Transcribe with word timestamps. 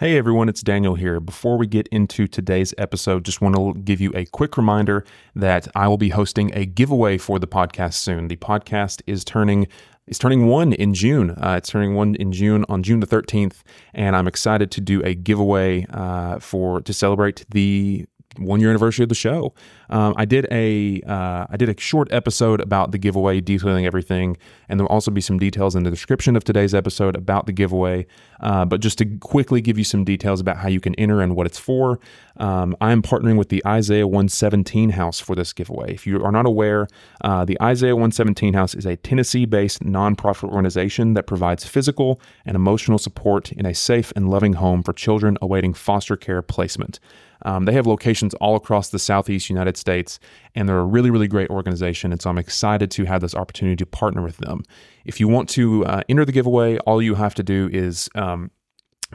Hey 0.00 0.18
everyone, 0.18 0.48
it's 0.48 0.60
Daniel 0.60 0.96
here. 0.96 1.20
Before 1.20 1.56
we 1.56 1.68
get 1.68 1.86
into 1.86 2.26
today's 2.26 2.74
episode, 2.76 3.24
just 3.24 3.40
want 3.40 3.54
to 3.54 3.74
give 3.74 4.00
you 4.00 4.10
a 4.16 4.24
quick 4.24 4.56
reminder 4.56 5.04
that 5.36 5.68
I 5.76 5.86
will 5.86 5.98
be 5.98 6.08
hosting 6.08 6.50
a 6.52 6.66
giveaway 6.66 7.16
for 7.16 7.38
the 7.38 7.46
podcast 7.46 7.94
soon. 7.94 8.26
The 8.26 8.34
podcast 8.34 9.02
is 9.06 9.24
turning 9.24 9.68
is 10.08 10.18
turning 10.18 10.48
one 10.48 10.72
in 10.72 10.94
June. 10.94 11.30
Uh, 11.30 11.54
it's 11.58 11.68
turning 11.68 11.94
one 11.94 12.16
in 12.16 12.32
June 12.32 12.64
on 12.68 12.82
June 12.82 12.98
the 12.98 13.06
13th, 13.06 13.62
and 13.94 14.16
I'm 14.16 14.26
excited 14.26 14.72
to 14.72 14.80
do 14.80 15.00
a 15.04 15.14
giveaway 15.14 15.86
uh, 15.90 16.40
for 16.40 16.80
to 16.80 16.92
celebrate 16.92 17.44
the 17.50 18.04
one 18.38 18.60
year 18.60 18.70
anniversary 18.70 19.02
of 19.02 19.08
the 19.08 19.14
show. 19.14 19.54
Um, 19.90 20.14
I 20.16 20.24
did 20.24 20.46
a 20.50 21.00
uh, 21.06 21.46
I 21.48 21.56
did 21.56 21.68
a 21.68 21.80
short 21.80 22.12
episode 22.12 22.60
about 22.60 22.92
the 22.92 22.98
giveaway, 22.98 23.40
detailing 23.40 23.86
everything, 23.86 24.36
and 24.68 24.78
there 24.78 24.84
will 24.84 24.92
also 24.92 25.10
be 25.10 25.20
some 25.20 25.38
details 25.38 25.74
in 25.74 25.82
the 25.82 25.90
description 25.90 26.36
of 26.36 26.44
today's 26.44 26.74
episode 26.74 27.16
about 27.16 27.46
the 27.46 27.52
giveaway. 27.52 28.06
Uh, 28.40 28.64
but 28.64 28.80
just 28.80 28.98
to 28.98 29.06
quickly 29.18 29.60
give 29.60 29.78
you 29.78 29.84
some 29.84 30.04
details 30.04 30.40
about 30.40 30.56
how 30.56 30.68
you 30.68 30.80
can 30.80 30.94
enter 30.96 31.20
and 31.20 31.34
what 31.34 31.46
it's 31.46 31.58
for, 31.58 31.98
um, 32.36 32.76
I 32.80 32.92
am 32.92 33.02
partnering 33.02 33.38
with 33.38 33.48
the 33.48 33.62
Isaiah 33.66 34.06
117 34.06 34.90
House 34.90 35.20
for 35.20 35.34
this 35.34 35.52
giveaway. 35.52 35.94
If 35.94 36.06
you 36.06 36.22
are 36.22 36.32
not 36.32 36.46
aware, 36.46 36.88
uh, 37.22 37.44
the 37.44 37.60
Isaiah 37.62 37.94
117 37.94 38.54
House 38.54 38.74
is 38.74 38.86
a 38.86 38.96
Tennessee-based 38.96 39.82
nonprofit 39.82 40.50
organization 40.50 41.14
that 41.14 41.26
provides 41.26 41.64
physical 41.64 42.20
and 42.44 42.56
emotional 42.56 42.98
support 42.98 43.52
in 43.52 43.66
a 43.66 43.74
safe 43.74 44.12
and 44.16 44.28
loving 44.28 44.54
home 44.54 44.82
for 44.82 44.92
children 44.92 45.38
awaiting 45.40 45.72
foster 45.72 46.16
care 46.16 46.42
placement. 46.42 46.98
Um, 47.44 47.64
they 47.64 47.72
have 47.72 47.86
locations 47.86 48.34
all 48.34 48.56
across 48.56 48.90
the 48.90 48.98
Southeast 48.98 49.50
United 49.50 49.76
States, 49.76 50.18
and 50.54 50.68
they're 50.68 50.78
a 50.78 50.84
really, 50.84 51.10
really 51.10 51.28
great 51.28 51.50
organization. 51.50 52.12
And 52.12 52.20
so 52.20 52.30
I'm 52.30 52.38
excited 52.38 52.90
to 52.92 53.04
have 53.04 53.20
this 53.20 53.34
opportunity 53.34 53.76
to 53.76 53.86
partner 53.86 54.22
with 54.22 54.38
them. 54.38 54.62
If 55.04 55.20
you 55.20 55.28
want 55.28 55.48
to 55.50 55.84
uh, 55.86 56.02
enter 56.08 56.24
the 56.24 56.32
giveaway, 56.32 56.78
all 56.78 57.02
you 57.02 57.14
have 57.14 57.34
to 57.34 57.42
do 57.42 57.68
is 57.72 58.08
um, 58.14 58.50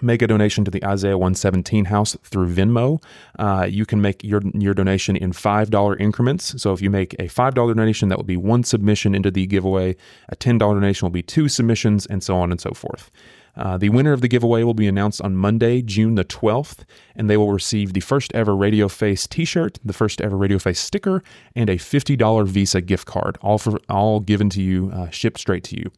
make 0.01 0.21
a 0.21 0.27
donation 0.27 0.65
to 0.65 0.71
the 0.71 0.83
Isaiah 0.85 1.17
117 1.17 1.85
house 1.85 2.15
through 2.23 2.53
Venmo. 2.53 3.01
Uh, 3.37 3.67
you 3.69 3.85
can 3.85 4.01
make 4.01 4.23
your 4.23 4.41
your 4.53 4.73
donation 4.73 5.15
in 5.15 5.31
$5 5.31 5.99
increments. 5.99 6.61
So 6.61 6.73
if 6.73 6.81
you 6.81 6.89
make 6.89 7.13
a 7.15 7.27
$5 7.27 7.53
donation, 7.53 8.09
that 8.09 8.17
will 8.17 8.25
be 8.25 8.37
one 8.37 8.63
submission 8.63 9.15
into 9.15 9.31
the 9.31 9.45
giveaway. 9.45 9.95
A 10.29 10.35
$10 10.35 10.59
donation 10.59 11.05
will 11.05 11.11
be 11.11 11.23
two 11.23 11.49
submissions, 11.49 12.05
and 12.05 12.23
so 12.23 12.37
on 12.37 12.51
and 12.51 12.61
so 12.61 12.71
forth. 12.71 13.11
Uh, 13.55 13.77
the 13.77 13.89
winner 13.89 14.13
of 14.13 14.21
the 14.21 14.27
giveaway 14.27 14.63
will 14.63 14.73
be 14.73 14.87
announced 14.87 15.21
on 15.21 15.35
Monday, 15.35 15.81
June 15.81 16.15
the 16.15 16.25
12th, 16.25 16.79
and 17.15 17.29
they 17.29 17.37
will 17.37 17.51
receive 17.51 17.93
the 17.93 17.99
first 17.99 18.33
ever 18.33 18.55
Radio 18.55 18.87
Face 18.87 19.27
t-shirt, 19.27 19.79
the 19.83 19.93
first 19.93 20.21
ever 20.21 20.37
Radio 20.37 20.59
Face 20.59 20.79
sticker, 20.79 21.23
and 21.55 21.69
a 21.69 21.75
$50 21.75 22.47
Visa 22.47 22.81
gift 22.81 23.05
card, 23.05 23.37
all 23.41 23.57
for 23.57 23.79
all 23.89 24.19
given 24.19 24.49
to 24.51 24.61
you, 24.61 24.91
uh, 24.93 25.09
shipped 25.09 25.39
straight 25.39 25.63
to 25.65 25.77
you. 25.77 25.91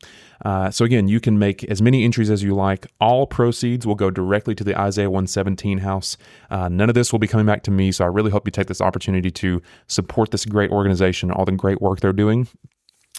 Uh, 0.43 0.71
so 0.71 0.85
again, 0.85 1.07
you 1.07 1.19
can 1.19 1.37
make 1.37 1.63
as 1.65 1.81
many 1.81 2.03
entries 2.03 2.29
as 2.29 2.41
you 2.41 2.55
like. 2.55 2.87
All 2.99 3.27
proceeds 3.27 3.85
will 3.85 3.95
go 3.95 4.09
directly 4.09 4.55
to 4.55 4.63
the 4.63 4.77
Isaiah 4.79 5.09
117 5.09 5.79
house. 5.79 6.17
Uh, 6.49 6.67
none 6.67 6.89
of 6.89 6.95
this 6.95 7.11
will 7.11 7.19
be 7.19 7.27
coming 7.27 7.45
back 7.45 7.63
to 7.63 7.71
me, 7.71 7.91
so 7.91 8.03
I 8.03 8.07
really 8.07 8.31
hope 8.31 8.47
you 8.47 8.51
take 8.51 8.67
this 8.67 8.81
opportunity 8.81 9.29
to 9.31 9.61
support 9.87 10.31
this 10.31 10.45
great 10.45 10.71
organization, 10.71 11.31
all 11.31 11.45
the 11.45 11.51
great 11.51 11.81
work 11.81 11.99
they're 11.99 12.13
doing. 12.13 12.47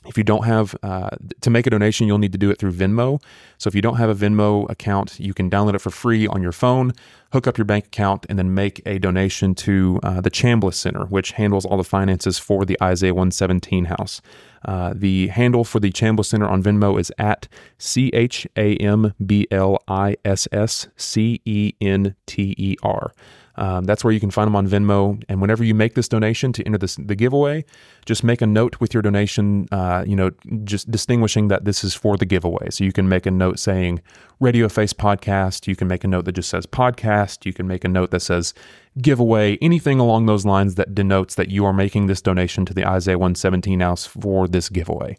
If 0.06 0.18
you 0.18 0.24
don't 0.24 0.44
have 0.44 0.74
uh, 0.82 1.10
to 1.40 1.50
make 1.50 1.66
a 1.66 1.70
donation, 1.70 2.06
you'll 2.06 2.18
need 2.18 2.32
to 2.32 2.38
do 2.38 2.50
it 2.50 2.58
through 2.58 2.72
Venmo. 2.72 3.22
So 3.58 3.68
if 3.68 3.74
you 3.74 3.82
don't 3.82 3.96
have 3.96 4.10
a 4.10 4.14
Venmo 4.14 4.68
account, 4.68 5.20
you 5.20 5.32
can 5.32 5.48
download 5.48 5.74
it 5.74 5.80
for 5.80 5.90
free 5.90 6.26
on 6.26 6.42
your 6.42 6.52
phone, 6.52 6.92
hook 7.32 7.46
up 7.46 7.56
your 7.56 7.64
bank 7.64 7.86
account, 7.86 8.26
and 8.28 8.38
then 8.38 8.52
make 8.52 8.82
a 8.84 8.98
donation 8.98 9.54
to 9.54 10.00
uh, 10.02 10.20
the 10.20 10.30
Chambliss 10.30 10.74
Center, 10.74 11.04
which 11.06 11.32
handles 11.32 11.64
all 11.64 11.76
the 11.76 11.84
finances 11.84 12.38
for 12.38 12.64
the 12.64 12.76
Isaiah 12.82 13.14
117 13.14 13.84
house. 13.84 14.20
Uh, 14.64 14.92
the 14.94 15.28
handle 15.28 15.64
for 15.64 15.78
the 15.78 15.90
Chambliss 15.90 16.26
Center 16.26 16.46
on 16.46 16.62
Venmo 16.62 16.98
is 16.98 17.12
at 17.18 17.46
C 17.78 18.10
H 18.12 18.46
A 18.56 18.76
M 18.76 19.14
B 19.24 19.46
L 19.50 19.78
I 19.86 20.16
S 20.24 20.48
S 20.50 20.88
C 20.96 21.40
E 21.44 21.74
N 21.80 22.16
T 22.26 22.54
E 22.58 22.76
R. 22.82 23.12
Um, 23.56 23.84
that's 23.84 24.02
where 24.02 24.12
you 24.12 24.20
can 24.20 24.30
find 24.30 24.46
them 24.46 24.56
on 24.56 24.66
Venmo. 24.66 25.22
And 25.28 25.40
whenever 25.40 25.62
you 25.62 25.74
make 25.74 25.94
this 25.94 26.08
donation 26.08 26.52
to 26.54 26.64
enter 26.64 26.78
this, 26.78 26.96
the 26.96 27.14
giveaway, 27.14 27.64
just 28.06 28.24
make 28.24 28.40
a 28.40 28.46
note 28.46 28.80
with 28.80 28.94
your 28.94 29.02
donation, 29.02 29.68
uh, 29.72 30.04
you 30.06 30.16
know, 30.16 30.30
just 30.64 30.90
distinguishing 30.90 31.48
that 31.48 31.64
this 31.64 31.84
is 31.84 31.94
for 31.94 32.16
the 32.16 32.24
giveaway. 32.24 32.70
So 32.70 32.84
you 32.84 32.92
can 32.92 33.08
make 33.08 33.26
a 33.26 33.30
note 33.30 33.58
saying 33.58 34.00
Radio 34.40 34.68
Face 34.68 34.92
Podcast. 34.92 35.66
You 35.66 35.76
can 35.76 35.88
make 35.88 36.04
a 36.04 36.08
note 36.08 36.24
that 36.24 36.32
just 36.32 36.48
says 36.48 36.66
podcast. 36.66 37.44
You 37.44 37.52
can 37.52 37.66
make 37.66 37.84
a 37.84 37.88
note 37.88 38.10
that 38.10 38.20
says 38.20 38.54
giveaway, 39.00 39.58
anything 39.62 40.00
along 40.00 40.26
those 40.26 40.44
lines 40.44 40.74
that 40.76 40.94
denotes 40.94 41.34
that 41.34 41.48
you 41.48 41.64
are 41.64 41.72
making 41.72 42.06
this 42.06 42.20
donation 42.20 42.64
to 42.66 42.74
the 42.74 42.86
Isaiah 42.86 43.18
117 43.18 43.80
house 43.80 44.06
for 44.06 44.48
this 44.48 44.68
giveaway. 44.68 45.18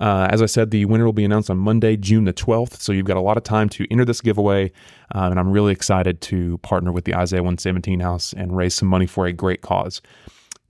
Uh, 0.00 0.28
as 0.30 0.40
I 0.40 0.46
said, 0.46 0.70
the 0.70 0.86
winner 0.86 1.04
will 1.04 1.12
be 1.12 1.24
announced 1.24 1.50
on 1.50 1.58
Monday, 1.58 1.96
June 1.96 2.24
the 2.24 2.32
12th. 2.32 2.80
So 2.80 2.92
you've 2.92 3.06
got 3.06 3.18
a 3.18 3.20
lot 3.20 3.36
of 3.36 3.44
time 3.44 3.68
to 3.70 3.86
enter 3.90 4.04
this 4.04 4.20
giveaway. 4.20 4.72
Uh, 5.14 5.28
and 5.30 5.38
I'm 5.38 5.50
really 5.50 5.72
excited 5.72 6.20
to 6.22 6.58
partner 6.58 6.90
with 6.90 7.04
the 7.04 7.14
Isaiah 7.14 7.42
117 7.42 8.00
House 8.00 8.32
and 8.32 8.56
raise 8.56 8.74
some 8.74 8.88
money 8.88 9.06
for 9.06 9.26
a 9.26 9.32
great 9.32 9.60
cause. 9.60 10.00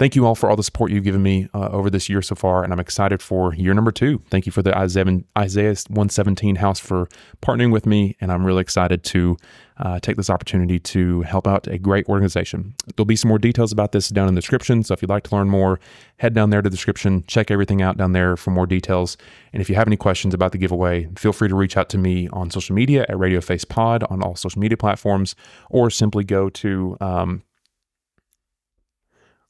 Thank 0.00 0.16
you 0.16 0.24
all 0.24 0.34
for 0.34 0.48
all 0.48 0.56
the 0.56 0.62
support 0.62 0.90
you've 0.90 1.04
given 1.04 1.22
me 1.22 1.46
uh, 1.52 1.68
over 1.72 1.90
this 1.90 2.08
year 2.08 2.22
so 2.22 2.34
far, 2.34 2.64
and 2.64 2.72
I'm 2.72 2.80
excited 2.80 3.20
for 3.20 3.54
year 3.54 3.74
number 3.74 3.92
two. 3.92 4.22
Thank 4.30 4.46
you 4.46 4.50
for 4.50 4.62
the 4.62 4.74
Isaiah, 4.74 5.04
Isaiah 5.36 5.74
117 5.88 6.56
House 6.56 6.80
for 6.80 7.06
partnering 7.42 7.70
with 7.70 7.84
me, 7.84 8.16
and 8.18 8.32
I'm 8.32 8.46
really 8.46 8.62
excited 8.62 9.04
to 9.04 9.36
uh, 9.76 10.00
take 10.00 10.16
this 10.16 10.30
opportunity 10.30 10.78
to 10.78 11.20
help 11.20 11.46
out 11.46 11.66
a 11.66 11.76
great 11.76 12.08
organization. 12.08 12.74
There'll 12.96 13.04
be 13.04 13.14
some 13.14 13.28
more 13.28 13.38
details 13.38 13.72
about 13.72 13.92
this 13.92 14.08
down 14.08 14.26
in 14.26 14.34
the 14.34 14.40
description, 14.40 14.82
so 14.84 14.94
if 14.94 15.02
you'd 15.02 15.10
like 15.10 15.24
to 15.24 15.36
learn 15.36 15.50
more, 15.50 15.78
head 16.16 16.32
down 16.32 16.48
there 16.48 16.62
to 16.62 16.70
the 16.70 16.74
description, 16.74 17.22
check 17.26 17.50
everything 17.50 17.82
out 17.82 17.98
down 17.98 18.12
there 18.12 18.38
for 18.38 18.52
more 18.52 18.66
details. 18.66 19.18
And 19.52 19.60
if 19.60 19.68
you 19.68 19.74
have 19.74 19.86
any 19.86 19.98
questions 19.98 20.32
about 20.32 20.52
the 20.52 20.58
giveaway, 20.58 21.10
feel 21.18 21.34
free 21.34 21.48
to 21.48 21.54
reach 21.54 21.76
out 21.76 21.90
to 21.90 21.98
me 21.98 22.26
on 22.28 22.50
social 22.50 22.74
media 22.74 23.04
at 23.10 23.18
Radio 23.18 23.42
Face 23.42 23.66
Pod 23.66 24.02
on 24.04 24.22
all 24.22 24.34
social 24.34 24.62
media 24.62 24.78
platforms, 24.78 25.36
or 25.68 25.90
simply 25.90 26.24
go 26.24 26.48
to 26.48 26.96
um, 27.02 27.42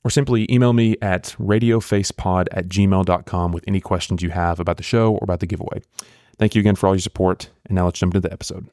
or 0.05 0.11
simply 0.11 0.47
email 0.51 0.73
me 0.73 0.97
at 1.03 1.35
radiofacepod 1.39 2.47
at 2.53 2.69
gmail.com 2.69 3.53
with 3.53 3.65
any 3.67 3.81
questions 3.81 4.23
you 4.23 4.31
have 4.31 4.61
about 4.61 4.77
the 4.77 4.83
show 4.83 5.13
or 5.13 5.21
about 5.23 5.41
the 5.41 5.47
giveaway. 5.47 5.83
Thank 6.39 6.55
you 6.55 6.61
again 6.61 6.75
for 6.75 6.87
all 6.87 6.95
your 6.95 7.01
support, 7.01 7.51
and 7.67 7.75
now 7.75 7.85
let's 7.85 7.99
jump 7.99 8.15
into 8.15 8.27
the 8.27 8.33
episode. 8.33 8.69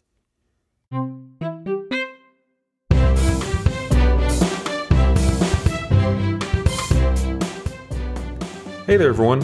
Hey 8.85 8.95
there, 8.95 9.09
everyone. 9.09 9.41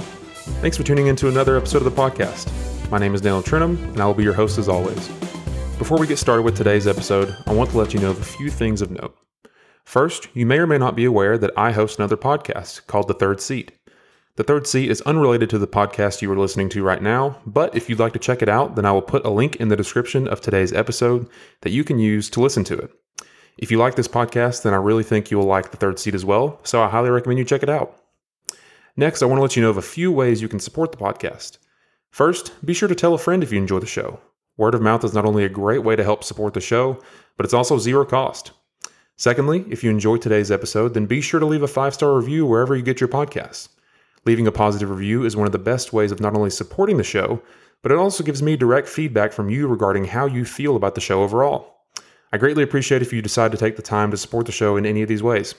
Thanks 0.61 0.77
for 0.77 0.83
tuning 0.83 1.07
in 1.07 1.17
to 1.17 1.27
another 1.27 1.57
episode 1.57 1.79
of 1.79 1.83
the 1.83 1.91
podcast. 1.91 2.50
My 2.89 2.97
name 2.97 3.13
is 3.13 3.19
Daniel 3.19 3.44
Trentham, 3.44 3.75
and 3.89 4.00
I 4.00 4.05
will 4.05 4.13
be 4.13 4.23
your 4.23 4.31
host 4.31 4.57
as 4.57 4.69
always. 4.69 5.09
Before 5.77 5.97
we 5.97 6.07
get 6.07 6.17
started 6.17 6.44
with 6.44 6.55
today's 6.55 6.88
episode, 6.88 7.35
I 7.45 7.53
want 7.53 7.71
to 7.71 7.77
let 7.77 7.94
you 7.94 8.00
know 8.00 8.11
of 8.11 8.21
a 8.21 8.23
few 8.23 8.50
things 8.50 8.81
of 8.81 8.91
note. 8.91 9.17
First, 9.83 10.29
you 10.33 10.45
may 10.45 10.57
or 10.59 10.67
may 10.67 10.77
not 10.77 10.95
be 10.95 11.05
aware 11.05 11.38
that 11.38 11.51
I 11.57 11.71
host 11.71 11.99
another 11.99 12.17
podcast 12.17 12.88
called 12.88 13.07
The 13.07 13.13
Third 13.13 13.41
Seat. 13.41 13.71
The 14.35 14.44
Third 14.44 14.66
Seat 14.66 14.89
is 14.89 15.01
unrelated 15.01 15.49
to 15.51 15.59
the 15.59 15.67
podcast 15.67 16.21
you 16.21 16.31
are 16.31 16.38
listening 16.38 16.69
to 16.69 16.83
right 16.83 17.01
now, 17.01 17.39
but 17.45 17.75
if 17.75 17.88
you'd 17.88 17.99
like 17.99 18.13
to 18.13 18.19
check 18.19 18.41
it 18.41 18.49
out, 18.49 18.75
then 18.75 18.85
I 18.85 18.91
will 18.91 19.03
put 19.03 19.25
a 19.25 19.29
link 19.29 19.57
in 19.57 19.67
the 19.67 19.75
description 19.75 20.27
of 20.27 20.41
today's 20.41 20.73
episode 20.73 21.29
that 21.61 21.71
you 21.71 21.83
can 21.83 21.99
use 21.99 22.29
to 22.31 22.41
listen 22.41 22.63
to 22.63 22.77
it. 22.79 22.91
If 23.57 23.69
you 23.69 23.77
like 23.77 23.94
this 23.94 24.07
podcast, 24.07 24.63
then 24.63 24.73
I 24.73 24.77
really 24.77 25.03
think 25.03 25.29
you 25.29 25.38
will 25.38 25.45
like 25.45 25.69
The 25.69 25.77
Third 25.77 26.00
Seat 26.00 26.15
as 26.15 26.25
well, 26.25 26.59
so 26.63 26.81
I 26.81 26.89
highly 26.89 27.11
recommend 27.11 27.38
you 27.38 27.45
check 27.45 27.61
it 27.61 27.69
out. 27.69 27.95
Next, 28.97 29.21
I 29.21 29.27
want 29.27 29.38
to 29.38 29.44
let 29.44 29.55
you 29.55 29.61
know 29.61 29.69
of 29.69 29.77
a 29.77 29.83
few 29.83 30.11
ways 30.11 30.41
you 30.41 30.47
can 30.47 30.59
support 30.59 30.91
the 30.91 30.97
podcast. 30.97 31.59
First, 32.09 32.53
be 32.65 32.73
sure 32.73 32.89
to 32.89 32.95
tell 32.95 33.13
a 33.13 33.19
friend 33.19 33.44
if 33.44 33.51
you 33.51 33.59
enjoy 33.59 33.79
the 33.79 33.85
show. 33.85 34.19
Word 34.57 34.73
of 34.73 34.81
mouth 34.81 35.03
is 35.03 35.13
not 35.13 35.25
only 35.25 35.44
a 35.44 35.50
great 35.50 35.83
way 35.83 35.95
to 35.95 36.03
help 36.03 36.23
support 36.23 36.55
the 36.55 36.61
show, 36.61 37.00
but 37.38 37.45
it's 37.45 37.53
also 37.53 37.77
zero 37.77 38.05
cost. 38.05 38.51
Secondly, 39.16 39.66
if 39.69 39.84
you 39.84 39.90
enjoyed 39.90 40.22
today's 40.22 40.51
episode, 40.51 40.94
then 40.94 41.06
be 41.06 41.22
sure 41.22 41.40
to 41.40 41.46
leave 41.46 41.63
a 41.63 41.68
five 41.68 41.94
star 41.94 42.16
review 42.16 42.46
wherever 42.46 42.75
you 42.75 42.84
get 42.84 43.00
your 43.00 43.07
podcasts. 43.07 43.69
Leaving 44.25 44.47
a 44.47 44.51
positive 44.51 44.90
review 44.90 45.24
is 45.24 45.35
one 45.35 45.46
of 45.46 45.51
the 45.51 45.59
best 45.59 45.94
ways 45.94 46.12
of 46.12 46.19
not 46.19 46.35
only 46.35 46.50
supporting 46.50 46.97
the 46.97 47.03
show, 47.03 47.41
but 47.81 47.91
it 47.91 47.97
also 47.97 48.24
gives 48.24 48.41
me 48.41 48.56
direct 48.56 48.88
feedback 48.88 49.34
from 49.34 49.50
you 49.50 49.68
regarding 49.68 50.06
how 50.06 50.25
you 50.25 50.46
feel 50.46 50.75
about 50.75 50.96
the 50.96 51.01
show 51.01 51.22
overall. 51.22 51.81
I 52.31 52.38
greatly 52.38 52.63
appreciate 52.63 53.01
if 53.01 53.13
you 53.13 53.21
decide 53.21 53.51
to 53.51 53.57
take 53.57 53.75
the 53.75 53.81
time 53.81 54.10
to 54.12 54.18
support 54.18 54.45
the 54.45 54.51
show 54.51 54.77
in 54.77 54.86
any 54.86 55.01
of 55.01 55.10
these 55.10 55.21
ways. 55.21 55.54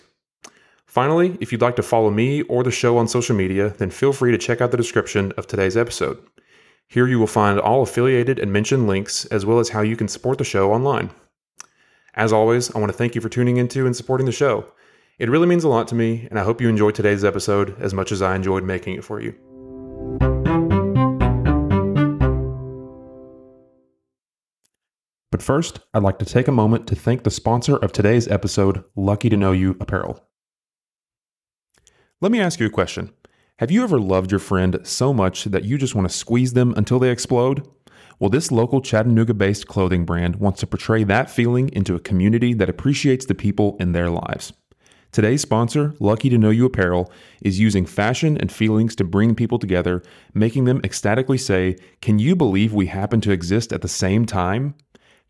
Finally, 0.87 1.37
if 1.41 1.53
you'd 1.53 1.61
like 1.61 1.77
to 1.77 1.83
follow 1.83 2.11
me 2.11 2.43
or 2.43 2.63
the 2.63 2.71
show 2.71 2.97
on 2.99 3.07
social 3.07 3.37
media, 3.37 3.71
then 3.79 3.91
feel 3.91 4.13
free 4.13 4.33
to 4.33 4.39
check 4.39 4.61
out 4.61 4.71
the 4.71 4.77
description 4.77 5.33
of 5.37 5.47
today's 5.47 5.77
episode. 5.77 6.19
Here 6.89 7.07
you 7.07 7.19
will 7.19 7.27
find 7.27 7.61
all 7.61 7.83
affiliated 7.83 8.39
and 8.39 8.53
mentioned 8.53 8.87
links, 8.87 9.25
as 9.27 9.45
well 9.45 9.59
as 9.59 9.71
how 9.71 9.83
you 9.83 9.97
can 9.97 10.09
support 10.09 10.39
the 10.39 10.45
show 10.45 10.73
online. 10.73 11.11
As 12.17 12.33
always, 12.33 12.73
I 12.75 12.79
want 12.79 12.93
to 12.93 12.97
thank 12.97 13.17
you 13.17 13.21
for 13.21 13.29
tuning 13.29 13.57
into 13.57 13.87
and 13.87 13.97
supporting 13.97 14.27
the 14.27 14.33
show. 14.33 14.73
It 15.19 15.29
really 15.29 15.49
means 15.49 15.65
a 15.65 15.69
lot 15.69 15.89
to 15.89 15.97
me, 15.97 16.29
and 16.31 16.39
I 16.39 16.45
hope 16.45 16.61
you 16.61 16.69
enjoyed 16.69 16.95
today's 16.95 17.25
episode 17.25 17.77
as 17.81 17.93
much 17.93 18.13
as 18.13 18.23
I 18.23 18.37
enjoyed 18.37 18.63
making 18.63 18.95
it 18.95 19.05
for 19.05 19.21
you. 19.21 19.35
But 25.33 25.43
first, 25.43 25.81
I'd 25.93 26.05
like 26.05 26.21
to 26.21 26.25
take 26.25 26.47
a 26.47 26.53
moment 26.53 26.87
to 26.87 26.95
thank 26.95 27.25
the 27.25 27.31
sponsor 27.31 27.77
of 27.77 27.91
today's 27.91 28.29
episode, 28.29 28.85
Lucky 28.95 29.29
to 29.29 29.37
Know 29.37 29.51
You 29.51 29.77
Apparel. 29.81 30.25
Let 32.21 32.31
me 32.31 32.39
ask 32.39 32.61
you 32.61 32.67
a 32.67 32.71
question. 32.71 33.13
Have 33.59 33.73
you 33.73 33.83
ever 33.83 33.99
loved 33.99 34.31
your 34.31 34.39
friend 34.39 34.79
so 34.85 35.13
much 35.13 35.45
that 35.47 35.65
you 35.65 35.79
just 35.79 35.97
want 35.97 36.09
to 36.09 36.17
squeeze 36.17 36.53
them 36.53 36.75
until 36.77 37.01
they 37.01 37.11
explode? 37.11 37.69
Well, 38.19 38.31
this 38.31 38.53
local 38.53 38.81
Chattanooga 38.81 39.35
based 39.35 39.67
clothing 39.67 40.05
brand 40.05 40.37
wants 40.37 40.61
to 40.61 40.67
portray 40.67 41.05
that 41.05 41.31
feeling 41.31 41.71
into 41.73 41.95
a 41.95 42.01
community 42.01 42.53
that 42.55 42.69
appreciates 42.69 43.27
the 43.27 43.35
people 43.35 43.77
in 43.81 43.93
their 43.93 44.11
lives. 44.11 44.53
Today's 45.11 45.43
sponsor, 45.43 45.95
Lucky 46.01 46.29
to 46.31 46.39
Know 46.39 46.51
You 46.51 46.67
Apparel, 46.67 47.13
is 47.41 47.61
using 47.61 47.87
fashion 47.87 48.37
and 48.37 48.51
feelings 48.51 48.97
to 48.97 49.05
bring 49.05 49.37
people 49.37 49.61
together, 49.61 50.03
making 50.33 50.65
them 50.65 50.81
ecstatically 50.83 51.39
say, 51.39 51.77
Can 52.01 52.19
you 52.19 52.35
believe 52.35 52.73
we 52.73 52.87
happen 52.87 53.21
to 53.21 53.31
exist 53.31 53.73
at 53.73 53.83
the 53.83 53.89
same 53.89 54.27
time? 54.27 54.75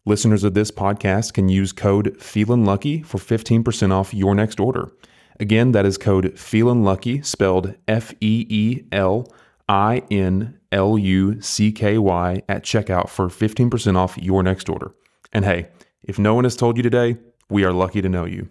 Listeners 0.08 0.44
of 0.44 0.54
this 0.54 0.70
podcast 0.70 1.32
can 1.32 1.48
use 1.48 1.72
code 1.72 2.16
Feelin' 2.22 2.64
Lucky 2.64 3.02
for 3.02 3.18
15% 3.18 3.90
off 3.90 4.14
your 4.14 4.36
next 4.36 4.60
order. 4.60 4.92
Again, 5.40 5.72
that 5.72 5.84
is 5.84 5.98
code 5.98 6.38
Feelin' 6.38 6.84
Lucky, 6.84 7.22
spelled 7.22 7.74
F 7.88 8.14
E 8.20 8.46
E 8.48 8.84
L 8.92 9.26
I 9.68 10.04
N 10.08 10.60
L 10.70 10.96
U 10.96 11.42
C 11.42 11.72
K 11.72 11.98
Y, 11.98 12.40
at 12.48 12.62
checkout 12.62 13.08
for 13.08 13.26
15% 13.26 13.96
off 13.96 14.16
your 14.16 14.44
next 14.44 14.68
order. 14.68 14.92
And 15.32 15.44
hey, 15.44 15.70
if 16.04 16.20
no 16.20 16.36
one 16.36 16.44
has 16.44 16.54
told 16.54 16.76
you 16.76 16.84
today, 16.84 17.16
we 17.50 17.64
are 17.64 17.72
lucky 17.72 18.00
to 18.00 18.08
know 18.08 18.26
you. 18.26 18.48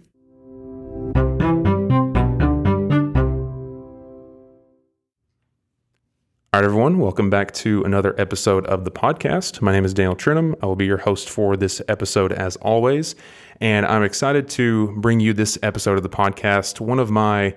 All 6.56 6.62
right, 6.62 6.68
everyone, 6.68 7.00
welcome 7.00 7.30
back 7.30 7.52
to 7.56 7.84
another 7.84 8.16
episode 8.18 8.66
of 8.68 8.86
the 8.86 8.90
podcast. 8.90 9.62
My 9.62 9.74
name 9.74 9.84
is 9.84 9.94
Daniel 9.94 10.16
Trentham. 10.16 10.56
I 10.63 10.68
will 10.68 10.78
be 10.78 10.86
your 10.86 11.00
host 11.00 11.30
for 11.30 11.57
this 11.57 11.81
episode 11.90 12.31
as 12.31 12.56
always. 12.56 13.13
And 13.60 13.86
I'm 13.86 14.04
excited 14.04 14.48
to 14.52 14.94
bring 15.02 15.19
you 15.19 15.34
this 15.34 15.60
episode 15.62 15.98
of 15.98 16.04
the 16.04 16.10
podcast. 16.10 16.80
One 16.80 16.98
of 16.98 17.12
my 17.12 17.56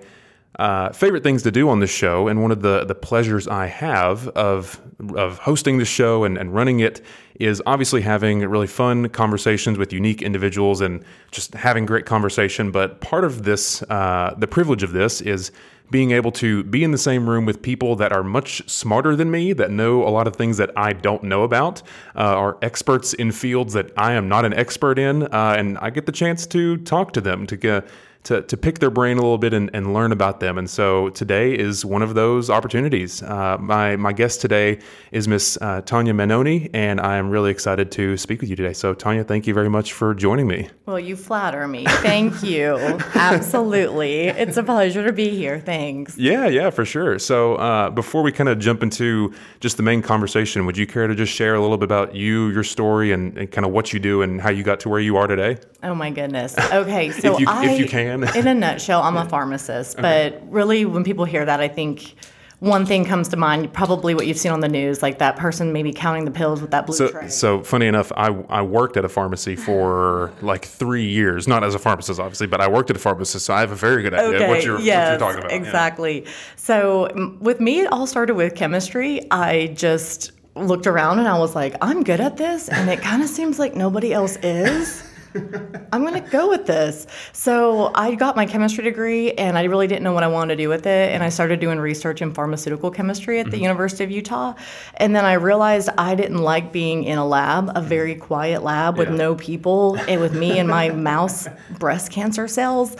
uh, 0.57 0.89
favorite 0.91 1.23
things 1.23 1.43
to 1.43 1.51
do 1.51 1.69
on 1.69 1.79
this 1.79 1.89
show, 1.91 2.27
and 2.27 2.41
one 2.41 2.51
of 2.51 2.61
the, 2.61 2.83
the 2.85 2.95
pleasures 2.95 3.47
I 3.47 3.67
have 3.67 4.27
of, 4.29 4.81
of 5.15 5.37
hosting 5.37 5.77
the 5.77 5.85
show 5.85 6.23
and, 6.23 6.37
and 6.37 6.53
running 6.53 6.79
it, 6.79 7.01
is 7.39 7.61
obviously 7.65 8.01
having 8.01 8.39
really 8.41 8.67
fun 8.67 9.07
conversations 9.09 9.77
with 9.77 9.93
unique 9.93 10.21
individuals 10.21 10.81
and 10.81 11.03
just 11.31 11.53
having 11.53 11.85
great 11.85 12.05
conversation. 12.05 12.71
But 12.71 12.99
part 12.99 13.23
of 13.23 13.43
this, 13.43 13.81
uh, 13.83 14.35
the 14.37 14.47
privilege 14.47 14.83
of 14.83 14.91
this, 14.91 15.21
is 15.21 15.51
being 15.91 16.11
able 16.11 16.31
to 16.31 16.63
be 16.65 16.83
in 16.83 16.91
the 16.91 16.97
same 16.97 17.27
room 17.27 17.45
with 17.45 17.61
people 17.61 17.95
that 17.95 18.11
are 18.11 18.23
much 18.23 18.67
smarter 18.69 19.15
than 19.15 19.31
me, 19.31 19.53
that 19.53 19.71
know 19.71 20.07
a 20.07 20.09
lot 20.09 20.27
of 20.27 20.35
things 20.35 20.57
that 20.57 20.71
I 20.75 20.93
don't 20.93 21.23
know 21.23 21.43
about, 21.43 21.81
uh, 22.15 22.19
are 22.19 22.57
experts 22.61 23.13
in 23.13 23.31
fields 23.31 23.73
that 23.73 23.91
I 23.97 24.13
am 24.13 24.27
not 24.27 24.45
an 24.45 24.53
expert 24.53 24.99
in, 24.99 25.23
uh, 25.23 25.55
and 25.57 25.77
I 25.79 25.89
get 25.89 26.05
the 26.05 26.11
chance 26.11 26.45
to 26.47 26.77
talk 26.77 27.13
to 27.13 27.21
them 27.21 27.47
to 27.47 27.57
get 27.57 27.87
to, 28.23 28.41
to 28.41 28.57
pick 28.57 28.79
their 28.79 28.89
brain 28.89 29.17
a 29.17 29.21
little 29.21 29.37
bit 29.37 29.53
and, 29.53 29.69
and 29.73 29.93
learn 29.93 30.11
about 30.11 30.39
them. 30.39 30.57
And 30.57 30.69
so 30.69 31.09
today 31.09 31.57
is 31.57 31.85
one 31.85 32.01
of 32.01 32.15
those 32.15 32.49
opportunities. 32.49 33.23
Uh, 33.23 33.57
my, 33.59 33.95
my 33.95 34.11
guest 34.11 34.41
today 34.41 34.79
is 35.11 35.27
Miss 35.27 35.57
uh, 35.61 35.81
Tanya 35.81 36.13
Manoni, 36.13 36.69
and 36.73 36.99
I 36.99 37.17
am 37.17 37.29
really 37.29 37.49
excited 37.49 37.91
to 37.93 38.17
speak 38.17 38.41
with 38.41 38.49
you 38.49 38.55
today. 38.55 38.73
So, 38.73 38.93
Tanya, 38.93 39.23
thank 39.23 39.47
you 39.47 39.53
very 39.53 39.69
much 39.69 39.93
for 39.93 40.13
joining 40.13 40.47
me. 40.47 40.69
Well, 40.85 40.99
you 40.99 41.15
flatter 41.15 41.67
me. 41.67 41.85
Thank 41.85 42.43
you. 42.43 42.75
Absolutely. 43.15 44.27
It's 44.27 44.57
a 44.57 44.63
pleasure 44.63 45.05
to 45.05 45.13
be 45.13 45.29
here. 45.29 45.59
Thanks. 45.59 46.17
Yeah, 46.17 46.47
yeah, 46.47 46.69
for 46.71 46.85
sure. 46.85 47.19
So, 47.19 47.55
uh, 47.55 47.89
before 47.89 48.21
we 48.21 48.31
kind 48.31 48.49
of 48.49 48.59
jump 48.59 48.83
into 48.83 49.33
just 49.59 49.77
the 49.77 49.83
main 49.83 50.01
conversation, 50.01 50.65
would 50.65 50.77
you 50.77 50.85
care 50.85 51.07
to 51.07 51.15
just 51.15 51.33
share 51.33 51.55
a 51.55 51.61
little 51.61 51.77
bit 51.77 51.85
about 51.85 52.15
you, 52.15 52.49
your 52.49 52.63
story, 52.63 53.11
and, 53.11 53.37
and 53.37 53.51
kind 53.51 53.65
of 53.65 53.71
what 53.71 53.93
you 53.93 53.99
do 53.99 54.21
and 54.21 54.41
how 54.41 54.49
you 54.49 54.63
got 54.63 54.81
to 54.81 54.89
where 54.89 54.99
you 54.99 55.15
are 55.15 55.27
today? 55.27 55.57
Oh, 55.81 55.95
my 55.95 56.09
goodness. 56.09 56.57
Okay. 56.57 57.11
So, 57.19 57.33
if, 57.33 57.39
you, 57.39 57.47
I, 57.47 57.69
if 57.69 57.79
you 57.79 57.87
can. 57.87 58.23
in 58.35 58.47
a 58.47 58.53
nutshell, 58.53 59.01
I'm 59.01 59.17
a 59.17 59.25
pharmacist. 59.29 59.97
But 59.97 60.41
really, 60.51 60.85
when 60.85 61.03
people 61.03 61.25
hear 61.25 61.43
that, 61.45 61.59
I 61.59 61.67
think 61.67 62.15
one 62.59 62.85
thing 62.85 63.05
comes 63.05 63.29
to 63.29 63.37
mind 63.37 63.71
probably 63.73 64.13
what 64.13 64.27
you've 64.27 64.37
seen 64.37 64.51
on 64.51 64.59
the 64.59 64.67
news 64.67 65.01
like 65.01 65.19
that 65.19 65.37
person 65.37 65.71
maybe 65.71 65.93
counting 65.93 66.25
the 66.25 66.31
pills 66.31 66.61
with 66.61 66.71
that 66.71 66.85
blue 66.85 66.95
So, 66.95 67.09
tray 67.09 67.29
so 67.29 67.63
funny 67.63 67.87
enough, 67.87 68.11
I, 68.17 68.27
I 68.49 68.61
worked 68.61 68.97
at 68.97 69.05
a 69.05 69.09
pharmacy 69.09 69.55
for 69.55 70.33
like 70.41 70.65
three 70.65 71.05
years, 71.07 71.47
not 71.47 71.63
as 71.63 71.73
a 71.73 71.79
pharmacist, 71.79 72.19
obviously, 72.19 72.47
but 72.47 72.59
I 72.59 72.67
worked 72.67 72.89
at 72.89 72.97
a 72.97 72.99
pharmacist, 72.99 73.45
so 73.45 73.53
I 73.53 73.61
have 73.61 73.71
a 73.71 73.75
very 73.75 74.03
good 74.03 74.13
idea 74.13 74.35
okay 74.35 74.47
what, 74.49 74.63
you're, 74.65 74.79
yes, 74.81 75.05
what 75.05 75.09
you're 75.11 75.19
talking 75.19 75.39
about. 75.39 75.51
Yeah. 75.51 75.57
exactly 75.57 76.25
so 76.55 77.37
with 77.39 77.59
me 77.59 77.81
it 77.81 77.91
all 77.91 78.05
started 78.05 78.35
with 78.35 78.55
chemistry 78.55 79.21
i 79.31 79.67
just 79.75 80.31
looked 80.55 80.87
around 80.87 81.19
and 81.19 81.27
i 81.27 81.37
was 81.37 81.55
like 81.55 81.75
i'm 81.81 82.03
good 82.03 82.19
at 82.19 82.37
this 82.37 82.67
and 82.69 82.89
it 82.89 83.01
kind 83.01 83.23
of 83.23 83.29
seems 83.29 83.57
like 83.59 83.75
nobody 83.75 84.13
else 84.13 84.35
is 84.43 85.03
I'm 85.91 86.01
going 86.05 86.21
to 86.21 86.29
go 86.29 86.49
with 86.49 86.65
this. 86.65 87.07
So 87.33 87.91
I 87.95 88.15
got 88.15 88.35
my 88.35 88.45
chemistry 88.45 88.83
degree 88.83 89.31
and 89.33 89.57
I 89.57 89.63
really 89.63 89.87
didn't 89.87 90.03
know 90.03 90.13
what 90.13 90.23
I 90.23 90.27
wanted 90.27 90.55
to 90.55 90.63
do 90.63 90.69
with 90.69 90.85
it. 90.85 91.13
And 91.13 91.23
I 91.23 91.29
started 91.29 91.59
doing 91.59 91.79
research 91.79 92.21
in 92.21 92.33
pharmaceutical 92.33 92.91
chemistry 92.91 93.39
at 93.39 93.45
the 93.45 93.51
mm-hmm. 93.53 93.63
University 93.63 94.03
of 94.03 94.11
Utah. 94.11 94.53
And 94.95 95.15
then 95.15 95.25
I 95.25 95.33
realized 95.33 95.89
I 95.97 96.15
didn't 96.15 96.39
like 96.39 96.71
being 96.71 97.03
in 97.03 97.17
a 97.17 97.25
lab, 97.25 97.69
a 97.69 97.73
mm-hmm. 97.73 97.87
very 97.87 98.15
quiet 98.15 98.63
lab 98.63 98.97
with 98.97 99.09
Yeah. 99.09 99.15
no 99.15 99.35
people 99.35 99.97
and 100.07 100.21
with 100.21 100.33
me 100.33 100.57
and 100.59 100.67
my 100.67 100.89
mouse 101.09 101.47
breast 101.77 102.11
cancer 102.11 102.47
cells. 102.47 102.95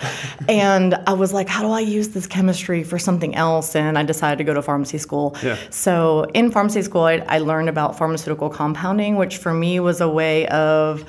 And 0.48 0.96
I 1.08 1.14
was 1.14 1.34
like, 1.34 1.48
how 1.48 1.64
do 1.64 1.72
I 1.72 1.80
use 1.81 2.10
this 2.10 2.28
chemistry 2.28 2.84
for 2.84 3.00
something 3.00 3.36
else? 3.36 3.76
And 3.76 3.98
I 3.98 4.04
decided 4.04 4.38
to 4.38 4.44
go 4.44 4.54
to 4.54 4.62
pharmacy 4.62 4.98
school. 4.98 5.36
Yeah. 5.44 5.58
So 5.70 6.26
in 6.34 6.52
pharmacy 6.52 6.81
school, 6.81 7.04
I, 7.04 7.24
I 7.28 7.40
learned 7.40 7.70
about 7.70 7.98
pharmaceutical 7.98 8.50
compounding, 8.50 9.16
which 9.16 9.38
for 9.38 9.54
me 9.54 9.80
was 9.80 10.02
a 10.02 10.10
way 10.10 10.48
of 10.48 11.06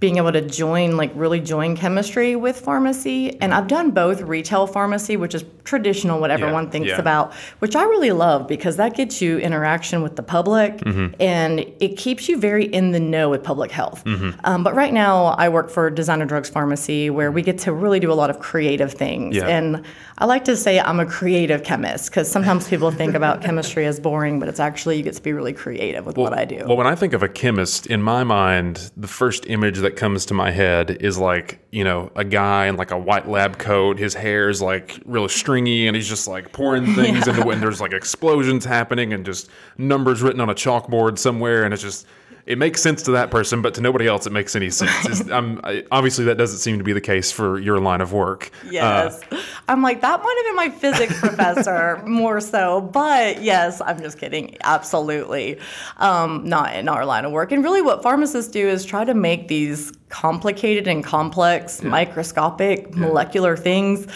being 0.00 0.16
able 0.18 0.32
to 0.32 0.40
join, 0.42 0.96
like 0.96 1.10
really 1.14 1.40
join 1.40 1.76
chemistry 1.76 2.36
with 2.36 2.60
pharmacy. 2.60 3.40
And 3.40 3.54
I've 3.54 3.68
done 3.68 3.90
both 3.90 4.20
retail 4.20 4.66
pharmacy, 4.66 5.16
which 5.16 5.34
is 5.34 5.44
traditional, 5.64 6.20
what 6.20 6.30
everyone 6.30 6.68
thinks 6.70 6.90
yeah. 6.90 6.98
about, 6.98 7.32
which 7.60 7.74
I 7.74 7.84
really 7.84 8.12
love 8.12 8.46
because 8.46 8.76
that 8.76 8.94
gets 8.94 9.22
you 9.22 9.38
interaction 9.38 10.02
with 10.02 10.16
the 10.16 10.22
public 10.22 10.74
Mm-hmm. 10.84 11.14
and 11.20 11.60
it 11.80 11.96
keeps 11.96 12.28
you 12.28 12.38
very 12.38 12.66
in 12.66 12.90
the 12.90 13.00
know 13.00 13.30
with 13.30 13.42
public 13.42 13.70
health. 13.70 14.04
Mm-hmm. 14.04 14.38
Um, 14.44 14.62
but 14.62 14.74
right 14.74 14.92
now, 14.92 15.26
I 15.26 15.48
work 15.48 15.70
for 15.70 15.88
Designer 15.88 16.26
Drugs 16.26 16.48
Pharmacy 16.48 17.08
where 17.10 17.30
we 17.30 17.42
get 17.42 17.58
to 17.60 17.72
really 17.72 18.00
do 18.00 18.12
a 18.12 18.14
lot 18.14 18.28
of 18.28 18.38
creative 18.38 18.92
things. 18.92 19.36
Yeah. 19.36 19.46
And 19.46 19.84
I 20.18 20.26
like 20.26 20.44
to 20.44 20.56
say 20.56 20.78
I'm 20.80 21.00
a 21.00 21.06
creative 21.06 21.64
chemist 21.64 22.10
because 22.10 22.30
sometimes 22.30 22.68
people 22.68 22.90
think 22.90 23.14
about 23.14 23.42
chemistry 23.46 23.86
as 23.86 23.98
boring, 23.98 24.38
but 24.38 24.48
it's 24.48 24.60
actually 24.60 24.96
you 24.96 25.02
get 25.02 25.14
to 25.14 25.22
be 25.22 25.32
really 25.32 25.52
creative 25.52 26.04
with 26.04 26.16
what 26.16 26.36
I 26.36 26.44
do. 26.44 26.64
Well, 26.66 26.76
when 26.76 26.86
I 26.86 26.94
think 26.94 27.12
of 27.12 27.22
a 27.22 27.28
chemist, 27.28 27.86
in 27.86 28.02
my 28.02 28.24
mind, 28.24 28.90
the 28.96 29.08
first 29.08 29.46
image 29.48 29.78
that 29.84 29.96
comes 29.96 30.26
to 30.26 30.34
my 30.34 30.50
head 30.50 30.98
is 31.00 31.16
like, 31.16 31.60
you 31.70 31.84
know, 31.84 32.10
a 32.16 32.24
guy 32.24 32.66
in 32.66 32.76
like 32.76 32.90
a 32.90 32.98
white 32.98 33.28
lab 33.28 33.58
coat. 33.58 33.98
His 33.98 34.12
hair 34.12 34.50
is 34.50 34.60
like 34.60 35.00
really 35.06 35.28
stringy 35.28 35.86
and 35.86 35.96
he's 35.96 36.08
just 36.08 36.28
like 36.28 36.52
pouring 36.52 36.86
things 36.94 37.26
into 37.26 37.48
and 37.48 37.62
there's 37.62 37.80
like 37.80 37.92
explosions 37.92 38.64
happening 38.64 39.12
and 39.12 39.24
just 39.24 39.48
numbers 39.78 40.22
written 40.22 40.40
on 40.40 40.50
a 40.50 40.54
chalkboard 40.54 41.18
somewhere. 41.18 41.64
And 41.64 41.72
it's 41.72 41.82
just, 41.82 42.06
it 42.46 42.58
makes 42.58 42.82
sense 42.82 43.02
to 43.04 43.12
that 43.12 43.30
person, 43.30 43.62
but 43.62 43.72
to 43.74 43.80
nobody 43.80 44.06
else, 44.06 44.26
it 44.26 44.32
makes 44.32 44.54
any 44.54 44.68
sense. 44.68 45.22
I, 45.30 45.84
obviously, 45.90 46.26
that 46.26 46.36
doesn't 46.36 46.58
seem 46.58 46.76
to 46.76 46.84
be 46.84 46.92
the 46.92 47.00
case 47.00 47.32
for 47.32 47.58
your 47.58 47.80
line 47.80 48.02
of 48.02 48.12
work. 48.12 48.50
Uh, 48.64 48.68
Yes. 48.70 49.20
I'm 49.66 49.80
like, 49.82 50.02
that 50.02 50.22
might 50.22 50.34
have 50.36 50.46
been 50.46 50.56
my 50.56 50.78
physics 50.78 51.18
professor 51.20 52.02
more 52.06 52.40
so. 52.40 52.82
But 52.82 53.42
yes, 53.42 53.80
I'm 53.80 53.98
just 53.98 54.18
kidding. 54.18 54.56
Absolutely. 54.62 55.58
Um, 55.96 56.46
not 56.46 56.76
in 56.76 56.88
our 56.88 57.06
line 57.06 57.24
of 57.24 57.32
work. 57.32 57.50
And 57.50 57.64
really, 57.64 57.80
what 57.80 58.02
pharmacists 58.02 58.50
do 58.52 58.68
is 58.68 58.84
try 58.84 59.04
to 59.04 59.14
make 59.14 59.48
these 59.48 59.90
complicated 60.10 60.86
and 60.86 61.02
complex, 61.02 61.82
microscopic, 61.82 62.94
molecular 62.94 63.56
things. 63.56 64.06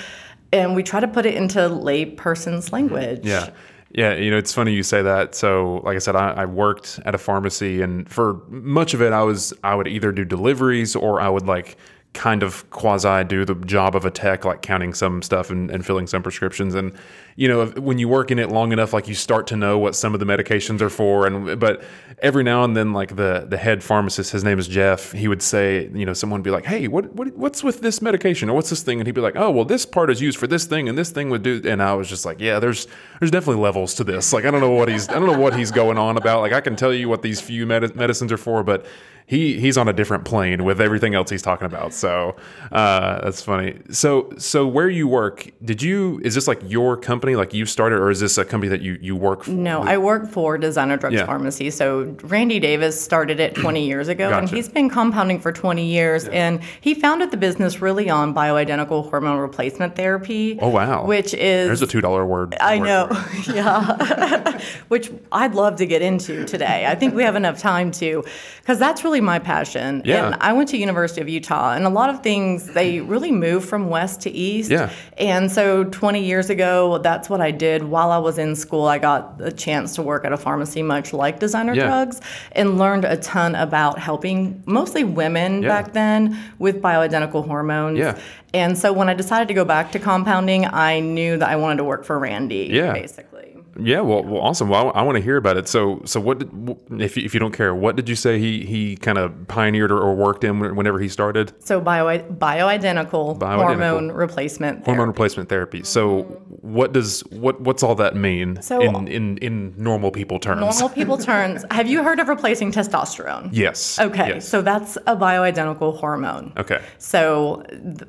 And 0.53 0.75
we 0.77 0.83
try 0.83 1.01
to 1.01 1.09
put 1.09 1.27
it 1.27 1.35
into 1.35 1.61
layperson's 1.61 2.73
language. 2.73 3.21
Yeah. 3.25 3.51
Yeah, 3.91 4.15
you 4.15 4.31
know, 4.31 4.37
it's 4.37 4.53
funny 4.53 4.75
you 4.75 4.83
say 4.83 5.01
that. 5.03 5.35
So, 5.35 5.81
like 5.85 5.97
I 5.97 5.99
said, 5.99 6.15
I, 6.15 6.31
I 6.33 6.45
worked 6.45 7.01
at 7.07 7.15
a 7.15 7.19
pharmacy, 7.19 7.81
and 7.81 8.09
for 8.09 8.43
much 8.49 8.93
of 8.93 9.01
it, 9.01 9.13
I 9.13 9.23
was 9.23 9.55
I 9.65 9.75
would 9.75 9.89
either 9.89 10.13
do 10.13 10.25
deliveries 10.25 10.95
or 10.95 11.21
I 11.21 11.29
would 11.31 11.47
like 11.47 11.79
kind 12.15 12.43
of 12.43 12.69
quasi 12.71 13.23
do 13.25 13.45
the 13.45 13.55
job 13.55 13.95
of 13.95 14.05
a 14.05 14.11
tech, 14.11 14.45
like 14.45 14.61
counting 14.63 14.93
some 14.95 15.23
stuff 15.23 15.51
and, 15.51 15.71
and 15.71 15.87
filling 15.87 16.07
some 16.07 16.23
prescriptions. 16.23 16.75
And 16.75 16.93
you 17.37 17.47
know, 17.47 17.63
if- 17.63 17.79
when 17.79 17.99
you 17.99 18.09
work 18.09 18.31
in 18.33 18.39
it 18.41 18.49
long 18.49 18.73
enough, 18.73 18.93
like 18.93 19.07
you 19.07 19.15
start 19.15 19.47
to 19.49 19.57
know 19.57 19.79
what 19.79 19.95
some 19.95 20.15
of 20.15 20.19
the 20.21 20.27
medications 20.27 20.81
are 20.81 20.89
for. 20.91 21.27
And 21.27 21.61
but 21.61 21.83
every 22.21 22.43
now 22.43 22.65
and 22.65 22.77
then, 22.77 22.93
like 22.93 23.15
the 23.17 23.47
the 23.49 23.57
head 23.57 23.85
pharmacist, 23.85 24.33
his 24.33 24.43
name 24.43 24.59
is 24.59 24.67
Jeff. 24.67 25.13
He 25.13 25.29
would 25.29 25.43
say, 25.43 25.89
you 25.95 26.05
know, 26.07 26.13
someone 26.13 26.41
would 26.41 26.45
be 26.45 26.51
like, 26.51 26.65
"Hey, 26.65 26.89
what 26.89 27.15
what 27.15 27.37
what's 27.37 27.63
with 27.63 27.83
this 27.83 28.03
medication 28.03 28.51
or 28.51 28.55
what's 28.55 28.71
this 28.71 28.83
thing?" 28.83 28.99
And 28.99 29.07
he'd 29.07 29.15
be 29.15 29.21
like, 29.21 29.37
"Oh, 29.37 29.51
well, 29.51 29.65
this 29.65 29.87
part 29.87 30.11
is 30.11 30.21
used 30.21 30.39
for 30.39 30.49
this 30.49 30.65
thing, 30.65 30.89
and 30.89 30.99
this 30.99 31.11
thing 31.11 31.31
would 31.31 31.43
do." 31.45 31.61
And 31.65 31.81
I 31.83 31.95
was 31.95 32.09
just 32.09 32.25
like, 32.25 32.41
"Yeah, 32.41 32.59
there's 32.59 32.89
there's 33.21 33.31
definitely 33.31 33.63
levels 33.63 33.95
to 33.95 34.05
this. 34.05 34.33
Like, 34.33 34.45
I 34.45 34.51
don't 34.51 34.61
know 34.61 34.71
what 34.73 34.89
he's 34.89 35.09
I 35.09 35.15
don't 35.15 35.27
know 35.27 35.39
what 35.39 35.55
he's 35.57 35.71
going 35.71 35.99
on 35.99 36.17
about. 36.17 36.41
Like, 36.41 36.53
I 36.53 36.61
can 36.61 36.75
tell 36.75 36.93
you 36.93 37.09
what 37.09 37.23
these 37.23 37.41
few 37.41 37.65
med- 37.67 37.95
medicines 37.95 38.33
are 38.33 38.39
for, 38.39 38.65
but." 38.65 38.87
He 39.29 39.61
he's 39.61 39.77
on 39.77 39.89
a 39.89 39.93
different 39.93 40.25
plane 40.25 40.65
with 40.65 40.81
everything 40.81 41.15
else 41.15 41.29
he's 41.29 41.43
talking 41.43 41.67
about. 41.67 41.93
So 41.93 42.35
uh, 42.73 43.21
that's 43.23 43.43
funny. 43.43 43.79
So 43.91 44.33
so 44.39 44.67
where 44.67 44.89
you 44.89 45.07
work, 45.07 45.51
did 45.63 45.83
you 45.83 46.19
is 46.25 46.35
this 46.35 46.49
like 46.49 46.61
your 46.65 46.97
company, 46.97 47.37
like 47.37 47.53
you 47.53 47.67
started, 47.67 47.97
or 47.97 48.11
is 48.11 48.21
this 48.21 48.39
a 48.39 48.45
company 48.47 48.71
that 48.71 48.81
you 48.81 48.97
you 49.03 49.15
work 49.15 49.45
for? 49.45 49.51
No, 49.51 49.83
I 49.83 49.99
work 49.99 50.31
for 50.31 50.57
Designer 50.57 50.97
Drugs 50.97 51.17
Yeah. 51.17 51.27
Pharmacy. 51.27 51.69
So 51.69 52.17
Randy 52.23 52.59
Davis 52.59 52.99
started 52.99 53.39
it 53.39 53.55
20 53.55 53.87
years 53.87 54.09
ago, 54.09 54.31
and 54.31 54.49
he's 54.49 54.69
been 54.69 54.89
compounding 54.89 55.41
for 55.41 55.53
20 55.53 55.85
years. 55.85 56.27
And 56.29 56.63
he 56.81 56.95
founded 56.95 57.31
the 57.31 57.37
business 57.37 57.83
really 57.83 58.09
on 58.09 58.35
bioidentical 58.35 59.11
hormone 59.11 59.39
replacement 59.39 59.95
therapy. 59.95 60.59
Oh, 60.63 60.71
wow. 60.71 61.05
Which 61.05 61.35
is 61.35 61.67
There's 61.69 61.83
a 61.83 61.87
two 61.87 62.01
dollar 62.01 62.25
word. 62.25 62.57
I 62.63 62.79
word 62.79 62.87
know, 62.87 63.25
yeah. 63.55 64.59
Which 64.89 65.11
I'd 65.33 65.55
love 65.55 65.77
to 65.77 65.87
get 65.87 66.01
into 66.01 66.47
today. 66.47 66.87
I 66.87 66.95
think 66.95 67.15
we 67.15 67.23
have 67.25 67.37
enough 67.37 67.59
time 67.59 67.91
to, 67.93 68.25
because 68.61 68.79
that's 68.79 69.05
really 69.05 69.18
my 69.21 69.39
passion. 69.39 70.03
Yeah. 70.05 70.27
And 70.27 70.37
I 70.41 70.53
went 70.53 70.69
to 70.71 70.77
University 70.79 71.21
of 71.21 71.29
Utah, 71.29 71.73
and 71.75 71.85
a 71.85 71.89
lot 71.91 72.11
of 72.11 72.23
things 72.23 72.67
they 72.73 73.01
really 73.01 73.33
move 73.33 73.65
from 73.65 73.89
west 73.89 74.21
to 74.23 74.31
east. 74.31 74.71
Yeah. 74.71 74.91
And 75.17 75.51
so 75.51 75.85
20 75.85 76.23
years 76.25 76.51
ago, 76.51 76.99
that's 76.99 77.29
what 77.29 77.41
I 77.41 77.51
did 77.51 77.83
while 77.85 78.11
I 78.11 78.19
was 78.19 78.39
in 78.39 78.55
school. 78.57 78.87
I 78.87 78.99
got 78.99 79.41
a 79.41 79.53
chance 79.53 79.95
to 79.97 80.03
work 80.03 80.25
at 80.25 80.33
a 80.33 80.37
pharmacy, 80.37 80.83
much 80.83 81.13
like 81.13 81.39
Designer 81.39 81.75
Yeah. 81.75 81.87
Drugs, 81.87 82.21
and 82.53 82.79
learned 82.79 83.05
a 83.05 83.17
ton 83.17 83.55
about 83.55 83.99
helping 83.99 84.63
mostly 84.67 85.05
women 85.05 85.63
Yeah. 85.63 85.69
back 85.69 85.93
then 85.93 86.39
with 86.59 86.81
bioidentical 86.83 87.47
hormones. 87.47 87.99
Yeah. 87.99 88.17
And 88.55 88.79
so 88.79 88.93
when 88.93 89.09
I 89.11 89.15
decided 89.15 89.49
to 89.49 89.55
go 89.55 89.65
back 89.65 89.93
to 89.93 89.99
compounding, 89.99 90.65
I 90.65 91.01
knew 91.01 91.37
that 91.37 91.49
I 91.49 91.57
wanted 91.57 91.77
to 91.79 91.85
work 91.85 92.05
for 92.05 92.19
Randy, 92.19 92.69
Yeah. 92.71 92.93
basically. 92.95 93.38
Yeah, 93.79 94.01
well, 94.01 94.23
well 94.25 94.43
awesome. 94.43 94.69
Well, 94.69 94.93
I, 94.95 95.03
want 95.03 95.17
to 95.17 95.23
hear 95.23 95.37
about 95.37 95.57
it. 95.57 95.69
So, 95.69 96.03
so 96.05 96.21
what? 96.21 96.39
Did, 96.41 97.01
if 97.01 97.17
you, 97.17 97.25
if 97.25 97.33
you 97.35 97.41
don't 97.41 97.53
care, 97.53 97.75
what 97.75 97.97
did 97.97 98.09
you 98.09 98.17
say 98.17 98.39
he 98.39 98.65
he 98.65 98.97
kind 98.97 99.19
of 99.19 99.47
pioneered 99.49 99.93
or, 99.93 99.99
or 99.99 100.15
worked 100.15 100.45
in 100.45 100.59
whenever 100.77 100.99
he 100.99 101.09
started 101.09 101.53
So 101.65 101.81
bio, 101.81 102.19
bioidentical, 102.19 103.39
Bioidentical. 103.39 103.57
hormone 103.57 104.13
replacement 104.13 104.85
hormone 104.85 105.09
replacement 105.09 105.49
therapy? 105.49 105.83
So, 105.85 106.23
mm-hmm. 106.25 106.73
what 106.75 106.93
does 106.93 107.21
what 107.31 107.61
what's 107.61 107.83
all 107.83 107.95
that 107.97 108.17
mean 108.17 108.61
So- 108.63 108.81
in, 108.81 109.09
in 109.09 109.39
in 109.39 109.75
normal 109.77 110.11
people 110.11 110.39
terms? 110.39 110.61
Normal 110.61 110.89
people 110.89 111.19
turns. 111.19 111.65
Have 111.71 111.89
you 111.89 112.03
heard 112.03 112.19
of 112.21 112.29
replacing 112.29 112.73
testosterone? 112.73 113.51
Yes. 113.53 113.99
Okay, 113.99 114.29
Yes. 114.29 114.49
so 114.49 114.63
that's 114.63 114.97
a 115.07 115.17
bioidentical 115.17 115.97
hormone. 115.99 116.53
okay. 116.57 116.83
So, 116.99 117.65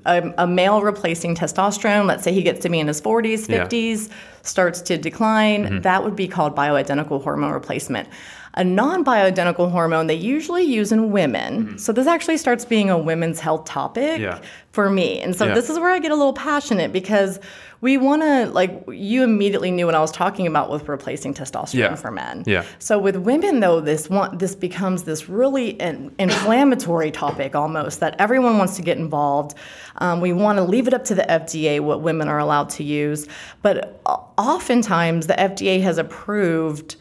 a, 0.05 0.33
a 0.37 0.47
male 0.47 0.81
replacing 0.81 1.35
testosterone, 1.35 2.07
let's 2.07 2.23
say 2.23 2.33
he 2.33 2.41
gets 2.43 2.59
to 2.61 2.69
be 2.69 2.79
in 2.79 2.87
his 2.87 3.01
40s, 3.01 3.47
Yeah. 3.49 3.67
50s, 4.41 4.45
starts 4.45 4.81
to 4.81 4.97
decline, 4.97 5.65
mm-hmm. 5.65 5.81
that 5.81 6.03
would 6.03 6.15
be 6.15 6.27
called 6.27 6.55
bioidentical 6.55 7.23
hormone 7.23 7.53
replacement. 7.53 8.07
A 8.55 8.63
non 8.63 9.05
bioidentical 9.05 9.71
hormone 9.71 10.07
they 10.07 10.15
usually 10.15 10.63
use 10.63 10.91
in 10.91 11.11
women. 11.11 11.77
So, 11.77 11.91
this 11.93 12.07
actually 12.07 12.37
starts 12.37 12.65
being 12.65 12.89
a 12.89 12.97
women's 12.97 13.39
health 13.39 13.65
topic 13.65 14.19
Yeah. 14.19 14.39
for 14.71 14.89
me. 14.89 15.19
And 15.21 15.35
so, 15.35 15.45
Yeah. 15.45 15.53
this 15.53 15.69
is 15.69 15.77
where 15.79 15.91
I 15.91 15.99
get 15.99 16.11
a 16.11 16.15
little 16.15 16.33
passionate 16.33 16.91
because 16.91 17.39
we 17.81 17.97
want 17.97 18.21
to, 18.23 18.47
like, 18.51 18.83
you 18.91 19.23
immediately 19.23 19.71
knew 19.71 19.85
what 19.85 19.95
I 19.95 20.01
was 20.01 20.11
talking 20.11 20.47
about 20.47 20.69
with 20.69 20.89
replacing 20.89 21.33
testosterone 21.33 21.73
Yeah. 21.79 21.95
for 21.95 22.11
men. 22.11 22.43
Yeah. 22.45 22.63
So 22.79 22.97
with 22.99 23.15
women, 23.15 23.59
though, 23.61 23.79
this 23.79 24.09
one 24.09 24.37
this 24.37 24.53
becomes 24.55 25.03
this 25.03 25.29
really 25.29 25.69
in, 25.69 26.11
inflammatory 26.19 27.11
topic 27.11 27.55
almost 27.55 27.99
that 28.01 28.15
everyone 28.19 28.57
wants 28.57 28.75
to 28.77 28.81
get 28.81 28.97
involved. 28.97 29.55
Um, 29.99 30.19
we 30.21 30.33
want 30.33 30.57
to 30.57 30.63
leave 30.63 30.87
it 30.87 30.93
up 30.93 31.05
to 31.05 31.15
the 31.15 31.29
FDA 31.31 31.79
what 31.79 32.01
women 32.01 32.27
are 32.27 32.39
allowed 32.39 32.69
to 32.71 32.83
use, 32.83 33.27
but 33.61 34.01
oftentimes 34.37 35.27
the 35.27 35.39
FDA 35.39 35.81
has 35.81 35.97
approved 35.97 36.95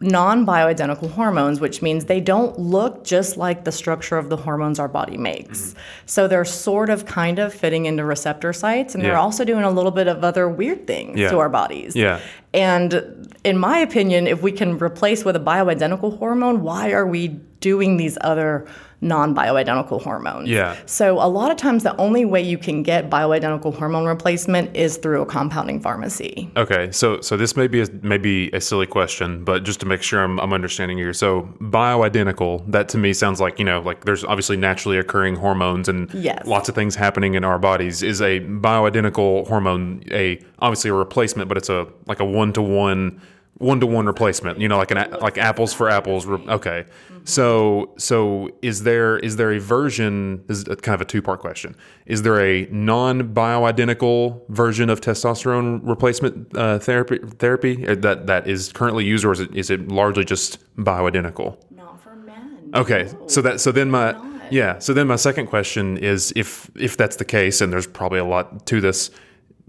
non-bioidentical 0.00 1.10
hormones 1.10 1.60
which 1.60 1.80
means 1.82 2.04
they 2.06 2.20
don't 2.20 2.58
look 2.58 3.02
just 3.04 3.36
like 3.36 3.64
the 3.64 3.72
structure 3.72 4.18
of 4.18 4.28
the 4.28 4.36
hormones 4.36 4.78
our 4.78 4.88
body 4.88 5.16
makes 5.16 5.60
Mm-hmm. 5.60 5.78
so 6.06 6.28
they're 6.28 6.44
sort 6.44 6.90
of 6.90 7.06
kind 7.06 7.38
of 7.38 7.52
fitting 7.54 7.86
into 7.86 8.04
receptor 8.04 8.52
sites 8.52 8.94
and 8.94 9.02
they're 9.04 9.16
also 9.16 9.44
doing 9.44 9.64
a 9.64 9.70
little 9.70 9.90
bit 9.90 10.06
of 10.06 10.22
other 10.24 10.48
weird 10.48 10.86
things 10.86 11.18
Yeah. 11.18 11.30
to 11.30 11.38
our 11.38 11.48
bodies 11.48 11.96
Yeah. 11.96 12.20
and 12.52 13.26
in 13.42 13.56
my 13.56 13.78
opinion, 13.78 14.26
if 14.26 14.42
we 14.42 14.52
can 14.52 14.76
replace 14.76 15.24
with 15.24 15.34
a 15.34 15.40
bioidentical 15.40 16.18
hormone, 16.18 16.60
why 16.62 16.92
are 16.92 17.06
we 17.06 17.28
doing 17.60 17.96
these 17.96 18.18
other 18.20 18.66
non 19.00 19.34
bioidentical 19.34 20.02
hormones? 20.02 20.48
Yeah. 20.48 20.76
So, 20.86 21.16
a 21.16 21.28
lot 21.28 21.50
of 21.50 21.56
times, 21.56 21.82
the 21.82 21.96
only 21.96 22.24
way 22.24 22.42
you 22.42 22.58
can 22.58 22.82
get 22.82 23.10
bioidentical 23.10 23.74
hormone 23.74 24.06
replacement 24.06 24.76
is 24.76 24.96
through 24.96 25.22
a 25.22 25.26
compounding 25.26 25.80
pharmacy. 25.80 26.50
Okay, 26.56 26.90
so 26.92 27.20
so 27.20 27.36
this 27.36 27.56
may 27.56 27.66
be 27.66 27.80
a, 27.80 27.86
maybe 28.02 28.50
a 28.52 28.60
silly 28.60 28.86
question, 28.86 29.44
but 29.44 29.64
just 29.64 29.80
to 29.80 29.86
make 29.86 30.02
sure 30.02 30.22
I'm, 30.22 30.38
I'm 30.40 30.52
understanding 30.52 30.98
here. 30.98 31.12
So 31.12 31.42
bioidentical, 31.60 32.70
that 32.70 32.88
to 32.90 32.98
me 32.98 33.12
sounds 33.12 33.40
like 33.40 33.58
you 33.58 33.64
know, 33.64 33.80
like 33.80 34.04
there's 34.04 34.24
obviously 34.24 34.56
naturally 34.56 34.98
occurring 34.98 35.36
hormones 35.36 35.88
and 35.88 36.12
Yes. 36.14 36.46
lots 36.46 36.68
of 36.68 36.74
things 36.74 36.94
happening 36.94 37.34
in 37.34 37.44
our 37.44 37.58
bodies. 37.58 38.02
Is 38.02 38.20
a 38.20 38.40
bioidentical 38.40 39.46
hormone 39.48 40.02
a 40.10 40.40
obviously 40.58 40.90
a 40.90 40.94
replacement, 40.94 41.48
but 41.48 41.56
it's 41.56 41.68
a 41.68 41.86
like 42.06 42.20
a 42.20 42.24
one 42.24 42.52
to 42.54 42.62
one. 42.62 43.20
One 43.58 43.78
to 43.80 43.86
one 43.86 44.06
replacement, 44.06 44.58
you 44.58 44.68
know, 44.68 44.78
like 44.78 44.90
an 44.90 45.10
like 45.20 45.36
apples 45.36 45.74
for 45.74 45.90
apples. 45.90 46.26
Okay, 46.26 46.86
so 47.24 47.92
so 47.98 48.48
is 48.62 48.84
there 48.84 49.18
is 49.18 49.36
there 49.36 49.52
a 49.52 49.60
version? 49.60 50.42
This 50.46 50.58
is 50.58 50.64
kind 50.64 50.94
of 50.94 51.02
a 51.02 51.04
two 51.04 51.20
part 51.20 51.40
question. 51.40 51.76
Is 52.06 52.22
there 52.22 52.40
a 52.40 52.66
non 52.70 53.34
bioidentical 53.34 54.48
version 54.48 54.88
of 54.88 55.02
testosterone 55.02 55.80
replacement 55.82 56.56
uh, 56.56 56.78
therapy 56.78 57.18
therapy 57.38 57.86
uh, 57.86 57.96
that 57.96 58.26
that 58.28 58.46
is 58.48 58.72
currently 58.72 59.04
used, 59.04 59.26
or 59.26 59.32
is 59.32 59.40
it 59.40 59.54
is 59.54 59.68
it 59.68 59.88
largely 59.88 60.24
just 60.24 60.58
bioidentical? 60.76 61.58
Not 61.70 62.02
for 62.02 62.16
men. 62.16 62.70
Okay, 62.74 63.12
so 63.26 63.42
that 63.42 63.60
so 63.60 63.72
then 63.72 63.90
my 63.90 64.16
yeah, 64.50 64.78
so 64.78 64.92
then 64.92 65.06
my 65.06 65.16
second 65.16 65.46
question 65.46 65.96
is 65.96 66.32
if 66.34 66.70
if 66.76 66.96
that's 66.96 67.16
the 67.16 67.24
case, 67.24 67.60
and 67.60 67.72
there's 67.72 67.86
probably 67.86 68.18
a 68.18 68.24
lot 68.24 68.66
to 68.66 68.80
this 68.80 69.10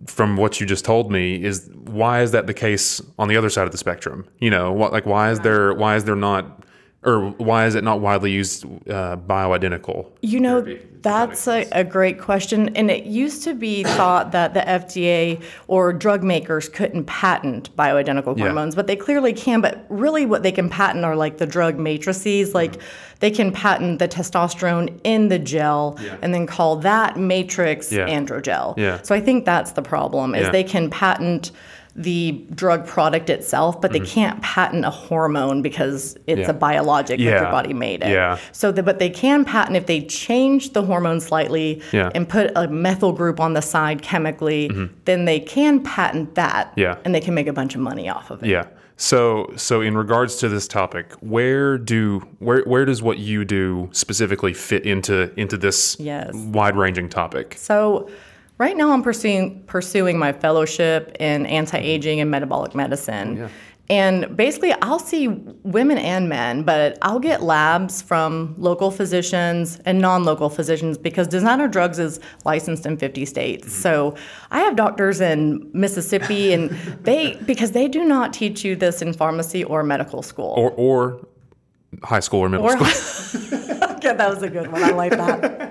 from 0.07 0.37
what 0.37 0.59
you 0.59 0.65
just 0.65 0.85
told 0.85 1.11
me, 1.11 1.43
is 1.43 1.69
why 1.85 2.21
is 2.21 2.31
that 2.31 2.47
the 2.47 2.53
case 2.53 3.01
on 3.19 3.27
the 3.27 3.37
other 3.37 3.49
side 3.49 3.65
of 3.65 3.71
the 3.71 3.77
spectrum? 3.77 4.27
You 4.39 4.49
know, 4.49 4.71
what 4.71 4.91
like 4.91 5.05
why 5.05 5.31
is 5.31 5.39
there 5.41 5.73
why 5.73 5.95
is 5.95 6.03
there 6.03 6.15
not 6.15 6.63
or 7.03 7.29
why 7.31 7.65
is 7.65 7.75
it 7.75 7.83
not 7.83 7.99
widely 7.99 8.31
used 8.31 8.65
uh, 8.89 9.17
bioidentical? 9.17 10.11
You 10.21 10.39
know, 10.39 10.61
therapy? 10.63 10.87
That's 11.01 11.47
a, 11.47 11.67
a 11.71 11.83
great 11.83 12.19
question. 12.19 12.75
And 12.75 12.91
it 12.91 13.05
used 13.05 13.43
to 13.43 13.53
be 13.53 13.83
thought 13.97 14.31
that 14.33 14.53
the 14.53 14.61
FDA 14.61 15.41
or 15.67 15.93
drug 15.93 16.23
makers 16.23 16.69
couldn't 16.69 17.05
patent 17.05 17.75
bioidentical 17.75 18.37
Yeah. 18.37 18.45
hormones, 18.45 18.75
but 18.75 18.87
they 18.87 18.95
clearly 18.95 19.33
can. 19.33 19.61
But 19.61 19.85
really, 19.89 20.25
what 20.25 20.43
they 20.43 20.51
can 20.51 20.69
patent 20.69 21.03
are 21.05 21.15
like 21.15 21.37
the 21.37 21.47
drug 21.47 21.77
matrices. 21.79 22.49
Mm-hmm. 22.49 22.55
Like 22.57 22.81
they 23.19 23.31
can 23.31 23.51
patent 23.51 23.99
the 23.99 24.07
testosterone 24.07 24.99
in 25.03 25.27
the 25.29 25.39
gel 25.39 25.97
Yeah. 26.01 26.17
and 26.21 26.33
then 26.33 26.45
call 26.47 26.75
that 26.77 27.17
matrix 27.17 27.91
Yeah. 27.91 28.07
androgel. 28.07 28.77
Yeah. 28.77 29.01
So 29.01 29.13
I 29.15 29.21
think 29.21 29.45
that's 29.45 29.71
the 29.71 29.81
problem 29.81 30.35
is 30.35 30.49
they 30.51 30.63
can 30.63 30.89
patent 30.89 31.51
the 31.95 32.45
drug 32.55 32.87
product 32.87 33.29
itself, 33.29 33.81
but 33.81 33.91
they 33.91 33.99
can't 33.99 34.41
patent 34.41 34.85
a 34.85 34.89
hormone 34.89 35.61
because 35.61 36.15
it's 36.27 36.31
Mm-hmm. 36.31 36.39
Yeah. 36.41 36.49
a 36.49 36.53
biologic 36.53 37.17
that 37.19 37.23
Yeah. 37.23 37.41
your 37.41 37.51
body 37.51 37.73
made 37.73 38.01
it. 38.01 38.09
Yeah. 38.09 38.37
So, 38.53 38.71
the, 38.71 38.81
but 38.83 38.99
they 38.99 39.09
can 39.09 39.43
patent 39.45 39.75
if 39.75 39.85
they 39.87 40.01
change 40.01 40.71
the 40.73 40.83
hormone 40.83 41.19
slightly 41.19 41.81
Yeah. 41.91 42.09
and 42.15 42.27
put 42.27 42.51
a 42.55 42.67
methyl 42.67 43.11
group 43.11 43.39
on 43.39 43.53
the 43.53 43.61
side 43.61 44.01
chemically, 44.01 44.69
then 45.05 45.25
they 45.25 45.39
can 45.39 45.83
patent 45.83 46.35
that. 46.35 46.67
Mm-hmm. 46.71 46.79
Yeah. 46.79 46.95
And 47.03 47.13
they 47.13 47.19
can 47.21 47.33
make 47.33 47.47
a 47.47 47.53
bunch 47.53 47.75
of 47.75 47.81
money 47.81 48.07
off 48.09 48.31
of 48.31 48.41
it. 48.43 48.47
Yeah. 48.49 48.65
So 48.97 49.51
so 49.55 49.81
in 49.81 49.97
regards 49.97 50.35
to 50.37 50.47
this 50.49 50.67
topic, 50.67 51.13
where 51.21 51.77
do 51.79 52.19
where 52.39 52.61
where 52.65 52.85
does 52.85 53.01
what 53.01 53.17
you 53.17 53.43
do 53.43 53.89
specifically 53.93 54.53
fit 54.53 54.85
into 54.85 55.31
into 55.39 55.57
this 55.57 55.97
Yes. 55.99 56.31
wide 56.35 56.75
ranging 56.77 57.09
topic? 57.09 57.55
So, 57.57 58.09
right 58.61 58.77
now 58.77 58.91
I'm 58.91 59.01
pursuing 59.01 59.63
pursuing 59.65 60.19
my 60.19 60.31
fellowship 60.31 61.15
in 61.19 61.47
anti-aging 61.47 62.21
and 62.21 62.29
metabolic 62.29 62.75
medicine. 62.75 63.37
yeah. 63.37 63.49
And 63.89 64.37
basically, 64.37 64.71
I'll 64.81 64.99
see 64.99 65.27
women 65.77 65.97
and 65.97 66.29
men, 66.29 66.63
but 66.63 66.97
I'll 67.01 67.19
get 67.19 67.43
labs 67.43 68.01
from 68.01 68.55
local 68.57 68.89
physicians 68.89 69.81
and 69.85 69.99
non 69.99 70.23
local 70.23 70.49
physicians 70.49 70.97
because 70.97 71.27
designer 71.27 71.67
drugs 71.67 71.99
is 71.99 72.21
licensed 72.45 72.85
in 72.85 72.95
50 72.95 73.25
states. 73.25 73.67
Mm-hmm. 73.67 73.81
So 73.81 74.15
I 74.49 74.59
have 74.61 74.77
doctors 74.77 75.19
in 75.19 75.69
Mississippi, 75.73 76.53
and 76.53 76.69
they, 77.03 77.35
because 77.45 77.71
they 77.71 77.89
do 77.89 78.05
not 78.05 78.31
teach 78.31 78.63
you 78.63 78.77
this 78.77 79.01
in 79.01 79.11
pharmacy 79.11 79.65
or 79.65 79.83
medical 79.83 80.21
school. 80.21 80.53
Or 80.55 80.71
or 80.71 81.27
high 82.03 82.21
school 82.21 82.39
or 82.39 82.47
middle 82.49 82.67
Or- 82.67 82.77
school? 82.77 83.49
okay, 83.97 84.13
that 84.15 84.29
was 84.33 84.41
a 84.41 84.49
good 84.49 84.71
one. 84.71 84.83
I 84.83 84.91
like 84.91 85.11
that. 85.11 85.67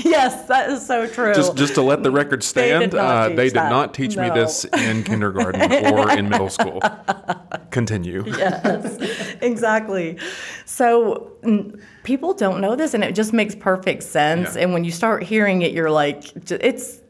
yes, 0.04 0.46
that 0.48 0.70
is 0.70 0.86
so 0.86 1.06
true. 1.06 1.34
just 1.34 1.56
just 1.56 1.74
to 1.74 1.82
let 1.82 2.02
the 2.02 2.10
record 2.10 2.42
stand, 2.42 2.90
did 2.90 2.96
not 2.96 3.04
uh, 3.04 3.28
teach 3.28 3.36
they 3.36 3.48
did 3.48 3.54
not 3.54 3.94
teach 3.94 4.16
me 4.16 4.30
this 4.30 4.64
in 4.64 5.04
kindergarten 5.10 5.60
or 5.92 6.10
in 6.10 6.28
middle 6.28 6.48
school. 6.48 6.80
Continue. 7.70 8.24
yes, 8.26 8.98
exactly. 9.40 10.18
So 10.64 11.32
n- 11.42 11.80
people 12.04 12.34
don't 12.34 12.60
know 12.60 12.76
this, 12.76 12.94
and 12.94 13.04
it 13.04 13.14
just 13.14 13.32
makes 13.32 13.54
perfect 13.54 14.02
sense. 14.02 14.56
Yeah. 14.56 14.62
And 14.62 14.72
when 14.72 14.84
you 14.84 14.90
start 14.90 15.22
hearing 15.22 15.62
it, 15.62 15.72
you're 15.72 15.90
like, 15.90 16.50
it's. 16.50 17.00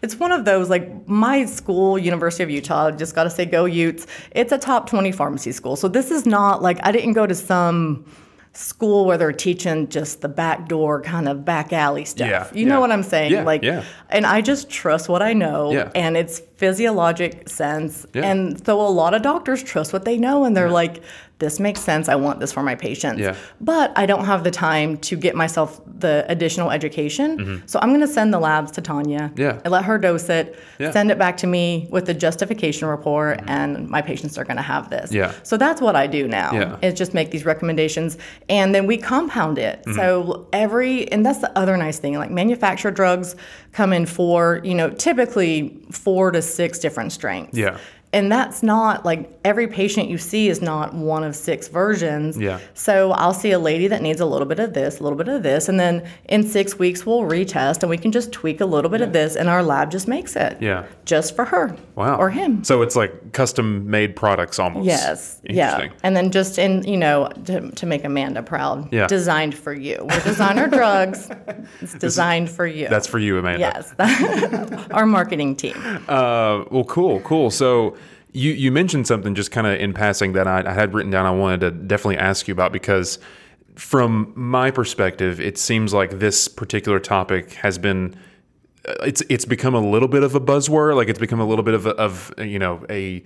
It's 0.00 0.16
one 0.16 0.30
of 0.30 0.44
those 0.44 0.70
like 0.70 1.08
my 1.08 1.44
school, 1.44 1.98
University 1.98 2.44
of 2.44 2.50
Utah. 2.50 2.92
Just 2.92 3.16
got 3.16 3.24
to 3.24 3.30
say, 3.30 3.44
go 3.44 3.64
Utes! 3.64 4.06
It's 4.30 4.52
a 4.52 4.58
top 4.58 4.88
twenty 4.88 5.10
pharmacy 5.10 5.50
school. 5.50 5.74
So 5.74 5.88
this 5.88 6.12
is 6.12 6.24
not 6.24 6.62
like 6.62 6.78
I 6.84 6.92
didn't 6.92 7.14
go 7.14 7.26
to 7.26 7.34
some 7.34 8.04
school 8.52 9.04
where 9.04 9.16
they're 9.16 9.32
teaching 9.32 9.88
just 9.88 10.20
the 10.20 10.28
back 10.28 10.68
door 10.68 11.00
kind 11.00 11.28
of 11.28 11.44
back 11.44 11.72
alley 11.72 12.04
stuff. 12.04 12.28
Yeah, 12.28 12.48
you 12.52 12.66
yeah. 12.66 12.72
know 12.72 12.80
what 12.80 12.90
I'm 12.90 13.02
saying? 13.02 13.32
Yeah, 13.32 13.42
like 13.44 13.62
yeah. 13.62 13.84
and 14.10 14.26
I 14.26 14.40
just 14.40 14.68
trust 14.68 15.08
what 15.08 15.22
I 15.22 15.32
know 15.32 15.72
Yeah. 15.72 15.90
and 15.94 16.16
it's 16.16 16.40
physiologic 16.56 17.48
sense. 17.48 18.06
Yeah. 18.14 18.24
And 18.24 18.64
so 18.66 18.80
a 18.80 18.88
lot 18.88 19.14
of 19.14 19.22
doctors 19.22 19.62
trust 19.62 19.92
what 19.92 20.04
they 20.04 20.16
know 20.18 20.44
and 20.44 20.56
they're 20.56 20.70
like, 20.70 21.02
this 21.38 21.60
makes 21.60 21.80
sense. 21.80 22.08
I 22.08 22.16
want 22.16 22.40
this 22.40 22.52
for 22.52 22.62
my 22.62 22.74
patients. 22.74 23.20
Yeah. 23.20 23.36
But 23.60 23.92
I 23.96 24.06
don't 24.06 24.24
have 24.24 24.42
the 24.42 24.50
time 24.50 24.96
to 24.98 25.16
get 25.16 25.36
myself 25.36 25.80
the 25.86 26.24
additional 26.28 26.70
education. 26.72 27.62
So 27.66 27.78
I'm 27.80 27.90
going 27.90 28.00
to 28.00 28.08
send 28.08 28.34
the 28.34 28.38
labs 28.40 28.72
to 28.72 28.80
Tanya. 28.80 29.20
Mm-hmm. 29.20 29.40
Yeah. 29.40 29.60
I 29.64 29.68
let 29.68 29.84
her 29.84 29.98
dose 29.98 30.28
it, 30.28 30.58
Yeah. 30.78 30.86
Mm-hmm. 30.86 30.92
send 30.92 31.10
it 31.12 31.18
back 31.18 31.36
to 31.38 31.46
me 31.46 31.86
with 31.90 32.06
the 32.06 32.14
justification 32.14 32.88
report, 32.88 33.40
and 33.46 33.88
my 33.88 34.02
patients 34.02 34.36
are 34.36 34.44
going 34.44 34.56
to 34.56 34.62
have 34.62 34.90
this. 34.90 35.12
Yeah. 35.12 35.32
So 35.44 35.56
that's 35.56 35.80
what 35.80 35.94
I 35.94 36.06
do 36.08 36.26
now. 36.26 36.52
Yeah. 36.52 36.76
Is 36.82 36.94
just 36.94 37.14
make 37.14 37.30
these 37.30 37.44
recommendations, 37.44 38.18
and 38.48 38.74
then 38.74 38.86
we 38.86 38.98
compound 38.98 39.58
it. 39.58 39.80
Mm-hmm. 39.80 39.94
So 39.94 40.48
every, 40.52 41.10
and 41.12 41.24
that's 41.24 41.38
the 41.38 41.56
other 41.56 41.76
nice 41.76 41.98
thing. 42.00 42.14
Like 42.18 42.30
manufactured 42.32 42.94
drugs 42.94 43.36
come 43.72 43.92
in 43.92 44.06
four, 44.06 44.60
you 44.64 44.74
know, 44.74 44.90
typically 44.90 45.80
four 45.92 46.30
to 46.32 46.42
six 46.42 46.78
different 46.80 47.12
strengths. 47.12 47.56
Yeah. 47.56 47.78
And 48.12 48.32
that's 48.32 48.62
not 48.62 49.04
like 49.04 49.30
every 49.44 49.68
patient 49.68 50.08
you 50.08 50.16
see 50.16 50.48
is 50.48 50.62
not 50.62 50.94
one 50.94 51.22
of 51.24 51.36
six 51.36 51.68
versions. 51.68 52.38
Yeah. 52.38 52.58
So 52.72 53.12
I'll 53.12 53.34
see 53.34 53.50
a 53.50 53.58
lady 53.58 53.86
that 53.88 54.00
needs 54.00 54.18
a 54.20 54.24
little 54.24 54.46
bit 54.46 54.58
of 54.58 54.72
this, 54.72 54.98
a 54.98 55.02
little 55.02 55.18
bit 55.18 55.28
of 55.28 55.42
this, 55.42 55.68
and 55.68 55.78
then 55.78 56.08
in 56.24 56.42
six 56.42 56.78
weeks 56.78 57.04
we'll 57.04 57.20
retest 57.20 57.82
and 57.82 57.90
we 57.90 57.98
can 57.98 58.10
just 58.10 58.32
tweak 58.32 58.62
a 58.62 58.64
little 58.64 58.90
bit 58.90 59.02
of 59.02 59.12
this, 59.12 59.36
and 59.36 59.46
our 59.50 59.62
lab 59.62 59.90
just 59.90 60.08
makes 60.08 60.36
it. 60.36 60.56
Yeah. 60.62 60.86
Just 61.04 61.36
for 61.36 61.44
her. 61.44 61.76
Wow. 61.96 62.16
Or 62.16 62.30
him. 62.30 62.64
So 62.64 62.80
it's 62.80 62.96
like 62.96 63.32
custom 63.32 63.90
made 63.90 64.16
products 64.16 64.58
almost. 64.58 64.86
Yes. 64.86 65.42
Yeah. 65.44 65.88
And 66.02 66.16
then 66.16 66.30
just 66.30 66.58
in, 66.58 66.84
you 66.84 66.96
know, 66.96 67.28
to, 67.44 67.70
to 67.72 67.84
make 67.84 68.04
Amanda 68.04 68.42
proud, 68.42 68.90
Yeah. 68.90 69.06
designed 69.06 69.54
for 69.54 69.74
you. 69.74 70.06
We're 70.08 70.20
designer 70.20 70.66
drugs. 70.78 71.30
It's 71.82 71.92
designed 71.92 72.48
for 72.48 72.66
you. 72.66 72.88
That's 72.88 73.06
for 73.06 73.18
you, 73.18 73.36
Amanda. 73.38 73.58
yes. 73.98 74.88
our 74.92 75.04
marketing 75.04 75.56
team. 75.56 75.76
Uh, 76.08 76.64
well, 76.70 76.84
cool, 76.84 77.20
cool. 77.20 77.50
So 77.50 77.96
you 78.32 78.52
you 78.52 78.70
mentioned 78.72 79.06
something 79.06 79.34
just 79.34 79.50
kind 79.50 79.66
of 79.66 79.80
in 79.80 79.92
passing 79.92 80.32
that 80.32 80.46
I, 80.46 80.62
I 80.70 80.72
had 80.72 80.94
written 80.94 81.10
down. 81.10 81.26
I 81.26 81.30
wanted 81.30 81.60
to 81.60 81.70
definitely 81.70 82.18
ask 82.18 82.46
you 82.48 82.52
about 82.52 82.72
because 82.72 83.18
from 83.76 84.32
my 84.34 84.70
perspective, 84.70 85.40
it 85.40 85.56
seems 85.56 85.94
like 85.94 86.18
this 86.18 86.48
particular 86.48 86.98
topic 87.00 87.52
has 87.54 87.78
been. 87.78 88.14
uh, 88.86 88.94
It's 89.04 89.22
it's 89.28 89.44
become 89.44 89.74
a 89.74 89.80
little 89.80 90.08
bit 90.08 90.22
of 90.22 90.34
a 90.34 90.40
buzzword, 90.40 90.96
like 90.96 91.08
it's 91.08 91.18
become 91.18 91.40
a 91.40 91.46
little 91.46 91.62
bit 91.64 91.74
of 91.74 91.86
a, 91.86 91.90
of 91.90 92.32
you 92.38 92.58
know 92.58 92.84
a 92.90 93.22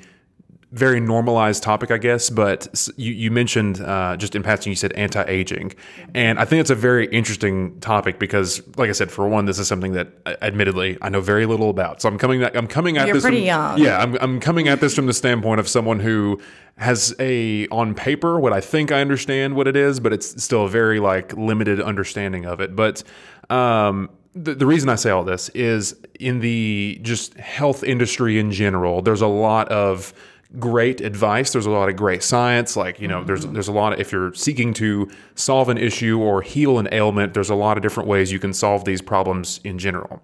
very 0.73 1.01
normalized 1.01 1.63
topic, 1.63 1.91
I 1.91 1.99
guess. 1.99 2.31
But 2.31 2.89
you, 2.97 3.13
you 3.13 3.31
mentioned 3.31 3.81
uh, 3.81 4.17
just 4.17 4.35
in 4.35 4.43
passing, 4.43 4.71
you 4.71 4.77
said 4.77 4.93
anti-aging, 4.95 5.75
and 6.15 6.39
I 6.39 6.45
think 6.45 6.61
it's 6.61 6.71
a 6.71 6.75
very 6.75 7.07
interesting 7.07 7.79
topic 7.81 8.19
because, 8.19 8.63
like 8.77 8.89
I 8.89 8.93
said, 8.93 9.11
for 9.11 9.29
one, 9.29 9.45
this 9.45 9.59
is 9.59 9.69
something 9.69 9.93
that, 9.93 10.09
uh, 10.27 10.35
admittedly, 10.43 10.99
I 11.01 11.09
know 11.09 11.21
very 11.21 11.47
little 11.47 11.71
about. 11.71 12.03
So 12.03 12.09
I'm 12.09 12.19
coming, 12.19 12.43
I'm 12.43 12.67
coming 12.67 12.97
at 12.97 13.07
You're 13.07 13.15
this. 13.15 13.23
pretty 13.23 13.39
from, 13.39 13.47
young. 13.47 13.79
Yeah, 13.79 13.99
I'm, 13.99 14.17
I'm 14.21 14.41
coming 14.41 14.69
at 14.69 14.81
this 14.81 14.95
from 14.95 15.07
the 15.07 15.13
standpoint 15.13 15.61
of 15.61 15.69
someone 15.69 16.01
who 16.01 16.41
has 16.79 17.15
a 17.21 17.69
on 17.69 17.95
paper 17.95 18.41
what 18.41 18.53
I 18.53 18.61
think 18.61 18.91
I 18.91 19.01
understand 19.03 19.55
what 19.55 19.69
it 19.69 19.77
is, 19.77 20.01
but 20.01 20.13
it's 20.13 20.43
still 20.43 20.65
a 20.65 20.69
very 20.69 21.01
like 21.01 21.33
limited 21.37 21.81
understanding 21.81 22.47
of 22.47 22.61
it. 22.61 22.75
But 22.75 23.03
um, 23.51 24.09
the, 24.35 24.55
the 24.55 24.67
reason 24.67 24.89
I 24.89 24.95
say 24.95 25.11
all 25.11 25.25
this 25.25 25.51
is 25.51 25.95
in 26.19 26.41
the 26.41 26.99
just 27.03 27.35
health 27.35 27.85
industry 27.85 28.39
in 28.39 28.51
general, 28.51 29.03
there's 29.03 29.21
a 29.21 29.27
lot 29.27 29.69
of 29.69 30.15
great 30.59 31.01
advice. 31.01 31.53
There's 31.53 31.67
a 31.67 31.71
lot 31.71 31.89
of 31.89 31.97
great 31.97 32.23
science. 32.23 32.77
Like 32.77 33.01
you 33.01 33.09
know, 33.09 33.25
there's 33.25 33.47
there's 33.47 33.69
a 33.69 33.73
lot 33.73 33.93
of 33.93 34.01
if 34.01 34.13
you're 34.13 34.35
seeking 34.35 34.75
to 34.75 35.11
solve 35.35 35.69
an 35.69 35.79
issue 35.79 36.19
or 36.21 36.43
heal 36.43 36.79
an 36.79 36.89
ailment, 36.93 37.35
there's 37.35 37.51
a 37.51 37.55
lot 37.55 37.77
of 37.77 37.83
different 37.83 38.09
ways 38.09 38.33
you 38.33 38.39
can 38.39 38.53
solve 38.53 38.85
these 38.85 39.01
problems 39.01 39.61
in 39.65 39.79
general. 39.79 40.23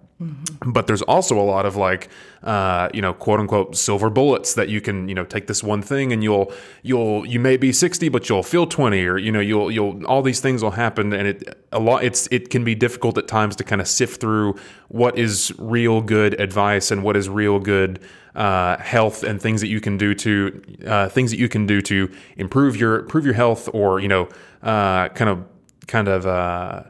But 0.65 0.87
there's 0.87 1.01
also 1.03 1.39
a 1.39 1.43
lot 1.43 1.65
of 1.65 1.75
like 1.75 2.09
uh, 2.43 2.89
you 2.93 3.01
know 3.01 3.13
quote 3.13 3.39
unquote 3.39 3.75
silver 3.75 4.09
bullets 4.09 4.53
that 4.53 4.69
you 4.69 4.81
can 4.81 5.07
you 5.07 5.15
know 5.15 5.23
take 5.23 5.47
this 5.47 5.63
one 5.63 5.81
thing 5.81 6.11
and 6.11 6.23
you'll 6.23 6.51
you'll 6.83 7.25
you 7.25 7.39
may 7.39 7.57
be 7.57 7.71
60 7.71 8.09
but 8.09 8.29
you'll 8.29 8.43
feel 8.43 8.67
20 8.67 9.05
or 9.05 9.17
you 9.17 9.31
know 9.31 9.39
you'll 9.39 9.71
you'll 9.71 10.05
all 10.05 10.21
these 10.21 10.39
things 10.41 10.61
will 10.61 10.71
happen 10.71 11.13
and 11.13 11.27
it 11.27 11.65
a 11.71 11.79
lot 11.79 12.03
it's 12.03 12.27
it 12.31 12.49
can 12.49 12.63
be 12.63 12.75
difficult 12.75 13.17
at 13.17 13.27
times 13.27 13.55
to 13.55 13.63
kind 13.63 13.81
of 13.81 13.87
sift 13.87 14.19
through 14.19 14.55
what 14.89 15.17
is 15.17 15.53
real 15.57 16.01
good 16.01 16.39
advice 16.39 16.91
and 16.91 17.03
what 17.03 17.15
is 17.15 17.29
real 17.29 17.59
good 17.59 17.99
uh, 18.35 18.77
health 18.77 19.23
and 19.23 19.41
things 19.41 19.61
that 19.61 19.67
you 19.67 19.81
can 19.81 19.97
do 19.97 20.13
to 20.13 20.61
uh, 20.87 21.09
things 21.09 21.31
that 21.31 21.39
you 21.39 21.49
can 21.49 21.65
do 21.65 21.81
to 21.81 22.11
improve 22.37 22.75
your 22.75 22.99
improve 22.99 23.25
your 23.25 23.33
health 23.33 23.69
or 23.73 23.99
you 23.99 24.07
know 24.07 24.29
uh, 24.63 25.09
kind 25.09 25.29
of 25.29 25.45
kind 25.87 26.07
of 26.07 26.25
uh, 26.25 26.83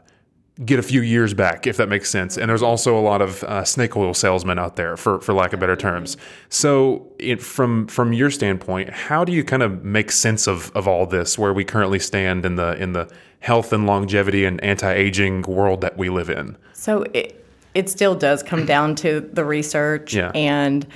get 0.64 0.78
a 0.78 0.82
few 0.82 1.00
years 1.00 1.32
back 1.32 1.66
if 1.66 1.76
that 1.76 1.88
makes 1.88 2.10
sense 2.10 2.36
and 2.36 2.50
there's 2.50 2.62
also 2.62 2.98
a 2.98 3.00
lot 3.00 3.22
of 3.22 3.42
uh, 3.44 3.64
snake 3.64 3.96
oil 3.96 4.12
salesmen 4.12 4.58
out 4.58 4.76
there 4.76 4.96
for 4.96 5.20
for 5.20 5.32
lack 5.32 5.52
of 5.52 5.60
better 5.60 5.76
terms 5.76 6.16
so 6.48 7.10
it, 7.18 7.42
from 7.42 7.86
from 7.86 8.12
your 8.12 8.30
standpoint 8.30 8.90
how 8.90 9.24
do 9.24 9.32
you 9.32 9.42
kind 9.42 9.62
of 9.62 9.82
make 9.82 10.10
sense 10.10 10.46
of 10.46 10.70
of 10.76 10.86
all 10.86 11.06
this 11.06 11.38
where 11.38 11.54
we 11.54 11.64
currently 11.64 11.98
stand 11.98 12.44
in 12.44 12.56
the 12.56 12.76
in 12.76 12.92
the 12.92 13.10
health 13.40 13.72
and 13.72 13.86
longevity 13.86 14.44
and 14.44 14.62
anti-aging 14.62 15.40
world 15.42 15.80
that 15.80 15.96
we 15.96 16.10
live 16.10 16.28
in 16.28 16.56
So 16.80 17.04
it, 17.12 17.44
it 17.74 17.90
still 17.90 18.14
does 18.14 18.42
come 18.42 18.64
down 18.64 18.94
to 18.96 19.20
the 19.20 19.44
research. 19.44 20.14
Yeah. 20.14 20.32
And 20.34 20.86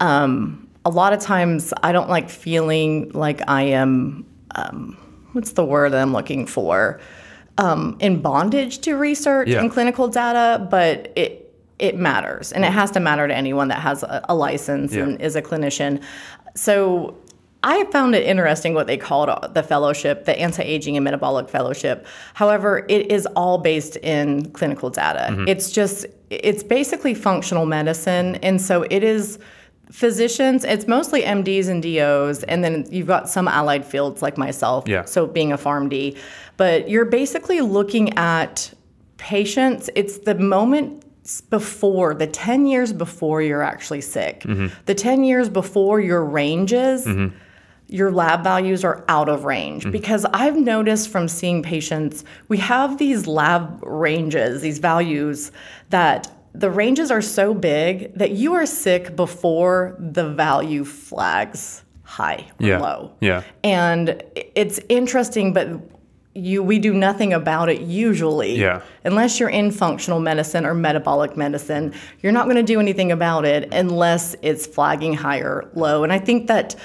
um, 0.00 0.68
a 0.84 0.90
lot 0.90 1.12
of 1.12 1.20
times 1.20 1.72
I 1.82 1.92
don't 1.92 2.08
like 2.08 2.30
feeling 2.30 3.10
like 3.12 3.40
I 3.48 3.62
am, 3.62 4.24
um, 4.54 4.96
what's 5.32 5.52
the 5.52 5.64
word 5.64 5.92
that 5.92 6.00
I'm 6.00 6.12
looking 6.12 6.46
for? 6.46 7.00
Um, 7.58 7.96
in 8.00 8.20
bondage 8.20 8.80
to 8.80 8.94
research 8.96 9.48
Yeah. 9.48 9.60
and 9.60 9.70
clinical 9.70 10.08
data, 10.08 10.66
but 10.70 11.12
it, 11.16 11.54
it 11.78 11.96
matters 11.96 12.52
and 12.52 12.64
it 12.64 12.72
has 12.72 12.90
to 12.92 13.00
matter 13.00 13.26
to 13.26 13.34
anyone 13.34 13.68
that 13.68 13.80
has 13.80 14.02
a, 14.02 14.24
a 14.28 14.34
license 14.34 14.94
Yeah. 14.94 15.04
and 15.04 15.20
is 15.20 15.36
a 15.36 15.42
clinician. 15.42 16.02
So 16.54 17.16
I 17.62 17.84
found 17.86 18.14
it 18.14 18.24
interesting 18.24 18.74
what 18.74 18.86
they 18.86 18.96
called 18.96 19.30
the 19.54 19.62
fellowship, 19.62 20.24
the 20.26 20.38
anti 20.38 20.62
aging 20.62 20.96
and 20.96 21.04
metabolic 21.04 21.48
fellowship. 21.48 22.06
However, 22.34 22.84
it 22.88 23.10
is 23.10 23.26
all 23.34 23.58
based 23.58 23.96
in 23.96 24.50
clinical 24.52 24.88
data. 24.90 25.44
It's 25.48 25.72
just, 25.72 26.06
it's 26.30 26.62
basically 26.62 27.14
functional 27.14 27.66
medicine. 27.66 28.36
And 28.36 28.60
so 28.60 28.82
it 28.90 29.02
is 29.02 29.38
physicians, 29.90 30.64
it's 30.64 30.86
mostly 30.86 31.22
MDs 31.22 31.68
and 31.68 31.82
DOs, 31.82 32.42
and 32.44 32.64
then 32.64 32.86
you've 32.90 33.06
got 33.06 33.28
some 33.28 33.48
allied 33.48 33.84
fields 33.84 34.22
like 34.22 34.36
myself. 34.36 34.88
Yeah. 34.88 35.04
So 35.04 35.26
being 35.26 35.52
a 35.52 35.58
PharmD. 35.58 36.18
But 36.56 36.88
you're 36.88 37.04
basically 37.04 37.60
looking 37.60 38.16
at 38.18 38.72
patients, 39.18 39.90
it's 39.94 40.18
the 40.18 40.34
moment 40.34 41.04
before 41.50 42.14
the 42.14 42.26
10 42.26 42.66
years 42.66 42.92
before 42.92 43.42
you're 43.42 43.62
actually 43.62 44.00
sick 44.00 44.42
mm-hmm. 44.42 44.68
the 44.84 44.94
10 44.94 45.24
years 45.24 45.48
before 45.48 45.98
your 46.00 46.24
ranges 46.24 47.04
mm-hmm. 47.04 47.36
your 47.88 48.12
lab 48.12 48.44
values 48.44 48.84
are 48.84 49.04
out 49.08 49.28
of 49.28 49.44
range 49.44 49.82
mm-hmm. 49.82 49.90
because 49.90 50.24
i've 50.26 50.56
noticed 50.56 51.08
from 51.08 51.26
seeing 51.26 51.64
patients 51.64 52.24
we 52.46 52.56
have 52.56 52.98
these 52.98 53.26
lab 53.26 53.82
ranges 53.82 54.62
these 54.62 54.78
values 54.78 55.50
that 55.90 56.30
the 56.58 56.70
ranges 56.70 57.10
are 57.10 57.22
so 57.22 57.52
big 57.54 58.14
that 58.14 58.30
you 58.32 58.54
are 58.54 58.66
sick 58.66 59.14
before 59.16 59.94
the 59.98 60.28
value 60.30 60.84
flags 60.84 61.82
high 62.02 62.46
or 62.60 62.66
Yeah. 62.66 62.78
low 62.80 63.12
Yeah. 63.20 63.42
and 63.64 64.22
it's 64.34 64.78
interesting 64.88 65.52
but 65.52 65.68
you 66.34 66.62
we 66.62 66.78
do 66.78 66.92
nothing 66.92 67.32
about 67.32 67.68
it 67.68 67.80
usually 67.80 68.56
Yeah. 68.58 68.80
unless 69.04 69.40
you're 69.40 69.48
in 69.48 69.70
functional 69.70 70.20
medicine 70.20 70.64
or 70.66 70.74
metabolic 70.74 71.36
medicine 71.36 71.92
you're 72.22 72.32
not 72.32 72.44
going 72.44 72.56
to 72.56 72.62
do 72.74 72.78
anything 72.78 73.10
about 73.10 73.44
it 73.44 73.72
unless 73.72 74.36
it's 74.42 74.66
flagging 74.66 75.14
high 75.14 75.38
or 75.38 75.64
low 75.74 76.04
and 76.04 76.12
i 76.12 76.18
think 76.18 76.46
that 76.46 76.76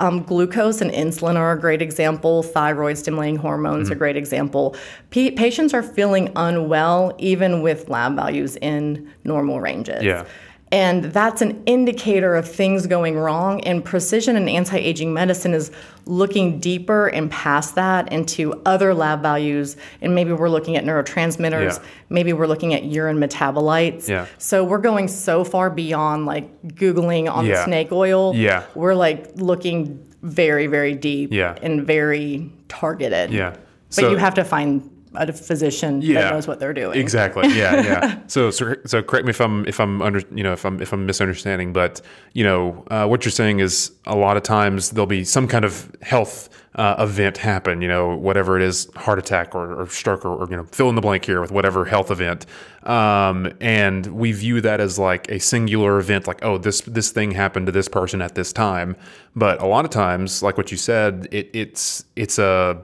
um, 0.00 0.22
glucose 0.22 0.80
and 0.80 0.90
insulin 0.90 1.36
are 1.36 1.52
a 1.52 1.60
great 1.60 1.80
example 1.82 2.42
thyroid 2.42 2.96
stimulating 2.98 3.36
hormones 3.36 3.84
Mm-hmm. 3.84 3.92
are 3.92 3.94
a 3.94 3.98
great 3.98 4.16
example 4.16 4.74
P- 5.10 5.30
patients 5.30 5.72
are 5.74 5.82
feeling 5.82 6.32
unwell 6.36 7.14
even 7.18 7.62
with 7.62 7.88
lab 7.88 8.16
values 8.16 8.56
in 8.56 9.10
normal 9.24 9.60
ranges 9.60 10.02
Yeah. 10.02 10.24
And 10.72 11.04
that's 11.06 11.42
an 11.42 11.62
indicator 11.66 12.36
of 12.36 12.48
things 12.48 12.86
going 12.86 13.16
wrong. 13.16 13.60
And 13.62 13.84
precision 13.84 14.36
and 14.36 14.48
anti 14.48 14.76
aging 14.78 15.12
medicine 15.12 15.52
is 15.52 15.70
looking 16.06 16.60
deeper 16.60 17.08
and 17.08 17.30
past 17.30 17.74
that 17.74 18.12
into 18.12 18.60
other 18.64 18.94
lab 18.94 19.22
values. 19.22 19.76
And 20.00 20.14
maybe 20.14 20.32
we're 20.32 20.48
looking 20.48 20.76
at 20.76 20.84
neurotransmitters, 20.84 21.78
Yeah. 21.78 21.88
maybe 22.08 22.32
we're 22.32 22.46
looking 22.46 22.72
at 22.74 22.84
urine 22.84 23.18
metabolites. 23.18 24.08
Yeah. 24.08 24.26
So 24.38 24.64
we're 24.64 24.78
going 24.78 25.08
so 25.08 25.44
far 25.44 25.70
beyond 25.70 26.26
like 26.26 26.62
Googling 26.62 27.30
on 27.30 27.46
Yeah. 27.46 27.56
the 27.56 27.64
snake 27.64 27.92
oil. 27.92 28.34
Yeah. 28.34 28.62
We're 28.74 28.94
like 28.94 29.32
looking 29.36 30.00
very, 30.22 30.66
very 30.66 30.94
deep 30.94 31.32
Yeah. 31.32 31.56
and 31.62 31.86
very 31.86 32.50
targeted. 32.68 33.30
Yeah. 33.32 33.50
But 33.50 33.58
So- 33.90 34.10
you 34.10 34.16
have 34.18 34.34
to 34.34 34.44
find 34.44 34.88
a 35.14 35.32
physician 35.32 36.00
Yeah. 36.02 36.20
that 36.22 36.32
knows 36.34 36.46
what 36.46 36.60
they're 36.60 36.72
doing. 36.74 36.98
Exactly. 36.98 37.48
Yeah, 37.48 37.82
yeah. 37.82 38.18
so, 38.26 38.50
so, 38.50 38.74
so 38.86 39.02
correct 39.02 39.26
me 39.26 39.30
if 39.30 39.40
I'm 39.40 39.66
if 39.66 39.80
I'm 39.80 40.00
under 40.02 40.22
you 40.34 40.42
know 40.42 40.52
if 40.52 40.64
I'm 40.64 40.80
if 40.80 40.92
I'm 40.92 41.06
misunderstanding, 41.06 41.72
but 41.72 42.00
you 42.32 42.44
know 42.44 42.84
uh, 42.90 43.06
what 43.06 43.24
you're 43.24 43.32
saying 43.32 43.60
is 43.60 43.92
a 44.06 44.16
lot 44.16 44.36
of 44.36 44.42
times 44.42 44.90
there'll 44.90 45.06
be 45.06 45.24
some 45.24 45.48
kind 45.48 45.64
of 45.64 45.90
health 46.02 46.48
uh, 46.76 46.94
event 47.00 47.36
happen. 47.36 47.82
You 47.82 47.88
know, 47.88 48.14
whatever 48.16 48.56
it 48.56 48.62
is, 48.62 48.88
heart 48.94 49.18
attack 49.18 49.54
or, 49.54 49.82
or 49.82 49.86
stroke 49.88 50.24
or, 50.24 50.44
or 50.44 50.48
you 50.48 50.56
know 50.56 50.64
fill 50.64 50.88
in 50.88 50.94
the 50.94 51.00
blank 51.00 51.24
here 51.24 51.40
with 51.40 51.50
whatever 51.50 51.84
health 51.84 52.10
event, 52.12 52.46
um, 52.84 53.52
and 53.60 54.06
we 54.06 54.32
view 54.32 54.60
that 54.60 54.80
as 54.80 54.98
like 54.98 55.28
a 55.30 55.40
singular 55.40 55.98
event, 55.98 56.26
like 56.28 56.44
oh 56.44 56.56
this 56.58 56.82
this 56.82 57.10
thing 57.10 57.32
happened 57.32 57.66
to 57.66 57.72
this 57.72 57.88
person 57.88 58.22
at 58.22 58.34
this 58.36 58.52
time. 58.52 58.96
But 59.34 59.60
a 59.60 59.66
lot 59.66 59.84
of 59.84 59.90
times, 59.90 60.42
like 60.42 60.56
what 60.56 60.70
you 60.70 60.76
said, 60.76 61.26
it, 61.32 61.50
it's 61.52 62.04
it's 62.16 62.38
a 62.38 62.80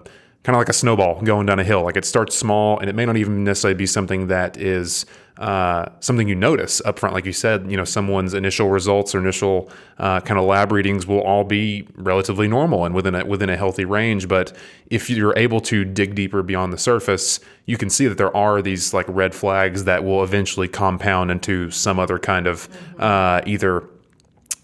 kind 0.46 0.54
of 0.54 0.60
like 0.60 0.68
a 0.68 0.72
snowball 0.72 1.20
going 1.22 1.44
down 1.44 1.58
a 1.58 1.64
hill. 1.64 1.82
Like 1.82 1.96
it 1.96 2.04
starts 2.04 2.36
small, 2.36 2.78
and 2.78 2.88
it 2.88 2.94
may 2.94 3.04
not 3.04 3.16
even 3.16 3.42
necessarily 3.42 3.76
be 3.76 3.84
something 3.84 4.28
that 4.28 4.56
is 4.56 5.04
uh, 5.38 5.86
something 5.98 6.28
you 6.28 6.36
notice 6.36 6.80
up 6.84 7.00
front. 7.00 7.16
Like 7.16 7.24
you 7.24 7.32
said, 7.32 7.68
you 7.68 7.76
know, 7.76 7.82
someone's 7.82 8.32
initial 8.32 8.70
results 8.70 9.12
or 9.12 9.18
initial 9.18 9.68
uh, 9.98 10.20
kind 10.20 10.38
of 10.38 10.46
lab 10.46 10.70
readings 10.70 11.04
will 11.04 11.18
all 11.18 11.42
be 11.42 11.88
relatively 11.96 12.46
normal 12.46 12.84
and 12.84 12.94
within 12.94 13.16
a, 13.16 13.26
within 13.26 13.50
a 13.50 13.56
healthy 13.56 13.84
range. 13.84 14.28
But 14.28 14.56
if 14.88 15.10
you're 15.10 15.36
able 15.36 15.60
to 15.62 15.84
dig 15.84 16.14
deeper 16.14 16.44
beyond 16.44 16.72
the 16.72 16.78
surface, 16.78 17.40
you 17.64 17.76
can 17.76 17.90
see 17.90 18.06
that 18.06 18.16
there 18.16 18.34
are 18.36 18.62
these 18.62 18.94
like 18.94 19.06
red 19.08 19.34
flags 19.34 19.82
that 19.82 20.04
will 20.04 20.22
eventually 20.22 20.68
compound 20.68 21.32
into 21.32 21.72
some 21.72 21.98
other 21.98 22.20
kind 22.20 22.46
of 22.46 22.68
uh, 23.00 23.40
either 23.46 23.82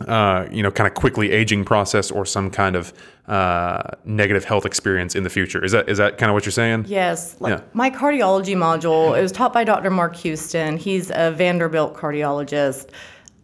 uh, 0.09 0.49
you 0.51 0.63
know, 0.63 0.71
kind 0.71 0.87
of 0.89 0.95
quickly 0.95 1.31
aging 1.33 1.65
process 1.65 2.11
or 2.11 2.25
some 2.27 2.51
kind 2.51 2.77
of 2.77 2.93
uh, 3.29 3.83
negative 4.05 4.45
health 4.45 4.67
experience 4.67 5.15
in 5.15 5.23
the 5.23 5.31
future. 5.31 5.65
Is 5.65 5.73
that 5.73 5.89
is 5.89 5.99
that 5.99 6.19
kind 6.19 6.31
of 6.31 6.35
what 6.35 6.45
you're 6.45 6.53
saying? 6.53 6.87
Yes, 6.89 7.37
like 7.41 7.59
Yeah. 7.59 7.65
my 7.73 7.91
cardiology 7.91 8.57
module. 8.57 9.17
It 9.17 9.23
was 9.23 9.33
taught 9.33 9.53
by 9.53 9.65
Dr. 9.65 9.91
Mark 9.91 10.17
Houston. 10.17 10.77
He's 10.77 11.11
a 11.15 11.31
Vanderbilt 11.31 11.95
cardiologist. 11.95 12.89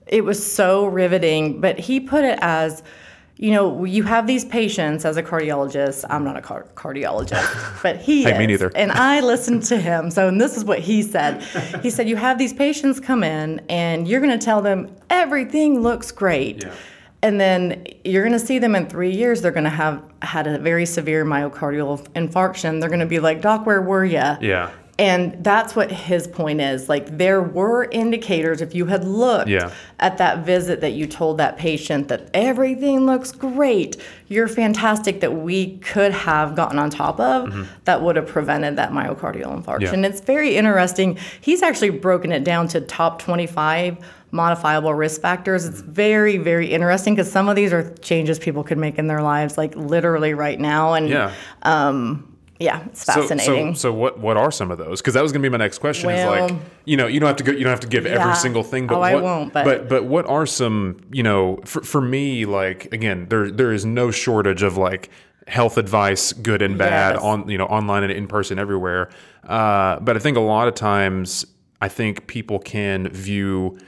It 0.07 0.25
was 0.25 0.45
so 0.45 0.87
riveting, 0.87 1.61
but 1.61 1.79
he 1.79 2.01
put 2.01 2.25
it 2.25 2.39
as, 2.43 2.83
you 3.39 3.53
know, 3.53 3.85
you 3.85 4.03
have 4.03 4.27
these 4.27 4.45
patients 4.45 5.05
as 5.05 5.17
a 5.17 5.23
cardiologist. 5.23 6.05
I'm 6.11 6.25
not 6.25 6.37
a 6.37 6.41
car- 6.43 6.67
cardiologist, 6.75 7.81
but 7.83 7.97
he 7.99 8.25
Hey, 8.25 8.33
is. 8.33 8.39
me 8.39 8.47
neither. 8.47 8.71
And 8.75 8.91
I 8.93 9.21
listened 9.21 9.63
to 9.65 9.79
him. 9.79 10.11
So, 10.11 10.27
and 10.29 10.41
this 10.41 10.57
is 10.57 10.65
what 10.65 10.81
he 10.81 11.03
said. 11.03 11.43
He 11.83 11.89
said, 11.91 12.09
you 12.09 12.17
have 12.17 12.37
these 12.39 12.53
patients 12.53 12.99
come 13.01 13.23
in, 13.23 13.61
and 13.69 14.07
you're 14.09 14.21
going 14.21 14.37
to 14.39 14.45
tell 14.45 14.61
them 14.61 14.91
everything 15.09 15.81
looks 15.81 16.11
great. 16.11 16.65
Yeah. 16.65 16.75
And 17.23 17.41
then 17.41 17.85
you're 18.05 18.23
going 18.23 18.39
to 18.39 18.45
see 18.45 18.59
them 18.61 18.75
in 18.77 18.87
three 18.87 19.11
years. 19.13 19.41
They're 19.43 19.51
going 19.51 19.65
to 19.65 19.71
have 19.71 20.03
had 20.23 20.47
a 20.47 20.59
very 20.59 20.87
severe 20.87 21.25
myocardial 21.25 22.07
infarction. 22.15 22.81
They're 22.81 22.89
going 22.91 23.01
to 23.01 23.07
be 23.07 23.19
like, 23.21 23.41
Doc, 23.41 23.67
where 23.67 23.83
were 23.83 24.05
you? 24.05 24.23
Yeah. 24.41 24.71
And 25.01 25.45
that's 25.45 25.77
what 25.77 25.93
his 25.93 26.27
point 26.27 26.61
is. 26.61 26.89
Like, 26.89 27.19
there 27.19 27.41
were 27.41 27.85
indicators, 27.93 28.61
if 28.61 28.75
you 28.75 28.87
had 28.87 29.05
looked 29.05 29.49
Yeah. 29.49 29.71
at 30.01 30.19
that 30.19 30.45
visit 30.45 30.81
that 30.81 30.91
you 30.93 31.07
told 31.07 31.39
that 31.39 31.57
patient 31.57 32.09
that 32.09 32.29
everything 32.35 33.07
looks 33.07 33.31
great, 33.31 33.97
you're 34.27 34.49
fantastic, 34.49 35.21
that 35.21 35.35
we 35.37 35.77
could 35.79 36.11
have 36.11 36.57
gotten 36.57 36.81
on 36.81 36.91
top 36.91 37.21
of 37.21 37.69
that 37.85 38.03
would 38.03 38.17
have 38.17 38.27
prevented 38.27 38.75
that 38.75 38.91
myocardial 38.91 39.55
infarction. 39.57 39.65
Mm-hmm. 39.65 39.83
Yeah. 39.85 39.93
And 39.95 40.05
it's 40.07 40.21
very 40.21 40.57
interesting. 40.57 41.17
He's 41.41 41.63
actually 41.63 41.91
broken 41.91 42.33
it 42.33 42.43
down 42.43 42.67
to 42.69 42.81
top 42.81 43.21
25 43.23 43.99
modifiable 44.33 44.93
risk 44.95 45.21
factors. 45.21 45.65
It's 45.65 45.81
Mm-hmm. 45.81 45.93
very, 45.93 46.37
very 46.39 46.67
interesting 46.73 47.15
because 47.15 47.31
some 47.31 47.49
of 47.49 47.55
these 47.55 47.73
are 47.73 47.95
changes 47.99 48.41
people 48.41 48.65
could 48.65 48.79
make 48.79 48.99
in 48.99 49.07
their 49.07 49.23
lives, 49.23 49.57
like 49.57 49.77
literally 49.77 50.35
right 50.35 50.59
now. 50.59 50.95
And 50.95 51.09
Yeah. 51.09 51.31
Yeah, 52.61 52.85
it's 52.87 53.05
fascinating. 53.05 53.75
so, 53.75 53.91
so 53.91 53.93
what 53.93 54.19
what 54.19 54.37
are 54.37 54.51
some 54.51 54.71
of 54.71 54.79
those? 54.79 55.01
Because 55.01 55.15
that 55.15 55.23
was 55.23 55.33
going 55.33 55.43
to 55.43 55.49
be 55.49 55.53
my 55.53 55.63
next 55.63 55.79
question. 55.79 56.11
is 56.11 56.25
like, 56.27 56.53
you 56.85 56.97
know, 56.97 57.07
you 57.07 57.21
don't 57.21 57.29
have 57.29 57.37
to 57.37 57.45
go. 57.45 57.53
You 57.53 57.65
don't 57.65 57.71
have 57.71 57.81
to 57.81 57.87
give 57.89 58.05
Yeah. 58.05 58.21
every 58.21 58.35
single 58.35 58.63
thing. 58.63 58.87
But 58.87 58.97
Oh, 58.97 59.01
I 59.03 59.15
what, 59.15 59.23
won't, 59.23 59.53
but- 59.53 59.65
but 59.65 59.89
but 59.89 60.05
what 60.05 60.27
are 60.27 60.47
some? 60.47 61.01
You 61.13 61.23
know, 61.23 61.61
for 61.65 61.83
for 61.83 62.01
me, 62.01 62.45
like 62.47 62.93
again, 62.93 63.27
there 63.29 63.51
there 63.51 63.73
is 63.73 63.85
no 63.85 64.11
shortage 64.11 64.63
of 64.63 64.77
like 64.77 65.11
health 65.47 65.79
advice, 65.79 66.33
good 66.35 66.61
and 66.61 66.77
bad, 66.77 67.15
Yes. 67.15 67.23
on 67.23 67.49
you 67.49 67.59
know 67.59 67.67
online 67.67 68.03
and 68.03 68.13
in 68.13 68.27
person 68.27 68.59
everywhere. 68.59 69.09
Uh, 69.47 69.99
but 70.01 70.17
I 70.17 70.19
think 70.19 70.37
a 70.37 70.41
lot 70.41 70.69
of 70.69 70.75
times, 70.75 71.47
I 71.81 71.89
think 71.89 72.27
people 72.27 72.59
can 72.59 73.09
view 73.09 73.79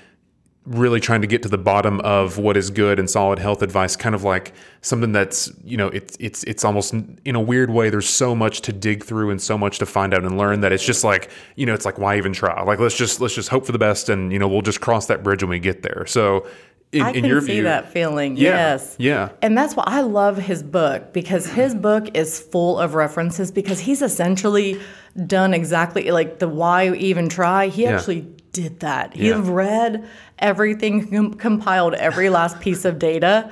really 0.66 1.00
trying 1.00 1.22
to 1.22 1.26
get 1.26 1.42
to 1.42 1.48
the 1.48 1.56
bottom 1.58 2.00
of 2.00 2.36
what 2.36 2.54
is 2.56 2.70
good 2.70 2.98
and 2.98 3.08
solid 3.08 3.38
health 3.38 3.62
advice 3.62 3.96
kind 3.96 4.14
of 4.14 4.22
like 4.24 4.52
something 4.82 5.10
that's 5.10 5.50
you 5.64 5.76
know 5.76 5.88
it's 5.88 6.16
it's 6.20 6.44
it's 6.44 6.64
almost 6.64 6.92
in 7.24 7.34
a 7.34 7.40
weird 7.40 7.70
way 7.70 7.88
there's 7.88 8.08
so 8.08 8.34
much 8.34 8.60
to 8.60 8.70
dig 8.72 9.02
through 9.02 9.30
and 9.30 9.40
so 9.40 9.56
much 9.56 9.78
to 9.78 9.86
find 9.86 10.12
out 10.12 10.22
and 10.22 10.36
learn 10.36 10.60
that 10.60 10.70
it's 10.70 10.84
just 10.84 11.02
like 11.02 11.30
you 11.56 11.64
know 11.64 11.72
it's 11.72 11.86
like 11.86 11.98
why 11.98 12.16
even 12.18 12.32
try 12.34 12.62
like 12.62 12.78
let's 12.78 12.94
just 12.96 13.22
let's 13.22 13.34
just 13.34 13.48
hope 13.48 13.64
for 13.64 13.72
the 13.72 13.78
best 13.78 14.10
and 14.10 14.32
you 14.32 14.38
know 14.38 14.46
we'll 14.46 14.60
just 14.60 14.82
cross 14.82 15.06
that 15.06 15.22
bridge 15.22 15.42
when 15.42 15.48
we 15.50 15.58
get 15.58 15.82
there 15.82 16.04
so 16.06 16.46
in, 16.92 17.02
I 17.02 17.08
in 17.08 17.14
can 17.14 17.24
your 17.24 17.40
see 17.40 17.52
view 17.54 17.62
that 17.62 17.90
feeling. 17.92 18.36
yeah 18.36 18.50
Yes. 18.50 18.96
yeah 18.98 19.28
And 19.42 19.56
that's 19.56 19.74
why 19.74 19.84
I 19.86 20.02
love 20.02 20.36
his 20.36 20.62
book 20.62 21.12
because 21.14 21.46
his 21.46 21.74
book 21.74 22.08
is 22.14 22.38
full 22.38 22.78
of 22.78 22.94
references 22.94 23.50
because 23.50 23.80
he's 23.80 24.02
essentially 24.02 24.78
done 25.26 25.54
exactly 25.54 26.10
like 26.10 26.38
the 26.38 26.48
why 26.48 26.92
even 26.94 27.28
try. 27.28 27.68
He 27.68 27.84
Yeah. 27.84 27.96
actually 27.96 28.26
did 28.52 28.80
that. 28.80 29.14
He 29.14 29.28
Yeah. 29.28 29.40
read 29.42 30.04
everything, 30.38 31.08
com- 31.10 31.34
compiled 31.34 31.94
every 31.94 32.28
last 32.30 32.60
piece 32.60 32.84
of 32.84 32.98
data. 32.98 33.50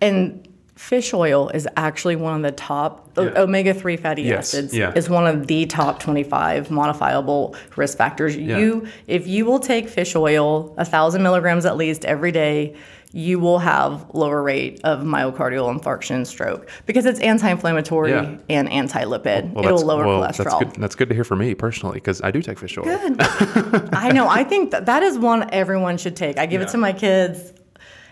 And 0.00 0.46
fish 0.80 1.12
oil 1.12 1.50
is 1.50 1.68
actually 1.76 2.16
one 2.16 2.34
of 2.34 2.42
the 2.42 2.50
top 2.50 3.10
Yeah. 3.16 3.32
omega 3.36 3.74
3 3.74 3.96
fatty 3.98 4.22
Yes, 4.22 4.54
acids 4.54 4.74
yeah. 4.74 4.92
is 4.94 5.10
one 5.10 5.26
of 5.26 5.46
the 5.46 5.66
top 5.66 6.00
25 6.00 6.70
modifiable 6.70 7.54
risk 7.76 7.98
factors. 7.98 8.34
yeah. 8.34 8.56
You 8.58 8.86
if 9.06 9.26
you 9.26 9.44
will 9.44 9.58
take 9.60 9.88
fish 9.90 10.16
oil, 10.16 10.74
a 10.78 10.84
thousand 10.86 11.22
milligrams 11.22 11.66
at 11.66 11.76
least 11.76 12.06
every 12.06 12.32
day, 12.32 12.74
you 13.12 13.38
will 13.38 13.58
have 13.58 14.06
lower 14.14 14.42
rate 14.42 14.80
of 14.84 15.00
myocardial 15.00 15.68
infarction 15.76 16.12
and 16.16 16.26
stroke 16.26 16.70
because 16.86 17.04
it's 17.04 17.20
anti-inflammatory 17.20 18.12
Yeah. 18.12 18.36
and 18.48 18.70
anti-lipid. 18.70 19.52
Well, 19.52 19.64
It'll 19.64 19.76
that's- 19.78 19.82
lower 19.82 20.06
well, 20.06 20.20
That's 20.22 20.38
cholesterol. 20.38 20.58
good, 20.60 20.72
that's 20.80 20.94
good 20.94 21.08
to 21.10 21.14
hear 21.14 21.24
for 21.24 21.36
me 21.36 21.54
personally 21.54 21.94
because 21.94 22.22
I 22.22 22.30
do 22.30 22.40
take 22.40 22.58
fish 22.58 22.78
oil. 22.78 22.84
Good. 22.84 23.16
I 23.92 24.12
know. 24.12 24.26
I 24.28 24.44
think 24.44 24.70
that, 24.70 24.86
that 24.86 25.02
is 25.02 25.18
one 25.18 25.46
everyone 25.52 25.98
should 25.98 26.16
take. 26.16 26.38
I 26.38 26.46
give 26.46 26.62
Yeah. 26.62 26.68
it 26.68 26.70
to 26.70 26.78
my 26.78 26.92
kids. 26.94 27.52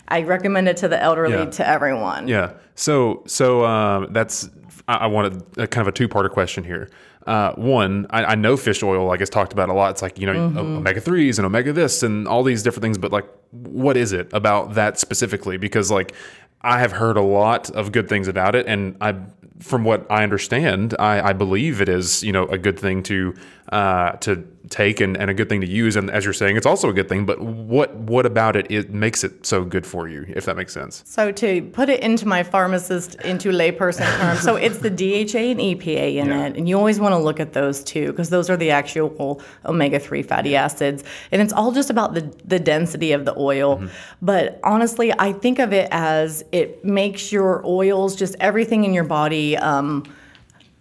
I 0.09 0.23
recommend 0.23 0.67
it 0.67 0.77
to 0.77 0.87
the 0.87 1.01
elderly, 1.01 1.35
Yeah. 1.35 1.45
to 1.45 1.67
everyone. 1.67 2.27
Yeah. 2.27 2.53
So 2.75 3.23
so 3.27 3.63
um, 3.65 4.07
that's 4.11 4.49
I, 4.87 4.95
I 4.95 5.07
wanted 5.07 5.43
a 5.57 5.67
kind 5.67 5.81
of 5.87 5.87
a 5.87 5.91
two 5.95 6.07
parter 6.09 6.29
question 6.29 6.63
here. 6.63 6.89
Uh, 7.27 7.53
one, 7.55 8.07
I, 8.09 8.23
I 8.25 8.35
know 8.35 8.57
fish 8.57 8.81
oil 8.81 9.05
like 9.05 9.21
is 9.21 9.29
talked 9.29 9.53
about 9.53 9.69
a 9.69 9.73
lot. 9.73 9.91
It's 9.91 10.01
like 10.01 10.17
you 10.19 10.25
know 10.25 10.33
Mm-hmm. 10.33 10.57
omega 10.57 10.99
threes 11.01 11.37
and 11.37 11.45
omega 11.45 11.71
this 11.73 12.01
and 12.03 12.27
all 12.27 12.43
these 12.43 12.63
different 12.63 12.81
things. 12.83 12.97
But 12.97 13.11
like, 13.11 13.27
what 13.51 13.97
is 13.97 14.13
it 14.13 14.29
about 14.33 14.73
that 14.75 14.97
specifically? 14.99 15.57
Because 15.57 15.91
like 15.91 16.13
I 16.61 16.79
have 16.79 16.91
heard 16.91 17.17
a 17.17 17.21
lot 17.21 17.69
of 17.71 17.91
good 17.91 18.09
things 18.09 18.27
about 18.27 18.55
it, 18.55 18.65
and 18.67 18.95
I 18.99 19.15
from 19.59 19.83
what 19.83 20.09
I 20.09 20.23
understand, 20.23 20.95
I, 20.97 21.29
I 21.29 21.33
believe 21.33 21.81
it 21.81 21.89
is 21.89 22.23
you 22.23 22.31
know 22.31 22.45
a 22.47 22.57
good 22.57 22.79
thing 22.79 23.03
to 23.03 23.35
uh, 23.71 24.13
to 24.13 24.43
take 24.69 24.99
and, 24.99 25.17
and 25.17 25.29
a 25.31 25.33
good 25.33 25.49
thing 25.49 25.61
to 25.61 25.67
use. 25.67 25.95
And 25.95 26.09
as 26.11 26.23
you're 26.25 26.33
saying, 26.33 26.57
it's 26.57 26.65
also 26.65 26.89
a 26.89 26.93
good 26.93 27.09
thing. 27.09 27.25
But 27.25 27.39
what 27.41 27.95
what 27.95 28.25
about 28.25 28.55
it 28.55 28.69
it 28.71 28.91
makes 28.91 29.23
it 29.23 29.45
so 29.45 29.63
good 29.63 29.85
for 29.85 30.07
you? 30.07 30.25
If 30.29 30.45
that 30.45 30.57
makes 30.57 30.73
sense. 30.73 31.03
So 31.05 31.31
to 31.31 31.61
put 31.61 31.89
it 31.89 32.01
into 32.01 32.27
my 32.27 32.43
pharmacist, 32.43 33.15
into 33.21 33.49
layperson 33.51 34.05
terms, 34.19 34.41
so 34.41 34.55
it's 34.55 34.79
the 34.79 34.89
DHA 34.89 35.51
and 35.51 35.59
EPA 35.59 36.15
in 36.15 36.27
Yeah. 36.27 36.45
it, 36.47 36.57
and 36.57 36.67
you 36.67 36.77
always 36.77 36.99
want 36.99 37.13
to 37.13 37.19
look 37.19 37.39
at 37.39 37.53
those 37.53 37.83
two 37.83 38.07
because 38.07 38.29
those 38.29 38.49
are 38.49 38.57
the 38.57 38.71
actual 38.71 39.41
omega-3 39.65 40.25
fatty 40.25 40.55
acids, 40.55 41.03
and 41.31 41.41
it's 41.41 41.53
all 41.53 41.71
just 41.71 41.89
about 41.89 42.13
the 42.13 42.21
the 42.45 42.59
density 42.59 43.11
of 43.11 43.25
the 43.25 43.37
oil. 43.37 43.77
Mm-hmm. 43.77 43.87
But 44.21 44.59
honestly, 44.63 45.13
I 45.17 45.33
think 45.33 45.59
of 45.59 45.73
it 45.73 45.87
as 45.91 46.43
it 46.51 46.83
makes 46.83 47.31
your 47.31 47.65
oils, 47.65 48.15
just 48.15 48.35
everything 48.39 48.83
in 48.83 48.93
your 48.93 49.03
body, 49.03 49.57
um, 49.57 50.03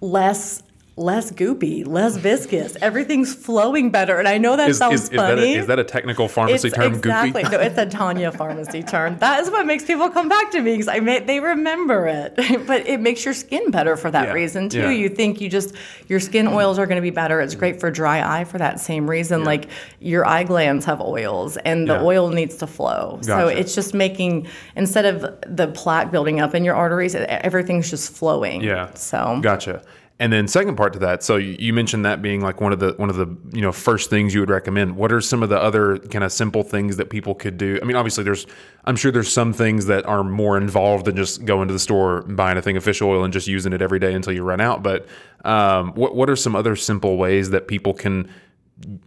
less. 0.01 0.62
Less 0.99 1.31
goopy, 1.31 1.87
less 1.87 2.17
viscous. 2.17 2.77
Everything's 2.83 3.33
flowing 3.33 3.91
better, 3.91 4.19
and 4.19 4.27
I 4.27 4.37
know 4.37 4.57
that 4.57 4.69
Is, 4.71 4.79
sounds 4.79 4.95
is, 4.95 5.03
is, 5.05 5.09
that 5.11 5.35
a, 5.35 5.37
funny. 5.37 5.55
is 5.55 5.67
that 5.69 5.79
a 5.79 5.85
technical 5.85 6.27
pharmacy 6.27 6.67
It's 6.69 6.77
term? 6.77 6.93
exactly. 6.93 7.45
Goopy. 7.45 7.53
No, 7.53 7.61
it's 7.61 7.79
a 7.79 7.87
Tanya 7.87 8.33
pharmacy 8.33 8.83
term. 8.83 9.17
That 9.19 9.39
is 9.41 9.49
what 9.49 9.65
makes 9.65 9.85
people 9.85 10.11
come 10.11 10.29
back 10.29 10.51
to 10.51 10.61
me 10.61 10.73
because 10.73 10.89
I 10.89 10.99
may, 10.99 11.21
they 11.21 11.39
remember 11.39 12.09
it. 12.09 12.35
but 12.67 12.85
it 12.89 12.99
makes 13.01 13.25
your 13.25 13.33
skin 13.33 13.71
better 13.71 13.97
for 13.97 14.11
that 14.11 14.27
Yeah, 14.27 14.33
reason 14.33 14.69
too. 14.69 14.81
yeah. 14.81 14.91
You 14.91 15.09
think 15.09 15.41
you 15.41 15.49
just 15.49 15.73
your 16.09 16.19
skin 16.19 16.49
oils 16.49 16.81
are 16.81 16.87
going 16.87 16.97
to 16.97 17.03
be 17.03 17.11
better. 17.11 17.41
It's 17.41 17.55
great 17.55 17.79
for 17.79 17.93
dry 17.93 18.41
eye 18.41 18.43
for 18.43 18.59
that 18.59 18.81
same 18.81 19.09
reason. 19.09 19.45
Like 19.45 19.69
your 20.01 20.27
eye 20.27 20.43
glands 20.43 20.85
have 20.87 21.01
oils, 21.01 21.57
and 21.59 21.89
the 21.89 21.95
Yeah. 21.95 22.03
oil 22.03 22.31
needs 22.31 22.57
to 22.57 22.67
flow. 22.67 23.21
So 23.23 23.47
it's 23.47 23.73
just 23.73 23.95
making 23.95 24.49
instead 24.75 25.05
of 25.05 25.21
the 25.47 25.69
plaque 25.69 26.11
building 26.11 26.41
up 26.41 26.57
in 26.57 26.65
your 26.65 26.75
arteries, 26.75 27.15
everything's 27.15 27.89
just 27.89 28.13
flowing. 28.13 28.63
Yeah. 28.63 28.93
So 28.95 29.39
Gotcha. 29.41 29.81
And 30.20 30.33
then 30.33 30.48
second 30.48 30.74
part 30.74 30.94
to 30.94 30.98
that, 30.98 31.22
so 31.22 31.37
you 31.37 31.72
mentioned 31.72 32.04
that 32.04 32.20
being 32.20 32.40
like 32.40 32.61
one 32.61 32.72
of 32.72 32.81
the 32.81 32.92
one 32.94 33.09
of 33.09 33.14
the 33.14 33.37
you 33.52 33.62
know 33.62 33.70
first 33.70 34.11
things 34.11 34.35
you 34.35 34.40
would 34.40 34.50
recommend. 34.50 34.96
What 34.96 35.12
are 35.12 35.20
some 35.20 35.44
of 35.44 35.48
the 35.48 35.61
other 35.61 35.98
kind 35.98 36.24
of 36.24 36.33
simple 36.33 36.64
things 36.64 36.96
that 36.96 37.09
people 37.09 37.37
could 37.37 37.57
do? 37.57 37.78
I 37.81 37.85
mean, 37.85 37.96
obviously 37.96 38.24
there's 38.24 38.44
I'm 38.85 38.96
sure 38.96 39.12
there's 39.12 39.33
some 39.33 39.52
things 39.52 39.87
that 39.87 40.04
are 40.07 40.24
more 40.24 40.57
involved 40.57 41.04
than 41.04 41.14
just 41.14 41.44
going 41.44 41.68
to 41.68 41.72
the 41.72 41.78
store 41.78 42.22
buying 42.22 42.59
a 42.59 42.62
thing 42.62 42.76
of 42.76 42.83
fish 42.83 43.00
oil 43.00 43.22
and 43.22 43.33
just 43.33 43.46
using 43.46 43.72
it 43.72 43.81
every 43.81 44.00
day 44.00 44.12
until 44.12 44.33
you 44.33 44.42
run 44.42 44.61
out. 44.61 44.83
But 44.83 45.07
um, 45.44 45.92
what 45.92 46.16
what 46.16 46.28
are 46.28 46.37
some 46.37 46.57
other 46.57 46.74
simple 46.74 47.16
ways 47.16 47.50
that 47.50 47.68
people 47.68 47.94
can 47.94 48.28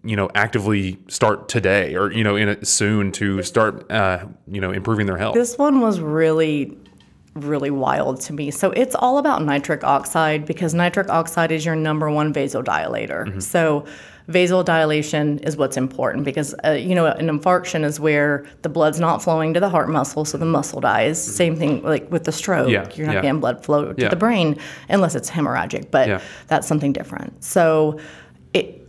you 0.04 0.15
know 0.15 0.30
actively 0.36 0.97
start 1.08 1.47
today 1.47 1.95
or 1.95 2.12
you 2.12 2.24
know 2.24 2.36
in 2.36 2.50
it 2.50 2.67
soon 2.67 3.12
to 3.13 3.41
start 3.43 3.89
uh, 3.91 4.26
you 4.47 4.62
know 4.62 4.71
improving 4.71 5.08
their 5.08 5.17
health? 5.17 5.36
This 5.36 5.58
one 5.58 5.82
was 5.82 6.00
really, 6.00 6.78
really 7.34 7.72
wild 7.72 8.20
to 8.22 8.34
me. 8.34 8.52
So 8.52 8.72
it's 8.72 8.94
all 8.96 9.17
about 9.17 9.41
nitric 9.44 9.84
oxide 9.84 10.46
because 10.46 10.74
nitric 10.74 11.10
oxide 11.10 11.52
is 11.52 11.65
your 11.65 11.76
number 11.76 12.10
one 12.10 12.34
vasodilator. 12.34 13.41
So 13.41 13.86
vasodilation 14.30 15.41
is 15.46 15.58
what's 15.58 15.78
important 15.78 16.26
because 16.26 16.54
uh, 16.65 16.72
you 16.72 16.94
know 16.94 17.06
an 17.08 17.28
infarction 17.28 17.84
is 17.84 18.00
where 18.00 18.46
the 18.62 18.70
blood's 18.70 19.00
not 19.00 19.24
flowing 19.24 19.54
to 19.54 19.60
the 19.60 19.70
heart 19.70 19.89
muscle, 19.89 20.26
so 20.26 20.38
the 20.38 20.46
muscle 20.46 20.82
dies. 20.82 21.22
Same 21.24 21.56
thing 21.56 21.82
like 21.84 22.12
with 22.12 22.26
the 22.26 22.32
stroke, 22.32 22.70
Yeah, 22.70 22.88
you're 22.96 23.08
not 23.08 23.15
yeah. 23.15 23.22
getting 23.22 23.39
blood 23.39 23.63
flow 23.63 23.94
to 23.94 24.02
Yeah. 24.02 24.10
the 24.10 24.15
brain 24.15 24.58
unless 24.89 25.15
it's 25.15 25.30
hemorrhagic, 25.30 25.89
but 25.91 26.22
that's 26.48 26.67
something 26.67 26.91
different. 26.94 27.44
So 27.44 28.00
it 28.54 28.86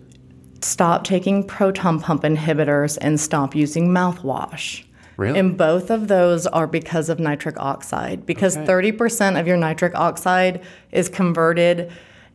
stop 0.60 1.04
taking 1.04 1.44
proton 1.44 2.00
pump 2.00 2.22
inhibitors 2.22 2.98
and 3.00 3.18
stop 3.20 3.54
using 3.54 3.88
mouthwash. 3.88 4.84
Really? 5.22 5.38
And 5.38 5.56
both 5.56 5.90
of 5.90 6.08
those 6.08 6.46
are 6.48 6.66
because 6.66 7.08
of 7.08 7.18
nitric 7.20 7.56
oxide, 7.58 8.26
because 8.26 8.56
Okay. 8.56 8.66
30% 8.66 9.38
of 9.38 9.46
your 9.46 9.56
nitric 9.56 9.94
oxide 9.94 10.60
is 10.90 11.08
converted 11.08 11.90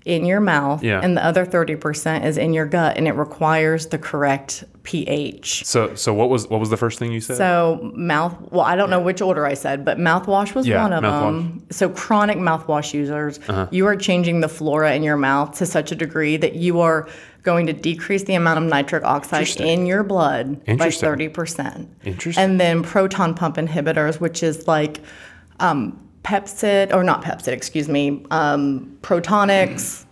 in 0.05 0.23
your 0.25 0.39
mouth, 0.39 0.81
Yeah. 0.81 1.01
and 1.03 1.17
the 1.17 1.25
other 1.25 1.45
30% 1.45 2.23
is 2.23 2.37
in 2.37 2.53
your 2.53 2.65
gut, 2.65 2.95
and 2.97 3.09
it 3.09 3.15
requires 3.15 3.87
the 3.87 3.97
correct 3.97 4.63
pH. 4.83 5.65
So 5.65 5.95
so 5.95 6.13
what 6.13 6.29
was 6.29 6.47
what 6.49 6.61
was 6.61 6.69
the 6.69 6.77
first 6.77 6.97
thing 6.97 7.11
you 7.11 7.19
said? 7.19 7.35
So 7.35 7.91
mouth, 7.93 8.33
well, 8.51 8.63
I 8.63 8.77
don't 8.77 8.89
know 8.89 9.01
which 9.01 9.21
order 9.21 9.45
I 9.45 9.53
said, 9.53 9.83
but 9.83 9.97
mouthwash 9.97 10.55
was 10.55 10.65
Yeah, 10.65 10.81
one 10.81 10.93
of 10.93 11.03
mouthwash. 11.03 11.09
Uh-huh. 11.11 11.25
them. 11.31 11.63
So 11.71 11.89
chronic 11.89 12.37
mouthwash 12.37 12.93
users, 12.93 13.41
you 13.69 13.85
are 13.85 13.97
changing 13.97 14.39
the 14.39 14.47
flora 14.47 14.93
in 14.95 15.03
your 15.03 15.17
mouth 15.17 15.57
to 15.57 15.65
such 15.65 15.91
a 15.91 15.95
degree 15.95 16.37
that 16.37 16.55
you 16.55 16.79
are 16.79 17.05
going 17.47 17.65
to 17.65 17.71
decrease 17.71 18.23
the 18.25 18.35
amount 18.35 18.61
of 18.61 18.69
nitric 18.69 19.05
oxide 19.05 19.47
in 19.61 19.85
your 19.85 20.03
blood 20.03 20.59
by 20.65 20.89
30%. 20.89 21.87
Interesting. 22.03 22.43
And 22.43 22.59
then 22.59 22.83
proton 22.83 23.33
pump 23.33 23.55
inhibitors, 23.55 24.19
which 24.19 24.43
is 24.43 24.67
like 24.67 24.99
um, 25.61 25.97
Pepcid, 26.23 26.93
or 26.93 27.05
not 27.05 27.23
Pepcid, 27.23 27.53
excuse 27.53 27.87
me, 27.87 28.25
um, 28.31 28.97
Protonix, 29.01 30.05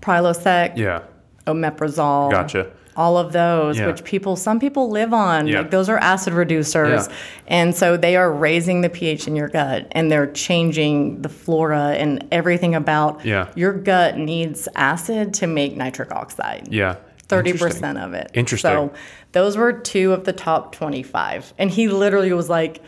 Prilosec, 0.00 0.76
yeah. 0.76 1.02
omeprazole. 1.48 2.30
Gotcha. 2.30 2.70
All 3.00 3.16
of 3.16 3.32
those, 3.32 3.78
Yeah. 3.78 3.86
which 3.86 4.04
people, 4.04 4.36
some 4.36 4.60
people 4.60 4.90
live 4.90 5.14
on. 5.14 5.46
Yeah. 5.46 5.60
Like 5.60 5.70
those 5.70 5.88
are 5.88 5.96
acid 5.98 6.34
reducers. 6.34 7.08
Yeah. 7.08 7.14
And 7.48 7.74
so 7.74 7.96
they 7.96 8.14
are 8.16 8.30
raising 8.30 8.82
the 8.82 8.90
pH 8.90 9.26
in 9.26 9.34
your 9.36 9.48
gut 9.48 9.86
and 9.92 10.10
they're 10.12 10.30
changing 10.30 11.22
the 11.22 11.30
flora 11.30 11.94
and 12.02 12.26
everything 12.30 12.74
about 12.74 13.24
Yeah. 13.24 13.46
your 13.54 13.72
gut 13.72 14.18
needs 14.18 14.68
acid 14.76 15.32
to 15.34 15.46
make 15.46 15.76
nitric 15.78 16.12
oxide. 16.12 16.68
Yeah. 16.70 16.96
30% 17.28 17.96
of 18.04 18.12
it. 18.12 18.30
Interesting. 18.34 18.70
So 18.70 18.92
those 19.32 19.56
were 19.56 19.72
two 19.72 20.12
of 20.12 20.24
the 20.24 20.32
top 20.32 20.72
twenty-five, 20.74 21.54
and 21.58 21.70
he 21.70 21.86
literally 21.88 22.32
was 22.32 22.48
like, 22.50 22.82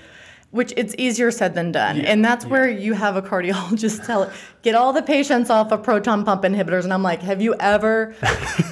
"Which 0.50 0.74
it's 0.76 0.94
easier 0.98 1.30
said 1.30 1.54
than 1.54 1.70
done," 1.70 2.00
and 2.00 2.24
that's 2.24 2.44
where 2.44 2.68
you 2.68 2.94
have 2.94 3.14
a 3.16 3.22
cardiologist 3.22 4.04
tell 4.08 4.24
it, 4.24 4.30
get 4.62 4.74
all 4.74 4.92
the 4.92 5.02
patients 5.02 5.50
off 5.50 5.72
of 5.72 5.82
proton 5.82 6.24
pump 6.24 6.42
inhibitors, 6.42 6.84
and 6.84 6.92
I'm 6.92 7.02
like, 7.02 7.20
have 7.22 7.42
you 7.42 7.54
ever 7.60 8.14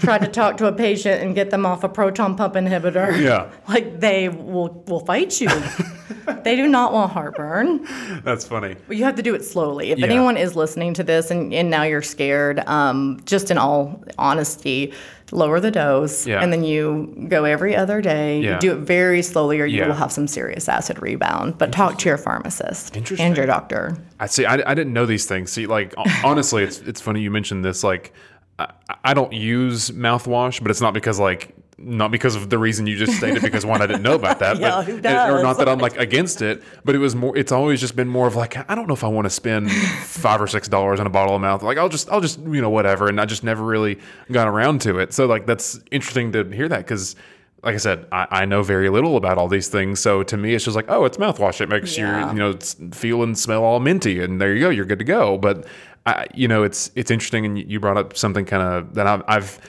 tried 0.00 0.22
to 0.22 0.28
talk 0.28 0.56
to 0.58 0.66
a 0.66 0.72
patient 0.72 1.22
and 1.22 1.34
get 1.34 1.50
them 1.50 1.66
off 1.66 1.84
a 1.84 1.88
proton 1.88 2.36
pump 2.36 2.54
inhibitor? 2.54 3.20
Yeah. 3.20 3.50
like 3.68 4.00
they 4.00 4.28
will 4.28 4.82
will 4.86 5.00
fight 5.04 5.40
you. 5.40 5.48
they 6.44 6.54
do 6.56 6.66
not 6.68 6.92
want 6.92 7.12
heartburn. 7.12 7.86
That's 8.24 8.46
funny. 8.46 8.76
But 8.86 8.96
you 8.96 9.04
have 9.04 9.16
to 9.16 9.22
do 9.22 9.34
it 9.34 9.44
slowly. 9.44 9.90
If 9.90 9.98
Yeah. 9.98 10.06
anyone 10.06 10.36
is 10.36 10.54
listening 10.56 10.94
to 10.94 11.02
this 11.02 11.30
and, 11.30 11.52
and 11.52 11.70
now 11.70 11.82
you're 11.82 12.02
scared, 12.02 12.60
um, 12.68 13.20
just 13.24 13.50
in 13.50 13.58
all 13.58 14.02
honesty, 14.18 14.92
lower 15.32 15.60
the 15.60 15.70
dose 15.70 16.26
Yeah. 16.26 16.40
and 16.42 16.52
then 16.52 16.64
you 16.64 17.26
go 17.28 17.44
every 17.44 17.74
other 17.76 18.00
day. 18.00 18.40
Yeah. 18.40 18.54
You 18.54 18.60
do 18.60 18.72
it 18.72 18.78
very 18.80 19.22
slowly 19.22 19.60
or 19.60 19.64
you 19.66 19.78
Yeah. 19.80 19.86
will 19.88 19.94
have 19.94 20.12
some 20.12 20.26
serious 20.28 20.68
acid 20.68 21.00
rebound. 21.02 21.58
But 21.58 21.72
talk 21.72 21.98
to 21.98 22.08
your 22.08 22.18
pharmacist 22.18 22.96
and 22.96 23.36
your 23.36 23.46
doctor. 23.46 23.96
I 24.20 24.26
see. 24.26 24.44
I, 24.44 24.54
I 24.54 24.74
didn't 24.74 24.92
know 24.92 25.06
these 25.06 25.24
things. 25.24 25.50
See, 25.50 25.66
like 25.66 25.94
honestly, 26.24 26.62
it's 26.62 26.78
it's 26.80 27.00
funny 27.00 27.22
you 27.22 27.30
mentioned 27.30 27.64
this. 27.64 27.82
Like, 27.82 28.12
I, 28.58 28.72
I 29.02 29.14
don't 29.14 29.32
use 29.32 29.90
mouthwash, 29.90 30.62
but 30.62 30.70
it's 30.70 30.82
not 30.82 30.94
because 30.94 31.18
like 31.18 31.54
not 31.78 32.10
because 32.10 32.36
of 32.36 32.50
the 32.50 32.58
reason 32.58 32.86
you 32.86 32.96
just 32.96 33.14
stated. 33.14 33.40
Because 33.40 33.64
one, 33.64 33.80
I 33.80 33.86
didn't 33.86 34.02
know 34.02 34.14
about 34.14 34.38
that. 34.40 34.50
Yeah, 34.60 34.84
but, 34.86 35.02
does? 35.02 35.30
or 35.30 35.42
not 35.42 35.56
that 35.56 35.68
I'm 35.68 35.78
like 35.78 35.96
against 35.96 36.42
it, 36.42 36.62
but 36.84 36.94
it 36.94 36.98
was 36.98 37.16
more. 37.16 37.34
It's 37.36 37.50
always 37.50 37.80
just 37.80 37.96
been 37.96 38.08
more 38.08 38.26
of 38.26 38.36
like 38.36 38.56
I 38.70 38.74
don't 38.74 38.86
know 38.86 38.94
if 38.94 39.04
I 39.04 39.08
want 39.08 39.24
to 39.24 39.30
spend 39.30 39.72
five 40.02 40.42
or 40.42 40.46
six 40.46 40.68
dollars 40.68 41.00
on 41.00 41.06
a 41.06 41.10
bottle 41.10 41.34
of 41.34 41.40
mouth. 41.40 41.62
Like 41.62 41.78
I'll 41.78 41.88
just 41.88 42.10
I'll 42.10 42.20
just 42.20 42.38
you 42.40 42.60
know 42.60 42.68
whatever, 42.70 43.08
and 43.08 43.18
I 43.18 43.24
just 43.24 43.42
never 43.42 43.64
really 43.64 43.98
got 44.30 44.48
around 44.48 44.82
to 44.82 44.98
it. 44.98 45.14
So 45.14 45.24
like 45.24 45.46
that's 45.46 45.80
interesting 45.90 46.32
to 46.32 46.44
hear 46.44 46.68
that 46.68 46.78
because. 46.78 47.16
Like 47.62 47.74
I 47.74 47.78
said, 47.78 48.06
I, 48.10 48.26
I 48.30 48.44
know 48.46 48.62
very 48.62 48.88
little 48.88 49.16
about 49.16 49.36
all 49.36 49.48
these 49.48 49.68
things, 49.68 50.00
so 50.00 50.22
to 50.22 50.36
me, 50.36 50.54
it's 50.54 50.64
just 50.64 50.74
like, 50.76 50.86
oh, 50.88 51.04
it's 51.04 51.18
mouthwash. 51.18 51.60
It 51.60 51.68
makes 51.68 51.96
Yeah. 51.98 52.20
your, 52.24 52.32
you 52.32 52.38
know, 52.38 52.58
feel 52.92 53.22
and 53.22 53.36
smell 53.38 53.62
all 53.64 53.80
minty, 53.80 54.22
and 54.22 54.40
there 54.40 54.54
you 54.54 54.60
go, 54.60 54.70
you're 54.70 54.86
good 54.86 54.98
to 54.98 55.04
go. 55.04 55.36
But 55.36 55.66
I, 56.06 56.26
you 56.34 56.48
know, 56.48 56.62
it's 56.62 56.90
it's 56.94 57.10
interesting, 57.10 57.44
and 57.44 57.58
you 57.70 57.78
brought 57.78 57.98
up 57.98 58.16
something 58.16 58.46
kind 58.46 58.62
of 58.62 58.94
that 58.94 59.06
I've, 59.06 59.22
I've 59.28 59.60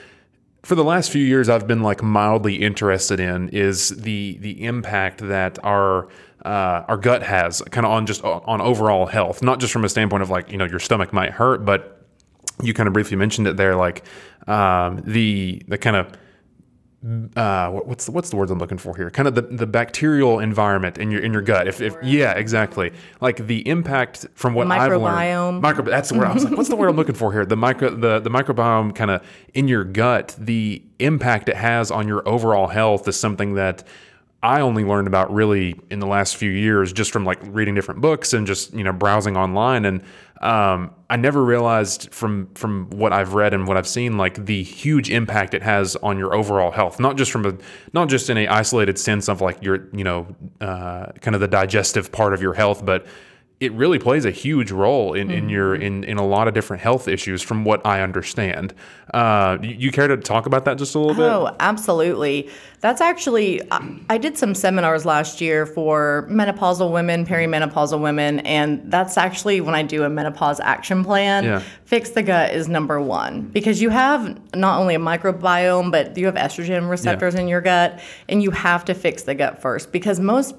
for 0.62 0.74
the 0.74 0.84
last 0.84 1.10
few 1.10 1.22
years 1.24 1.48
I've 1.48 1.66
been 1.66 1.82
like 1.82 2.02
mildly 2.02 2.56
interested 2.62 3.20
in 3.20 3.48
is 3.50 3.90
the 3.90 4.38
the 4.40 4.64
impact 4.64 5.18
that 5.28 5.58
our 5.62 6.08
uh, 6.46 6.84
our 6.88 6.96
gut 6.96 7.22
has 7.22 7.60
kind 7.70 7.84
of 7.84 7.92
on 7.92 8.06
just 8.06 8.24
on 8.24 8.60
overall 8.62 9.04
health, 9.06 9.42
not 9.42 9.60
just 9.60 9.72
from 9.72 9.84
a 9.84 9.88
standpoint 9.90 10.22
of 10.22 10.30
like 10.30 10.50
you 10.50 10.56
know 10.56 10.64
your 10.64 10.78
stomach 10.80 11.12
might 11.12 11.32
hurt, 11.32 11.64
but 11.66 12.06
you 12.62 12.72
kind 12.72 12.86
of 12.86 12.92
briefly 12.94 13.16
mentioned 13.18 13.46
it 13.46 13.56
there, 13.58 13.76
like 13.76 14.02
um, 14.46 15.02
the 15.04 15.62
the 15.68 15.76
kind 15.76 15.96
of 15.96 16.08
uh, 17.36 17.68
what's 17.70 18.06
the, 18.06 18.12
what's 18.12 18.30
the 18.30 18.36
words 18.36 18.52
I'm 18.52 18.60
looking 18.60 18.78
for 18.78 18.96
here? 18.96 19.10
Kind 19.10 19.26
of 19.26 19.34
the, 19.34 19.42
the 19.42 19.66
bacterial 19.66 20.38
environment 20.38 20.98
in 20.98 21.10
your 21.10 21.20
in 21.20 21.32
your 21.32 21.42
gut. 21.42 21.66
If, 21.66 21.80
if 21.80 21.96
yeah, 22.02 22.32
exactly. 22.32 22.92
Like 23.20 23.44
the 23.48 23.66
impact 23.68 24.26
from 24.34 24.54
what 24.54 24.70
I've 24.70 24.90
learned. 24.90 25.02
Microbiome. 25.02 25.60
Micro. 25.60 25.84
That's 25.84 26.10
the 26.10 26.18
word. 26.18 26.28
I 26.28 26.32
was 26.32 26.44
like, 26.44 26.56
what's 26.56 26.68
the 26.68 26.76
word 26.76 26.88
I'm 26.88 26.96
looking 26.96 27.16
for 27.16 27.32
here? 27.32 27.44
The 27.44 27.56
micro 27.56 27.90
the 27.90 28.20
the 28.20 28.30
microbiome 28.30 28.94
kind 28.94 29.10
of 29.10 29.26
in 29.52 29.66
your 29.66 29.82
gut. 29.82 30.36
The 30.38 30.80
impact 31.00 31.48
it 31.48 31.56
has 31.56 31.90
on 31.90 32.06
your 32.06 32.26
overall 32.28 32.68
health 32.68 33.08
is 33.08 33.18
something 33.18 33.54
that. 33.54 33.84
I 34.44 34.60
only 34.60 34.82
learned 34.82 35.06
about 35.06 35.32
really 35.32 35.78
in 35.88 36.00
the 36.00 36.06
last 36.08 36.36
few 36.36 36.50
years, 36.50 36.92
just 36.92 37.12
from 37.12 37.24
like 37.24 37.38
reading 37.44 37.76
different 37.76 38.00
books 38.00 38.32
and 38.32 38.44
just 38.44 38.74
you 38.74 38.82
know 38.82 38.92
browsing 38.92 39.36
online, 39.36 39.84
and 39.84 40.02
um, 40.42 40.92
I 41.08 41.16
never 41.16 41.44
realized 41.44 42.12
from 42.12 42.48
from 42.54 42.90
what 42.90 43.12
I've 43.12 43.34
read 43.34 43.54
and 43.54 43.66
what 43.66 43.76
I've 43.76 43.86
seen, 43.86 44.16
like 44.16 44.44
the 44.44 44.62
huge 44.62 45.08
impact 45.08 45.54
it 45.54 45.62
has 45.62 45.94
on 45.96 46.18
your 46.18 46.34
overall 46.34 46.72
health. 46.72 46.98
Not 46.98 47.16
just 47.16 47.30
from 47.30 47.46
a 47.46 47.56
not 47.92 48.08
just 48.08 48.28
in 48.28 48.36
a 48.36 48.48
isolated 48.48 48.98
sense 48.98 49.28
of 49.28 49.40
like 49.40 49.62
your 49.62 49.88
you 49.92 50.04
know 50.04 50.26
uh, 50.60 51.12
kind 51.20 51.34
of 51.34 51.40
the 51.40 51.48
digestive 51.48 52.10
part 52.10 52.34
of 52.34 52.42
your 52.42 52.54
health, 52.54 52.84
but 52.84 53.06
it 53.62 53.70
really 53.74 54.00
plays 54.00 54.24
a 54.24 54.32
huge 54.32 54.72
role 54.72 55.14
in, 55.14 55.30
in 55.30 55.48
your 55.48 55.72
in, 55.76 56.02
in 56.02 56.18
a 56.18 56.26
lot 56.26 56.48
of 56.48 56.54
different 56.54 56.82
health 56.82 57.06
issues 57.06 57.42
from 57.42 57.64
what 57.64 57.86
I 57.86 58.00
understand. 58.00 58.74
Uh, 59.14 59.56
you, 59.62 59.70
you 59.70 59.92
care 59.92 60.08
to 60.08 60.16
talk 60.16 60.46
about 60.46 60.64
that 60.64 60.78
just 60.78 60.96
a 60.96 60.98
little 60.98 61.14
bit? 61.14 61.22
Oh, 61.22 61.54
absolutely. 61.60 62.50
That's 62.80 63.00
actually, 63.00 63.62
I, 63.70 64.00
I 64.10 64.18
did 64.18 64.36
some 64.36 64.56
seminars 64.56 65.04
last 65.04 65.40
year 65.40 65.64
for 65.64 66.26
menopausal 66.28 66.90
women, 66.90 67.24
perimenopausal 67.24 68.00
women, 68.00 68.40
and 68.40 68.82
that's 68.90 69.16
actually 69.16 69.60
when 69.60 69.76
I 69.76 69.84
do 69.84 70.02
a 70.02 70.08
menopause 70.08 70.58
action 70.58 71.04
plan. 71.04 71.44
Yeah. 71.44 71.62
Fix 71.84 72.10
the 72.10 72.24
gut 72.24 72.52
is 72.52 72.68
number 72.68 73.00
one 73.00 73.42
because 73.42 73.80
you 73.80 73.90
have 73.90 74.36
not 74.56 74.80
only 74.80 74.96
a 74.96 74.98
microbiome, 74.98 75.92
but 75.92 76.18
you 76.18 76.26
have 76.26 76.34
estrogen 76.34 76.90
receptors 76.90 77.36
in 77.36 77.46
your 77.46 77.60
gut, 77.60 78.00
and 78.28 78.42
you 78.42 78.50
have 78.50 78.84
to 78.86 78.94
fix 78.94 79.22
the 79.22 79.36
gut 79.36 79.62
first 79.62 79.92
because 79.92 80.18
most 80.18 80.56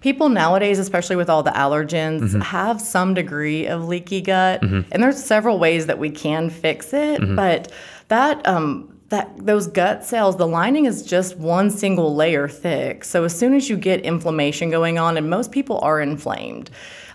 people 0.00 0.28
nowadays, 0.28 0.78
especially 0.78 1.16
with 1.16 1.28
all 1.30 1.42
the 1.42 1.50
allergens, 1.52 2.20
Mm-hmm. 2.20 2.40
have 2.40 2.80
some 2.80 3.14
degree 3.14 3.66
of 3.66 3.86
leaky 3.88 4.20
gut, 4.20 4.62
and 4.62 5.02
there's 5.02 5.22
several 5.22 5.58
ways 5.58 5.86
that 5.86 5.98
we 5.98 6.10
can 6.10 6.50
fix 6.50 6.92
it. 6.92 7.20
Mm-hmm. 7.20 7.36
But 7.36 7.72
that 8.08 8.46
um, 8.46 8.88
that 9.08 9.30
those 9.44 9.66
gut 9.66 10.04
cells, 10.04 10.36
the 10.36 10.46
lining 10.46 10.86
is 10.86 11.02
just 11.02 11.36
one 11.36 11.70
single 11.70 12.14
layer 12.14 12.48
thick. 12.48 13.04
So 13.04 13.24
as 13.24 13.38
soon 13.38 13.54
as 13.54 13.68
you 13.68 13.76
get 13.76 14.00
inflammation 14.00 14.70
going 14.70 14.98
on, 14.98 15.16
and 15.16 15.28
most 15.28 15.52
people 15.52 15.78
are 15.80 16.00
inflamed. 16.00 16.70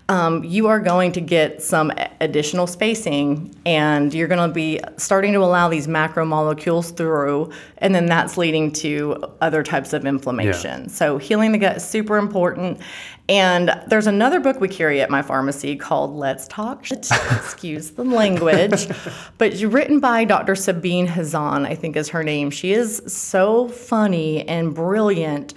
Um, 0.08 0.42
you 0.42 0.68
are 0.68 0.80
going 0.80 1.12
to 1.12 1.20
get 1.20 1.62
some 1.62 1.92
additional 2.20 2.66
spacing 2.66 3.54
and 3.66 4.14
you're 4.14 4.28
going 4.28 4.48
to 4.48 4.52
be 4.52 4.80
starting 4.96 5.34
to 5.34 5.40
allow 5.40 5.68
these 5.68 5.86
macromolecules 5.86 6.96
through, 6.96 7.52
and 7.78 7.94
then 7.94 8.06
that's 8.06 8.38
leading 8.38 8.72
to 8.72 9.22
other 9.42 9.62
types 9.62 9.92
of 9.92 10.06
inflammation. 10.06 10.84
Yeah. 10.84 10.88
So, 10.88 11.18
healing 11.18 11.52
the 11.52 11.58
gut 11.58 11.76
is 11.76 11.84
super 11.86 12.16
important. 12.16 12.80
And 13.28 13.78
there's 13.88 14.06
another 14.06 14.40
book 14.40 14.58
we 14.58 14.68
carry 14.68 15.02
at 15.02 15.10
my 15.10 15.20
pharmacy 15.20 15.76
called 15.76 16.16
Let's 16.16 16.48
Talk 16.48 16.86
Shit. 16.86 17.10
Excuse 17.32 17.90
the 17.90 18.04
language. 18.04 18.88
but 19.36 19.52
written 19.60 20.00
by 20.00 20.24
Dr. 20.24 20.54
Sabine 20.54 21.06
Hazan, 21.06 21.66
I 21.66 21.74
think 21.74 21.96
is 21.96 22.08
her 22.08 22.24
name. 22.24 22.50
She 22.50 22.72
is 22.72 23.02
so 23.06 23.68
funny 23.68 24.48
and 24.48 24.74
brilliant. 24.74 25.52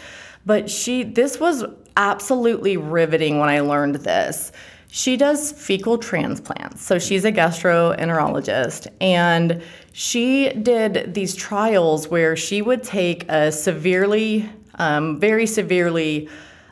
But 0.45 0.69
she 0.69 1.03
this 1.03 1.39
was 1.39 1.63
absolutely 1.97 2.77
riveting 2.77 3.39
when 3.39 3.49
I 3.49 3.59
learned 3.61 3.95
this. 3.95 4.51
She 4.87 5.15
does 5.15 5.53
fecal 5.53 5.97
transplants. 5.97 6.83
So 6.83 6.99
she's 6.99 7.23
a 7.23 7.31
gastroenterologist. 7.31 8.87
And 8.99 9.63
she 9.93 10.49
did 10.49 11.13
these 11.13 11.35
trials 11.35 12.09
where 12.09 12.35
she 12.35 12.61
would 12.61 12.83
take 12.83 13.29
a 13.29 13.51
severely, 13.51 14.49
um, 14.75 15.19
very 15.19 15.45
severely 15.45 16.29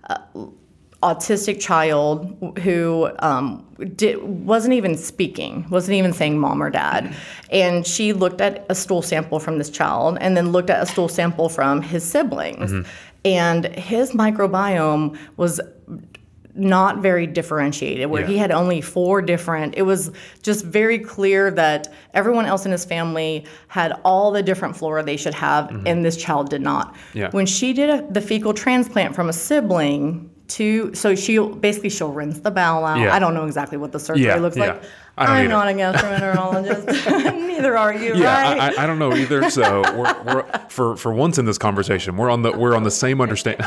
uh, 0.09 0.17
autistic 1.01 1.61
child 1.61 2.59
who 2.61 3.09
um, 3.19 3.65
did, 3.95 4.21
wasn't 4.21 4.73
even 4.73 4.97
speaking, 4.97 5.65
wasn't 5.69 5.95
even 5.95 6.11
saying 6.11 6.37
mom 6.37 6.61
or 6.61 6.69
dad. 6.69 7.15
And 7.51 7.87
she 7.87 8.11
looked 8.11 8.41
at 8.41 8.65
a 8.67 8.75
stool 8.75 9.01
sample 9.01 9.39
from 9.39 9.59
this 9.59 9.69
child 9.69 10.17
and 10.19 10.35
then 10.35 10.51
looked 10.51 10.69
at 10.69 10.83
a 10.83 10.85
stool 10.85 11.07
sample 11.07 11.47
from 11.47 11.81
his 11.81 12.03
siblings. 12.03 12.71
Mm-hmm. 12.71 12.89
And 13.25 13.65
his 13.75 14.11
microbiome 14.11 15.17
was 15.37 15.59
not 16.55 16.97
very 16.97 17.25
differentiated, 17.25 18.09
where 18.09 18.21
yeah. 18.21 18.27
he 18.27 18.37
had 18.37 18.51
only 18.51 18.81
four 18.81 19.21
different. 19.21 19.75
It 19.77 19.83
was 19.83 20.11
just 20.41 20.65
very 20.65 20.99
clear 20.99 21.51
that 21.51 21.91
everyone 22.13 22.45
else 22.45 22.65
in 22.65 22.71
his 22.71 22.85
family 22.85 23.45
had 23.67 23.93
all 24.03 24.31
the 24.31 24.43
different 24.43 24.75
flora 24.75 25.03
they 25.03 25.17
should 25.17 25.33
have, 25.33 25.65
mm-hmm. 25.67 25.87
and 25.87 26.03
this 26.03 26.17
child 26.17 26.49
did 26.49 26.61
not. 26.61 26.95
Yeah. 27.13 27.29
When 27.31 27.45
she 27.45 27.73
did 27.73 27.89
a, 27.89 28.11
the 28.11 28.21
fecal 28.21 28.53
transplant 28.53 29.15
from 29.15 29.29
a 29.29 29.33
sibling, 29.33 30.28
to 30.49 30.93
so 30.93 31.15
she'll 31.15 31.49
basically 31.55 31.89
she'll 31.89 32.11
rinse 32.11 32.39
the 32.39 32.51
bowel 32.51 32.85
out. 32.85 32.99
Yeah. 32.99 33.13
I 33.13 33.19
don't 33.19 33.33
know 33.33 33.45
exactly 33.45 33.77
what 33.77 33.91
the 33.91 33.99
surgery 33.99 34.25
yeah, 34.25 34.35
looks 34.35 34.57
yeah. 34.57 34.73
like. 34.73 34.83
I'm 35.17 35.49
not 35.49 35.67
a 35.67 35.71
gastroenterologist. 35.71 37.47
Neither 37.47 37.77
are 37.77 37.93
you, 37.93 38.15
yeah, 38.15 38.41
right? 38.41 38.77
I, 38.77 38.83
I, 38.83 38.87
don't 38.87 38.99
know 38.99 39.13
either. 39.13 39.49
So 39.49 39.81
we're, 39.97 40.23
we're 40.23 40.43
for 40.69 40.95
for 40.95 41.13
once 41.13 41.37
in 41.37 41.45
this 41.45 41.57
conversation, 41.57 42.15
we're 42.15 42.29
on 42.29 42.41
the 42.41 42.51
we're 42.51 42.75
on 42.75 42.83
the 42.83 42.91
same 42.91 43.19
understanding. 43.19 43.65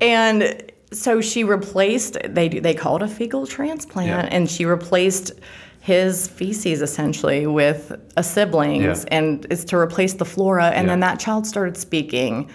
and 0.00 0.72
so 0.92 1.20
she 1.20 1.44
replaced 1.44 2.16
they 2.24 2.48
they 2.48 2.74
call 2.74 2.96
it 2.96 3.02
a 3.02 3.08
fecal 3.08 3.46
transplant, 3.46 4.32
and 4.32 4.50
she 4.50 4.64
replaced 4.64 5.32
his 5.80 6.28
feces 6.28 6.82
essentially 6.82 7.46
with 7.46 7.92
a 8.16 8.22
siblings, 8.22 9.04
and 9.06 9.46
it's 9.50 9.64
to 9.64 9.76
replace 9.76 10.14
the 10.14 10.24
flora. 10.24 10.68
And 10.68 10.88
then 10.88 11.00
that 11.00 11.20
child 11.20 11.46
started 11.46 11.76
speaking 11.76 12.50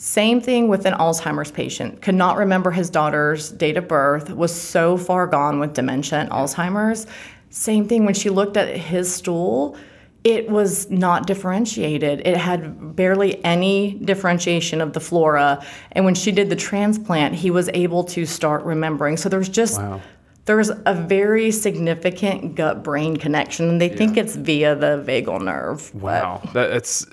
same 0.00 0.40
thing 0.40 0.68
with 0.68 0.86
an 0.86 0.94
Alzheimer's 0.94 1.50
patient. 1.50 2.02
Could 2.02 2.14
not 2.14 2.36
remember 2.36 2.70
his 2.70 2.88
daughter's 2.88 3.50
date 3.50 3.76
of 3.76 3.88
birth, 3.88 4.30
was 4.30 4.54
so 4.54 4.96
far 4.96 5.26
gone 5.26 5.58
with 5.58 5.74
dementia 5.74 6.20
and 6.20 6.30
Alzheimer's. 6.30 7.08
Same 7.50 7.88
thing 7.88 8.04
when 8.04 8.14
she 8.14 8.30
looked 8.30 8.56
at 8.56 8.68
his 8.68 9.12
stool, 9.12 9.76
it 10.22 10.48
was 10.48 10.88
not 10.88 11.26
differentiated. 11.26 12.22
It 12.24 12.36
had 12.36 12.94
barely 12.94 13.44
any 13.44 13.94
differentiation 13.94 14.80
of 14.80 14.92
the 14.92 15.00
flora. 15.00 15.66
And 15.90 16.04
when 16.04 16.14
she 16.14 16.30
did 16.30 16.48
the 16.48 16.56
transplant, 16.56 17.34
he 17.34 17.50
was 17.50 17.68
able 17.74 18.04
to 18.04 18.24
start 18.24 18.62
remembering. 18.62 19.16
So 19.16 19.28
there's 19.28 19.48
just 19.48 19.80
wow. 19.80 20.00
there's 20.44 20.70
a 20.70 20.94
very 20.94 21.50
significant 21.50 22.54
gut 22.54 22.84
brain 22.84 23.16
connection. 23.16 23.68
And 23.68 23.80
they 23.80 23.90
yeah. 23.90 23.96
think 23.96 24.16
it's 24.16 24.36
via 24.36 24.76
the 24.76 25.02
vagal 25.04 25.42
nerve. 25.42 25.92
Wow. 25.92 26.40
That's 26.52 27.04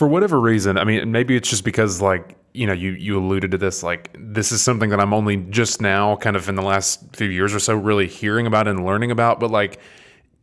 for 0.00 0.08
whatever 0.08 0.40
reason, 0.40 0.78
I 0.78 0.84
mean, 0.84 1.12
maybe 1.12 1.36
it's 1.36 1.50
just 1.50 1.62
because 1.62 2.00
like 2.00 2.34
you 2.54 2.66
know 2.66 2.72
you 2.72 2.92
you 2.92 3.18
alluded 3.18 3.50
to 3.50 3.58
this 3.58 3.82
like 3.82 4.08
this 4.18 4.50
is 4.50 4.62
something 4.62 4.88
that 4.88 4.98
I'm 4.98 5.12
only 5.12 5.36
just 5.36 5.82
now 5.82 6.16
kind 6.16 6.36
of 6.36 6.48
in 6.48 6.54
the 6.54 6.62
last 6.62 7.14
few 7.14 7.28
years 7.28 7.54
or 7.54 7.60
so 7.60 7.74
really 7.74 8.06
hearing 8.06 8.46
about 8.46 8.66
and 8.66 8.86
learning 8.86 9.10
about, 9.10 9.40
but 9.40 9.50
like 9.50 9.78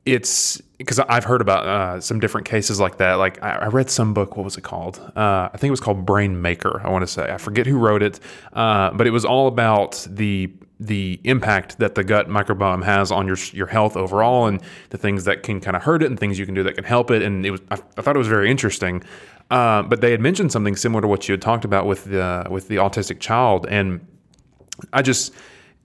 it's 0.05 0.61
because 0.77 0.99
I've 0.99 1.23
heard 1.23 1.41
about 1.41 1.65
uh, 1.65 1.99
some 2.01 2.19
different 2.19 2.45
cases 2.45 2.79
like 2.79 2.97
that. 2.97 3.15
Like 3.15 3.41
I, 3.43 3.53
I, 3.53 3.67
read 3.69 3.89
some 3.89 4.13
book. 4.13 4.37
What 4.37 4.43
was 4.43 4.57
it 4.57 4.61
called? 4.61 4.99
Uh, 5.15 5.49
I 5.51 5.57
think 5.57 5.69
it 5.69 5.71
was 5.71 5.81
called 5.81 6.05
Brain 6.05 6.39
Maker. 6.39 6.79
I 6.85 6.91
want 6.91 7.01
to 7.01 7.07
say 7.07 7.23
I 7.33 7.39
forget 7.39 7.65
who 7.65 7.79
wrote 7.79 8.03
it, 8.03 8.19
uh, 8.53 8.91
but 8.91 9.07
it 9.07 9.11
was 9.11 9.25
all 9.25 9.47
about 9.47 10.05
the 10.07 10.53
the 10.79 11.19
impact 11.23 11.79
that 11.79 11.95
the 11.95 12.03
gut 12.03 12.29
microbiome 12.29 12.83
has 12.83 13.11
on 13.11 13.25
your 13.25 13.37
your 13.53 13.67
health 13.67 13.97
overall, 13.97 14.45
and 14.45 14.61
the 14.91 14.99
things 14.99 15.23
that 15.23 15.41
can 15.41 15.59
kind 15.59 15.75
of 15.75 15.81
hurt 15.81 16.03
it, 16.03 16.05
and 16.05 16.19
things 16.19 16.37
you 16.37 16.45
can 16.45 16.53
do 16.53 16.61
that 16.61 16.75
can 16.75 16.83
help 16.83 17.09
it. 17.09 17.23
And 17.23 17.43
it 17.43 17.49
was 17.49 17.61
I, 17.71 17.79
I 17.97 18.01
thought 18.01 18.15
it 18.15 18.19
was 18.19 18.27
very 18.27 18.51
interesting. 18.51 19.03
Uh, 19.49 19.83
but 19.83 20.01
they 20.01 20.11
had 20.11 20.19
mentioned 20.19 20.51
something 20.51 20.75
similar 20.75 21.01
to 21.01 21.07
what 21.07 21.27
you 21.27 21.33
had 21.33 21.41
talked 21.41 21.65
about 21.65 21.85
with 21.85 22.05
the 22.05 22.45
with 22.49 22.67
the 22.67 22.75
autistic 22.75 23.19
child, 23.19 23.65
and 23.69 24.05
I 24.91 25.01
just 25.01 25.33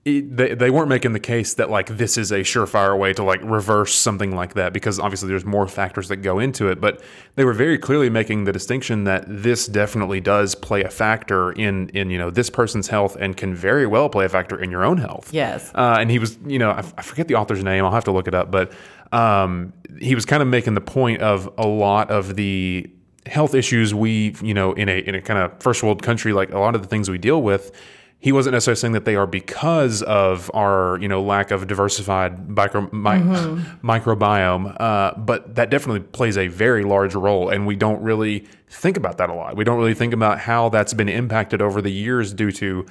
it, 0.05 0.35
they 0.35 0.53
they 0.53 0.69
weren't 0.69 0.89
making 0.89 1.13
the 1.13 1.19
case 1.19 1.53
that 1.53 1.69
like 1.69 1.87
this 1.97 2.17
is 2.17 2.31
a 2.31 2.39
surefire 2.39 2.97
way 2.97 3.13
to 3.13 3.23
like 3.23 3.39
reverse 3.41 3.95
something 3.95 4.35
like 4.35 4.55
that 4.55 4.73
because 4.73 4.99
obviously 4.99 5.29
there's 5.29 5.45
more 5.45 5.65
factors 5.65 6.09
that 6.09 6.17
go 6.17 6.39
into 6.39 6.67
it, 6.67 6.81
but 6.81 7.01
they 7.35 7.45
were 7.45 7.53
very 7.53 7.77
clearly 7.77 8.09
making 8.09 8.43
the 8.43 8.51
distinction 8.51 9.05
that 9.05 9.23
this 9.27 9.65
definitely 9.65 10.19
does 10.19 10.55
play 10.55 10.83
a 10.83 10.89
factor 10.89 11.53
in 11.53 11.87
in 11.89 12.09
you 12.09 12.17
know 12.17 12.29
this 12.29 12.49
person's 12.49 12.89
health 12.89 13.15
and 13.17 13.37
can 13.37 13.55
very 13.55 13.87
well 13.87 14.09
play 14.09 14.25
a 14.25 14.29
factor 14.29 14.61
in 14.61 14.69
your 14.69 14.83
own 14.83 14.97
health. 14.97 15.33
Yes. 15.33 15.71
Uh, 15.73 15.95
and 15.99 16.11
he 16.11 16.19
was 16.19 16.37
you 16.45 16.59
know 16.59 16.71
I, 16.71 16.79
I 16.97 17.01
forget 17.01 17.29
the 17.29 17.35
author's 17.35 17.63
name. 17.63 17.85
I'll 17.85 17.91
have 17.91 18.05
to 18.05 18.11
look 18.11 18.27
it 18.27 18.35
up, 18.35 18.51
but 18.51 18.73
um, 19.13 19.71
he 19.99 20.15
was 20.15 20.25
kind 20.25 20.41
of 20.41 20.49
making 20.49 20.73
the 20.73 20.81
point 20.81 21.21
of 21.21 21.49
a 21.57 21.67
lot 21.67 22.11
of 22.11 22.35
the 22.35 22.91
health 23.25 23.55
issues 23.55 23.93
we, 23.93 24.35
you 24.41 24.53
know, 24.53 24.73
in 24.73 24.89
a 24.89 24.99
in 24.99 25.15
a 25.15 25.21
kind 25.21 25.39
of 25.39 25.61
first 25.61 25.83
world 25.83 26.01
country, 26.01 26.33
like 26.33 26.51
a 26.51 26.59
lot 26.59 26.75
of 26.75 26.81
the 26.81 26.87
things 26.87 27.09
we 27.09 27.17
deal 27.17 27.41
with, 27.41 27.71
he 28.19 28.31
wasn't 28.31 28.53
necessarily 28.53 28.77
saying 28.77 28.93
that 28.93 29.05
they 29.05 29.15
are 29.15 29.27
because 29.27 30.01
of 30.03 30.49
our, 30.53 30.97
you 31.01 31.07
know, 31.07 31.21
lack 31.21 31.51
of 31.51 31.67
diversified 31.67 32.49
micro, 32.49 32.81
mi- 32.81 32.89
mm-hmm. 32.89 33.89
microbiome, 33.89 34.75
uh, 34.79 35.13
but 35.17 35.55
that 35.55 35.69
definitely 35.69 35.99
plays 35.99 36.37
a 36.37 36.47
very 36.47 36.83
large 36.83 37.15
role, 37.15 37.49
and 37.49 37.67
we 37.67 37.75
don't 37.75 38.01
really 38.01 38.47
think 38.69 38.97
about 38.97 39.17
that 39.17 39.29
a 39.29 39.33
lot. 39.33 39.55
We 39.55 39.63
don't 39.63 39.77
really 39.77 39.93
think 39.93 40.13
about 40.13 40.39
how 40.39 40.69
that's 40.69 40.93
been 40.93 41.09
impacted 41.09 41.61
over 41.61 41.81
the 41.81 41.91
years 41.91 42.33
due 42.33 42.51
to, 42.53 42.85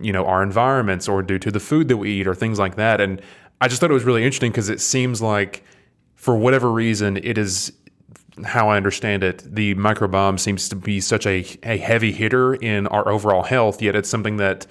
you 0.00 0.12
know, 0.12 0.26
our 0.26 0.42
environments 0.42 1.08
or 1.08 1.22
due 1.22 1.38
to 1.38 1.50
the 1.50 1.60
food 1.60 1.88
that 1.88 1.96
we 1.96 2.20
eat 2.20 2.26
or 2.26 2.34
things 2.34 2.58
like 2.58 2.76
that. 2.76 3.00
And 3.00 3.20
I 3.60 3.68
just 3.68 3.80
thought 3.80 3.90
it 3.90 3.94
was 3.94 4.04
really 4.04 4.22
interesting 4.22 4.50
because 4.50 4.68
it 4.68 4.80
seems 4.80 5.22
like, 5.22 5.64
for 6.14 6.36
whatever 6.36 6.70
reason, 6.70 7.16
it 7.16 7.36
is 7.38 7.72
how 8.42 8.68
I 8.68 8.76
understand 8.76 9.22
it, 9.22 9.44
the 9.46 9.74
microbiome 9.76 10.40
seems 10.40 10.68
to 10.70 10.76
be 10.76 11.00
such 11.00 11.26
a, 11.26 11.46
a 11.62 11.76
heavy 11.76 12.12
hitter 12.12 12.54
in 12.54 12.86
our 12.88 13.08
overall 13.08 13.44
health, 13.44 13.80
yet 13.80 13.94
it's 13.94 14.08
something 14.08 14.38
that 14.38 14.66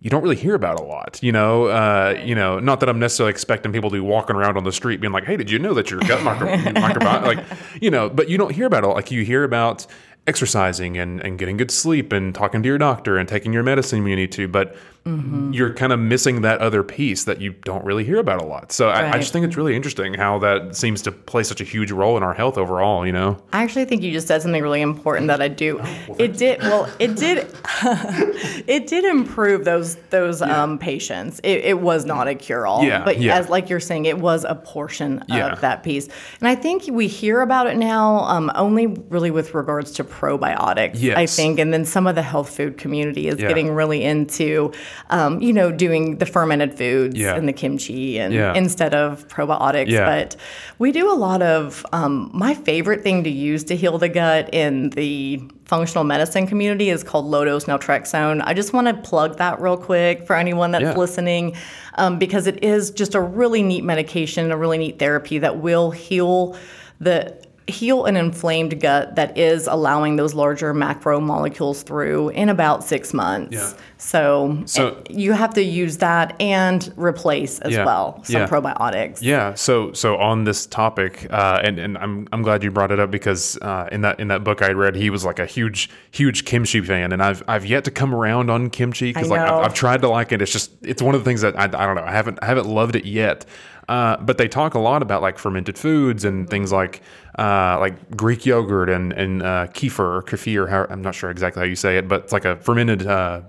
you 0.00 0.10
don't 0.10 0.22
really 0.22 0.36
hear 0.36 0.54
about 0.54 0.78
a 0.78 0.82
lot, 0.82 1.18
you 1.22 1.32
know. 1.32 1.64
Uh, 1.66 2.20
you 2.22 2.34
know, 2.34 2.58
not 2.58 2.80
that 2.80 2.90
I'm 2.90 2.98
necessarily 2.98 3.30
expecting 3.30 3.72
people 3.72 3.88
to 3.88 3.94
be 3.94 4.00
walking 4.00 4.36
around 4.36 4.58
on 4.58 4.64
the 4.64 4.72
street 4.72 5.00
being 5.00 5.12
like, 5.12 5.24
"Hey, 5.24 5.36
did 5.36 5.50
you 5.50 5.58
know 5.58 5.72
that 5.74 5.90
your 5.90 6.00
gut 6.00 6.22
micro- 6.22 6.48
microbiome?" 6.56 7.22
Like, 7.22 7.44
you 7.80 7.90
know, 7.90 8.10
but 8.10 8.28
you 8.28 8.36
don't 8.36 8.52
hear 8.52 8.66
about 8.66 8.84
it. 8.84 8.88
Like 8.88 9.10
you 9.10 9.24
hear 9.24 9.44
about 9.44 9.86
exercising 10.26 10.96
and, 10.96 11.20
and 11.20 11.38
getting 11.38 11.56
good 11.56 11.70
sleep 11.70 12.12
and 12.12 12.34
talking 12.34 12.62
to 12.62 12.66
your 12.66 12.78
doctor 12.78 13.18
and 13.18 13.28
taking 13.28 13.52
your 13.52 13.62
medicine 13.62 14.02
when 14.02 14.10
you 14.10 14.16
need 14.16 14.32
to, 14.32 14.48
but 14.48 14.74
mm-hmm. 15.04 15.52
you're 15.52 15.74
kind 15.74 15.92
of 15.92 16.00
missing 16.00 16.40
that 16.42 16.60
other 16.60 16.82
piece 16.82 17.24
that 17.24 17.42
you 17.42 17.52
don't 17.52 17.84
really 17.84 18.04
hear 18.04 18.18
about 18.18 18.40
a 18.40 18.44
lot. 18.44 18.72
So 18.72 18.88
right. 18.88 19.04
I, 19.04 19.12
I, 19.12 19.18
just 19.18 19.34
think 19.34 19.44
it's 19.44 19.56
really 19.56 19.76
interesting 19.76 20.14
how 20.14 20.38
that 20.38 20.76
seems 20.76 21.02
to 21.02 21.12
play 21.12 21.42
such 21.42 21.60
a 21.60 21.64
huge 21.64 21.92
role 21.92 22.16
in 22.16 22.22
our 22.22 22.32
health 22.32 22.56
overall, 22.56 23.04
you 23.04 23.12
know? 23.12 23.42
I 23.52 23.62
actually 23.62 23.84
think 23.84 24.02
you 24.02 24.12
just 24.12 24.26
said 24.26 24.40
something 24.40 24.62
really 24.62 24.80
important 24.80 25.26
that 25.26 25.42
I 25.42 25.48
do. 25.48 25.78
Oh, 25.82 26.16
it 26.18 26.38
did, 26.38 26.60
well, 26.60 26.90
it 26.98 27.16
did, 27.16 27.54
it 28.66 28.86
did 28.86 29.04
improve 29.04 29.66
those, 29.66 29.96
those 30.08 30.40
yeah. 30.40 30.62
um, 30.62 30.78
patients. 30.78 31.38
It, 31.44 31.64
it, 31.64 31.80
was 31.84 32.06
not 32.06 32.28
a 32.28 32.34
cure 32.34 32.66
all, 32.66 32.82
yeah, 32.82 33.04
but 33.04 33.20
yeah. 33.20 33.36
as 33.36 33.50
like 33.50 33.68
you're 33.68 33.80
saying, 33.80 34.06
it 34.06 34.16
was 34.16 34.44
a 34.44 34.54
portion 34.54 35.18
of 35.30 35.60
that 35.60 35.82
piece. 35.82 36.08
And 36.40 36.48
I 36.48 36.54
think 36.54 36.84
we 36.90 37.08
hear 37.08 37.42
about 37.42 37.66
it 37.66 37.76
now 37.76 38.20
um, 38.20 38.50
only 38.54 38.86
really 38.86 39.30
with 39.30 39.52
regards 39.52 39.90
to 39.92 40.04
probiotics, 40.14 40.92
yes. 40.94 41.16
I 41.18 41.26
think. 41.26 41.58
And 41.58 41.72
then 41.72 41.84
some 41.84 42.06
of 42.06 42.14
the 42.14 42.22
health 42.22 42.54
food 42.56 42.78
community 42.78 43.28
is 43.28 43.34
getting 43.34 43.70
really 43.70 44.04
into 44.04 44.72
um, 45.10 45.40
you 45.42 45.52
know, 45.52 45.72
doing 45.72 46.18
the 46.18 46.26
fermented 46.26 46.76
foods 46.76 47.16
yeah. 47.16 47.34
and 47.34 47.48
the 47.48 47.52
kimchi 47.52 48.18
and 48.18 48.32
yeah. 48.32 48.54
instead 48.54 48.94
of 48.94 49.26
probiotics. 49.28 49.88
Yeah. 49.88 50.06
But 50.06 50.36
we 50.78 50.92
do 50.92 51.10
a 51.10 51.14
lot 51.14 51.42
of 51.42 51.84
um, 51.92 52.30
my 52.32 52.54
favorite 52.54 53.02
thing 53.02 53.24
to 53.24 53.30
use 53.30 53.64
to 53.64 53.76
heal 53.76 53.98
the 53.98 54.08
gut 54.08 54.52
in 54.54 54.90
the 54.90 55.42
functional 55.64 56.04
medicine 56.04 56.46
community 56.46 56.90
is 56.90 57.02
called 57.02 57.24
low 57.24 57.44
dose 57.44 57.64
naltrexone. 57.64 58.42
I 58.44 58.54
just 58.54 58.72
want 58.72 58.86
to 58.86 58.94
plug 58.94 59.38
that 59.38 59.60
real 59.60 59.76
quick 59.76 60.26
for 60.26 60.36
anyone 60.36 60.70
that's 60.70 60.82
yeah. 60.82 60.94
listening 60.94 61.56
um, 61.94 62.18
because 62.18 62.46
it 62.46 62.62
is 62.62 62.90
just 62.90 63.14
a 63.14 63.20
really 63.20 63.62
neat 63.62 63.84
medication, 63.84 64.50
a 64.50 64.56
really 64.56 64.78
neat 64.78 64.98
therapy 64.98 65.38
that 65.38 65.58
will 65.58 65.90
heal 65.90 66.56
the 67.00 67.43
heal 67.66 68.04
an 68.04 68.16
inflamed 68.16 68.78
gut 68.80 69.16
that 69.16 69.38
is 69.38 69.66
allowing 69.66 70.16
those 70.16 70.34
larger 70.34 70.74
macromolecules 70.74 71.82
through 71.82 72.28
in 72.30 72.48
about 72.50 72.84
six 72.84 73.14
months. 73.14 73.54
Yeah. 73.54 73.70
So, 73.96 74.58
So- 74.66 75.02
you 75.08 75.32
have 75.32 75.54
to 75.54 75.62
use 75.62 75.96
that 75.98 76.36
and 76.40 76.92
replace 76.96 77.58
as 77.60 77.72
Yeah. 77.72 77.86
well 77.86 78.20
some 78.24 78.42
Yeah. 78.42 78.46
probiotics. 78.48 79.18
Yeah. 79.22 79.54
So 79.54 79.92
so 79.92 80.16
on 80.18 80.44
this 80.44 80.66
topic, 80.66 81.26
uh, 81.30 81.60
and 81.64 81.78
and 81.78 81.96
I'm 81.96 82.28
I'm 82.32 82.42
glad 82.42 82.62
you 82.62 82.70
brought 82.70 82.90
it 82.92 83.00
up 83.00 83.10
because 83.10 83.56
uh, 83.62 83.88
in 83.90 84.02
that 84.02 84.20
in 84.20 84.28
that 84.28 84.44
book 84.44 84.60
I 84.60 84.72
read, 84.72 84.94
he 84.94 85.08
was 85.08 85.24
like 85.24 85.38
a 85.38 85.46
huge 85.46 85.88
huge 86.10 86.44
kimchi 86.44 86.82
fan, 86.82 87.12
and 87.12 87.22
I've 87.22 87.42
I've 87.48 87.64
yet 87.64 87.84
to 87.84 87.90
come 87.90 88.14
around 88.14 88.50
on 88.50 88.68
kimchi 88.68 89.12
because 89.12 89.28
like. 89.30 89.40
I've, 89.40 89.64
I've 89.66 89.74
tried 89.74 90.02
to 90.02 90.08
like 90.08 90.32
it. 90.32 90.42
It's 90.42 90.52
just 90.52 90.70
it's 90.82 91.00
one 91.02 91.14
of 91.14 91.20
the 91.22 91.24
things 91.24 91.40
that 91.40 91.58
I, 91.58 91.64
I 91.64 91.86
don't 91.86 91.94
know. 91.96 92.04
I 92.04 92.12
haven't 92.12 92.38
I 92.42 92.46
haven't 92.46 92.66
loved 92.66 92.94
it 92.96 93.04
yet. 93.06 93.46
Uh, 93.86 94.16
but 94.18 94.38
they 94.38 94.48
talk 94.48 94.72
a 94.72 94.78
lot 94.78 95.02
about 95.02 95.20
like 95.20 95.38
fermented 95.38 95.76
foods 95.76 96.24
and 96.24 96.48
things 96.48 96.72
like 96.72 97.02
uh, 97.38 97.78
like 97.80 98.16
Greek 98.16 98.46
yogurt 98.46 98.88
and 98.88 99.12
and 99.12 99.42
uh, 99.42 99.66
kefir 99.68 99.98
or 99.98 100.22
kefir. 100.22 100.68
How, 100.68 100.86
I'm 100.88 101.02
not 101.02 101.14
sure 101.14 101.30
exactly 101.30 101.60
how 101.60 101.66
you 101.66 101.76
say 101.76 101.98
it, 101.98 102.08
but 102.08 102.24
it's 102.24 102.32
like 102.32 102.44
a 102.44 102.56
fermented 102.56 103.06
uh, 103.06 103.42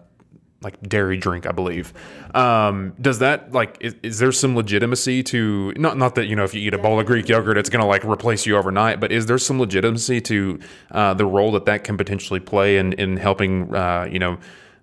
like 0.61 0.81
dairy 0.81 1.17
drink, 1.17 1.45
I 1.45 1.51
believe. 1.51 1.93
Um, 2.33 2.93
does 2.99 3.19
that 3.19 3.53
like 3.53 3.77
is, 3.79 3.95
is 4.01 4.19
there 4.19 4.31
some 4.31 4.55
legitimacy 4.55 5.23
to 5.23 5.71
not 5.77 5.97
not 5.97 6.15
that 6.15 6.25
you 6.25 6.35
know 6.35 6.43
if 6.43 6.53
you 6.53 6.61
eat 6.61 6.73
a 6.73 6.77
bowl 6.77 6.99
of 6.99 7.05
Greek 7.05 7.29
yogurt 7.29 7.57
it's 7.57 7.69
gonna 7.69 7.85
like 7.85 8.03
replace 8.03 8.45
you 8.45 8.57
overnight, 8.57 8.99
but 8.99 9.11
is 9.11 9.27
there 9.27 9.37
some 9.37 9.59
legitimacy 9.59 10.19
to 10.21 10.59
uh, 10.91 11.13
the 11.13 11.25
role 11.25 11.51
that 11.51 11.65
that 11.65 11.83
can 11.83 11.95
potentially 11.95 12.39
play 12.39 12.77
in 12.77 12.93
in 12.93 13.17
helping 13.17 13.73
uh, 13.73 14.09
you 14.11 14.19
know 14.19 14.37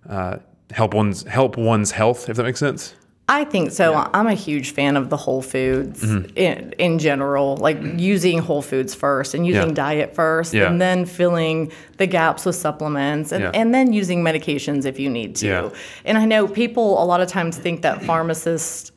uh, 0.08 0.36
help 0.70 0.94
one's 0.94 1.24
help 1.24 1.56
one's 1.56 1.90
health 1.90 2.28
if 2.28 2.36
that 2.36 2.44
makes 2.44 2.60
sense? 2.60 2.94
I 3.28 3.44
think 3.44 3.70
so. 3.70 3.94
I'm 4.12 4.26
a 4.26 4.34
huge 4.34 4.72
fan 4.72 4.96
of 4.96 5.08
the 5.08 5.16
whole 5.16 5.42
foods 5.42 6.02
Mm-hmm. 6.02 6.36
in, 6.36 6.72
in 6.78 6.98
general, 6.98 7.56
like 7.56 7.78
using 7.96 8.38
whole 8.38 8.62
foods 8.62 8.94
first 8.94 9.32
and 9.34 9.46
using 9.46 9.68
Yeah. 9.68 9.74
diet 9.74 10.14
first, 10.14 10.52
Yeah. 10.52 10.66
and 10.68 10.80
then 10.80 11.06
filling 11.06 11.72
the 11.98 12.06
gaps 12.06 12.44
with 12.44 12.56
supplements, 12.56 13.32
and, 13.32 13.44
Yeah. 13.44 13.50
and 13.54 13.72
then 13.74 13.92
using 13.92 14.22
medications 14.22 14.84
if 14.84 14.98
you 15.00 15.08
need 15.08 15.36
to. 15.36 15.46
Yeah. 15.46 15.68
And 16.04 16.18
I 16.18 16.24
know 16.26 16.46
people 16.46 17.02
a 17.02 17.06
lot 17.06 17.20
of 17.20 17.28
times 17.28 17.56
think 17.56 17.82
that 17.82 18.02
pharmacists. 18.02 18.91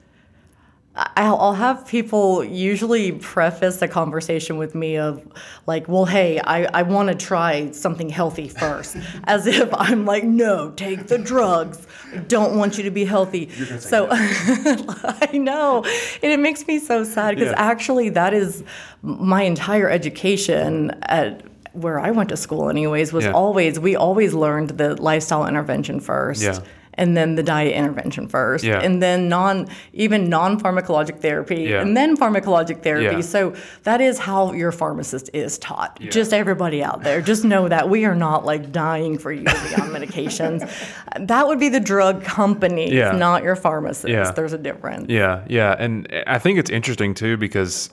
I'll, 0.98 1.38
I'll 1.38 1.54
have 1.56 1.86
people 1.86 2.44
usually 2.44 3.12
preface 3.12 3.78
the 3.78 3.88
conversation 3.88 4.58
with 4.58 4.76
me 4.76 4.98
of 4.98 5.22
like, 5.68 5.90
well, 5.90 6.06
hey, 6.06 6.40
I, 6.40 6.66
I 6.66 6.84
want 6.84 7.10
to 7.10 7.16
try 7.16 7.72
something 7.72 8.08
healthy 8.10 8.48
first, 8.48 8.96
as 9.26 9.46
if 9.46 9.70
I'm 9.74 10.06
like, 10.06 10.24
no, 10.24 10.72
take 10.72 11.08
the 11.08 11.18
drugs. 11.18 11.86
I 12.14 12.18
don't 12.20 12.58
want 12.58 12.78
you 12.78 12.84
to 12.86 12.92
be 12.92 13.04
healthy. 13.04 13.50
So 13.80 14.08
I 14.12 15.30
know, 15.34 15.84
and 16.24 16.32
it 16.32 16.40
makes 16.40 16.66
me 16.68 16.80
so 16.80 17.04
sad 17.04 17.36
because 17.36 17.52
Yeah. 17.52 17.56
actually 17.62 18.10
that 18.10 18.34
is 18.34 18.64
my 19.02 19.44
entire 19.44 19.90
education 19.90 20.92
at 21.04 21.42
where 21.74 22.00
I 22.00 22.12
went 22.12 22.30
to 22.30 22.38
school, 22.38 22.70
anyways, 22.70 23.12
was 23.12 23.26
Yeah. 23.26 23.32
always 23.34 23.80
we 23.80 23.98
always 23.98 24.34
learned 24.34 24.70
the 24.72 24.96
lifestyle 25.02 25.46
intervention 25.46 26.00
first. 26.00 26.42
Yeah. 26.42 26.60
And 26.98 27.16
then 27.16 27.36
the 27.36 27.44
diet 27.44 27.74
intervention 27.76 28.28
first, 28.28 28.64
Yeah. 28.64 28.80
and 28.80 29.04
then 29.04 29.28
non, 29.30 29.68
even 29.94 30.30
non-pharmacologic 30.30 31.20
therapy, 31.20 31.64
Yeah. 31.64 31.82
and 31.82 31.96
then 31.96 32.16
pharmacologic 32.18 32.82
therapy. 32.84 33.16
Yeah. 33.18 33.22
So 33.22 33.54
that 33.84 34.00
is 34.02 34.20
how 34.20 34.54
your 34.54 34.72
pharmacist 34.72 35.30
is 35.34 35.58
taught. 35.58 36.00
Just 36.00 36.34
everybody 36.34 36.82
out 36.84 37.04
there, 37.04 37.22
just 37.22 37.44
know 37.44 37.68
that 37.68 37.90
we 37.90 38.06
are 38.06 38.16
not 38.16 38.46
like 38.46 38.72
dying 38.72 39.18
for 39.18 39.32
you 39.32 39.44
to 39.44 39.52
be 39.54 39.82
on 39.82 39.90
medications. 39.90 40.70
That 41.20 41.48
would 41.48 41.60
be 41.60 41.70
the 41.70 41.80
drug 41.80 42.24
company, 42.24 42.90
not 42.94 43.44
your 43.44 43.56
pharmacist. 43.56 44.36
There's 44.36 44.54
a 44.54 44.58
difference. 44.58 45.06
Yeah, 45.10 45.42
yeah, 45.48 45.76
and 45.78 46.08
I 46.28 46.40
think 46.40 46.60
it's 46.60 46.70
interesting 46.70 47.14
too 47.14 47.38
because 47.38 47.90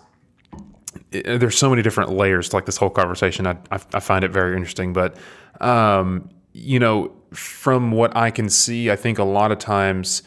there's 1.11 1.57
so 1.59 1.71
many 1.71 1.83
different 1.83 2.11
layers 2.11 2.49
to 2.51 2.57
like 2.57 2.67
this 2.67 2.77
whole 2.77 2.91
conversation. 2.91 3.47
I 3.47 3.53
I, 3.71 3.79
I 3.95 4.01
find 4.01 4.25
it 4.25 4.31
very 4.31 4.57
interesting, 4.57 4.93
but 4.93 5.17
um, 5.61 6.29
you 6.53 6.79
know, 6.79 7.13
from 7.33 7.91
what 7.91 8.17
I 8.17 8.31
can 8.31 8.49
see, 8.49 8.91
I 8.91 8.97
think 8.97 9.19
a 9.19 9.25
lot 9.25 9.53
of 9.53 9.59
times 9.59 10.23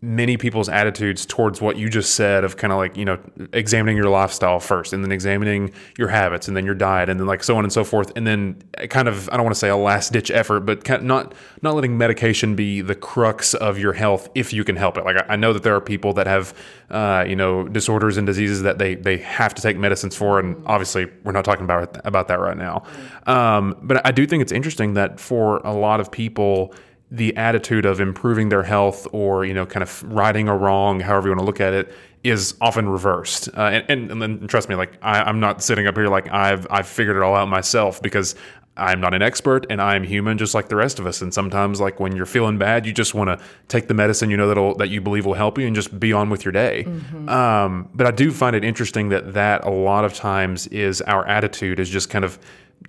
many 0.00 0.36
people's 0.36 0.68
attitudes 0.68 1.26
towards 1.26 1.60
what 1.60 1.76
you 1.76 1.88
just 1.88 2.14
said 2.14 2.44
of 2.44 2.56
kind 2.56 2.72
of 2.72 2.78
like 2.78 2.96
you 2.96 3.04
know 3.04 3.18
examining 3.52 3.96
your 3.96 4.08
lifestyle 4.08 4.60
first 4.60 4.92
and 4.92 5.02
then 5.02 5.10
examining 5.10 5.72
your 5.96 6.06
habits 6.06 6.46
and 6.46 6.56
then 6.56 6.64
your 6.64 6.74
diet 6.74 7.08
and 7.08 7.18
then 7.18 7.26
like 7.26 7.42
so 7.42 7.56
on 7.56 7.64
and 7.64 7.72
so 7.72 7.82
forth. 7.82 8.12
And 8.14 8.24
then 8.24 8.62
kind 8.90 9.08
of 9.08 9.28
i 9.30 9.36
don't 9.36 9.44
want 9.44 9.54
to 9.54 9.58
say 9.58 9.68
a 9.68 9.76
last 9.76 10.12
ditch 10.12 10.30
effort 10.30 10.60
but 10.60 10.84
kind 10.84 11.00
of 11.00 11.04
not 11.04 11.34
not 11.62 11.74
letting 11.74 11.98
medication 11.98 12.54
be 12.54 12.80
the 12.80 12.94
crux 12.94 13.54
of 13.54 13.76
your 13.78 13.92
health 13.92 14.28
if 14.36 14.52
you 14.52 14.62
can 14.62 14.76
help 14.76 14.96
it. 14.96 15.04
Like 15.04 15.16
i, 15.16 15.34
I 15.34 15.36
know 15.36 15.52
that 15.52 15.64
there 15.64 15.74
are 15.74 15.80
people 15.80 16.12
that 16.12 16.28
have 16.28 16.54
uh, 16.90 17.24
you 17.26 17.34
know 17.34 17.66
disorders 17.66 18.16
and 18.16 18.26
diseases 18.26 18.62
that 18.62 18.78
they 18.78 18.94
they 18.94 19.16
have 19.18 19.52
to 19.54 19.62
take 19.62 19.76
medicines 19.76 20.14
for 20.14 20.38
and 20.38 20.62
obviously 20.66 21.06
we're 21.24 21.32
not 21.32 21.44
talking 21.44 21.64
about 21.64 22.06
about 22.06 22.28
that 22.28 22.38
right 22.38 22.56
now. 22.56 22.84
Um, 23.26 23.76
but 23.82 24.06
i 24.06 24.12
do 24.12 24.26
think 24.26 24.42
it's 24.42 24.52
interesting 24.52 24.94
that 24.94 25.18
for 25.18 25.58
a 25.58 25.72
lot 25.72 25.98
of 25.98 26.12
people 26.12 26.72
the 27.10 27.34
attitude 27.36 27.86
of 27.86 28.00
improving 28.00 28.50
their 28.50 28.62
health 28.62 29.06
or 29.12 29.44
you 29.44 29.54
know 29.54 29.64
kind 29.64 29.82
of 29.82 30.02
righting 30.02 30.48
a 30.48 30.56
wrong 30.56 31.00
however 31.00 31.28
you 31.28 31.32
want 31.32 31.40
to 31.40 31.46
look 31.46 31.60
at 31.60 31.72
it 31.72 31.92
is 32.24 32.56
often 32.60 32.88
reversed. 32.88 33.48
Uh, 33.56 33.60
and, 33.60 33.84
and, 33.88 34.10
and 34.10 34.20
then 34.20 34.48
trust 34.48 34.68
me 34.68 34.74
like 34.74 34.98
I, 35.00 35.22
i'm 35.22 35.40
not 35.40 35.62
sitting 35.62 35.86
up 35.86 35.96
here 35.96 36.08
like 36.08 36.30
i've 36.30 36.66
i've 36.70 36.86
figured 36.86 37.16
it 37.16 37.22
all 37.22 37.34
out 37.34 37.48
myself 37.48 38.02
because 38.02 38.34
i'm 38.76 39.00
not 39.00 39.14
an 39.14 39.22
expert 39.22 39.66
and 39.70 39.80
i'm 39.80 40.04
human 40.04 40.36
just 40.36 40.54
like 40.54 40.68
the 40.68 40.76
rest 40.76 40.98
of 40.98 41.06
us. 41.06 41.22
And 41.22 41.32
sometimes 41.32 41.80
like 41.80 41.98
when 41.98 42.14
you're 42.14 42.26
feeling 42.26 42.58
bad 42.58 42.84
you 42.84 42.92
just 42.92 43.14
want 43.14 43.28
to 43.28 43.44
take 43.68 43.88
the 43.88 43.94
medicine 43.94 44.28
you 44.28 44.36
know 44.36 44.48
that'll 44.48 44.74
that 44.76 44.88
you 44.88 45.00
believe 45.00 45.24
will 45.24 45.34
help 45.34 45.58
you 45.58 45.66
and 45.66 45.74
just 45.74 45.98
be 45.98 46.12
on 46.12 46.28
with 46.28 46.44
your 46.44 46.52
day. 46.52 46.84
Um, 47.28 47.88
but 47.94 48.06
i 48.06 48.10
do 48.10 48.30
find 48.32 48.54
it 48.54 48.64
interesting 48.64 49.08
that 49.10 49.32
that 49.32 49.64
a 49.64 49.70
lot 49.70 50.04
of 50.04 50.12
times 50.12 50.66
is 50.66 51.00
our 51.02 51.26
attitude 51.26 51.80
is 51.80 51.88
just 51.88 52.10
kind 52.10 52.24
of 52.24 52.38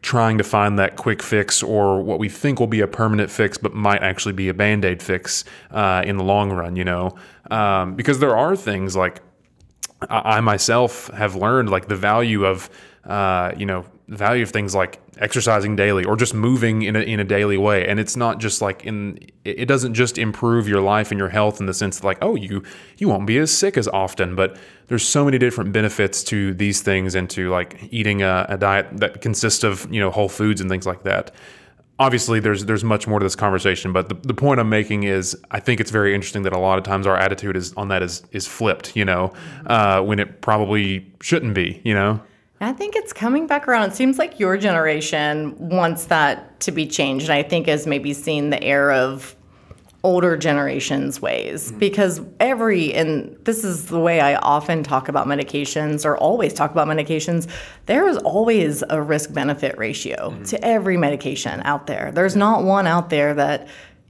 trying 0.02 0.38
to 0.38 0.44
find 0.44 0.80
that 0.80 0.96
quick 0.96 1.22
fix 1.22 1.62
or 1.62 2.02
what 2.02 2.20
we 2.20 2.30
think 2.30 2.60
will 2.60 2.68
be 2.68 2.82
a 2.82 2.88
permanent 2.88 3.30
fix, 3.30 3.58
but 3.58 3.74
might 3.74 4.02
actually 4.02 4.34
be 4.34 4.48
a 4.50 4.54
band 4.54 4.86
aid 4.86 5.04
fix 5.04 5.44
uh, 5.72 6.02
in 6.06 6.18
the 6.18 6.24
long 6.24 6.52
run, 6.52 6.76
you 6.76 6.86
know? 6.86 7.16
Um, 7.52 7.96
because 7.96 8.20
there 8.20 8.38
are 8.38 8.56
things 8.56 8.96
like 8.96 9.22
I, 10.10 10.40
myself 10.40 11.08
have 11.10 11.36
learned, 11.36 11.70
like 11.70 11.88
the 11.88 11.96
value 11.96 12.46
of, 12.46 12.70
uh, 13.04 13.52
you 13.58 13.66
know, 13.66 13.86
value 14.10 14.44
of 14.44 14.50
things 14.50 14.74
like 14.74 15.00
exercising 15.18 15.76
daily 15.76 16.04
or 16.04 16.16
just 16.16 16.34
moving 16.34 16.82
in 16.82 16.96
a, 16.96 17.00
in 17.02 17.20
a 17.20 17.24
daily 17.24 17.58
way. 17.58 17.88
And 17.88 18.00
it's 18.00 18.16
not 18.16 18.40
just 18.40 18.62
like 18.62 18.84
in, 18.84 19.20
it 19.46 19.68
doesn't 19.68 19.94
just 19.94 20.18
improve 20.18 20.68
your 20.68 20.82
life 20.82 21.12
and 21.12 21.20
your 21.20 21.30
health 21.30 21.60
in 21.60 21.68
the 21.68 21.74
sense 21.74 22.00
that 22.00 22.06
like, 22.06 22.18
oh, 22.22 22.36
you, 22.36 22.64
you 22.98 23.08
won't 23.08 23.28
be 23.28 23.38
as 23.38 23.56
sick 23.56 23.78
as 23.78 23.88
often, 23.88 24.36
but 24.36 24.58
there's 24.88 25.08
so 25.08 25.24
many 25.26 25.38
different 25.38 25.72
benefits 25.72 26.24
to 26.26 26.54
these 26.56 26.82
things 26.82 27.14
and 27.16 27.30
to 27.30 27.50
like 27.50 27.88
eating 27.92 28.24
a, 28.24 28.46
a 28.50 28.58
diet 28.58 28.88
that 28.98 29.22
consists 29.22 29.64
of, 29.64 29.88
you 29.94 30.00
know, 30.00 30.10
whole 30.10 30.30
foods 30.30 30.60
and 30.60 30.70
things 30.70 30.88
like 30.88 31.04
that. 31.04 31.32
Obviously, 32.00 32.40
there's 32.40 32.64
there's 32.64 32.84
much 32.84 33.08
more 33.08 33.20
to 33.20 33.26
this 33.26 33.36
conversation, 33.36 33.92
but 33.92 34.08
the, 34.08 34.16
the 34.16 34.34
point 34.34 34.62
I'm 34.62 34.70
making 34.70 35.04
is 35.04 35.38
I 35.52 35.60
think 35.60 35.82
it's 35.82 35.92
very 35.92 36.16
interesting 36.16 36.44
that 36.44 36.54
a 36.54 36.58
lot 36.58 36.78
of 36.78 36.86
times 36.86 37.06
our 37.06 37.18
attitude 37.18 37.58
is 37.58 37.74
on 37.74 37.90
that 37.90 38.02
is 38.02 38.24
is 38.32 38.48
flipped, 38.48 38.96
you 38.96 39.04
know, 39.04 39.34
uh, 39.66 40.02
when 40.02 40.18
it 40.18 40.40
probably 40.40 41.12
shouldn't 41.22 41.54
be, 41.54 41.82
you 41.84 41.94
know. 41.94 42.22
I 42.62 42.74
think 42.74 42.96
it's 42.96 43.14
coming 43.14 43.48
back 43.48 43.68
around. 43.68 43.90
It 43.90 43.96
seems 43.96 44.18
like 44.18 44.40
your 44.40 44.58
generation 44.58 45.56
wants 45.58 46.06
that 46.06 46.60
to 46.62 46.72
be 46.72 46.86
changed. 46.88 47.26
And 47.26 47.34
I 47.34 47.44
think 47.44 47.68
has 47.68 47.88
maybe 47.88 48.14
seen 48.14 48.50
the 48.50 48.62
air 48.62 48.92
of 48.92 49.36
older 50.04 50.38
generations' 50.38 51.22
ways 51.22 51.72
mm. 51.72 51.80
because 51.80 52.22
every, 52.40 52.94
and 52.94 53.36
this 53.44 53.64
is 53.64 53.88
the 53.88 54.00
way 54.00 54.22
I 54.22 54.36
often 54.36 54.84
talk 54.84 55.10
about 55.10 55.28
medications 55.28 56.06
or 56.06 56.18
always 56.18 56.54
talk 56.54 56.72
about 56.72 56.88
medications, 56.88 57.50
there 57.86 58.08
is 58.08 58.18
always 58.18 58.84
a 58.90 59.02
risk 59.02 59.34
benefit 59.34 59.78
ratio 59.78 60.32
mm. 60.32 60.48
to 60.50 60.64
every 60.64 60.96
medication 60.98 61.62
out 61.66 61.88
there. 61.88 62.12
There's 62.14 62.36
not 62.36 62.64
one 62.64 62.88
out 62.88 63.10
there 63.10 63.34
that 63.34 63.68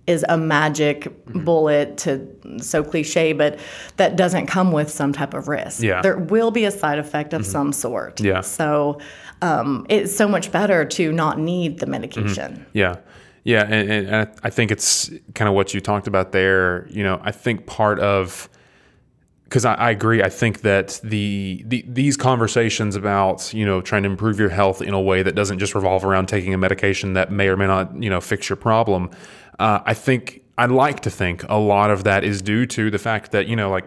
is 0.09 0.25
a 0.27 0.37
magic 0.37 1.03
mm-hmm. 1.03 1.45
bullet 1.45 1.97
to 1.97 2.27
so 2.61 2.83
cliche 2.83 3.31
but 3.33 3.59
that 3.97 4.15
doesn't 4.15 4.47
come 4.47 4.71
with 4.71 4.89
some 4.89 5.13
type 5.13 5.33
of 5.33 5.47
risk 5.47 5.81
Yeah. 5.81 6.01
there 6.01 6.17
will 6.17 6.51
be 6.51 6.65
a 6.65 6.71
side 6.71 6.99
effect 6.99 7.33
of 7.33 7.41
mm-hmm. 7.43 7.51
some 7.51 7.73
sort 7.73 8.19
Yeah. 8.19 8.41
so 8.41 8.99
um, 9.41 9.85
it's 9.87 10.13
so 10.15 10.27
much 10.27 10.51
better 10.51 10.83
to 10.83 11.11
not 11.11 11.39
need 11.39 11.79
the 11.79 11.85
mm-hmm. 11.85 11.91
medication 11.91 12.65
Yeah. 12.73 12.97
Yeah. 13.43 13.63
And, 13.63 13.89
and 13.89 14.31
I 14.43 14.49
think 14.49 14.69
it's 14.69 15.09
kind 15.33 15.47
of 15.47 15.55
what 15.55 15.73
you 15.73 15.79
talked 15.81 16.07
about 16.07 16.33
there. 16.33 16.87
You 16.89 17.03
know, 17.03 17.19
I 17.23 17.31
think 17.31 17.65
part 17.65 17.99
of, 17.99 18.49
because 19.49 19.65
I, 19.65 19.73
I 19.73 19.89
agree, 19.89 20.21
I 20.21 20.29
think 20.29 20.61
that 20.61 21.01
the, 21.03 21.63
the 21.65 21.83
these 21.87 22.15
conversations 22.15 22.95
about, 22.95 23.51
you 23.51 23.65
know, 23.65 23.81
trying 23.81 24.03
to 24.03 24.09
improve 24.09 24.39
your 24.39 24.49
health 24.49 24.79
in 24.79 24.93
a 24.93 25.01
way 25.01 25.23
that 25.23 25.33
doesn't 25.33 25.57
just 25.57 25.73
revolve 25.73 26.05
around 26.05 26.27
taking 26.27 26.53
a 26.53 26.57
medication 26.57 27.13
that 27.13 27.31
may 27.31 27.47
or 27.47 27.57
may 27.57 27.65
not, 27.65 28.01
you 28.01 28.11
know, 28.11 28.21
fix 28.21 28.47
your 28.47 28.57
problem. 28.57 29.09
Uh, 29.57 29.79
I 29.85 29.95
think, 29.95 30.43
I 30.59 30.67
like 30.67 30.99
to 30.99 31.09
think 31.09 31.43
a 31.49 31.57
lot 31.57 31.89
of 31.89 32.03
that 32.03 32.23
is 32.23 32.43
due 32.43 32.67
to 32.67 32.91
the 32.91 32.99
fact 32.99 33.31
that, 33.31 33.47
you 33.47 33.55
know, 33.55 33.71
like, 33.71 33.85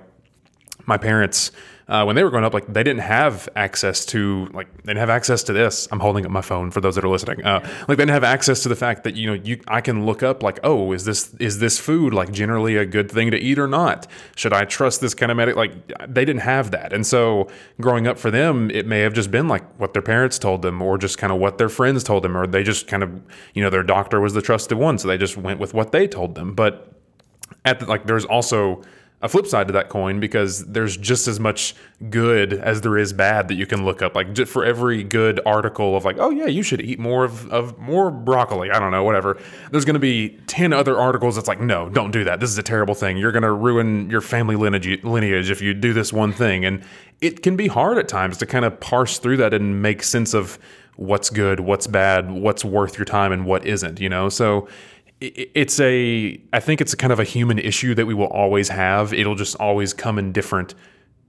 my 0.86 0.98
parents 0.98 1.52
uh, 1.88 2.04
when 2.04 2.16
they 2.16 2.22
were 2.22 2.30
growing 2.30 2.44
up, 2.44 2.54
like 2.54 2.66
they 2.72 2.82
didn't 2.82 3.02
have 3.02 3.48
access 3.56 4.04
to 4.06 4.48
like 4.52 4.72
they 4.82 4.90
didn't 4.90 4.98
have 4.98 5.10
access 5.10 5.42
to 5.44 5.52
this. 5.52 5.88
I'm 5.90 6.00
holding 6.00 6.24
up 6.24 6.30
my 6.30 6.40
phone 6.40 6.70
for 6.70 6.80
those 6.80 6.94
that 6.94 7.04
are 7.04 7.08
listening. 7.08 7.44
Uh, 7.44 7.60
like 7.60 7.86
they 7.86 7.96
didn't 7.96 8.10
have 8.10 8.24
access 8.24 8.62
to 8.62 8.68
the 8.68 8.76
fact 8.76 9.04
that 9.04 9.16
you 9.16 9.26
know 9.26 9.34
you 9.34 9.60
I 9.68 9.80
can 9.80 10.06
look 10.06 10.22
up 10.22 10.42
like 10.42 10.60
oh 10.62 10.92
is 10.92 11.04
this 11.04 11.34
is 11.34 11.58
this 11.58 11.78
food 11.78 12.14
like 12.14 12.32
generally 12.32 12.76
a 12.76 12.86
good 12.86 13.10
thing 13.10 13.30
to 13.30 13.38
eat 13.38 13.58
or 13.58 13.66
not? 13.66 14.06
Should 14.36 14.52
I 14.52 14.64
trust 14.64 15.00
this 15.00 15.14
kind 15.14 15.30
of 15.30 15.36
medic? 15.36 15.56
Like 15.56 15.72
they 16.08 16.24
didn't 16.24 16.42
have 16.42 16.70
that, 16.70 16.92
and 16.92 17.06
so 17.06 17.48
growing 17.80 18.06
up 18.06 18.18
for 18.18 18.30
them, 18.30 18.70
it 18.70 18.86
may 18.86 19.00
have 19.00 19.12
just 19.12 19.30
been 19.30 19.48
like 19.48 19.64
what 19.78 19.92
their 19.92 20.02
parents 20.02 20.38
told 20.38 20.62
them, 20.62 20.80
or 20.80 20.98
just 20.98 21.18
kind 21.18 21.32
of 21.32 21.38
what 21.38 21.58
their 21.58 21.68
friends 21.68 22.04
told 22.04 22.22
them, 22.22 22.36
or 22.36 22.46
they 22.46 22.62
just 22.62 22.86
kind 22.86 23.02
of 23.02 23.10
you 23.54 23.62
know 23.62 23.70
their 23.70 23.82
doctor 23.82 24.20
was 24.20 24.34
the 24.34 24.42
trusted 24.42 24.78
one, 24.78 24.98
so 24.98 25.08
they 25.08 25.18
just 25.18 25.36
went 25.36 25.58
with 25.58 25.74
what 25.74 25.92
they 25.92 26.06
told 26.06 26.34
them. 26.34 26.54
But 26.54 26.92
at 27.64 27.80
the, 27.80 27.86
like 27.86 28.06
there's 28.06 28.24
also 28.24 28.82
a 29.22 29.28
flip 29.28 29.46
side 29.46 29.68
to 29.68 29.72
that 29.72 29.88
coin 29.88 30.18
because 30.18 30.64
there's 30.66 30.96
just 30.96 31.28
as 31.28 31.38
much 31.38 31.74
good 32.10 32.52
as 32.52 32.80
there 32.80 32.98
is 32.98 33.12
bad 33.12 33.46
that 33.48 33.54
you 33.54 33.66
can 33.66 33.84
look 33.84 34.02
up. 34.02 34.16
Like 34.16 34.36
for 34.48 34.64
every 34.64 35.04
good 35.04 35.40
article 35.46 35.96
of 35.96 36.04
like, 36.04 36.16
oh 36.18 36.30
yeah, 36.30 36.46
you 36.46 36.64
should 36.64 36.80
eat 36.80 36.98
more 36.98 37.24
of, 37.24 37.50
of 37.52 37.78
more 37.78 38.10
broccoli. 38.10 38.70
I 38.72 38.80
don't 38.80 38.90
know, 38.90 39.04
whatever. 39.04 39.40
There's 39.70 39.84
going 39.84 39.94
to 39.94 40.00
be 40.00 40.40
ten 40.48 40.72
other 40.72 40.98
articles 40.98 41.36
that's 41.36 41.46
like, 41.46 41.60
no, 41.60 41.88
don't 41.88 42.10
do 42.10 42.24
that. 42.24 42.40
This 42.40 42.50
is 42.50 42.58
a 42.58 42.64
terrible 42.64 42.94
thing. 42.94 43.16
You're 43.16 43.32
going 43.32 43.44
to 43.44 43.52
ruin 43.52 44.10
your 44.10 44.20
family 44.20 44.56
lineage, 44.56 45.04
lineage 45.04 45.50
if 45.50 45.62
you 45.62 45.72
do 45.72 45.92
this 45.92 46.12
one 46.12 46.32
thing. 46.32 46.64
And 46.64 46.82
it 47.20 47.44
can 47.44 47.56
be 47.56 47.68
hard 47.68 47.98
at 47.98 48.08
times 48.08 48.38
to 48.38 48.46
kind 48.46 48.64
of 48.64 48.80
parse 48.80 49.18
through 49.18 49.36
that 49.36 49.54
and 49.54 49.80
make 49.80 50.02
sense 50.02 50.34
of 50.34 50.58
what's 50.96 51.30
good, 51.30 51.60
what's 51.60 51.86
bad, 51.86 52.30
what's 52.32 52.64
worth 52.64 52.98
your 52.98 53.04
time, 53.04 53.30
and 53.30 53.46
what 53.46 53.64
isn't. 53.64 54.00
You 54.00 54.08
know, 54.08 54.28
so 54.28 54.66
it's 55.22 55.78
a 55.80 56.40
i 56.52 56.60
think 56.60 56.80
it's 56.80 56.92
a 56.92 56.96
kind 56.96 57.12
of 57.12 57.20
a 57.20 57.24
human 57.24 57.58
issue 57.58 57.94
that 57.94 58.06
we 58.06 58.14
will 58.14 58.26
always 58.26 58.68
have. 58.68 59.12
It'll 59.12 59.34
just 59.34 59.56
always 59.56 59.92
come 59.92 60.18
in 60.18 60.32
different 60.32 60.74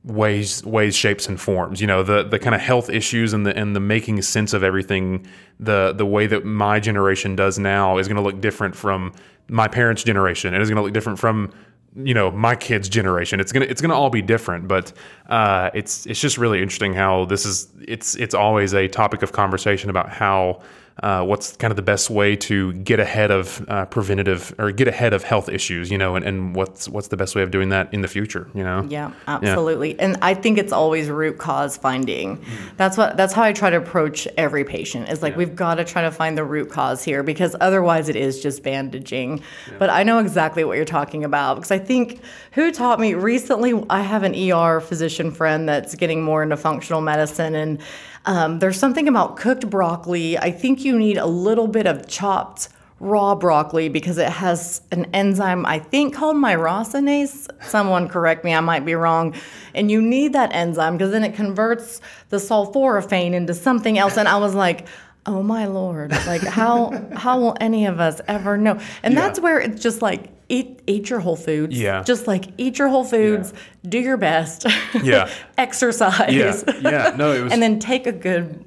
ways 0.03 0.63
ways 0.65 0.95
shapes 0.95 1.27
and 1.27 1.39
forms. 1.39 1.79
You 1.79 1.87
know 1.87 2.03
the 2.03 2.23
the 2.23 2.39
kind 2.39 2.55
of 2.55 2.61
health 2.61 2.89
issues 2.89 3.33
and 3.33 3.45
the 3.45 3.55
and 3.55 3.75
the 3.75 3.79
making 3.79 4.21
sense 4.21 4.53
of 4.53 4.63
everything 4.63 5.25
the 5.59 5.93
the 5.93 6.05
way 6.05 6.27
that 6.27 6.43
my 6.45 6.79
generation 6.79 7.35
does 7.35 7.59
now 7.59 7.97
is 7.97 8.07
going 8.07 8.17
to 8.17 8.23
look 8.23 8.41
different 8.41 8.75
from 8.75 9.13
my 9.49 9.67
parents 9.67 10.03
generation. 10.03 10.53
And 10.53 10.61
is 10.61 10.69
going 10.69 10.77
to 10.77 10.83
look 10.83 10.93
different 10.93 11.19
from 11.19 11.51
you 11.95 12.13
know 12.13 12.31
my 12.31 12.55
kids 12.55 12.89
generation. 12.89 13.39
It's 13.39 13.51
gonna 13.51 13.65
it's 13.65 13.81
gonna 13.81 13.95
all 13.95 14.09
be 14.09 14.21
different 14.21 14.67
but 14.67 14.91
uh, 15.27 15.69
it's 15.73 16.05
it's 16.07 16.19
just 16.19 16.37
really 16.37 16.61
interesting 16.61 16.93
how 16.93 17.25
this 17.25 17.45
is 17.45 17.71
it's 17.87 18.15
it's 18.15 18.33
always 18.33 18.73
a 18.73 18.87
topic 18.87 19.21
of 19.21 19.31
conversation 19.31 19.89
about 19.89 20.09
how 20.09 20.61
uh, 21.01 21.23
what's 21.23 21.57
kind 21.57 21.71
of 21.71 21.75
the 21.75 21.81
best 21.81 22.09
way 22.09 22.35
to 22.35 22.71
get 22.73 22.99
ahead 22.99 23.31
of 23.31 23.65
uh, 23.67 23.85
preventative 23.87 24.53
or 24.59 24.71
get 24.71 24.87
ahead 24.87 25.11
of 25.11 25.23
health 25.23 25.49
issues, 25.49 25.89
you 25.89 25.97
know, 25.97 26.15
and, 26.15 26.23
and 26.23 26.55
what's 26.55 26.87
what's 26.87 27.07
the 27.07 27.17
best 27.17 27.35
way 27.35 27.41
of 27.41 27.49
doing 27.49 27.69
that 27.69 27.91
in 27.93 28.01
the 28.01 28.07
future, 28.07 28.47
you 28.53 28.63
know? 28.63 28.85
Yeah, 28.87 29.11
absolutely. 29.27 29.95
Yeah. 29.95 30.05
And 30.05 30.17
I 30.21 30.35
think 30.35 30.59
it's 30.59 30.71
always 30.71 31.09
root 31.09 31.39
cause 31.39 31.77
finding. 31.77 32.37
Mm-hmm. 32.37 32.75
That's 32.77 32.95
what 32.95 33.17
that's 33.17 33.33
how 33.33 33.41
I 33.41 33.53
try 33.53 33.71
to 33.71 33.77
approach 33.77 34.27
every 34.37 34.63
patient. 34.63 35.09
Is 35.09 35.23
like 35.23 35.33
yeah. 35.33 35.39
we've 35.39 35.55
got 35.55 35.75
to 35.75 35.83
try 35.83 36.03
to 36.03 36.11
find 36.11 36.37
the 36.37 36.43
root 36.43 36.69
cause 36.69 37.03
here 37.03 37.23
because 37.23 37.55
otherwise 37.59 38.07
it 38.07 38.15
is 38.15 38.43
just 38.43 38.61
bandaging. 38.61 39.39
Yeah. 39.39 39.77
But 39.79 39.89
I 39.89 40.03
know 40.03 40.19
exactly 40.19 40.63
what 40.63 40.75
you're 40.75 40.85
talking 40.85 41.23
about 41.23 41.55
because 41.55 41.71
I 41.71 41.79
think 41.79 42.21
who 42.51 42.71
taught 42.71 42.99
me 42.99 43.15
recently 43.15 43.83
I 43.89 44.01
have 44.01 44.21
an 44.21 44.35
ER 44.35 44.79
physician 44.79 45.31
friend 45.31 45.67
that's 45.67 45.95
getting 45.95 46.21
more 46.21 46.43
into 46.43 46.55
functional 46.55 47.01
medicine 47.01 47.55
and 47.55 47.81
um, 48.25 48.59
there's 48.59 48.77
something 48.77 49.07
about 49.07 49.37
cooked 49.37 49.69
broccoli. 49.69 50.37
I 50.37 50.51
think 50.51 50.85
you 50.85 50.97
need 50.97 51.17
a 51.17 51.25
little 51.25 51.67
bit 51.67 51.85
of 51.85 52.07
chopped 52.07 52.69
raw 52.99 53.35
broccoli 53.35 53.89
because 53.89 54.17
it 54.17 54.29
has 54.29 54.81
an 54.91 55.05
enzyme 55.13 55.65
I 55.65 55.79
think 55.79 56.15
called 56.15 56.37
myrosinase. 56.37 57.49
Someone 57.63 58.07
correct 58.07 58.45
me, 58.45 58.53
I 58.53 58.61
might 58.61 58.85
be 58.85 58.95
wrong. 58.95 59.35
And 59.75 59.91
you 59.91 60.01
need 60.01 60.33
that 60.33 60.53
enzyme 60.53 60.97
because 60.97 61.11
then 61.11 61.23
it 61.23 61.35
converts 61.35 61.99
the 62.29 62.37
sulforaphane 62.37 63.33
into 63.33 63.53
something 63.53 63.97
else. 63.97 64.17
And 64.17 64.27
I 64.27 64.37
was 64.37 64.55
like, 64.55 64.87
oh 65.25 65.43
my 65.43 65.65
lord, 65.65 66.11
like 66.25 66.41
how 66.41 66.91
how 67.13 67.39
will 67.39 67.57
any 67.59 67.85
of 67.85 67.99
us 67.99 68.21
ever 68.27 68.57
know? 68.57 68.79
And 69.03 69.13
yeah. 69.13 69.19
that's 69.19 69.39
where 69.39 69.59
it's 69.59 69.81
just 69.81 70.01
like 70.01 70.29
eat 70.53 70.81
eat 70.87 71.09
your 71.09 71.19
whole 71.19 71.35
foods. 71.35 71.79
Yeah. 71.79 72.03
Just 72.03 72.27
like 72.27 72.45
eat 72.57 72.77
your 72.77 72.87
whole 72.87 73.03
foods, 73.03 73.51
yeah. 73.53 73.89
do 73.89 73.99
your 73.99 74.17
best. 74.17 74.65
Yeah. 75.03 75.29
exercise. 75.57 76.31
Yeah. 76.31 76.61
Yeah. 76.81 77.15
No, 77.17 77.31
it 77.31 77.41
was 77.43 77.51
And 77.51 77.61
then 77.61 77.79
take 77.79 78.05
a 78.05 78.11
good 78.11 78.63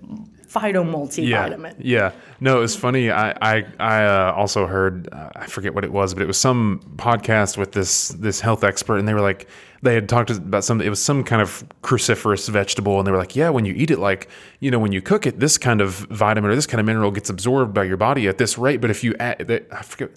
phyto 0.49 0.85
multivitamin. 0.85 1.75
Yeah. 1.79 1.99
yeah. 1.99 2.13
No, 2.41 2.59
it 2.59 2.61
was 2.61 2.77
funny. 2.77 3.11
I 3.11 3.31
I, 3.41 3.67
I 3.79 4.05
uh, 4.05 4.33
also 4.37 4.67
heard 4.67 5.09
uh, 5.13 5.31
I 5.37 5.47
forget 5.47 5.73
what 5.75 5.85
it 5.85 5.93
was, 5.93 6.15
but 6.15 6.23
it 6.23 6.27
was 6.27 6.39
some 6.39 6.81
podcast 6.97 7.57
with 7.57 7.73
this 7.73 8.09
this 8.09 8.41
health 8.41 8.65
expert, 8.65 8.99
and 8.99 9.07
they 9.07 9.15
were 9.15 9.21
like 9.21 9.47
they 9.83 9.95
had 9.95 10.09
talked 10.09 10.31
about 10.31 10.65
some. 10.65 10.81
It 10.81 10.89
was 10.89 11.01
some 11.01 11.23
kind 11.23 11.41
of 11.41 11.65
cruciferous 11.83 12.49
vegetable, 12.49 12.99
and 12.99 13.07
they 13.07 13.13
were 13.13 13.19
like, 13.19 13.37
yeah, 13.37 13.51
when 13.51 13.65
you 13.65 13.75
eat 13.75 13.91
it, 13.91 13.99
like 13.99 14.29
you 14.61 14.71
know, 14.71 14.79
when 14.79 14.93
you 14.93 15.01
cook 15.01 15.27
it, 15.27 15.39
this 15.39 15.57
kind 15.59 15.81
of 15.81 15.91
vitamin 16.11 16.51
or 16.51 16.55
this 16.55 16.67
kind 16.67 16.81
of 16.81 16.87
mineral 16.87 17.11
gets 17.11 17.31
absorbed 17.31 17.73
by 17.73 17.85
your 17.85 17.97
body 17.97 18.27
at 18.27 18.39
this 18.39 18.59
rate. 18.59 18.81
But 18.81 18.91
if 18.91 19.05
you 19.05 19.15
add, 19.21 19.65
I 19.71 19.83
forget 19.83 20.11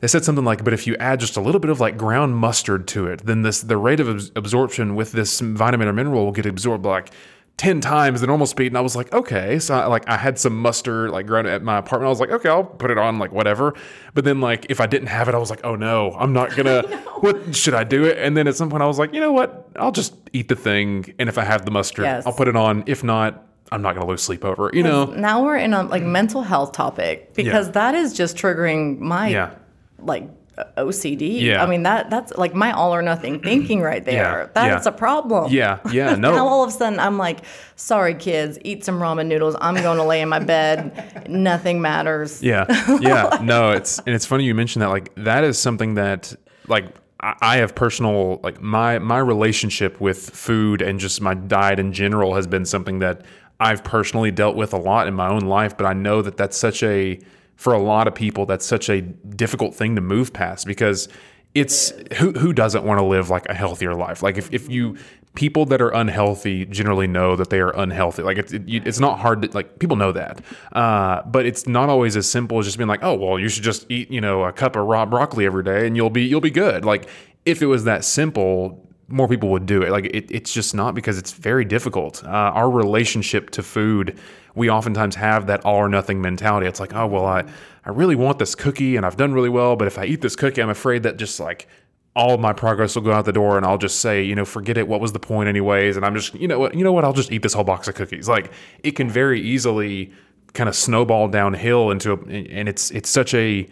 they 0.00 0.08
said 0.08 0.24
something 0.24 0.44
like, 0.44 0.64
but 0.64 0.72
if 0.72 0.86
you 0.86 0.96
add 0.96 1.20
just 1.20 1.36
a 1.36 1.40
little 1.40 1.60
bit 1.60 1.70
of 1.70 1.78
like 1.78 1.96
ground 1.96 2.36
mustard 2.36 2.88
to 2.88 3.06
it, 3.06 3.24
then 3.24 3.42
this 3.42 3.60
the 3.60 3.76
rate 3.76 4.00
of 4.00 4.08
absorption 4.36 4.94
with 4.94 5.12
this 5.12 5.40
vitamin 5.40 5.88
or 5.88 5.92
mineral 5.92 6.24
will 6.24 6.32
get 6.32 6.46
absorbed 6.46 6.84
like 6.84 7.10
10 7.58 7.82
times 7.82 8.22
the 8.22 8.26
normal 8.26 8.46
speed. 8.46 8.68
And 8.68 8.78
I 8.78 8.80
was 8.80 8.96
like, 8.96 9.12
okay. 9.12 9.58
So 9.58 9.74
I, 9.74 9.84
like 9.84 10.08
I 10.08 10.16
had 10.16 10.38
some 10.38 10.58
mustard 10.58 11.10
like 11.10 11.26
ground 11.26 11.46
at 11.46 11.62
my 11.62 11.76
apartment. 11.76 12.06
I 12.06 12.08
was 12.08 12.18
like, 12.18 12.30
okay, 12.30 12.48
I'll 12.48 12.64
put 12.64 12.90
it 12.90 12.96
on 12.96 13.18
like 13.18 13.32
whatever. 13.32 13.74
But 14.14 14.24
then 14.24 14.40
like 14.40 14.66
if 14.70 14.80
I 14.80 14.86
didn't 14.86 15.08
have 15.08 15.28
it, 15.28 15.34
I 15.34 15.38
was 15.38 15.50
like, 15.50 15.60
oh 15.64 15.76
no, 15.76 16.12
I'm 16.12 16.32
not 16.32 16.56
gonna 16.56 16.80
what 17.20 17.54
should 17.54 17.74
I 17.74 17.84
do 17.84 18.06
it? 18.06 18.16
And 18.16 18.34
then 18.34 18.48
at 18.48 18.56
some 18.56 18.70
point 18.70 18.82
I 18.82 18.86
was 18.86 18.98
like, 18.98 19.12
you 19.12 19.20
know 19.20 19.32
what? 19.32 19.68
I'll 19.76 19.92
just 19.92 20.14
eat 20.32 20.48
the 20.48 20.56
thing. 20.56 21.14
And 21.18 21.28
if 21.28 21.36
I 21.36 21.44
have 21.44 21.66
the 21.66 21.70
mustard, 21.70 22.06
yes. 22.06 22.26
I'll 22.26 22.32
put 22.32 22.48
it 22.48 22.56
on. 22.56 22.84
If 22.86 23.04
not, 23.04 23.46
I'm 23.70 23.82
not 23.82 23.94
going 23.94 24.04
to 24.04 24.10
lose 24.10 24.22
sleep 24.22 24.44
over, 24.44 24.70
you 24.72 24.82
know. 24.82 25.04
Now 25.04 25.44
we're 25.44 25.56
in 25.56 25.74
a 25.74 25.82
like 25.82 26.02
mental 26.02 26.42
health 26.42 26.72
topic 26.72 27.34
because 27.34 27.66
yeah. 27.66 27.72
that 27.72 27.94
is 27.94 28.14
just 28.14 28.36
triggering 28.36 28.98
my 28.98 29.28
yeah 29.28 29.54
like 30.02 30.28
OCD. 30.76 31.40
Yeah. 31.40 31.62
I 31.62 31.66
mean 31.66 31.84
that 31.84 32.10
that's 32.10 32.32
like 32.36 32.54
my 32.54 32.72
all 32.72 32.94
or 32.94 33.02
nothing 33.02 33.40
thinking 33.42 33.80
right 33.80 34.04
there. 34.04 34.14
Yeah. 34.14 34.48
That's 34.52 34.86
yeah. 34.86 34.92
a 34.92 34.94
problem. 34.94 35.52
Yeah. 35.52 35.78
Yeah. 35.90 36.10
No. 36.20 36.34
now 36.34 36.46
all 36.46 36.62
of 36.62 36.68
a 36.68 36.72
sudden 36.72 36.98
I'm 36.98 37.16
like, 37.16 37.40
sorry 37.76 38.14
kids, 38.14 38.58
eat 38.62 38.84
some 38.84 39.00
ramen 39.00 39.26
noodles. 39.26 39.56
I'm 39.60 39.74
going 39.74 39.96
to 39.96 40.04
lay 40.04 40.20
in 40.20 40.28
my 40.28 40.38
bed. 40.38 41.26
Nothing 41.30 41.80
matters. 41.80 42.42
Yeah. 42.42 42.66
Yeah. 43.00 43.38
no, 43.42 43.70
it's 43.70 43.98
and 44.00 44.14
it's 44.14 44.26
funny 44.26 44.44
you 44.44 44.54
mentioned 44.54 44.82
that. 44.82 44.88
Like 44.88 45.14
that 45.14 45.44
is 45.44 45.58
something 45.58 45.94
that 45.94 46.34
like 46.68 46.86
I 47.20 47.58
have 47.58 47.74
personal 47.74 48.40
like 48.42 48.60
my 48.60 48.98
my 48.98 49.18
relationship 49.18 50.00
with 50.00 50.30
food 50.30 50.82
and 50.82 50.98
just 51.00 51.20
my 51.20 51.34
diet 51.34 51.78
in 51.78 51.92
general 51.92 52.34
has 52.34 52.46
been 52.46 52.64
something 52.64 52.98
that 52.98 53.22
I've 53.58 53.84
personally 53.84 54.30
dealt 54.30 54.56
with 54.56 54.72
a 54.72 54.78
lot 54.78 55.06
in 55.06 55.14
my 55.14 55.28
own 55.28 55.42
life, 55.42 55.76
but 55.76 55.86
I 55.86 55.92
know 55.92 56.22
that 56.22 56.36
that's 56.36 56.56
such 56.56 56.82
a 56.82 57.20
for 57.60 57.74
a 57.74 57.78
lot 57.78 58.08
of 58.08 58.14
people 58.14 58.46
that's 58.46 58.64
such 58.64 58.88
a 58.88 59.02
difficult 59.02 59.74
thing 59.74 59.94
to 59.94 60.00
move 60.00 60.32
past 60.32 60.66
because 60.66 61.10
it's 61.54 61.92
who 62.14 62.32
who 62.32 62.54
doesn't 62.54 62.84
want 62.84 62.98
to 62.98 63.04
live 63.04 63.28
like 63.28 63.46
a 63.50 63.54
healthier 63.54 63.94
life? 63.94 64.22
Like 64.22 64.38
if, 64.38 64.50
if 64.50 64.70
you 64.70 64.96
people 65.34 65.66
that 65.66 65.82
are 65.82 65.90
unhealthy 65.90 66.64
generally 66.64 67.06
know 67.06 67.36
that 67.36 67.50
they 67.50 67.60
are 67.60 67.78
unhealthy. 67.78 68.22
Like 68.22 68.38
it's 68.38 68.54
it, 68.54 68.62
it's 68.66 68.98
not 68.98 69.18
hard 69.18 69.42
to 69.42 69.50
like 69.50 69.78
people 69.78 69.96
know 69.96 70.10
that. 70.12 70.42
Uh, 70.72 71.20
but 71.24 71.44
it's 71.44 71.66
not 71.66 71.90
always 71.90 72.16
as 72.16 72.30
simple 72.30 72.58
as 72.58 72.64
just 72.64 72.78
being 72.78 72.88
like 72.88 73.04
oh 73.04 73.12
well 73.12 73.38
you 73.38 73.50
should 73.50 73.62
just 73.62 73.84
eat 73.90 74.10
you 74.10 74.22
know 74.22 74.44
a 74.44 74.52
cup 74.54 74.74
of 74.74 74.86
raw 74.86 75.04
broccoli 75.04 75.44
every 75.44 75.62
day 75.62 75.86
and 75.86 75.98
you'll 75.98 76.08
be 76.08 76.24
you'll 76.24 76.40
be 76.40 76.50
good. 76.50 76.86
Like 76.86 77.10
if 77.44 77.60
it 77.60 77.66
was 77.66 77.84
that 77.84 78.06
simple 78.06 78.89
more 79.10 79.28
people 79.28 79.50
would 79.50 79.66
do 79.66 79.82
it 79.82 79.90
like 79.90 80.06
it, 80.06 80.30
it's 80.30 80.52
just 80.52 80.74
not 80.74 80.94
because 80.94 81.18
it's 81.18 81.32
very 81.32 81.64
difficult 81.64 82.24
uh, 82.24 82.28
our 82.28 82.70
relationship 82.70 83.50
to 83.50 83.62
food 83.62 84.18
we 84.54 84.70
oftentimes 84.70 85.14
have 85.16 85.46
that 85.46 85.64
all 85.64 85.76
or 85.76 85.88
nothing 85.88 86.20
mentality. 86.20 86.66
It's 86.66 86.80
like, 86.80 86.94
oh, 86.94 87.06
well, 87.06 87.26
I, 87.26 87.44
I 87.84 87.90
really 87.90 88.16
want 88.16 88.38
this 88.38 88.54
cookie 88.54 88.96
and 88.96 89.06
I've 89.06 89.16
done 89.16 89.32
really 89.32 89.48
well, 89.48 89.76
but 89.76 89.86
if 89.86 89.98
I 89.98 90.04
eat 90.04 90.20
this 90.20 90.36
cookie, 90.36 90.62
I'm 90.62 90.70
afraid 90.70 91.02
that 91.04 91.16
just 91.16 91.38
like 91.40 91.68
all 92.16 92.38
my 92.38 92.52
progress 92.52 92.96
will 92.96 93.02
go 93.02 93.12
out 93.12 93.24
the 93.24 93.32
door 93.32 93.56
and 93.56 93.64
I'll 93.64 93.78
just 93.78 94.00
say, 94.00 94.22
you 94.22 94.34
know, 94.34 94.44
forget 94.44 94.76
it. 94.76 94.88
What 94.88 95.00
was 95.00 95.12
the 95.12 95.20
point 95.20 95.48
anyways? 95.48 95.96
And 95.96 96.04
I'm 96.04 96.14
just, 96.14 96.34
you 96.34 96.48
know 96.48 96.58
what, 96.58 96.74
you 96.74 96.84
know 96.84 96.92
what? 96.92 97.04
I'll 97.04 97.12
just 97.12 97.30
eat 97.30 97.42
this 97.42 97.54
whole 97.54 97.64
box 97.64 97.86
of 97.88 97.94
cookies. 97.94 98.28
Like 98.28 98.52
it 98.82 98.92
can 98.92 99.08
very 99.08 99.40
easily 99.40 100.12
kind 100.52 100.68
of 100.68 100.74
snowball 100.74 101.28
downhill 101.28 101.90
into, 101.90 102.12
a, 102.12 102.16
and 102.16 102.68
it's, 102.68 102.90
it's 102.90 103.08
such 103.08 103.32
a 103.34 103.68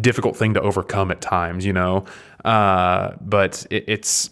difficult 0.00 0.36
thing 0.36 0.54
to 0.54 0.60
overcome 0.62 1.10
at 1.10 1.20
times, 1.20 1.66
you 1.66 1.74
know? 1.74 2.06
Uh, 2.44 3.12
but 3.20 3.66
it, 3.70 3.84
it's, 3.86 4.30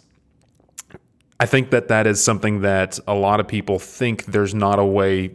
I 1.42 1.46
think 1.46 1.70
that 1.70 1.88
that 1.88 2.06
is 2.06 2.22
something 2.22 2.60
that 2.60 3.00
a 3.08 3.14
lot 3.14 3.40
of 3.40 3.48
people 3.48 3.80
think 3.80 4.26
there's 4.26 4.54
not 4.54 4.78
a 4.78 4.84
way 4.84 5.32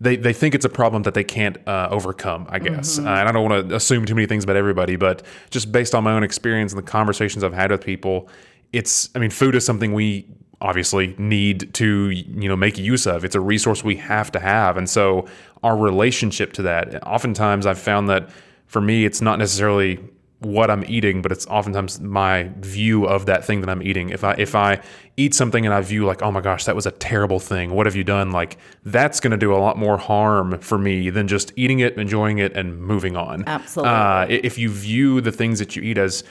they, 0.00 0.16
they 0.16 0.32
think 0.32 0.54
it's 0.54 0.64
a 0.64 0.70
problem 0.70 1.02
that 1.02 1.12
they 1.12 1.24
can't 1.24 1.58
uh, 1.68 1.88
overcome, 1.90 2.46
I 2.48 2.58
guess. 2.58 2.96
Mm-hmm. 2.96 3.06
Uh, 3.06 3.10
and 3.10 3.28
I 3.28 3.32
don't 3.32 3.50
want 3.50 3.68
to 3.68 3.76
assume 3.76 4.06
too 4.06 4.14
many 4.14 4.26
things 4.26 4.44
about 4.44 4.56
everybody, 4.56 4.96
but 4.96 5.22
just 5.50 5.72
based 5.72 5.94
on 5.94 6.04
my 6.04 6.12
own 6.12 6.22
experience 6.22 6.72
and 6.72 6.78
the 6.78 6.90
conversations 6.90 7.44
I've 7.44 7.52
had 7.52 7.70
with 7.70 7.84
people, 7.84 8.30
it's, 8.72 9.10
I 9.14 9.18
mean, 9.18 9.28
food 9.28 9.54
is 9.54 9.64
something 9.64 9.92
we 9.92 10.26
obviously 10.62 11.14
need 11.18 11.72
to, 11.74 12.10
you 12.10 12.48
know, 12.48 12.56
make 12.56 12.78
use 12.78 13.06
of. 13.06 13.22
It's 13.22 13.34
a 13.34 13.40
resource 13.40 13.84
we 13.84 13.96
have 13.96 14.32
to 14.32 14.40
have. 14.40 14.78
And 14.78 14.88
so 14.88 15.26
our 15.62 15.76
relationship 15.76 16.54
to 16.54 16.62
that, 16.62 17.06
oftentimes 17.06 17.66
I've 17.66 17.78
found 17.78 18.08
that 18.08 18.30
for 18.66 18.80
me, 18.80 19.04
it's 19.04 19.20
not 19.20 19.38
necessarily 19.38 19.98
what 20.40 20.70
I'm 20.70 20.84
eating, 20.86 21.22
but 21.22 21.32
it's 21.32 21.46
oftentimes 21.46 21.98
my 22.00 22.50
view 22.58 23.06
of 23.06 23.26
that 23.26 23.44
thing 23.44 23.62
that 23.62 23.70
I'm 23.70 23.82
eating. 23.82 24.10
If 24.10 24.22
I 24.22 24.34
if 24.34 24.54
I 24.54 24.82
eat 25.16 25.34
something 25.34 25.64
and 25.64 25.74
I 25.74 25.80
view 25.80 26.04
like, 26.04 26.22
oh 26.22 26.30
my 26.30 26.42
gosh, 26.42 26.64
that 26.64 26.76
was 26.76 26.84
a 26.84 26.90
terrible 26.90 27.40
thing. 27.40 27.70
What 27.70 27.86
have 27.86 27.96
you 27.96 28.04
done? 28.04 28.32
Like 28.32 28.58
that's 28.84 29.18
going 29.18 29.30
to 29.30 29.38
do 29.38 29.54
a 29.54 29.56
lot 29.56 29.78
more 29.78 29.96
harm 29.96 30.58
for 30.60 30.76
me 30.76 31.08
than 31.08 31.26
just 31.26 31.52
eating 31.56 31.80
it, 31.80 31.96
enjoying 31.96 32.38
it, 32.38 32.54
and 32.54 32.78
moving 32.78 33.16
on. 33.16 33.44
Absolutely. 33.46 33.94
Uh, 33.94 34.26
if 34.28 34.58
you 34.58 34.68
view 34.68 35.20
the 35.20 35.32
things 35.32 35.58
that 35.58 35.74
you 35.74 35.82
eat 35.82 35.96
as 35.96 36.22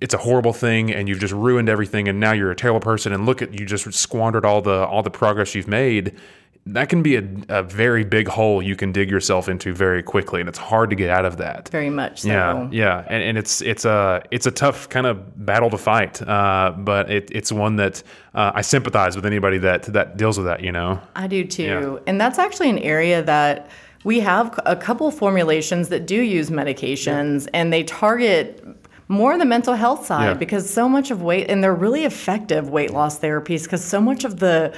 it's 0.00 0.14
a 0.14 0.18
horrible 0.18 0.52
thing 0.52 0.92
and 0.92 1.08
you've 1.08 1.18
just 1.18 1.34
ruined 1.34 1.68
everything 1.68 2.08
and 2.08 2.18
now 2.18 2.32
you're 2.32 2.50
a 2.50 2.56
terrible 2.56 2.80
person 2.80 3.12
and 3.12 3.26
look 3.26 3.42
at 3.42 3.58
you 3.58 3.66
just 3.66 3.92
squandered 3.92 4.44
all 4.44 4.62
the 4.62 4.86
all 4.86 5.02
the 5.02 5.10
progress 5.10 5.54
you've 5.54 5.68
made 5.68 6.16
that 6.64 6.88
can 6.88 7.02
be 7.02 7.16
a, 7.16 7.24
a 7.48 7.62
very 7.64 8.04
big 8.04 8.28
hole 8.28 8.62
you 8.62 8.76
can 8.76 8.92
dig 8.92 9.10
yourself 9.10 9.48
into 9.48 9.72
very 9.74 10.02
quickly 10.02 10.38
and 10.40 10.48
it's 10.48 10.58
hard 10.58 10.90
to 10.90 10.96
get 10.96 11.10
out 11.10 11.24
of 11.24 11.38
that 11.38 11.68
Very 11.70 11.90
much 11.90 12.20
so. 12.20 12.28
yeah 12.28 12.68
yeah 12.70 13.04
and, 13.08 13.22
and 13.22 13.36
it's 13.38 13.60
it's 13.62 13.84
a 13.84 14.22
it's 14.30 14.46
a 14.46 14.50
tough 14.52 14.88
kind 14.88 15.06
of 15.06 15.44
battle 15.44 15.70
to 15.70 15.78
fight 15.78 16.22
uh, 16.22 16.72
but 16.78 17.10
it, 17.10 17.30
it's 17.32 17.50
one 17.50 17.76
that 17.76 18.02
uh, 18.34 18.52
I 18.54 18.60
sympathize 18.62 19.16
with 19.16 19.26
anybody 19.26 19.58
that 19.58 19.82
that 19.92 20.16
deals 20.16 20.38
with 20.38 20.46
that 20.46 20.62
you 20.62 20.70
know 20.72 21.00
I 21.16 21.26
do 21.26 21.44
too. 21.44 21.62
Yeah. 21.64 21.98
And 22.06 22.20
that's 22.20 22.38
actually 22.38 22.70
an 22.70 22.78
area 22.78 23.22
that 23.24 23.68
we 24.04 24.20
have 24.20 24.58
a 24.64 24.74
couple 24.76 25.10
formulations 25.10 25.88
that 25.90 26.06
do 26.06 26.20
use 26.20 26.48
medications 26.50 27.48
and 27.52 27.72
they 27.72 27.82
target 27.84 28.64
more 29.08 29.36
the 29.36 29.44
mental 29.44 29.74
health 29.74 30.06
side 30.06 30.24
Yeah. 30.26 30.34
because 30.34 30.68
so 30.70 30.88
much 30.88 31.10
of 31.10 31.22
weight 31.22 31.50
and 31.50 31.62
they're 31.62 31.74
really 31.74 32.04
effective 32.04 32.70
weight 32.70 32.92
loss 32.92 33.18
therapies 33.18 33.64
because 33.64 33.84
so 33.84 34.00
much 34.00 34.24
of 34.24 34.38
the 34.38 34.72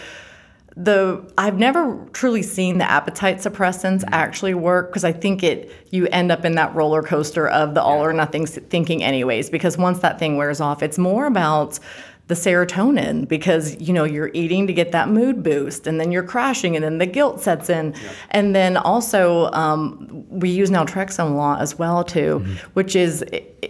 the 0.76 1.24
I've 1.38 1.58
never 1.58 2.04
truly 2.12 2.42
seen 2.42 2.78
the 2.78 2.90
appetite 2.90 3.38
suppressants 3.38 4.02
actually 4.10 4.54
work 4.54 4.90
because 4.90 5.04
I 5.04 5.12
think 5.12 5.44
it 5.44 5.70
you 5.90 6.08
end 6.08 6.32
up 6.32 6.44
in 6.44 6.56
that 6.56 6.74
roller 6.74 7.02
coaster 7.02 7.46
of 7.48 7.74
the 7.74 7.82
all 7.82 8.04
or 8.04 8.12
nothing 8.12 8.46
thinking 8.46 9.02
anyways 9.02 9.50
because 9.50 9.78
once 9.78 10.00
that 10.00 10.18
thing 10.18 10.36
wears 10.36 10.60
off 10.60 10.82
it's 10.82 10.98
more 10.98 11.26
about 11.26 11.78
the 12.26 12.34
serotonin 12.34 13.28
because 13.28 13.78
you 13.80 13.92
know 13.92 14.04
you're 14.04 14.30
eating 14.32 14.66
to 14.66 14.72
get 14.72 14.92
that 14.92 15.08
mood 15.10 15.42
boost 15.42 15.86
and 15.86 16.00
then 16.00 16.10
you're 16.10 16.22
crashing 16.22 16.74
and 16.74 16.82
then 16.82 16.96
the 16.98 17.06
guilt 17.06 17.40
sets 17.40 17.68
in. 17.68 17.94
And 18.30 18.54
then 18.54 18.78
also 18.78 19.50
um, 19.52 20.24
we 20.30 20.48
use 20.48 20.70
naltrexone 20.70 21.32
a 21.32 21.34
lot 21.34 21.60
as 21.60 21.78
well 21.78 22.02
too 22.02 22.44
which 22.72 22.96
is 22.96 23.22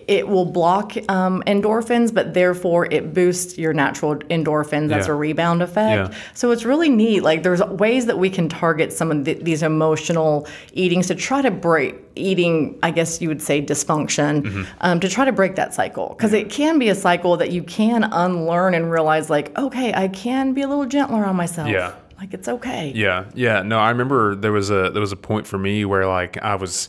it, 0.09 0.29
will 0.29 0.45
block 0.45 0.93
um, 1.09 1.43
endorphins 1.47 2.13
but 2.13 2.35
therefore 2.35 2.87
it 2.91 3.15
boosts 3.15 3.57
your 3.59 3.73
natural 3.73 4.17
endorphins 4.17 4.91
as 4.93 5.07
Yeah. 5.07 5.13
a 5.13 5.17
rebound 5.17 5.63
effect 5.63 6.13
Yeah. 6.13 6.19
so 6.35 6.51
it's 6.51 6.65
really 6.65 6.89
neat. 6.89 7.23
Like 7.23 7.43
there's 7.43 7.63
ways 7.63 8.07
that 8.07 8.19
we 8.19 8.31
can 8.31 8.49
target 8.49 8.93
some 8.93 9.11
of 9.11 9.25
th- 9.25 9.41
these 9.43 9.63
emotional 9.63 10.47
eatings 10.73 11.07
to 11.09 11.15
try 11.15 11.43
to 11.43 11.51
break 11.51 11.97
eating. 12.17 12.79
I 12.83 12.91
guess 12.91 13.21
you 13.21 13.29
would 13.29 13.43
say 13.43 13.61
dysfunction 13.63 14.43
Mm-hmm. 14.43 14.63
um, 14.81 15.01
to 15.01 15.09
try 15.09 15.25
to 15.25 15.33
break 15.33 15.57
that 15.57 15.75
cycle 15.75 16.09
because 16.17 16.33
it 16.33 16.51
can 16.51 16.79
be 16.79 16.89
a 16.89 16.95
cycle 16.95 17.37
that 17.37 17.51
you 17.51 17.63
can 17.63 18.05
unlearn 18.05 18.75
and 18.75 18.91
realize 18.91 19.31
like, 19.31 19.57
okay, 19.59 19.93
I 19.95 20.09
can 20.09 20.53
be 20.55 20.63
a 20.63 20.69
little 20.69 20.87
gentler 20.87 21.25
on 21.25 21.37
myself. 21.37 21.69
Yeah. 21.69 21.93
Like 22.19 22.33
it's 22.33 22.49
okay. 22.49 22.93
Yeah, 22.95 23.25
yeah. 23.35 23.63
No, 23.63 23.79
I 23.79 23.91
remember 23.91 24.35
there 24.37 24.53
was 24.53 24.71
a 24.71 24.91
there 24.91 25.01
was 25.01 25.13
a 25.13 25.17
point 25.17 25.47
for 25.47 25.59
me 25.59 25.85
where 25.85 26.07
like 26.07 26.39
I 26.43 26.55
was 26.55 26.89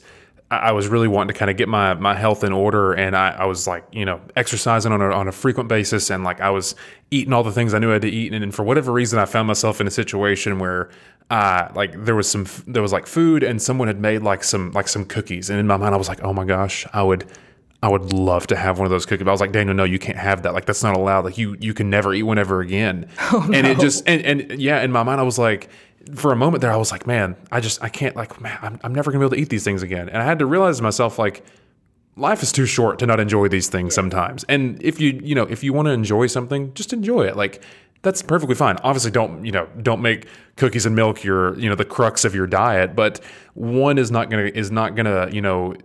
I 0.57 0.71
was 0.71 0.87
really 0.87 1.07
wanting 1.07 1.33
to 1.33 1.39
kind 1.39 1.51
of 1.51 1.57
get 1.57 1.67
my 1.67 1.93
my 1.93 2.15
health 2.15 2.43
in 2.43 2.51
order, 2.51 2.93
and 2.93 3.15
I, 3.15 3.29
I 3.29 3.45
was 3.45 3.67
like 3.67 3.85
you 3.91 4.05
know 4.05 4.21
exercising 4.35 4.91
on 4.91 5.01
a 5.01 5.11
on 5.11 5.27
a 5.27 5.31
frequent 5.31 5.69
basis, 5.69 6.09
and 6.09 6.23
like 6.23 6.41
I 6.41 6.49
was 6.49 6.75
eating 7.11 7.33
all 7.33 7.43
the 7.43 7.51
things 7.51 7.73
I 7.73 7.79
knew 7.79 7.89
I 7.89 7.93
had 7.93 8.01
to 8.03 8.09
eat, 8.09 8.33
and, 8.33 8.43
and 8.43 8.53
for 8.53 8.63
whatever 8.63 8.91
reason, 8.91 9.19
I 9.19 9.25
found 9.25 9.47
myself 9.47 9.81
in 9.81 9.87
a 9.87 9.91
situation 9.91 10.59
where. 10.59 10.89
Uh, 11.27 11.71
like 11.73 12.05
there 12.05 12.13
was 12.13 12.29
some, 12.29 12.45
there 12.67 12.83
was 12.83 12.93
like 12.93 13.07
food, 13.07 13.41
and 13.41 13.59
someone 13.59 13.87
had 13.87 13.99
made 13.99 14.21
like 14.21 14.43
some, 14.43 14.71
like 14.73 14.87
some 14.87 15.03
cookies, 15.03 15.49
and 15.49 15.59
in 15.59 15.65
my 15.65 15.75
mind, 15.75 15.95
I 15.95 15.97
was 15.97 16.07
like, 16.07 16.23
"Oh 16.23 16.33
my 16.33 16.45
gosh, 16.45 16.85
I 16.93 17.01
would, 17.01 17.25
I 17.85 17.87
would 17.87 18.13
love 18.13 18.47
to 18.47 18.55
have 18.55 18.79
one 18.79 18.87
of 18.87 18.89
those 18.89 19.05
cookies. 19.05 19.25
But 19.25 19.29
I 19.29 19.33
was 19.33 19.41
like, 19.41 19.51
Daniel, 19.51 19.75
no, 19.75 19.83
you 19.83 19.99
can't 19.99 20.17
have 20.17 20.41
that. 20.41 20.55
Like 20.55 20.65
that's 20.65 20.81
not 20.81 20.97
allowed. 20.97 21.23
Like 21.23 21.37
you 21.37 21.55
you 21.59 21.73
can 21.75 21.89
never 21.89 22.15
eat 22.15 22.23
one 22.23 22.39
ever 22.39 22.61
again. 22.61 23.07
Oh, 23.31 23.51
and 23.53 23.67
it 23.67 23.79
just 23.79 24.07
and, 24.07 24.21
and 24.23 24.59
yeah, 24.59 24.81
in 24.81 24.91
my 24.91 25.03
mind 25.03 25.19
I 25.19 25.23
was 25.23 25.37
like 25.37 25.69
for 26.13 26.31
a 26.31 26.35
moment 26.35 26.61
there 26.61 26.71
I 26.71 26.77
was 26.77 26.91
like, 26.91 27.07
man, 27.07 27.35
I 27.51 27.59
just 27.59 27.81
I 27.83 27.89
can't 27.89 28.15
like 28.15 28.39
man, 28.39 28.57
I'm, 28.61 28.79
I'm 28.83 28.93
never 28.93 29.11
gonna 29.11 29.21
be 29.21 29.25
able 29.25 29.35
to 29.35 29.41
eat 29.41 29.49
these 29.49 29.63
things 29.63 29.83
again. 29.83 30.09
And 30.09 30.21
I 30.21 30.25
had 30.25 30.39
to 30.39 30.45
realize 30.45 30.77
to 30.77 30.83
myself 30.83 31.17
like 31.17 31.43
life 32.15 32.41
is 32.43 32.51
too 32.51 32.65
short 32.65 32.99
to 32.99 33.05
not 33.05 33.19
enjoy 33.19 33.47
these 33.47 33.67
things 33.67 33.93
sometimes. 33.93 34.43
And 34.45 34.81
if 34.83 34.99
you 34.99 35.19
you 35.23 35.35
know 35.35 35.43
if 35.43 35.63
you 35.63 35.73
want 35.73 35.87
to 35.87 35.91
enjoy 35.91 36.27
something, 36.27 36.73
just 36.73 36.93
enjoy 36.93 37.23
it. 37.23 37.35
Like 37.35 37.63
that's 38.01 38.21
perfectly 38.21 38.55
fine. 38.55 38.77
Obviously, 38.83 39.11
don't 39.11 39.43
you 39.43 39.51
know? 39.51 39.67
Don't 39.81 40.01
make 40.01 40.27
cookies 40.57 40.85
and 40.85 40.95
milk 40.95 41.23
your 41.23 41.57
you 41.59 41.69
know 41.69 41.75
the 41.75 41.85
crux 41.85 42.23
of 42.23 42.35
your 42.35 42.47
diet. 42.47 42.95
But 42.95 43.19
one 43.53 43.97
is 43.97 44.11
not 44.11 44.29
gonna 44.29 44.51
is 44.53 44.71
not 44.71 44.95
gonna 44.95 45.29
you 45.31 45.41
know 45.41 45.75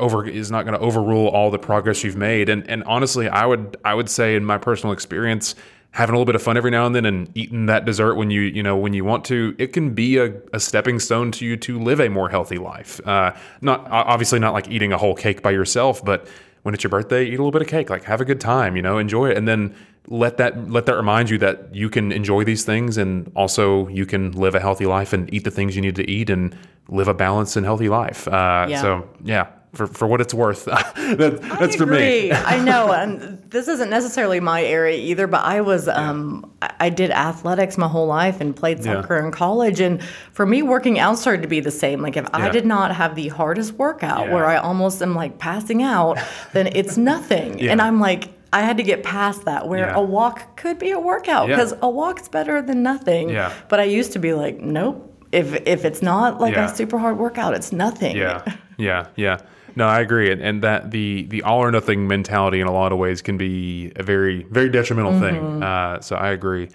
over 0.00 0.26
is 0.26 0.50
not 0.50 0.64
going 0.64 0.78
to 0.78 0.80
overrule 0.80 1.28
all 1.28 1.50
the 1.50 1.58
progress 1.58 2.02
you've 2.02 2.16
made. 2.16 2.48
And 2.48 2.68
and 2.68 2.82
honestly, 2.84 3.28
I 3.28 3.46
would 3.46 3.76
I 3.84 3.94
would 3.94 4.08
say 4.08 4.34
in 4.34 4.44
my 4.44 4.58
personal 4.58 4.92
experience, 4.92 5.54
having 5.92 6.14
a 6.14 6.16
little 6.16 6.26
bit 6.26 6.36
of 6.36 6.42
fun 6.42 6.56
every 6.56 6.70
now 6.70 6.86
and 6.86 6.94
then 6.94 7.04
and 7.04 7.30
eating 7.34 7.66
that 7.66 7.84
dessert 7.84 8.14
when 8.14 8.30
you 8.30 8.42
you 8.42 8.62
know 8.62 8.76
when 8.76 8.92
you 8.92 9.04
want 9.04 9.24
to, 9.24 9.54
it 9.58 9.72
can 9.72 9.92
be 9.94 10.18
a, 10.18 10.32
a 10.52 10.60
stepping 10.60 10.98
stone 11.00 11.32
to 11.32 11.44
you 11.44 11.56
to 11.56 11.78
live 11.78 12.00
a 12.00 12.08
more 12.08 12.28
healthy 12.28 12.58
life. 12.58 13.00
Uh, 13.06 13.34
not 13.60 13.86
obviously 13.90 14.38
not 14.38 14.52
like 14.52 14.68
eating 14.68 14.92
a 14.92 14.98
whole 14.98 15.14
cake 15.14 15.42
by 15.42 15.50
yourself, 15.50 16.04
but 16.04 16.28
when 16.62 16.74
it's 16.74 16.84
your 16.84 16.90
birthday, 16.90 17.24
eat 17.24 17.28
a 17.28 17.38
little 17.38 17.50
bit 17.50 17.62
of 17.62 17.68
cake. 17.68 17.90
Like 17.90 18.04
have 18.04 18.20
a 18.20 18.24
good 18.24 18.40
time, 18.40 18.76
you 18.76 18.82
know, 18.82 18.98
enjoy 18.98 19.30
it, 19.30 19.36
and 19.36 19.48
then 19.48 19.74
let 20.06 20.36
that 20.38 20.70
let 20.70 20.86
that 20.86 20.96
remind 20.96 21.30
you 21.30 21.38
that 21.38 21.74
you 21.74 21.88
can 21.90 22.12
enjoy 22.12 22.44
these 22.44 22.64
things 22.64 22.96
and 22.96 23.30
also 23.34 23.88
you 23.88 24.06
can 24.06 24.32
live 24.32 24.54
a 24.54 24.60
healthy 24.60 24.86
life 24.86 25.12
and 25.12 25.32
eat 25.32 25.44
the 25.44 25.50
things 25.50 25.76
you 25.76 25.82
need 25.82 25.96
to 25.96 26.08
eat 26.10 26.30
and 26.30 26.56
live 26.88 27.08
a 27.08 27.14
balanced 27.14 27.56
and 27.56 27.64
healthy 27.66 27.88
life. 27.88 28.26
Uh, 28.28 28.66
Yeah. 28.68 28.82
So 28.82 29.08
yeah, 29.24 29.46
for, 29.72 29.86
for 29.86 30.06
what 30.08 30.20
it's 30.20 30.34
worth, 30.34 30.64
that, 30.64 31.40
that's 31.58 31.76
for 31.76 31.86
me. 31.86 32.32
I 32.32 32.58
know, 32.64 32.92
and 32.92 33.38
this 33.50 33.68
isn't 33.68 33.88
necessarily 33.90 34.40
my 34.40 34.62
area 34.64 34.98
either. 34.98 35.26
But 35.26 35.44
I 35.44 35.60
was, 35.60 35.86
um, 35.88 36.50
I 36.80 36.90
did 36.90 37.10
athletics 37.10 37.78
my 37.78 37.86
whole 37.88 38.06
life 38.06 38.40
and 38.40 38.54
played 38.54 38.78
Yeah. 38.84 39.00
soccer 39.02 39.18
in 39.24 39.30
college, 39.32 39.80
and 39.80 40.02
for 40.32 40.44
me, 40.44 40.62
working 40.62 40.98
out 40.98 41.18
started 41.18 41.42
to 41.42 41.48
be 41.48 41.60
the 41.60 41.70
same. 41.70 42.02
Like 42.02 42.16
if 42.16 42.26
I 42.32 42.48
did 42.48 42.66
not 42.66 42.94
have 42.94 43.14
the 43.14 43.28
hardest 43.28 43.74
workout, 43.74 44.26
Yeah. 44.26 44.34
where 44.34 44.46
I 44.46 44.56
almost 44.56 45.00
am 45.02 45.14
like 45.14 45.38
passing 45.38 45.82
out, 45.82 46.18
then 46.52 46.66
it's 46.68 46.96
nothing. 46.96 47.58
Yeah. 47.60 47.72
And 47.72 47.80
I'm 47.82 48.00
like. 48.00 48.28
I 48.52 48.62
had 48.62 48.78
to 48.78 48.82
get 48.82 49.04
past 49.04 49.44
that 49.44 49.68
where 49.68 49.86
Yeah. 49.86 49.94
a 49.94 50.02
walk 50.02 50.56
could 50.56 50.76
be 50.80 50.90
a 50.90 50.98
workout 50.98 51.48
Yeah. 51.48 51.54
because 51.54 51.72
a 51.82 51.88
walk's 51.88 52.26
better 52.28 52.60
than 52.60 52.82
nothing. 52.82 53.28
Yeah. 53.28 53.52
But 53.68 53.78
I 53.78 53.84
used 53.84 54.10
to 54.14 54.18
be 54.18 54.32
like, 54.34 54.58
nope. 54.60 55.06
If 55.30 55.54
if 55.68 55.84
it's 55.84 56.02
not 56.02 56.40
like 56.40 56.54
Yeah. 56.56 56.64
a 56.68 56.74
super 56.74 56.98
hard 56.98 57.16
workout, 57.16 57.54
it's 57.54 57.70
nothing. 57.70 58.16
Yeah, 58.16 58.42
yeah, 58.76 59.06
yeah. 59.14 59.38
No, 59.76 59.86
I 59.86 60.00
agree, 60.00 60.30
and, 60.30 60.40
and 60.40 60.62
that 60.62 60.90
the 60.90 61.24
the 61.24 61.42
all 61.42 61.60
or 61.60 61.70
nothing 61.70 62.08
mentality 62.08 62.60
in 62.60 62.66
a 62.66 62.72
lot 62.72 62.92
of 62.92 62.98
ways 62.98 63.22
can 63.22 63.36
be 63.36 63.92
a 63.96 64.02
very 64.02 64.44
very 64.44 64.68
detrimental 64.68 65.18
thing. 65.18 65.62
Uh, 65.62 66.00
so 66.00 66.16
I 66.16 66.30
agree. 66.30 66.68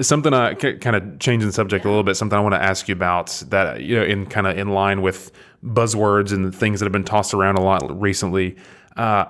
Something 0.00 0.32
I 0.32 0.54
kind 0.54 0.96
of 0.96 1.18
changing 1.18 1.46
the 1.48 1.52
subject 1.52 1.84
a 1.84 1.88
little 1.88 2.02
bit. 2.02 2.16
Something 2.16 2.38
I 2.38 2.40
want 2.40 2.54
to 2.54 2.62
ask 2.62 2.88
you 2.88 2.94
about 2.94 3.42
that 3.48 3.82
you 3.82 3.96
know 3.96 4.04
in 4.04 4.26
kind 4.26 4.46
of 4.46 4.58
in 4.58 4.68
line 4.68 5.02
with 5.02 5.30
buzzwords 5.64 6.32
and 6.32 6.54
things 6.54 6.80
that 6.80 6.86
have 6.86 6.92
been 6.92 7.04
tossed 7.04 7.34
around 7.34 7.56
a 7.56 7.62
lot 7.62 8.00
recently. 8.00 8.56
Uh, 8.96 9.24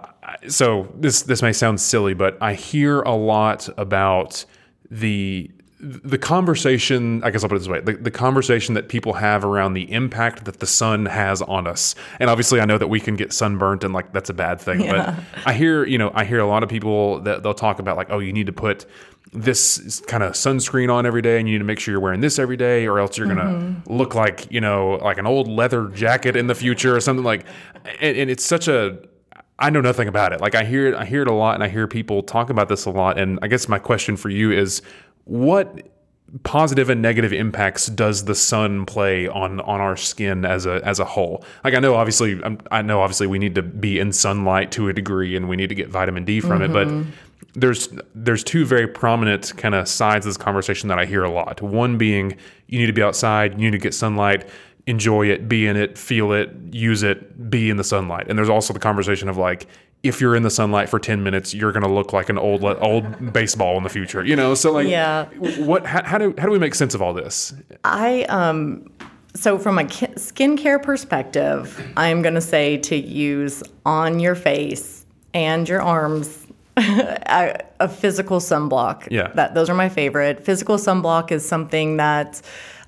so 0.48 0.92
this 0.94 1.22
this 1.22 1.42
may 1.42 1.52
sound 1.52 1.80
silly, 1.80 2.14
but 2.14 2.38
I 2.40 2.54
hear 2.54 3.02
a 3.02 3.14
lot 3.14 3.68
about 3.76 4.44
the 4.90 5.50
the 5.82 6.16
conversation 6.16 7.22
i 7.24 7.30
guess 7.30 7.42
i'll 7.42 7.48
put 7.48 7.56
it 7.56 7.58
this 7.58 7.68
way 7.68 7.80
the, 7.80 7.94
the 7.94 8.10
conversation 8.10 8.74
that 8.74 8.88
people 8.88 9.14
have 9.14 9.44
around 9.44 9.74
the 9.74 9.90
impact 9.92 10.44
that 10.44 10.60
the 10.60 10.66
sun 10.66 11.06
has 11.06 11.42
on 11.42 11.66
us 11.66 11.96
and 12.20 12.30
obviously 12.30 12.60
i 12.60 12.64
know 12.64 12.78
that 12.78 12.86
we 12.86 13.00
can 13.00 13.16
get 13.16 13.32
sunburnt 13.32 13.82
and 13.82 13.92
like 13.92 14.12
that's 14.12 14.30
a 14.30 14.34
bad 14.34 14.60
thing 14.60 14.80
Yeah. 14.80 15.16
but 15.34 15.46
i 15.46 15.52
hear 15.52 15.84
you 15.84 15.98
know 15.98 16.12
i 16.14 16.24
hear 16.24 16.38
a 16.38 16.46
lot 16.46 16.62
of 16.62 16.68
people 16.68 17.20
that 17.22 17.42
they'll 17.42 17.52
talk 17.52 17.80
about 17.80 17.96
like 17.96 18.10
oh 18.10 18.20
you 18.20 18.32
need 18.32 18.46
to 18.46 18.52
put 18.52 18.86
this 19.32 20.00
kind 20.06 20.22
of 20.22 20.32
sunscreen 20.32 20.92
on 20.92 21.04
every 21.04 21.22
day 21.22 21.40
and 21.40 21.48
you 21.48 21.54
need 21.54 21.58
to 21.58 21.64
make 21.64 21.80
sure 21.80 21.92
you're 21.92 22.00
wearing 22.00 22.20
this 22.20 22.38
every 22.38 22.56
day 22.56 22.86
or 22.86 23.00
else 23.00 23.18
you're 23.18 23.26
gonna 23.26 23.42
mm-hmm. 23.42 23.92
look 23.92 24.14
like 24.14 24.46
you 24.52 24.60
know 24.60 25.00
like 25.02 25.18
an 25.18 25.26
old 25.26 25.48
leather 25.48 25.88
jacket 25.88 26.36
in 26.36 26.46
the 26.46 26.54
future 26.54 26.94
or 26.94 27.00
something 27.00 27.24
like 27.24 27.44
and, 28.00 28.16
and 28.16 28.30
it's 28.30 28.44
such 28.44 28.68
a 28.68 28.98
I 29.58 29.70
know 29.70 29.80
nothing 29.80 30.08
about 30.08 30.32
it. 30.32 30.40
Like 30.40 30.56
I 30.56 30.64
hear 30.64 30.88
it, 30.88 30.94
I 30.96 31.04
hear 31.04 31.22
it 31.22 31.28
a 31.28 31.32
lot, 31.32 31.54
and 31.54 31.62
I 31.62 31.68
hear 31.68 31.86
people 31.86 32.24
talk 32.24 32.50
about 32.50 32.68
this 32.68 32.84
a 32.84 32.90
lot. 32.90 33.16
And 33.16 33.38
I 33.42 33.46
guess 33.46 33.68
my 33.68 33.78
question 33.78 34.16
for 34.16 34.28
you 34.28 34.50
is, 34.50 34.82
what 35.24 35.88
positive 36.44 36.88
and 36.88 37.02
negative 37.02 37.32
impacts 37.32 37.86
does 37.86 38.24
the 38.24 38.34
sun 38.34 38.86
play 38.86 39.28
on 39.28 39.60
on 39.60 39.80
our 39.80 39.96
skin 39.96 40.44
as 40.44 40.66
a 40.66 40.80
as 40.84 40.98
a 40.98 41.04
whole? 41.04 41.44
Like 41.64 41.74
I 41.74 41.78
know, 41.78 41.94
obviously, 41.94 42.42
um, 42.42 42.58
I'm, 42.70 42.86
know 42.86 43.00
obviously 43.00 43.26
we 43.26 43.38
need 43.38 43.54
to 43.56 43.62
be 43.62 43.98
in 43.98 44.12
sunlight 44.12 44.72
to 44.72 44.88
a 44.88 44.92
degree, 44.92 45.36
and 45.36 45.48
we 45.48 45.56
need 45.56 45.68
to 45.68 45.74
get 45.74 45.88
vitamin 45.88 46.24
D 46.24 46.40
from 46.40 46.62
it, 46.62 46.72
but. 46.72 46.88
Mm-hmm. 46.88 47.10
There's 47.54 47.90
there's 48.14 48.42
two 48.42 48.64
very 48.64 48.86
prominent 48.86 49.54
kind 49.58 49.74
of 49.74 49.86
sides 49.86 50.24
of 50.24 50.30
this 50.30 50.38
conversation 50.38 50.88
that 50.88 50.98
I 50.98 51.04
hear 51.04 51.22
a 51.22 51.30
lot. 51.30 51.60
One 51.60 51.98
being 51.98 52.38
you 52.66 52.78
need 52.78 52.86
to 52.86 52.94
be 52.94 53.02
outside, 53.02 53.60
you 53.60 53.70
need 53.70 53.72
to 53.72 53.82
get 53.82 53.92
sunlight, 53.92 54.48
enjoy 54.86 55.26
it, 55.26 55.48
be 55.48 55.66
in 55.66 55.76
it, 55.76 55.98
feel 55.98 56.32
it, 56.32 56.50
use 56.70 57.02
it, 57.02 57.50
be 57.50 57.68
in 57.68 57.76
the 57.76 57.84
sunlight. 57.84 58.28
And 58.28 58.38
there's 58.38 58.48
also 58.48 58.72
the 58.72 58.80
conversation 58.80 59.28
of 59.28 59.36
like, 59.36 59.66
if 60.02 60.20
you're 60.20 60.34
in 60.34 60.42
the 60.42 60.50
sunlight 60.50 60.88
for 60.88 60.98
10 60.98 61.22
minutes, 61.22 61.54
you're 61.54 61.72
going 61.72 61.84
to 61.84 61.92
look 61.92 62.12
like 62.12 62.28
an 62.28 62.38
old 62.38 62.64
old 62.64 63.32
baseball 63.32 63.76
in 63.76 63.84
the 63.84 63.88
future, 63.88 64.24
you 64.24 64.34
know? 64.34 64.54
So 64.54 64.72
like, 64.72 64.88
Yeah. 64.88 65.26
what, 65.64 65.86
how, 65.86 66.02
how 66.02 66.18
do, 66.18 66.34
how 66.38 66.46
do 66.46 66.50
we 66.52 66.58
make 66.58 66.74
sense 66.74 66.94
of 66.94 67.02
all 67.02 67.14
this? 67.14 67.54
I 67.84 68.24
um 68.24 68.90
so 69.34 69.58
from 69.58 69.78
a 69.78 69.84
ki- 69.84 70.08
skincare 70.08 70.82
perspective, 70.82 71.80
I'm 71.96 72.20
going 72.20 72.34
to 72.34 72.40
say 72.42 72.76
to 72.78 72.96
use 72.96 73.62
on 73.86 74.20
your 74.20 74.34
face 74.34 75.06
and 75.32 75.68
your 75.68 75.80
arms. 75.82 76.38
a 76.76 77.58
a 77.80 77.88
physical 77.88 78.38
sunblock. 78.38 79.06
Yeah. 79.10 79.28
That 79.34 79.54
those 79.54 79.68
are 79.68 79.74
my 79.74 79.90
favorite. 79.90 80.42
Physical 80.42 80.76
sunblock 80.76 81.30
is 81.30 81.46
something 81.46 81.98
that 81.98 82.40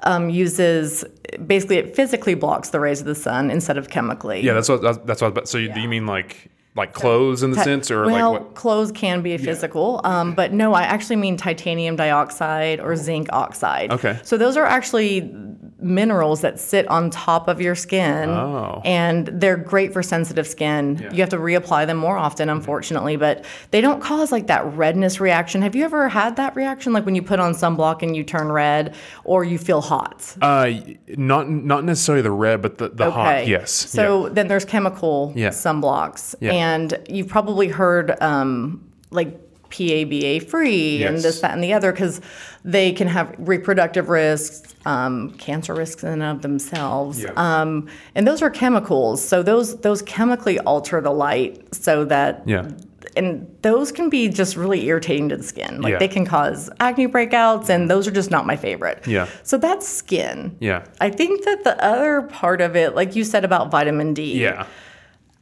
um, 0.05 0.31
uses 0.31 1.05
basically 1.47 1.77
it 1.77 1.95
physically 1.95 2.33
blocks 2.35 2.71
the 2.71 2.81
rays 2.81 3.01
of 3.01 3.07
the 3.07 3.15
sun 3.15 3.51
instead 3.51 3.77
of 3.77 3.91
chemically. 3.91 4.41
Yeah, 4.41 4.55
that's 4.55 4.71
what 4.71 5.07
that's 5.07 5.21
what. 5.21 5.47
So 5.49 5.59
you, 5.59 5.71
do 5.71 5.81
you 5.83 5.89
mean 5.89 6.07
like 6.07 6.51
like 6.77 6.93
clothes 6.93 7.43
in 7.43 7.53
the 7.53 7.63
sense, 7.63 7.91
or 7.91 8.07
well, 8.07 8.33
like 8.33 8.43
what? 8.43 8.55
clothes 8.55 8.91
can 8.91 9.23
be 9.23 9.37
physical, 9.39 10.01
um, 10.05 10.35
but 10.35 10.53
no, 10.53 10.75
I 10.75 10.83
actually 10.83 11.17
mean 11.17 11.37
titanium 11.37 11.95
dioxide 11.97 12.81
or 12.81 12.97
zinc 12.97 13.29
oxide. 13.33 13.93
Okay. 13.93 14.19
So 14.25 14.37
those 14.37 14.57
are 14.57 14.65
actually 14.67 15.21
minerals 15.85 16.41
that 16.41 16.59
sit 16.59 16.89
on 16.89 17.11
top 17.11 17.47
of 17.47 17.61
your 17.61 17.75
skin, 17.75 18.31
Oh. 18.31 18.81
and 18.85 19.27
they're 19.27 19.57
great 19.57 19.93
for 19.93 20.03
sensitive 20.03 20.47
skin. 20.47 21.07
You 21.13 21.21
have 21.21 21.29
to 21.29 21.37
reapply 21.37 21.87
them 21.87 21.99
more 21.99 22.17
often, 22.17 22.49
unfortunately, 22.49 23.17
but 23.17 23.45
they 23.71 23.81
don't 23.81 24.01
cause 24.01 24.33
like 24.33 24.47
that 24.47 24.65
redness 24.75 25.21
reaction. 25.21 25.63
Have 25.63 25.77
you 25.77 25.85
ever 25.85 26.09
had 26.09 26.37
that 26.37 26.57
reaction, 26.57 26.93
like 26.93 27.05
when 27.05 27.15
you 27.15 27.23
put 27.23 27.39
on 27.39 27.53
sunblock 27.53 28.03
and 28.03 28.17
you 28.17 28.25
turn 28.25 28.51
red, 28.51 28.95
or 29.25 29.45
you 29.45 29.59
feel 29.59 29.81
hot? 29.83 30.35
Uh, 30.41 30.71
not 31.09 31.49
not 31.51 31.85
necessarily 31.85 32.23
the 32.23 32.31
red, 32.31 32.63
but 32.63 32.79
the, 32.79 32.89
the 32.89 33.11
hot. 33.11 33.47
Yes. 33.47 33.71
So 33.71 34.29
then 34.31 34.49
there's 34.49 34.65
chemical 34.65 35.33
Yeah. 35.37 35.51
sunblocks, 35.51 36.35
Yeah. 36.41 36.53
and 36.53 36.99
you've 37.09 37.29
probably 37.29 37.69
heard 37.69 38.17
um, 38.23 38.81
like 39.11 39.39
PABA 39.79 40.41
free 40.49 41.03
and 41.05 41.15
Yes. 41.17 41.23
this, 41.23 41.41
that, 41.41 41.53
and 41.53 41.63
the 41.63 41.73
other 41.73 41.93
because 41.93 42.21
they 42.65 42.93
can 42.93 43.09
have 43.09 43.35
reproductive 43.39 44.09
risks, 44.09 44.75
um, 44.87 45.31
cancer 45.39 45.75
risks 45.75 46.03
in 46.03 46.11
and 46.11 46.23
of 46.23 46.43
themselves, 46.43 47.23
Yeah. 47.23 47.31
um, 47.37 47.89
and 48.15 48.27
those 48.27 48.43
are 48.43 48.51
chemicals. 48.51 49.27
So 49.27 49.43
those 49.43 49.77
those 49.81 50.03
chemically 50.03 50.59
alter 50.61 51.01
the 51.01 51.11
light 51.11 51.75
so 51.75 52.05
that 52.07 52.43
Yeah. 52.47 52.69
and 53.17 53.47
those 53.63 53.93
can 53.93 54.09
be 54.11 54.29
just 54.29 54.57
really 54.57 54.87
irritating 54.87 55.29
to 55.31 55.37
the 55.37 55.43
skin. 55.43 55.81
Like 55.83 55.93
Yeah. 55.93 55.99
they 55.99 56.09
can 56.09 56.25
cause 56.27 56.71
acne 56.81 57.07
breakouts, 57.09 57.69
and 57.69 57.89
those 57.91 58.07
are 58.09 58.11
just 58.11 58.31
not 58.31 58.47
my 58.47 58.57
favorite. 58.57 59.03
Yeah. 59.07 59.27
So 59.43 59.57
that's 59.59 59.87
skin. 59.87 60.57
Yeah. 60.61 60.83
I 61.01 61.11
think 61.11 61.45
that 61.45 61.65
the 61.65 61.83
other 61.85 62.23
part 62.23 62.61
of 62.61 62.77
it, 62.77 62.95
like 62.95 63.15
you 63.17 63.25
said 63.25 63.45
about 63.45 63.71
vitamin 63.71 64.15
D, 64.15 64.41
Yeah. 64.43 64.65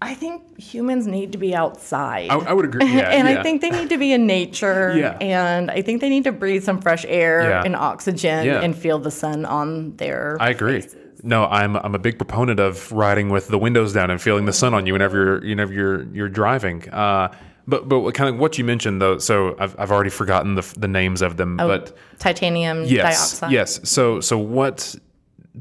I 0.03 0.15
think 0.15 0.59
humans 0.61 1.07
need 1.07 1.33
to 1.33 1.39
be 1.39 1.55
outside. 1.55 2.29
I, 2.29 2.37
I 2.37 2.53
would 2.53 2.65
agree. 2.65 2.85
Yeah. 2.87 3.09
and 3.19 3.29
yeah. 3.29 3.39
I 3.39 3.43
think 3.43 3.61
they 3.61 3.71
need 3.71 3.89
to 3.91 3.99
be 3.99 4.13
in 4.13 4.27
nature. 4.27 4.93
Yeah. 5.03 5.17
And 5.21 5.71
I 5.71 5.81
think 5.83 6.01
they 6.01 6.09
need 6.09 6.25
to 6.25 6.33
breathe 6.33 6.65
some 6.65 6.81
fresh 6.81 7.05
air 7.09 7.43
Yeah. 7.49 7.63
and 7.65 7.75
oxygen 7.77 8.49
and 8.49 8.77
feel 8.77 8.99
the 8.99 9.11
sun 9.11 9.45
on 9.45 9.97
their. 9.97 10.37
I 10.41 10.51
agree. 10.51 10.85
No, 11.23 11.47
I'm 11.47 11.77
I'm 11.77 11.95
a 11.95 11.99
big 11.99 12.19
proponent 12.19 12.59
of 12.59 12.91
riding 12.91 13.31
with 13.31 13.49
the 13.49 13.59
windows 13.59 13.93
down 13.93 14.11
and 14.11 14.21
feeling 14.21 14.45
the 14.45 14.53
sun 14.53 14.75
on 14.75 14.87
you 14.87 14.93
whenever 14.93 15.17
you're 15.25 15.41
whenever 15.41 15.73
you're 15.73 16.03
you're 16.13 16.29
driving. 16.29 16.89
Uh, 16.91 17.29
but 17.67 17.89
but 17.89 18.01
what 18.01 18.15
kind 18.15 18.29
of 18.35 18.41
what 18.41 18.59
you 18.59 18.65
mentioned 18.65 19.01
though, 19.01 19.19
so 19.19 19.55
I've, 19.59 19.79
I've 19.79 19.93
already 19.93 20.11
forgotten 20.11 20.57
the 20.57 20.75
the 20.77 20.89
names 20.89 21.23
of 21.23 21.37
them. 21.37 21.57
but 21.57 21.97
titanium 22.19 22.85
yes, 22.85 23.03
dioxide. 23.39 23.53
yes. 23.53 23.81
So 23.89 24.21
so 24.21 24.37
what? 24.37 24.97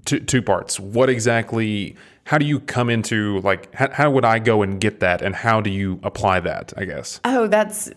Two 0.06 0.20
two 0.20 0.42
parts. 0.42 0.80
What 0.80 1.10
exactly? 1.10 1.96
How 2.32 2.38
do 2.38 2.46
you 2.46 2.62
come 2.62 2.90
into 2.90 3.42
like? 3.42 3.76
How, 3.76 3.90
how 3.92 4.10
would 4.10 4.24
I 4.24 4.40
go 4.40 4.62
and 4.62 4.80
get 4.80 5.02
that? 5.02 5.22
And 5.22 5.36
how 5.36 5.60
do 5.60 5.70
you 5.70 6.00
apply 6.02 6.40
that? 6.40 6.72
I 6.78 6.86
guess. 6.86 7.20
Oh, 7.26 7.48
that's 7.48 7.92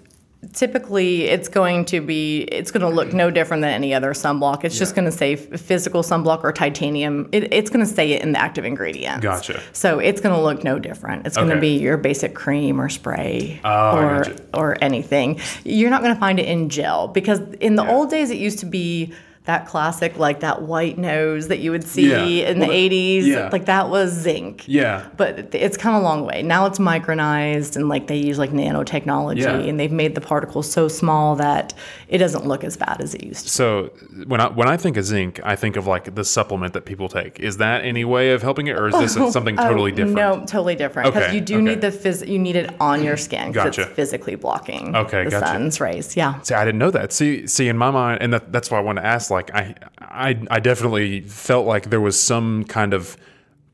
typically 0.53 1.23
it's 1.27 1.49
going 1.49 1.85
to 1.85 2.01
be 2.01 2.41
it's 2.51 2.73
going 2.73 2.81
to 2.81 2.89
look 2.89 3.13
no 3.13 3.31
different 3.31 3.61
than 3.61 3.71
any 3.71 3.95
other 3.95 4.11
sunblock. 4.13 4.65
It's 4.65 4.77
just 4.77 4.97
going 4.97 5.05
to 5.05 5.13
say 5.13 5.37
physical 5.37 6.03
sunblock 6.03 6.43
or 6.43 6.51
titanium. 6.53 7.29
It, 7.31 7.55
it's 7.55 7.71
going 7.71 7.87
to 7.87 7.91
say 7.91 8.11
it 8.11 8.23
in 8.23 8.33
the 8.33 8.41
active 8.41 8.65
ingredients. 8.65 9.23
Gotcha. 9.23 9.63
So 9.73 10.01
it's 10.01 10.21
going 10.21 10.35
to 10.35 10.43
look 10.43 10.65
no 10.65 10.81
different. 10.81 11.29
It's 11.29 11.37
going 11.37 11.51
Okay. 11.51 11.55
to 11.55 11.61
be 11.61 11.79
your 11.79 11.97
basic 11.97 12.35
cream 12.35 12.81
or 12.81 12.89
spray 12.89 13.61
Oh, 13.65 13.97
or 13.99 14.25
gotcha. 14.25 14.43
or 14.53 14.77
anything. 14.83 15.39
You're 15.63 15.91
not 15.91 16.03
going 16.03 16.13
to 16.13 16.19
find 16.19 16.41
it 16.41 16.47
in 16.47 16.71
gel 16.71 17.07
because 17.07 17.39
in 17.61 17.77
the 17.77 17.89
old 17.89 18.11
days 18.11 18.33
it 18.33 18.39
used 18.39 18.59
to 18.59 18.67
be 18.67 19.15
that 19.45 19.67
classic 19.67 20.19
like 20.19 20.41
that 20.41 20.63
white 20.63 20.97
nose 20.97 21.49
that 21.49 21.59
you 21.59 21.71
would 21.71 21.85
see 21.85 22.11
Yeah. 22.11 22.25
in 22.51 22.59
Well, 22.61 22.69
the 22.69 22.75
80s 22.75 23.25
yeah. 23.27 23.51
like 23.53 23.67
that 23.67 23.91
was 23.91 24.11
zinc 24.11 24.65
Yeah. 24.67 25.03
but 25.19 25.55
it's 25.55 25.77
come 25.77 25.95
a 25.95 26.01
long 26.01 26.25
way. 26.25 26.43
Now 26.43 26.65
it's 26.65 26.79
micronized 26.79 27.77
and 27.77 27.87
like 27.89 28.07
they 28.07 28.17
use 28.17 28.39
like 28.39 28.53
nanotechnology 28.53 29.41
Yeah. 29.43 29.57
and 29.57 29.79
they've 29.79 29.93
made 29.93 30.15
the 30.15 30.23
particles 30.23 30.71
so 30.71 30.89
small 30.89 31.37
that 31.37 31.75
it 32.09 32.19
doesn't 32.19 32.47
look 32.47 32.65
as 32.65 32.79
bad 32.79 33.03
as 33.03 33.15
it 33.15 33.23
used 33.23 33.45
to. 33.45 33.51
So 33.51 33.91
when 34.27 34.41
I 34.41 34.49
when 34.49 34.67
I 34.67 34.79
think 34.79 34.97
of 34.97 35.05
zinc, 35.05 35.41
I 35.45 35.57
think 35.57 35.77
of 35.77 35.87
like 35.87 36.15
the 36.15 36.25
supplement 36.25 36.73
that 36.73 36.87
people 36.87 37.09
take. 37.09 37.39
Is 37.39 37.59
that 37.59 37.85
any 37.85 38.05
way 38.05 38.31
of 38.33 38.41
helping 38.41 38.67
it, 38.69 38.77
or 38.79 38.89
is 38.89 38.95
this 38.99 39.17
oh, 39.19 39.31
something 39.31 39.59
oh, 39.59 39.63
totally 39.69 39.93
Oh, 39.93 39.97
different? 39.97 40.17
No, 40.17 40.45
totally 40.47 40.75
different. 40.75 41.13
Because 41.13 41.25
Okay, 41.29 41.35
you 41.35 41.41
do 41.43 41.57
okay. 41.57 41.65
need 41.65 41.81
the 41.83 41.91
phys- 41.91 42.27
you 42.27 42.39
need 42.39 42.57
it 42.57 42.75
on 42.81 43.03
your 43.05 43.17
skin 43.19 43.49
because 43.53 43.65
Gotcha. 43.77 43.83
it's 43.83 43.91
physically 43.93 44.37
blocking 44.37 44.97
Okay, 44.97 45.25
the 45.25 45.31
gotcha. 45.31 45.47
sun's 45.47 45.81
rays. 45.81 46.17
Yeah. 46.17 46.41
See, 46.43 46.55
I 46.55 46.65
didn't 46.65 46.79
know 46.79 46.91
that. 46.93 47.13
See, 47.13 47.47
see, 47.47 47.69
in 47.69 47.77
my 47.77 47.91
mind, 47.91 48.23
and 48.23 48.33
that, 48.33 48.51
that's 48.53 48.71
why 48.71 48.79
I 48.79 48.81
want 48.81 48.97
to 48.99 49.05
ask. 49.05 49.31
Like, 49.35 49.55
I, 49.55 49.75
I, 50.01 50.41
I 50.51 50.61
definitely 50.61 51.21
felt 51.21 51.67
like 51.67 51.91
there 51.91 52.01
was 52.01 52.21
some 52.21 52.65
kind 52.65 52.95
of 52.95 53.17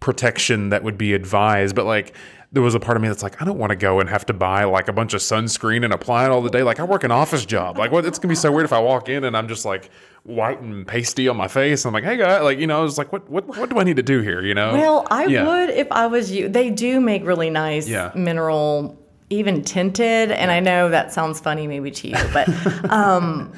protection 0.00 0.70
that 0.70 0.82
would 0.82 0.98
be 0.98 1.14
advised, 1.14 1.76
but 1.76 1.84
like, 1.86 2.14
there 2.52 2.62
was 2.64 2.74
a 2.74 2.80
part 2.80 2.96
of 2.96 3.02
me 3.02 3.06
that's 3.06 3.22
like, 3.22 3.40
I 3.40 3.44
don't 3.44 3.58
want 3.58 3.70
to 3.70 3.76
go 3.76 4.00
and 4.00 4.08
have 4.08 4.26
to 4.26 4.32
buy 4.32 4.64
like 4.64 4.88
a 4.88 4.92
bunch 4.92 5.14
of 5.14 5.20
sunscreen 5.20 5.84
and 5.84 5.92
apply 5.92 6.24
it 6.24 6.30
all 6.32 6.42
the 6.42 6.50
day. 6.50 6.64
Like, 6.64 6.80
I 6.80 6.82
work 6.84 7.04
an 7.04 7.12
office 7.12 7.46
job. 7.46 7.78
Like, 7.78 7.92
what? 7.92 8.04
It's 8.04 8.18
gonna 8.18 8.32
be 8.32 8.34
so 8.34 8.50
weird 8.50 8.64
if 8.64 8.72
I 8.72 8.80
walk 8.80 9.08
in 9.08 9.22
and 9.22 9.36
I'm 9.36 9.46
just 9.46 9.64
like 9.64 9.88
white 10.24 10.60
and 10.60 10.84
pasty 10.84 11.28
on 11.28 11.36
my 11.36 11.46
face. 11.46 11.84
I'm 11.84 11.94
like, 11.94 12.02
hey, 12.02 12.16
guy, 12.16 12.40
like, 12.40 12.58
you 12.58 12.66
know, 12.66 12.80
I 12.80 12.82
was 12.82 12.98
like, 12.98 13.12
what, 13.12 13.30
what, 13.30 13.46
what 13.56 13.70
do 13.70 13.78
I 13.78 13.84
need 13.84 13.96
to 13.96 14.02
do 14.02 14.20
here? 14.20 14.42
You 14.42 14.54
know? 14.54 14.72
Well, 14.72 15.06
I 15.12 15.26
Yeah. 15.26 15.46
would 15.46 15.70
if 15.70 15.86
I 15.92 16.08
was 16.08 16.32
you. 16.32 16.48
They 16.48 16.70
do 16.70 17.00
make 17.00 17.24
really 17.24 17.50
nice 17.50 17.86
Yeah. 17.86 18.10
mineral, 18.16 18.98
even 19.30 19.62
tinted. 19.62 20.32
And 20.32 20.50
I 20.50 20.58
know 20.58 20.88
that 20.88 21.12
sounds 21.12 21.38
funny 21.38 21.68
maybe 21.68 21.92
to 21.92 22.08
you, 22.08 22.16
but 22.32 22.48
um, 22.90 23.52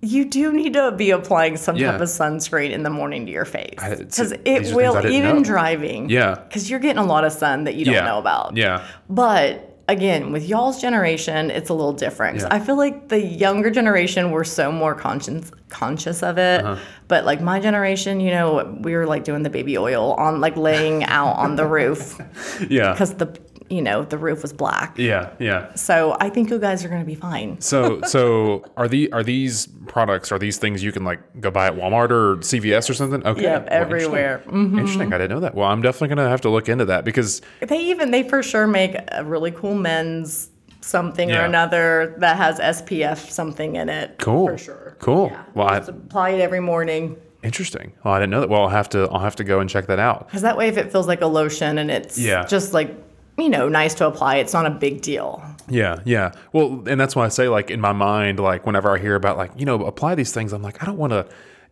you 0.00 0.24
do 0.24 0.52
need 0.52 0.74
to 0.74 0.92
be 0.92 1.10
applying 1.10 1.56
some 1.56 1.76
Yeah. 1.76 1.92
type 1.92 2.00
of 2.00 2.08
sunscreen 2.08 2.70
in 2.70 2.82
the 2.84 2.90
morning 2.90 3.26
to 3.26 3.32
your 3.32 3.44
face 3.44 3.74
because 3.98 4.32
it 4.44 4.74
will 4.74 5.04
even 5.06 5.36
know. 5.38 5.44
driving. 5.44 6.08
Yeah. 6.08 6.36
because 6.46 6.70
you're 6.70 6.78
getting 6.80 7.02
a 7.02 7.06
lot 7.06 7.24
of 7.24 7.32
sun 7.32 7.64
that 7.64 7.74
you 7.74 7.84
don't 7.84 7.94
Yeah. 7.94 8.04
know 8.04 8.18
about. 8.18 8.56
Yeah. 8.56 8.82
But 9.10 9.64
again, 9.88 10.32
with 10.32 10.46
y'all's 10.46 10.80
generation, 10.80 11.50
it's 11.50 11.70
a 11.70 11.74
little 11.74 11.94
different 11.94 12.38
Yeah. 12.40 12.48
I 12.50 12.58
feel 12.60 12.76
like 12.76 13.08
the 13.08 13.20
younger 13.20 13.70
generation 13.70 14.30
were 14.30 14.44
so 14.44 14.70
more 14.70 14.94
conscious 14.94 15.50
conscious 15.70 16.22
of 16.22 16.38
it. 16.38 16.64
Uh-huh. 16.64 16.76
But 17.08 17.24
like 17.26 17.40
my 17.42 17.58
generation, 17.60 18.20
you 18.20 18.30
know, 18.30 18.76
we 18.80 18.94
were 18.94 19.04
like 19.06 19.24
doing 19.24 19.42
the 19.42 19.50
baby 19.50 19.76
oil 19.76 20.12
on 20.14 20.40
like 20.40 20.56
laying 20.56 21.04
out 21.04 21.36
on 21.36 21.56
the 21.56 21.66
roof 21.66 22.18
Yeah. 22.70 22.92
because 22.92 23.14
the 23.14 23.36
you 23.70 23.82
know 23.82 24.02
the 24.04 24.16
roof 24.18 24.42
was 24.42 24.52
black. 24.52 24.96
Yeah. 24.98 25.30
Yeah. 25.38 25.74
So 25.74 26.16
I 26.20 26.30
think 26.30 26.48
you 26.50 26.58
guys 26.58 26.84
are 26.84 26.88
going 26.88 27.00
to 27.02 27.06
be 27.06 27.14
fine. 27.14 27.60
So 27.60 28.00
so 28.02 28.64
are 28.76 28.88
the 28.88 29.12
are 29.12 29.22
these 29.22 29.66
products 29.86 30.32
are 30.32 30.38
these 30.38 30.56
things 30.58 30.82
you 30.82 30.92
can 30.92 31.04
like 31.04 31.20
go 31.40 31.50
buy 31.50 31.66
at 31.66 31.74
Walmart 31.74 32.10
or 32.10 32.36
CVS 32.38 32.88
or 32.88 32.94
something? 32.94 33.24
Okay. 33.26 33.42
Yep, 33.42 33.64
Well, 33.70 33.80
everywhere. 33.82 34.38
Mm-hmm. 34.46 34.56
Interesting. 34.56 34.78
Interesting. 34.78 35.12
I 35.12 35.18
didn't 35.18 35.30
know 35.30 35.40
that. 35.40 35.54
Well, 35.54 35.68
I'm 35.68 35.82
definitely 35.82 36.08
gonna 36.08 36.28
have 36.28 36.40
to 36.42 36.50
look 36.50 36.68
into 36.68 36.86
that 36.86 37.04
because 37.04 37.42
They 37.60 37.78
even 37.86 38.10
they 38.10 38.22
for 38.28 38.42
sure 38.42 38.66
make 38.66 38.96
a 39.12 39.24
really 39.24 39.50
cool 39.50 39.74
men's 39.74 40.50
something 40.80 41.28
Yeah. 41.28 41.42
or 41.42 41.44
another 41.44 42.14
that 42.18 42.36
has 42.38 42.58
SPF 42.60 43.30
something 43.30 43.76
in 43.76 43.88
it. 43.88 44.16
cool. 44.18 44.46
For 44.48 44.56
sure. 44.58 44.96
Cool. 45.00 45.28
Yeah. 45.30 45.42
Well, 45.54 45.68
I, 45.68 45.76
apply 45.78 46.30
it 46.30 46.40
every 46.40 46.60
morning. 46.60 47.16
interesting. 47.42 47.92
Well, 48.04 48.14
I 48.14 48.18
didn't 48.18 48.30
know 48.30 48.40
that. 48.40 48.48
Well, 48.48 48.62
I'll 48.62 48.68
have 48.68 48.88
to 48.90 49.08
I'll 49.12 49.20
have 49.20 49.36
to 49.36 49.44
go 49.44 49.60
and 49.60 49.68
check 49.68 49.86
that 49.88 49.98
out. 49.98 50.26
Because 50.26 50.42
that 50.42 50.56
way, 50.56 50.68
if 50.68 50.76
it 50.78 50.90
feels 50.90 51.06
like 51.06 51.20
a 51.20 51.26
lotion 51.26 51.78
and 51.78 51.90
it's 51.90 52.18
Yeah. 52.18 52.44
just 52.44 52.72
like, 52.72 52.96
you 53.38 53.48
know, 53.48 53.68
nice 53.68 53.94
to 53.94 54.06
apply, 54.06 54.36
it's 54.36 54.52
not 54.52 54.66
a 54.66 54.70
big 54.70 55.00
deal. 55.00 55.42
Yeah, 55.68 56.00
yeah. 56.04 56.32
Well, 56.52 56.82
and 56.86 57.00
that's 57.00 57.14
why 57.14 57.24
I 57.24 57.28
say, 57.28 57.48
like, 57.48 57.70
in 57.70 57.80
my 57.80 57.92
mind, 57.92 58.40
like, 58.40 58.66
whenever 58.66 58.94
I 58.94 58.98
hear 58.98 59.14
about, 59.14 59.36
like, 59.36 59.52
you 59.56 59.64
know, 59.64 59.84
apply 59.84 60.14
these 60.14 60.32
things, 60.32 60.52
I'm 60.52 60.62
like, 60.62 60.82
I 60.82 60.86
don't 60.86 60.98
want 60.98 61.12
to. 61.12 61.26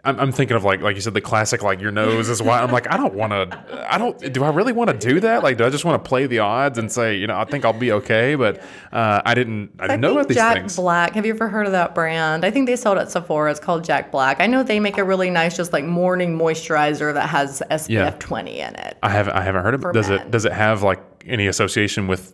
I'm, 0.07 0.19
I'm 0.21 0.33
thinking 0.33 0.57
of 0.57 0.65
like, 0.65 0.81
like 0.81 0.95
you 0.95 1.01
said, 1.03 1.15
the 1.15 1.21
classic, 1.21 1.63
like 1.63 1.81
your 1.81 1.91
nose 1.91 2.29
is 2.29 2.41
white. 2.41 2.63
I'm 2.63 2.71
like, 2.71 2.91
I 2.91 2.97
don't 2.97 3.15
want 3.15 3.33
to. 3.33 3.87
I 3.93 3.99
don't. 3.99 4.33
Do 4.33 4.45
I 4.45 4.51
really 4.51 4.73
want 4.73 4.89
to 4.91 4.97
do 4.97 5.21
that? 5.21 5.43
Like, 5.43 5.59
do 5.59 5.65
I 5.65 5.71
just 5.71 5.85
want 5.85 6.03
to 6.03 6.09
play 6.09 6.27
the 6.27 6.39
odds 6.39 6.79
and 6.79 6.91
say, 6.91 7.17
you 7.17 7.27
know, 7.27 7.37
I 7.37 7.45
think 7.45 7.65
I'll 7.65 7.73
be 7.73 7.93
okay? 7.93 8.35
But 8.37 8.63
uh, 8.93 9.21
I 9.25 9.35
didn't. 9.35 9.73
I 9.79 9.85
I 9.85 9.87
didn't 9.89 10.01
know 10.01 10.09
think 10.09 10.19
about 10.21 10.29
these 10.29 10.37
Jack 10.37 10.57
things. 10.59 10.77
Black. 10.77 11.15
Have 11.15 11.27
you 11.27 11.35
ever 11.35 11.49
heard 11.49 11.67
of 11.67 11.73
that 11.73 11.95
brand? 11.95 12.45
I 12.45 12.51
think 12.51 12.67
they 12.67 12.77
sell 12.77 12.93
it 12.97 13.01
at 13.01 13.11
Sephora. 13.11 13.51
It's 13.51 13.61
called 13.61 13.85
Jack 13.85 14.11
Black. 14.13 14.41
I 14.41 14.47
know 14.47 14.63
they 14.63 14.81
make 14.81 14.99
a 14.99 15.05
really 15.05 15.31
nice, 15.31 15.57
just 15.57 15.73
like 15.73 15.85
morning 15.85 16.39
moisturizer 16.39 17.13
that 17.13 17.29
has 17.29 17.63
SPF 17.71 17.89
Yeah. 17.89 18.11
20 18.19 18.61
in 18.61 18.75
it. 18.77 18.97
I 19.03 19.09
haven't. 19.11 19.35
I 19.35 19.43
haven't 19.43 19.63
heard 19.65 19.75
of 19.75 19.85
it. 19.85 19.93
Does 19.93 20.09
men. 20.09 20.21
it? 20.21 20.31
Does 20.31 20.45
it 20.45 20.53
have 20.53 20.83
like 20.83 21.01
any 21.27 21.49
association 21.49 22.07
with 22.07 22.33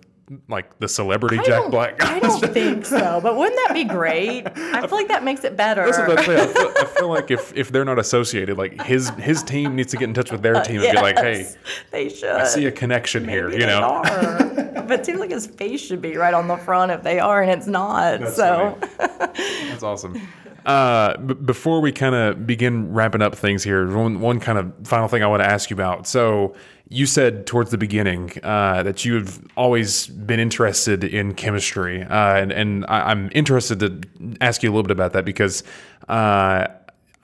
like 0.48 0.78
the 0.78 0.88
celebrity 0.88 1.38
I 1.38 1.44
Jack 1.44 1.70
Black? 1.70 2.02
I 2.02 2.18
don't 2.18 2.52
think 2.52 2.86
so, 2.86 3.20
but 3.22 3.36
wouldn't 3.36 3.58
that 3.66 3.74
be 3.74 3.84
great? 3.98 4.46
I 4.46 4.86
feel 4.86 4.98
like 4.98 5.08
that 5.08 5.24
makes 5.24 5.44
it 5.44 5.56
better. 5.56 5.84
That's 5.84 5.98
what. 5.98 6.18
I 6.18 6.46
feel, 6.46 6.72
I 6.78 6.84
feel 6.84 7.08
like 7.08 7.30
if, 7.30 7.54
if 7.56 7.70
they're 7.70 7.84
not 7.84 7.98
associated, 7.98 8.58
like 8.58 8.80
his 8.82 9.10
his 9.10 9.42
team 9.42 9.76
needs 9.76 9.90
to 9.92 9.96
get 9.96 10.08
in 10.08 10.14
touch 10.14 10.30
with 10.30 10.42
their 10.42 10.56
uh, 10.56 10.64
team 10.64 10.82
and 10.82 10.92
be 10.92 10.96
like, 10.98 11.18
hey, 11.18 11.48
they 11.90 12.08
should. 12.08 12.30
I 12.30 12.44
see 12.44 12.66
a 12.66 12.72
connection 12.72 13.28
here. 13.28 13.50
You 13.50 13.66
know. 13.66 13.82
are. 13.82 14.02
but 14.86 15.00
it 15.00 15.06
seems 15.06 15.20
like 15.20 15.30
his 15.30 15.46
face 15.46 15.80
should 15.80 16.02
be 16.02 16.16
right 16.16 16.34
on 16.34 16.48
the 16.48 16.56
front 16.56 16.92
if 16.92 17.02
they 17.02 17.18
are, 17.18 17.42
and 17.42 17.50
it's 17.50 17.66
not. 17.66 18.28
so 18.28 18.78
That's 18.98 19.82
awesome. 19.82 20.20
Uh, 20.64 21.16
b- 21.18 21.34
before 21.34 21.80
we 21.80 21.92
kind 21.92 22.14
of 22.14 22.46
begin 22.46 22.92
wrapping 22.92 23.22
up 23.22 23.34
things 23.34 23.64
here, 23.64 23.86
one, 23.96 24.20
one 24.20 24.40
kind 24.40 24.58
of 24.58 24.72
final 24.84 25.08
thing 25.08 25.22
I 25.22 25.26
want 25.26 25.42
to 25.42 25.48
ask 25.48 25.70
you 25.70 25.74
about. 25.74 26.06
So, 26.06 26.54
you 26.88 27.06
said 27.06 27.46
towards 27.46 27.70
the 27.70 27.78
beginning 27.78 28.32
uh, 28.42 28.82
that 28.82 29.04
you've 29.04 29.42
always 29.56 30.08
been 30.08 30.38
interested 30.38 31.02
in 31.02 31.32
chemistry, 31.34 32.02
uh, 32.02 32.34
and, 32.36 32.52
and 32.52 32.84
I, 32.86 33.10
am 33.10 33.30
interested 33.34 33.80
to 33.80 34.36
ask 34.42 34.62
you 34.62 34.68
a 34.68 34.72
little 34.72 34.82
bit 34.82 34.90
about 34.90 35.14
that 35.14 35.24
because 35.24 35.64
uh, 36.08 36.66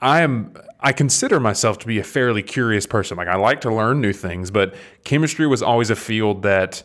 I 0.01 0.21
am 0.21 0.55
I 0.81 0.91
consider 0.91 1.39
myself 1.39 1.77
to 1.79 1.87
be 1.87 1.99
a 1.99 2.03
fairly 2.03 2.41
curious 2.41 2.85
person. 2.85 3.17
Like 3.17 3.27
I 3.27 3.35
like 3.35 3.61
to 3.61 3.73
learn 3.73 4.01
new 4.01 4.13
things, 4.13 4.49
but 4.49 4.73
chemistry 5.03 5.45
was 5.45 5.61
always 5.61 5.89
a 5.89 5.95
field 5.95 6.41
that 6.43 6.81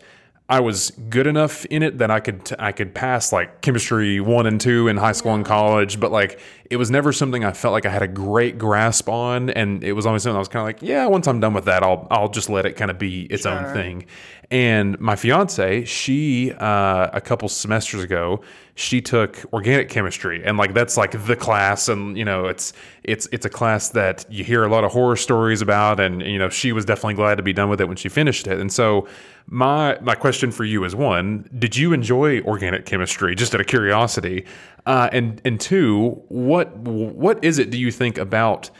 I 0.49 0.61
was 0.61 0.91
good 1.09 1.27
enough 1.27 1.65
in 1.67 1.83
it 1.83 1.99
that 1.99 2.11
I 2.11 2.21
could 2.21 2.55
I 2.59 2.73
could 2.73 2.95
pass 2.95 3.33
like 3.33 3.63
chemistry 3.63 4.21
one 4.21 4.47
and 4.47 4.61
two 4.61 4.89
in 4.89 4.99
high 4.99 5.13
school 5.13 5.35
and 5.35 5.45
college, 5.45 5.99
but 5.99 6.13
like 6.13 6.39
it 6.75 6.77
was 6.77 6.91
never 6.91 7.13
something 7.13 7.45
I 7.45 7.53
felt 7.53 7.71
like 7.71 7.87
I 7.87 7.89
had 7.89 8.03
a 8.03 8.09
great 8.09 8.59
grasp 8.59 9.09
on, 9.09 9.49
and 9.49 9.85
it 9.85 9.93
was 9.93 10.07
always 10.07 10.25
something 10.25 10.35
I 10.35 10.41
was 10.41 10.49
kind 10.49 10.63
of 10.63 10.67
like, 10.67 10.83
yeah, 10.83 11.07
once 11.07 11.29
I'm 11.29 11.39
done 11.39 11.55
with 11.55 11.67
that, 11.67 11.85
I'll 11.85 12.09
I'll 12.11 12.29
just 12.29 12.51
let 12.51 12.67
it 12.67 12.73
kind 12.73 12.91
of 12.91 12.99
be 12.99 13.27
its 13.27 13.45
sure. 13.45 13.53
own 13.53 13.73
thing. 13.73 14.07
And 14.51 14.99
my 15.01 15.15
fiance, 15.15 15.85
she 15.85 16.53
uh, 16.53 17.11
a 17.13 17.21
couple 17.21 17.49
semesters 17.49 18.03
ago, 18.03 18.43
she 18.75 19.01
took 19.01 19.39
organic 19.53 19.89
chemistry, 19.89 20.43
and 20.45 20.59
like 20.59 20.75
that's 20.75 20.97
like 20.97 21.13
the 21.27 21.37
class, 21.37 21.89
and 21.89 22.19
you 22.19 22.25
know 22.25 22.47
it's 22.47 22.73
it's 23.05 23.29
it's 23.31 23.47
a 23.47 23.51
class 23.51 23.91
that 23.91 24.27
you 24.29 24.43
hear 24.43 24.65
a 24.65 24.69
lot 24.69 24.83
of 24.83 24.91
horror 24.91 25.17
stories 25.17 25.63
about, 25.63 26.01
and 26.01 26.23
you 26.23 26.41
know 26.41 26.49
she 26.49 26.73
was 26.73 26.85
definitely 26.85 27.15
glad 27.15 27.37
to 27.37 27.45
be 27.45 27.53
done 27.53 27.69
with 27.69 27.81
it 27.81 27.87
when 27.87 27.97
she 27.97 28.09
finished 28.09 28.49
it, 28.49 28.59
and 28.59 28.73
so 28.73 29.07
my 29.47 29.99
my 30.01 30.15
question 30.15 30.51
for 30.51 30.65
you 30.65 30.85
is 30.85 30.95
one: 30.95 31.49
Did 31.57 31.77
you 31.77 31.93
enjoy 31.93 32.41
organic 32.41 32.87
chemistry? 32.87 33.35
Just 33.35 33.55
out 33.55 33.61
of 33.61 33.67
curiosity, 33.67 34.45
uh, 34.87 35.09
and 35.13 35.41
and 35.45 35.61
two, 35.61 36.23
what 36.29 36.64
what 36.77 37.43
is 37.45 37.59
it 37.59 37.71
do 37.71 37.79
you 37.79 37.91
think 37.91 38.19
about 38.19 38.71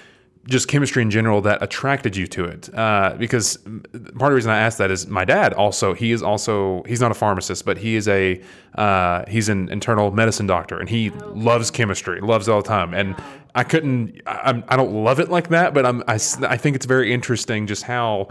just 0.47 0.69
chemistry 0.69 1.01
in 1.01 1.11
general 1.11 1.41
that 1.41 1.63
attracted 1.63 2.17
you 2.17 2.27
to 2.27 2.45
it? 2.45 2.75
Uh, 2.75 3.15
because 3.19 3.57
part 3.57 3.75
of 3.95 4.19
the 4.19 4.35
reason 4.35 4.51
I 4.51 4.59
asked 4.59 4.79
that 4.79 4.91
is 4.91 5.07
my 5.07 5.25
dad 5.25 5.55
also 5.55 5.95
he 5.95 6.13
is 6.13 6.23
also 6.23 6.83
he's 6.87 7.01
not 7.01 7.11
a 7.11 7.15
pharmacist, 7.15 7.65
but 7.65 7.79
he 7.79 7.97
is 7.97 8.09
a 8.09 8.43
uh, 8.75 9.25
he's 9.29 9.49
an 9.49 9.69
internal 9.71 10.11
medicine 10.11 10.47
doctor, 10.47 10.79
and 10.79 10.89
he 10.89 11.11
okay. 11.11 11.25
loves 11.27 11.71
chemistry, 11.71 12.21
loves 12.21 12.49
it 12.49 12.53
all 12.53 12.63
the 12.63 12.69
time, 12.69 12.95
and. 12.95 13.17
I 13.57 13.63
couldn't. 13.63 14.21
I, 14.27 14.65
I 14.67 14.77
don't 14.77 15.05
love 15.05 15.21
it 15.21 15.31
like 15.31 15.51
that, 15.51 15.75
but 15.75 15.87
I'm. 15.87 16.03
I, 16.09 16.15
I 16.15 16.57
think 16.57 16.75
it's 16.75 16.87
very 16.87 17.13
interesting 17.13 17.69
just 17.69 17.85
how 17.85 18.31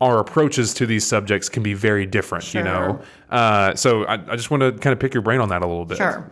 our 0.00 0.18
approaches 0.18 0.74
to 0.74 0.86
these 0.86 1.06
subjects 1.06 1.48
can 1.48 1.62
be 1.62 1.74
very 1.74 2.06
different, 2.06 2.44
sure. 2.44 2.60
you 2.60 2.64
know? 2.64 3.00
Uh, 3.30 3.74
so 3.74 4.04
I, 4.04 4.14
I 4.14 4.36
just 4.36 4.50
want 4.50 4.60
to 4.62 4.72
kind 4.72 4.92
of 4.92 4.98
pick 4.98 5.14
your 5.14 5.22
brain 5.22 5.40
on 5.40 5.48
that 5.48 5.62
a 5.62 5.66
little 5.66 5.84
bit. 5.84 5.98
Sure. 5.98 6.28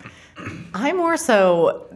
I 0.74 0.92
more 0.92 1.16
so, 1.16 1.86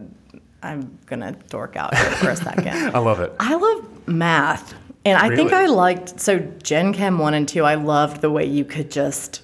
I'm 0.63 0.99
going 1.07 1.21
to 1.21 1.33
dork 1.49 1.77
out 1.77 1.97
here 1.97 2.11
for 2.13 2.31
a 2.31 2.37
second. 2.37 2.69
I 2.95 2.99
love 2.99 3.21
it. 3.21 3.33
I 3.39 3.55
love 3.55 4.09
math. 4.09 4.75
And 5.05 5.17
I 5.17 5.29
really? 5.29 5.37
think 5.37 5.53
I 5.53 5.67
liked, 5.67 6.21
so 6.21 6.39
Gen 6.63 6.93
Chem 6.93 7.19
1 7.19 7.35
and 7.35 7.49
2, 7.49 7.65
I 7.65 7.77
loved 7.77 8.21
the 8.21 8.31
way 8.31 8.45
you 8.45 8.65
could 8.65 8.91
just 8.91 9.43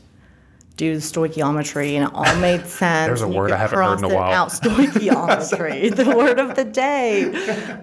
do 0.77 0.97
stoichiometry 0.97 1.93
and 1.93 2.09
it 2.09 2.15
all 2.15 2.37
made 2.37 2.67
sense. 2.67 3.07
There's 3.07 3.23
a 3.23 3.29
word 3.29 3.53
I 3.53 3.57
haven't 3.57 3.79
heard 3.79 3.99
in 3.99 4.05
a 4.05 4.15
while. 4.15 4.33
Out 4.33 4.49
stoichiometry, 4.49 5.95
the 5.95 6.11
word 6.17 6.39
of 6.39 6.57
the 6.57 6.65
day. 6.65 7.33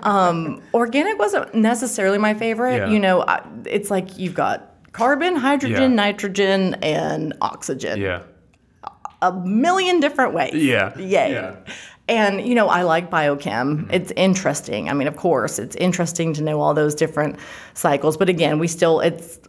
Um, 0.02 0.62
organic 0.74 1.18
wasn't 1.18 1.54
necessarily 1.56 2.18
my 2.18 2.34
favorite. 2.34 2.78
Yeah. 2.78 2.90
You 2.90 3.00
know, 3.00 3.22
I, 3.22 3.42
it's 3.66 3.90
like 3.90 4.18
you've 4.18 4.36
got 4.36 4.76
carbon, 4.92 5.36
hydrogen, 5.36 5.92
yeah. 5.92 5.96
nitrogen, 5.96 6.76
and 6.76 7.34
oxygen. 7.42 8.00
Yeah. 8.00 8.24
A 9.22 9.32
million 9.32 10.00
different 10.00 10.34
ways. 10.34 10.56
Yeah. 10.56 10.98
Yay. 10.98 11.34
Yeah. 11.34 11.56
And, 12.12 12.46
you 12.46 12.56
know, 12.56 12.68
I 12.68 12.82
like 12.82 13.10
biochem. 13.10 13.78
Mm-hmm. 13.78 13.92
It's 13.92 14.12
interesting. 14.18 14.90
I 14.90 14.94
mean, 14.94 15.08
of 15.08 15.16
course, 15.16 15.58
it's 15.58 15.78
interesting 15.78 16.34
to 16.34 16.44
know 16.44 16.60
all 16.60 16.74
those 16.74 16.94
different 16.94 17.40
cycles. 17.74 18.18
But 18.18 18.28
again, 18.28 18.60
we 18.60 18.68
still, 18.68 19.00
it's 19.00 19.40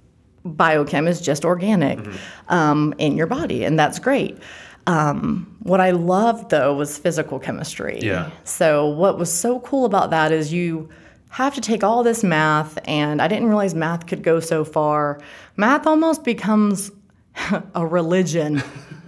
biochem 0.47 1.09
is 1.09 1.21
just 1.21 1.45
organic 1.45 1.99
mm-hmm. 1.99 2.55
um, 2.55 2.95
in 2.99 3.17
your 3.17 3.27
body, 3.27 3.65
and 3.65 3.79
that's 3.79 3.99
great. 3.99 4.39
Um, 4.87 5.57
what 5.61 5.81
I 5.81 5.91
loved 5.91 6.51
though 6.51 6.75
was 6.75 6.99
physical 6.99 7.39
chemistry. 7.39 7.99
Yeah. 8.01 8.31
So 8.45 8.89
what 8.89 9.19
was 9.19 9.33
so 9.33 9.61
cool 9.61 9.85
about 9.85 10.11
that 10.11 10.33
is 10.33 10.53
you 10.53 10.89
have 11.31 11.55
to 11.55 11.61
take 11.61 11.83
all 11.83 12.03
this 12.03 12.23
math, 12.23 12.79
and 12.85 13.21
I 13.21 13.27
didn't 13.27 13.49
realize 13.49 13.75
math 13.75 14.07
could 14.07 14.23
go 14.23 14.39
so 14.39 14.65
far. 14.65 15.21
Math 15.57 15.87
almost 15.87 16.25
becomes 16.25 16.91
a 17.75 17.87
religion. 17.87 18.63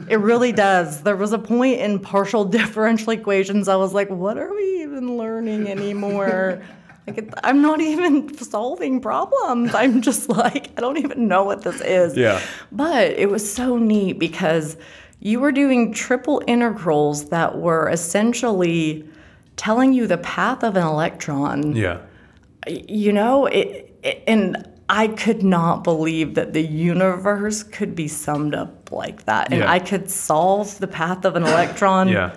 it 0.09 0.21
really 0.21 0.53
does. 0.53 1.03
There 1.03 1.17
was 1.17 1.33
a 1.33 1.39
point 1.39 1.81
in 1.81 1.99
partial 1.99 2.45
differential 2.59 3.13
equations 3.13 3.69
I 3.69 3.77
was 3.77 3.93
like, 3.93 4.09
what 4.09 4.39
are 4.39 4.53
we 4.53 4.83
even 4.83 5.17
learning 5.17 5.69
anymore? 5.69 6.63
Like 7.07 7.19
it, 7.19 7.35
I'm 7.45 7.61
not 7.61 7.83
even 7.83 8.35
solving 8.39 8.99
problems. 8.99 9.75
I'm 9.75 10.01
just 10.01 10.31
like 10.31 10.71
I 10.79 10.81
don't 10.81 10.97
even 10.97 11.29
know 11.29 11.45
what 11.45 11.61
this 11.61 11.83
is. 11.83 12.17
Yeah. 12.17 12.41
But 12.73 13.11
it 13.11 13.29
was 13.29 13.53
so 13.53 13.77
neat 13.77 14.19
because 14.19 14.79
you 15.21 15.39
were 15.41 15.53
doing 15.53 15.93
triple 15.93 16.43
integrals 16.47 17.29
that 17.29 17.59
were 17.59 17.91
essentially 17.91 19.07
telling 19.57 19.93
you 19.93 20.07
the 20.07 20.19
path 20.19 20.63
of 20.63 20.77
an 20.77 20.87
electron. 20.87 21.77
Yeah. 21.77 22.01
You 22.67 23.13
know, 23.13 23.47
it, 23.47 23.99
it 24.03 24.23
and 24.27 24.67
I 24.89 25.09
could 25.09 25.43
not 25.43 25.83
believe 25.83 26.35
that 26.35 26.53
the 26.53 26.63
universe 26.63 27.63
could 27.63 27.95
be 27.95 28.09
summed 28.09 28.55
up 28.55 28.93
like 28.93 29.25
that. 29.25 29.51
And 29.51 29.61
yeah. 29.61 29.71
I 29.71 29.79
could 29.79 30.11
solve 30.11 30.79
the 30.79 30.87
path 30.87 31.25
of 31.25 31.37
an 31.37 31.43
electron. 31.43 32.09
yeah 32.09 32.37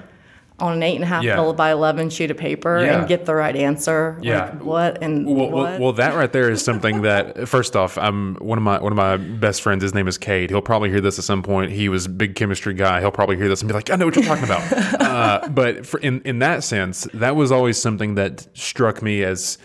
on 0.59 0.73
an 0.73 0.81
eight 0.81 0.95
and 0.95 1.03
a 1.03 1.07
half 1.07 1.23
yeah. 1.23 1.51
by 1.51 1.71
eleven 1.71 2.09
sheet 2.09 2.31
of 2.31 2.37
paper 2.37 2.83
yeah. 2.83 2.99
and 2.99 3.07
get 3.07 3.25
the 3.25 3.35
right 3.35 3.55
answer. 3.55 4.17
Yeah. 4.21 4.45
Like 4.45 4.63
what 4.63 5.03
and 5.03 5.25
well, 5.25 5.35
what? 5.35 5.51
Well, 5.51 5.79
well, 5.79 5.93
that 5.93 6.15
right 6.15 6.31
there 6.31 6.49
is 6.49 6.63
something 6.63 7.03
that 7.03 7.47
first 7.47 7.75
off, 7.75 7.97
I'm 7.97 8.35
one 8.35 8.57
of 8.57 8.63
my 8.63 8.79
one 8.79 8.91
of 8.91 8.97
my 8.97 9.17
best 9.17 9.61
friends. 9.61 9.83
His 9.83 9.93
name 9.93 10.07
is 10.07 10.17
Cade. 10.17 10.49
He'll 10.49 10.61
probably 10.61 10.89
hear 10.89 11.01
this 11.01 11.19
at 11.19 11.25
some 11.25 11.43
point. 11.43 11.71
He 11.71 11.89
was 11.89 12.07
a 12.07 12.09
big 12.09 12.35
chemistry 12.35 12.73
guy. 12.73 12.99
He'll 13.01 13.11
probably 13.11 13.37
hear 13.37 13.47
this 13.47 13.61
and 13.61 13.67
be 13.67 13.73
like, 13.73 13.89
I 13.91 13.95
know 13.95 14.05
what 14.05 14.15
you're 14.15 14.25
talking 14.25 14.45
about. 14.45 14.71
uh, 15.01 15.47
but 15.49 15.85
for, 15.85 15.99
in 15.99 16.21
in 16.21 16.39
that 16.39 16.63
sense, 16.63 17.07
that 17.13 17.35
was 17.35 17.51
always 17.51 17.79
something 17.79 18.15
that 18.15 18.47
struck 18.53 19.03
me 19.03 19.23
as 19.23 19.59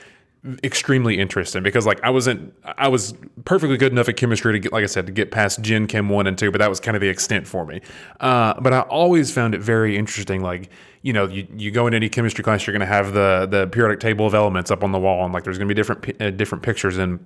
extremely 0.64 1.18
interesting 1.18 1.62
because 1.62 1.86
like 1.86 2.02
I 2.02 2.10
wasn't 2.10 2.52
I 2.64 2.88
was 2.88 3.14
perfectly 3.44 3.76
good 3.76 3.92
enough 3.92 4.08
at 4.08 4.16
chemistry 4.16 4.52
to 4.52 4.58
get 4.58 4.72
like 4.72 4.82
I 4.82 4.86
said 4.86 5.06
to 5.06 5.12
get 5.12 5.30
past 5.30 5.60
Gen 5.62 5.86
Chem 5.86 6.08
one 6.08 6.26
and 6.26 6.36
two, 6.36 6.50
but 6.50 6.58
that 6.58 6.68
was 6.68 6.80
kind 6.80 6.96
of 6.96 7.00
the 7.00 7.08
extent 7.08 7.46
for 7.46 7.64
me. 7.64 7.80
Uh, 8.18 8.60
but 8.60 8.72
I 8.72 8.80
always 8.80 9.32
found 9.32 9.54
it 9.54 9.60
very 9.60 9.96
interesting. 9.96 10.42
Like 10.42 10.70
you 11.02 11.12
know, 11.12 11.26
you, 11.26 11.46
you 11.56 11.70
go 11.70 11.86
in 11.86 11.94
any 11.94 12.08
chemistry 12.08 12.42
class, 12.42 12.66
you're 12.66 12.72
going 12.72 12.80
to 12.80 12.92
have 12.92 13.12
the 13.12 13.46
the 13.48 13.66
periodic 13.68 14.00
table 14.00 14.26
of 14.26 14.34
elements 14.34 14.70
up 14.70 14.82
on 14.82 14.92
the 14.92 14.98
wall, 14.98 15.24
and 15.24 15.32
like 15.32 15.44
there's 15.44 15.58
going 15.58 15.68
to 15.68 15.74
be 15.74 15.78
different 15.78 16.20
uh, 16.20 16.30
different 16.30 16.62
pictures. 16.64 16.98
And 16.98 17.24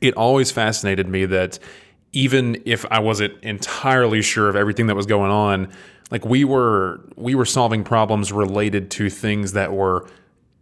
it 0.00 0.14
always 0.14 0.50
fascinated 0.50 1.08
me 1.08 1.26
that 1.26 1.58
even 2.12 2.60
if 2.64 2.84
I 2.90 3.00
wasn't 3.00 3.34
entirely 3.42 4.22
sure 4.22 4.48
of 4.48 4.56
everything 4.56 4.86
that 4.88 4.96
was 4.96 5.06
going 5.06 5.30
on, 5.30 5.72
like 6.10 6.24
we 6.24 6.44
were 6.44 7.00
we 7.16 7.34
were 7.34 7.44
solving 7.44 7.84
problems 7.84 8.32
related 8.32 8.90
to 8.92 9.08
things 9.08 9.52
that 9.52 9.72
were 9.72 10.08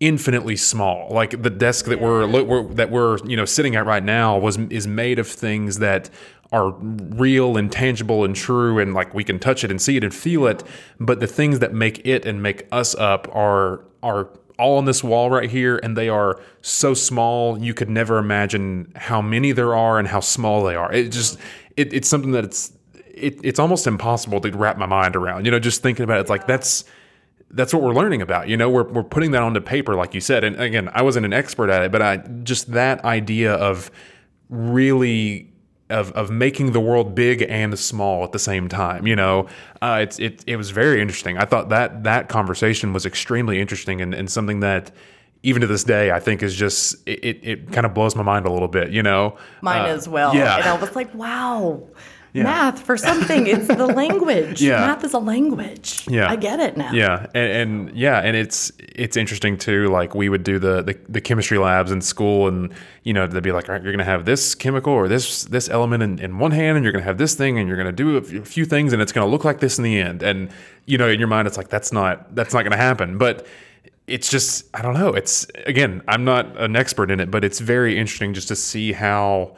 infinitely 0.03 0.57
small. 0.57 1.09
Like 1.11 1.43
the 1.43 1.49
desk 1.49 1.87
that 1.87 2.01
we're, 2.01 2.27
we're, 2.27 2.65
that 2.75 2.91
we're 2.91 3.19
you 3.25 3.37
know 3.37 3.45
sitting 3.47 3.77
at 3.77 3.87
right 3.87 4.03
now 4.03 4.37
was 4.37 4.59
is 4.59 4.87
made 4.87 5.19
of 5.19 5.29
things 5.29 5.79
that 5.79 6.11
are 6.51 6.73
real 6.73 7.57
and 7.57 7.73
tangible 7.73 8.25
and 8.25 8.37
true 8.37 8.79
and 8.79 8.93
like 8.93 9.15
we 9.15 9.25
can 9.25 9.39
touch 9.39 9.65
it 9.65 9.71
and 9.71 9.81
see 9.81 9.97
it 9.97 10.05
and 10.05 10.13
feel 10.13 10.47
it. 10.47 10.63
But 11.01 11.21
the 11.21 11.27
things 11.27 11.61
that 11.61 11.73
make 11.73 12.05
it 12.05 12.27
and 12.27 12.43
make 12.43 12.67
us 12.73 12.95
up 12.97 13.29
are 13.35 13.85
are 14.03 14.29
all 14.59 14.77
on 14.77 14.85
this 14.85 15.03
wall 15.03 15.31
right 15.31 15.49
here 15.49 15.81
and 15.83 15.97
they 15.97 16.09
are 16.09 16.39
so 16.61 16.93
small 16.93 17.59
you 17.59 17.73
could 17.73 17.89
never 17.89 18.19
imagine 18.19 18.93
how 18.97 19.23
many 19.23 19.53
there 19.53 19.75
are 19.75 19.99
and 19.99 20.09
how 20.09 20.21
small 20.21 20.65
they 20.65 20.75
are. 20.75 20.93
It 20.93 21.11
just 21.13 21.39
it, 21.77 21.95
it's 21.95 22.09
something 22.09 22.33
that 22.33 22.45
it's 22.45 22.73
it, 22.95 23.39
it's 23.45 23.61
almost 23.61 23.87
impossible 23.87 24.41
to 24.41 24.51
wrap 24.51 24.77
my 24.77 24.87
mind 24.87 25.15
around. 25.15 25.45
You 25.45 25.53
know, 25.53 25.61
just 25.61 25.81
thinking 25.81 26.03
about 26.03 26.19
it, 26.19 26.23
it's 26.23 26.31
like 26.31 26.49
that's 26.49 26.85
that's 27.53 27.73
what 27.75 27.83
we're 27.83 27.95
learning 27.95 28.23
about. 28.23 28.49
You 28.49 28.57
know, 28.57 28.71
we're, 28.71 28.85
we're 28.85 29.03
putting 29.03 29.33
that 29.33 29.43
onto 29.43 29.61
paper, 29.61 29.95
like 29.95 30.15
you 30.15 30.21
said. 30.21 30.43
And 30.45 30.59
again, 30.61 30.89
I 30.93 31.03
wasn't 31.03 31.27
an 31.27 31.33
expert 31.33 31.71
at 31.71 31.83
it, 31.83 31.93
but 31.93 32.03
I 32.03 32.17
just 32.43 32.73
that 32.73 33.05
idea 33.05 33.55
of 33.55 33.91
really 34.49 35.51
of, 35.91 36.11
of 36.13 36.31
making 36.31 36.73
the 36.73 36.81
world 36.81 37.15
big 37.15 37.43
and 37.43 37.79
small 37.79 38.25
at 38.25 38.33
the 38.33 38.39
same 38.39 38.69
time. 38.69 39.07
You 39.07 39.17
know, 39.17 39.49
uh, 39.83 40.01
it's 40.03 40.19
it 40.19 40.43
it 40.47 40.57
was 40.57 40.71
very 40.71 41.01
interesting. 41.01 41.37
I 41.37 41.45
thought 41.45 41.69
that 41.69 42.05
that 42.05 42.29
conversation 42.29 42.93
was 42.93 43.05
extremely 43.05 43.61
interesting 43.61 44.01
and, 44.01 44.15
and 44.15 44.31
something 44.31 44.61
that 44.61 44.91
even 45.43 45.61
to 45.61 45.67
this 45.67 45.85
day, 45.85 46.13
I 46.13 46.21
think 46.21 46.43
is 46.43 46.55
just 46.55 46.97
it, 47.07 47.25
it, 47.25 47.41
it 47.43 47.73
kind 47.73 47.85
of 47.85 47.93
blows 47.93 48.15
my 48.17 48.23
mind 48.23 48.47
a 48.47 48.53
little 48.53 48.69
bit. 48.69 48.91
You 48.91 49.03
know, 49.03 49.37
mine 49.61 49.83
uh, 49.83 49.95
as 49.95 50.09
well. 50.09 50.35
Yeah, 50.35 50.57
and 50.57 50.65
I 50.65 50.79
was 50.79 50.97
like, 50.97 51.13
wow 51.15 51.83
yeah. 52.33 52.45
math 52.45 52.83
for 52.83 52.97
something. 52.97 53.47
It's 53.47 53.66
the 53.66 53.87
language. 53.95 54.62
Yeah. 54.62 54.80
Math 54.80 55.05
is 55.05 55.12
a 55.12 55.18
language. 55.18 56.07
Yeah. 56.09 56.30
I 56.30 56.37
get 56.37 56.61
it 56.61 56.76
now. 56.76 56.93
Yeah. 56.93 57.26
And, 57.35 57.53
and, 57.89 57.97
yeah, 57.97 58.20
and 58.20 58.37
it's 58.37 58.72
it's 58.78 59.16
interesting 59.16 59.59
too. 59.59 59.89
Like 59.89 60.14
we 60.14 60.28
would 60.28 60.43
do 60.43 60.59
the, 60.59 60.83
the, 60.83 60.99
the 61.09 61.20
chemistry 61.20 61.59
labs 61.59 61.91
in 61.91 62.01
school 62.01 62.49
and 62.49 62.72
you 63.03 63.12
know, 63.12 63.26
they'd 63.26 63.43
be 63.43 63.53
like, 63.53 63.68
all 63.68 63.74
right, 63.74 63.83
you're 63.83 63.93
gonna 63.93 64.05
have 64.05 64.24
this 64.24 64.55
chemical 64.55 64.93
or 64.93 65.09
this 65.09 65.45
this 65.45 65.68
element 65.68 66.03
in, 66.03 66.18
in 66.18 66.39
one 66.39 66.53
hand 66.53 66.76
and 66.76 66.85
you're 66.85 66.93
gonna 66.93 67.05
have 67.05 67.18
this 67.18 67.35
thing 67.35 67.59
and 67.59 67.68
you're 67.68 67.76
gonna 67.76 67.93
do 67.93 68.16
a 68.16 68.22
few 68.22 68.64
things 68.64 68.93
and 68.93 69.03
it's 69.03 69.12
gonna 69.12 69.26
look 69.26 69.45
like 69.45 69.61
this 69.61 69.78
in 69.78 69.85
the 69.85 69.99
end. 69.99 70.22
And 70.22 70.51
you 70.87 70.97
know, 70.99 71.09
in 71.09 71.18
your 71.18 71.28
mind 71.28 71.49
it's 71.49 71.57
like 71.57 71.68
that's 71.68 71.93
not 71.93 72.35
that's 72.35 72.55
not 72.55 72.62
gonna 72.62 72.76
happen. 72.76 73.18
But 73.18 73.47
it's 74.07 74.30
just 74.30 74.68
I 74.74 74.83
don't 74.83 74.95
know. 74.95 75.09
It's 75.09 75.47
again, 75.66 76.03
I'm 76.09 76.24
not 76.24 76.57
an 76.61 76.76
expert 76.76 77.11
in 77.11 77.20
it, 77.20 77.30
but 77.30 77.45
it's 77.45 77.61
very 77.61 77.99
interesting 77.99 78.33
just 78.33 78.49
to 78.49 78.57
see 78.57 78.93
how 78.93 79.57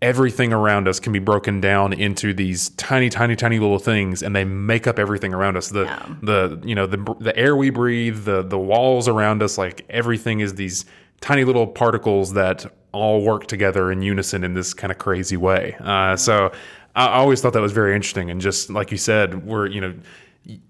everything 0.00 0.52
around 0.52 0.86
us 0.86 1.00
can 1.00 1.12
be 1.12 1.18
broken 1.18 1.60
down 1.60 1.92
into 1.92 2.32
these 2.32 2.68
tiny 2.70 3.08
tiny 3.08 3.34
tiny 3.34 3.58
little 3.58 3.78
things 3.80 4.22
and 4.22 4.34
they 4.34 4.44
make 4.44 4.86
up 4.86 4.98
everything 5.00 5.34
around 5.34 5.56
us 5.56 5.68
the 5.70 5.84
Yeah. 5.84 6.06
the 6.22 6.60
you 6.64 6.74
know 6.76 6.86
the 6.86 7.16
the 7.20 7.36
air 7.36 7.56
we 7.56 7.70
breathe 7.70 8.24
the 8.24 8.42
the 8.42 8.58
walls 8.58 9.08
around 9.08 9.42
us 9.42 9.58
like 9.58 9.84
everything 9.90 10.38
is 10.40 10.54
these 10.54 10.84
tiny 11.20 11.42
little 11.42 11.66
particles 11.66 12.34
that 12.34 12.66
all 12.92 13.22
work 13.22 13.48
together 13.48 13.90
in 13.90 14.00
unison 14.00 14.44
in 14.44 14.54
this 14.54 14.74
kind 14.74 14.92
of 14.92 14.98
crazy 14.98 15.36
way 15.36 15.74
uh, 15.80 16.14
so 16.14 16.52
I 16.94 17.06
always 17.08 17.40
thought 17.40 17.52
that 17.54 17.60
was 17.62 17.72
very 17.72 17.96
interesting 17.96 18.30
and 18.30 18.40
just 18.40 18.70
like 18.70 18.92
you 18.92 18.98
said 18.98 19.44
we're 19.44 19.66
you 19.66 19.80
know 19.80 19.94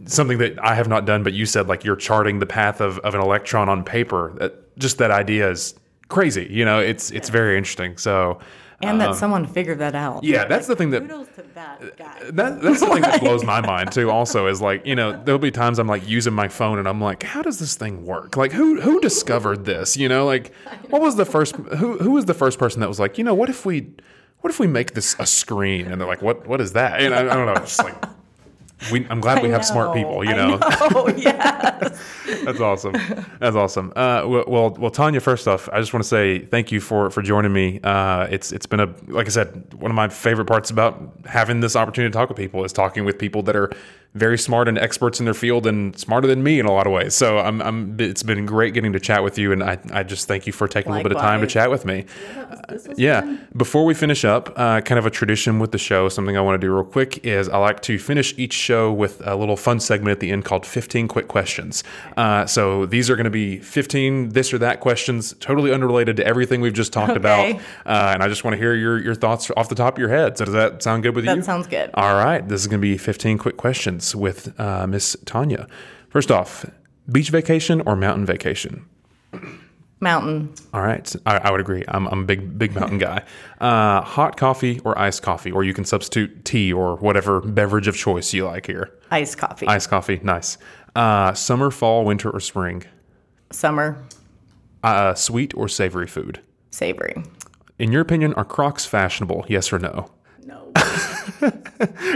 something 0.07 0.38
that 0.38 0.57
I 0.62 0.76
have 0.76 0.86
not 0.86 1.05
done, 1.05 1.24
but 1.24 1.32
you 1.32 1.46
said 1.46 1.66
like 1.66 1.82
you're 1.84 1.96
charting 1.96 2.38
the 2.38 2.46
path 2.46 2.80
of, 2.80 3.00
of 3.00 3.16
an 3.16 3.20
electron 3.20 3.68
on 3.68 3.82
paper. 3.82 4.32
That, 4.36 4.78
just 4.78 4.98
that 4.98 5.11
idea 5.11 5.50
is 5.50 5.74
crazy. 6.09 6.46
You 6.48 6.64
know, 6.64 6.78
it's 6.78 7.11
it's 7.11 7.28
very 7.28 7.59
interesting. 7.59 7.96
So 7.96 8.38
And 8.85 9.01
that 9.01 9.11
uh-huh. 9.11 9.18
someone 9.18 9.47
figured 9.47 9.78
that 9.78 9.95
out. 9.95 10.24
yeah, 10.24 10.45
that's 10.45 10.66
the 10.66 10.76
thing 10.76 10.91
that 10.91 11.03
Kudos 11.03 11.28
to 11.37 11.43
that 11.55 11.97
guy. 11.97 12.18
that, 12.30 12.61
that's 12.62 12.80
the 12.80 12.87
thing 12.87 13.03
that 13.03 13.20
blows 13.20 13.45
my 13.45 13.61
mind 13.66 13.93
too. 13.93 14.11
Also, 14.11 14.47
is 14.47 14.61
like 14.61 14.87
you 14.87 14.95
know 14.95 15.20
there'll 15.24 15.39
be 15.39 15.51
times 15.51 15.78
I'm 15.78 15.87
like 15.87 16.07
using 16.09 16.32
my 16.32 16.49
phone 16.49 16.78
and 16.78 16.89
I'm 16.89 17.01
like, 17.01 17.22
how 17.22 17.43
does 17.43 17.59
this 17.59 17.76
thing 17.76 18.05
work? 18.05 18.37
Like 18.37 18.53
who 18.53 18.80
who 18.80 19.01
discovered 19.01 19.64
this? 19.64 19.97
You 19.97 20.09
know, 20.09 20.26
like 20.26 20.55
what 20.91 21.01
was 21.01 21.16
the 21.16 21.24
first 21.24 21.57
who 21.57 21.99
who 21.99 22.12
was 22.12 22.24
the 22.26 22.35
first 22.35 22.59
person 22.59 22.80
that 22.80 22.89
was 22.89 23.01
like, 23.01 23.18
you 23.18 23.24
know, 23.24 23.35
what 23.35 23.49
if 23.49 23.64
we 23.64 23.91
what 24.41 24.51
if 24.51 24.61
we 24.61 24.66
make 24.66 24.95
this 24.95 25.16
a 25.18 25.26
screen? 25.26 25.87
And 25.87 26.01
they're 26.01 26.09
like, 26.09 26.22
what 26.22 26.47
what 26.47 26.61
is 26.61 26.72
that? 26.72 27.01
And 27.01 27.14
I, 27.14 27.20
I 27.20 27.35
don't 27.35 27.47
know. 27.47 27.55
Just 27.57 27.82
like 27.82 27.97
we, 28.91 29.07
I'm 29.09 29.20
glad 29.20 29.43
we 29.43 29.51
have 29.51 29.64
smart 29.64 29.95
people. 29.95 30.24
You 30.24 30.35
know. 30.35 30.59
Oh 30.97 31.09
yeah. 31.09 31.78
That's 32.45 32.61
awesome. 32.61 32.93
That's 33.41 33.57
awesome. 33.57 33.93
Uh, 33.97 34.24
well, 34.26 34.45
well, 34.47 34.70
well, 34.78 34.91
Tanya. 34.91 35.20
First 35.20 35.49
off, 35.49 35.68
I 35.72 35.80
just 35.80 35.93
want 35.93 36.03
to 36.03 36.09
say 36.09 36.41
thank 36.41 36.70
you 36.70 36.80
for 36.80 37.11
for 37.11 37.22
joining 37.22 37.53
me. 37.53 37.80
Uh, 37.82 38.26
it's 38.30 38.53
it's 38.53 38.66
been 38.66 38.80
a 38.80 38.95
like 39.09 39.26
I 39.26 39.30
said, 39.30 39.72
one 39.74 39.91
of 39.91 39.95
my 39.95 40.09
favorite 40.09 40.47
parts 40.47 40.70
about 40.70 41.01
having 41.26 41.61
this 41.61 41.74
opportunity 41.76 42.12
to 42.12 42.16
talk 42.16 42.28
with 42.28 42.37
people 42.37 42.64
is 42.64 42.72
talking 42.72 43.05
with 43.05 43.18
people 43.18 43.43
that 43.45 43.57
are 43.57 43.70
very 44.14 44.38
smart 44.38 44.68
and 44.68 44.78
experts 44.78 45.18
in 45.18 45.24
their 45.24 45.34
field 45.34 45.66
and 45.66 45.98
smarter 45.98 46.28
than 46.28 46.42
me 46.42 46.60
in 46.60 46.66
a 46.66 46.72
lot 46.72 46.86
of 46.86 46.92
ways. 46.92 47.14
So 47.14 47.38
I'm, 47.38 47.60
I'm 47.60 48.00
it's 48.00 48.22
been 48.22 48.46
great 48.46 48.72
getting 48.72 48.92
to 48.92 49.00
chat 49.00 49.24
with 49.24 49.38
you, 49.38 49.50
and 49.50 49.62
I, 49.62 49.78
I 49.92 50.02
just 50.04 50.28
thank 50.28 50.46
you 50.46 50.52
for 50.52 50.68
taking 50.68 50.92
a 50.92 50.94
little 50.94 51.08
bit 51.08 51.16
of 51.16 51.22
time 51.22 51.40
to 51.40 51.46
chat 51.48 51.68
with 51.70 51.84
me. 51.84 52.06
Yeah. 52.96 53.38
Before 53.56 53.84
we 53.84 53.92
finish 53.92 54.24
up, 54.24 54.52
uh, 54.56 54.80
kind 54.82 55.00
of 55.00 55.06
a 55.06 55.10
tradition 55.10 55.58
with 55.58 55.72
the 55.72 55.78
show, 55.78 56.08
something 56.08 56.36
I 56.36 56.40
want 56.40 56.60
to 56.60 56.64
do 56.64 56.72
real 56.72 56.84
quick 56.84 57.24
is 57.24 57.48
I 57.48 57.58
like 57.58 57.82
to 57.82 57.98
finish 57.98 58.34
each 58.38 58.52
show 58.52 58.92
with 58.92 59.20
a 59.26 59.34
little 59.34 59.56
fun 59.56 59.80
segment 59.80 60.12
at 60.12 60.20
the 60.20 60.30
end 60.30 60.44
called 60.44 60.64
15 60.64 61.08
Quick 61.08 61.26
Questions. 61.26 61.82
Uh, 62.16 62.46
so 62.46 62.86
these 62.86 63.10
are 63.10 63.16
going 63.16 63.24
to 63.24 63.30
be 63.30 63.58
15 63.58 64.28
this 64.30 64.54
or 64.54 64.58
that 64.58 64.78
questions, 64.78 65.34
totally 65.40 65.72
unrelated 65.72 66.16
to 66.18 66.26
everything 66.26 66.60
we've 66.60 66.72
just 66.72 66.92
talked 66.92 67.16
about. 67.16 67.48
Okay. 67.48 67.60
Uh, 67.84 68.12
and 68.14 68.22
I 68.22 68.28
just 68.28 68.44
want 68.44 68.54
to 68.54 68.58
hear 68.58 68.74
your, 68.74 68.98
your 69.00 69.14
thoughts 69.14 69.50
off 69.56 69.68
the 69.68 69.74
top 69.74 69.94
of 69.94 69.98
your 69.98 70.08
head. 70.08 70.38
So 70.38 70.44
does 70.44 70.54
that 70.54 70.82
sound 70.82 71.02
good 71.02 71.16
with 71.16 71.24
you? 71.24 71.34
That 71.34 71.44
sounds 71.44 71.66
good. 71.66 71.90
All 71.94 72.14
right. 72.14 72.46
This 72.46 72.60
is 72.60 72.68
going 72.68 72.80
to 72.80 72.86
be 72.86 72.96
15 72.96 73.38
quick 73.38 73.56
questions 73.56 74.03
with 74.12 74.59
uh, 74.59 74.88
Miss 74.88 75.16
Tanya. 75.24 75.68
First 76.09 76.32
off, 76.32 76.66
beach 77.12 77.30
vacation 77.30 77.80
or 77.82 77.94
mountain 77.94 78.26
vacation? 78.26 78.86
Mountain. 80.00 80.52
All 80.74 80.82
right, 80.82 81.14
I, 81.24 81.38
I 81.38 81.50
would 81.52 81.61
agree. 81.61 81.84
I'm, 81.86 82.09
I'm 82.09 82.22
a 82.22 82.24
big, 82.24 82.59
big 82.59 82.74
mountain 82.74 82.98
guy. 82.98 83.22
Uh, 83.61 84.00
hot 84.00 84.36
coffee 84.36 84.80
or 84.84 84.98
iced 84.98 85.22
coffee, 85.22 85.52
or 85.52 85.62
you 85.62 85.72
can 85.72 85.84
substitute 85.84 86.44
tea 86.44 86.72
or 86.72 86.96
whatever 86.96 87.40
beverage 87.40 87.86
of 87.86 87.96
choice 87.96 88.34
you 88.34 88.44
like 88.44 88.66
here. 88.66 88.90
Iced 89.11 89.38
coffee. 89.38 89.66
Iced 89.66 89.88
coffee, 89.88 90.20
nice. 90.22 90.59
Uh, 90.96 91.32
summer, 91.34 91.70
fall, 91.70 92.05
winter, 92.05 92.30
or 92.30 92.40
spring. 92.40 92.84
Summer. 93.50 94.05
Uh, 94.82 95.14
sweet 95.14 95.55
or 95.55 95.68
savory 95.68 96.07
food. 96.07 96.40
Savory. 96.70 97.14
In 97.78 97.90
your 97.90 98.02
opinion, 98.02 98.34
are 98.34 98.44
Crocs 98.44 98.84
fashionable? 98.84 99.46
Yes 99.48 99.72
or 99.72 99.78
no? 99.78 100.11
No. 100.47 100.72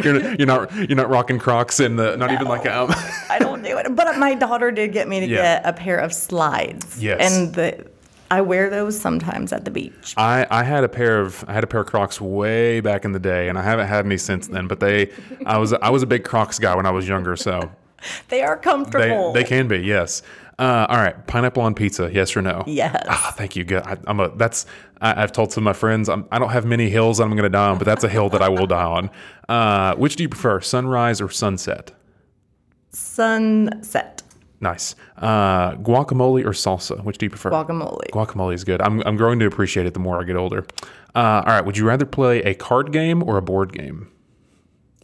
You're, 0.05 0.35
you're 0.37 0.47
not 0.47 0.75
you're 0.75 0.97
not 0.97 1.09
rocking 1.11 1.39
Crocs 1.39 1.81
in 1.81 1.97
the 1.97 2.17
not 2.17 2.31
even 2.33 2.47
like 2.47 2.67
um. 2.67 2.91
I 3.29 3.39
don't 3.39 3.63
do 3.63 3.77
it. 3.79 3.95
But 3.95 4.17
my 4.19 4.35
daughter 4.35 4.71
did 4.71 4.93
get 4.93 5.09
me 5.09 5.21
to 5.21 5.27
Yeah. 5.27 5.37
get 5.61 5.67
a 5.67 5.73
pair 5.73 5.99
of 5.99 6.13
slides. 6.13 7.03
Yes. 7.03 7.21
And 7.21 7.55
the 7.55 7.87
I 8.31 8.43
wear 8.43 8.69
those 8.71 8.99
sometimes 9.01 9.53
at 9.55 9.65
the 9.65 9.71
beach. 9.71 10.13
I, 10.19 10.47
I 10.51 10.63
had 10.63 10.85
a 10.85 10.89
pair 10.89 11.21
of 11.21 11.45
I 11.49 11.53
had 11.55 11.65
a 11.65 11.67
pair 11.67 11.81
of 11.81 11.87
Crocs 11.87 12.21
way 12.21 12.81
back 12.81 13.05
in 13.05 13.13
the 13.13 13.19
day, 13.19 13.49
and 13.49 13.59
I 13.59 13.63
haven't 13.63 13.89
had 13.89 14.05
any 14.05 14.19
since 14.19 14.47
then. 14.49 14.69
But 14.69 14.81
they, 14.81 15.11
I 15.47 15.57
was 15.59 15.73
I 15.73 15.89
was 15.91 16.03
a 16.03 16.07
big 16.07 16.25
Crocs 16.25 16.59
guy 16.59 16.75
when 16.77 16.85
I 16.87 16.91
was 16.91 17.09
younger, 17.09 17.37
so 17.37 17.71
They 18.29 18.43
are 18.43 18.57
they 18.57 18.63
comfortable. 18.63 19.33
they 19.33 19.45
can 19.45 19.67
be 19.69 19.79
yes. 19.79 20.23
Uh, 20.59 20.87
all 20.89 20.97
right, 20.97 21.25
pineapple 21.29 21.63
on 21.63 21.73
pizza, 21.73 22.11
yes 22.13 22.37
or 22.37 22.43
no? 22.43 22.65
Yes. 22.67 23.07
Ah, 23.09 23.33
thank 23.37 23.55
you. 23.55 23.63
Good. 23.65 23.83
I, 23.85 23.97
I'm 24.09 24.19
a 24.19 24.29
that's 24.37 24.67
I, 25.01 25.23
I've 25.23 25.31
told 25.31 25.53
some 25.53 25.63
of 25.63 25.67
my 25.67 25.73
friends 25.73 26.09
I'm, 26.09 26.27
I 26.33 26.41
don't 26.41 26.51
have 26.51 26.65
many 26.65 26.91
hills 26.91 27.21
I'm 27.21 27.31
going 27.31 27.45
to 27.45 27.49
die 27.49 27.69
on, 27.69 27.79
but 27.79 27.85
that's 27.85 28.03
a 28.03 28.09
hill 28.09 28.29
that 28.31 28.43
I 28.43 28.49
will 28.49 28.67
die 28.67 28.83
on. 28.83 29.11
Uh, 29.49 29.95
which 29.95 30.17
do 30.17 30.25
you 30.25 30.29
prefer, 30.29 30.61
sunrise 30.61 31.21
or 31.21 31.29
sunset? 31.31 31.93
Sunset. 32.91 34.23
Nice. 34.61 34.97
Uh, 35.17 35.75
guacamole 35.77 36.45
or 36.45 36.51
salsa? 36.51 37.03
Which 37.05 37.19
do 37.19 37.27
you 37.27 37.31
prefer? 37.31 37.51
Guacamole. 37.51 38.11
Guacamole 38.11 38.55
is 38.55 38.65
good. 38.65 38.81
I'm, 38.83 39.01
I'm 39.07 39.17
growing 39.17 39.39
to 39.39 39.47
appreciate 39.47 39.87
it 39.87 39.95
the 39.95 40.01
more 40.01 40.21
I 40.21 40.25
get 40.25 40.35
older. 40.37 40.67
Uh, 41.15 41.43
all 41.47 41.53
right. 41.53 41.65
Would 41.65 41.77
you 41.77 41.87
rather 41.87 42.05
play 42.05 42.43
a 42.43 42.55
card 42.55 42.93
game 42.93 43.23
or 43.23 43.37
a 43.37 43.43
board 43.43 43.73
game? 43.73 44.11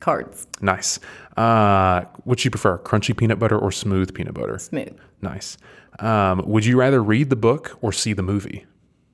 Cards. 0.05 0.47
Nice. 0.61 1.01
Uh, 1.35 2.03
which 2.25 2.45
you 2.45 2.51
prefer, 2.51 2.77
crunchy 2.77 3.17
peanut 3.17 3.39
butter 3.39 3.59
or 3.59 3.73
smooth 3.73 4.13
peanut 4.13 4.35
butter? 4.35 4.59
Smooth. 4.59 4.99
Nice. 5.23 5.57
Um, 5.99 6.43
would 6.45 6.67
you 6.67 6.79
rather 6.79 7.03
read 7.03 7.31
the 7.31 7.37
book 7.37 7.79
or 7.81 7.91
see 7.91 8.13
the 8.13 8.23
movie? 8.23 8.67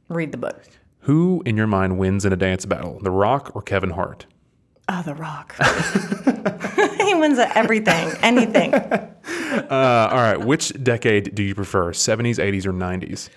Read 0.09 0.33
the 0.33 0.37
book. 0.37 0.61
Who, 1.03 1.45
in 1.47 1.57
your 1.57 1.69
mind, 1.69 1.97
wins 1.97 2.25
in 2.25 2.33
a 2.33 2.37
dance 2.37 2.67
battle, 2.67 2.99
The 3.01 3.13
Rock 3.13 3.53
or 3.55 3.63
Kevin 3.63 3.91
Hart? 3.91 4.27
Oh, 4.89 5.01
The 5.03 5.15
Rock. 5.15 5.55
he 7.07 7.15
wins 7.15 7.39
at 7.39 7.57
everything, 7.57 8.11
anything. 8.23 8.75
Uh, 9.51 10.09
all 10.11 10.19
right. 10.19 10.41
Which 10.41 10.73
decade 10.83 11.35
do 11.35 11.43
you 11.43 11.55
prefer, 11.55 11.93
70s, 11.93 12.37
80s, 12.37 12.67
or 12.67 12.73
90s? 12.73 13.29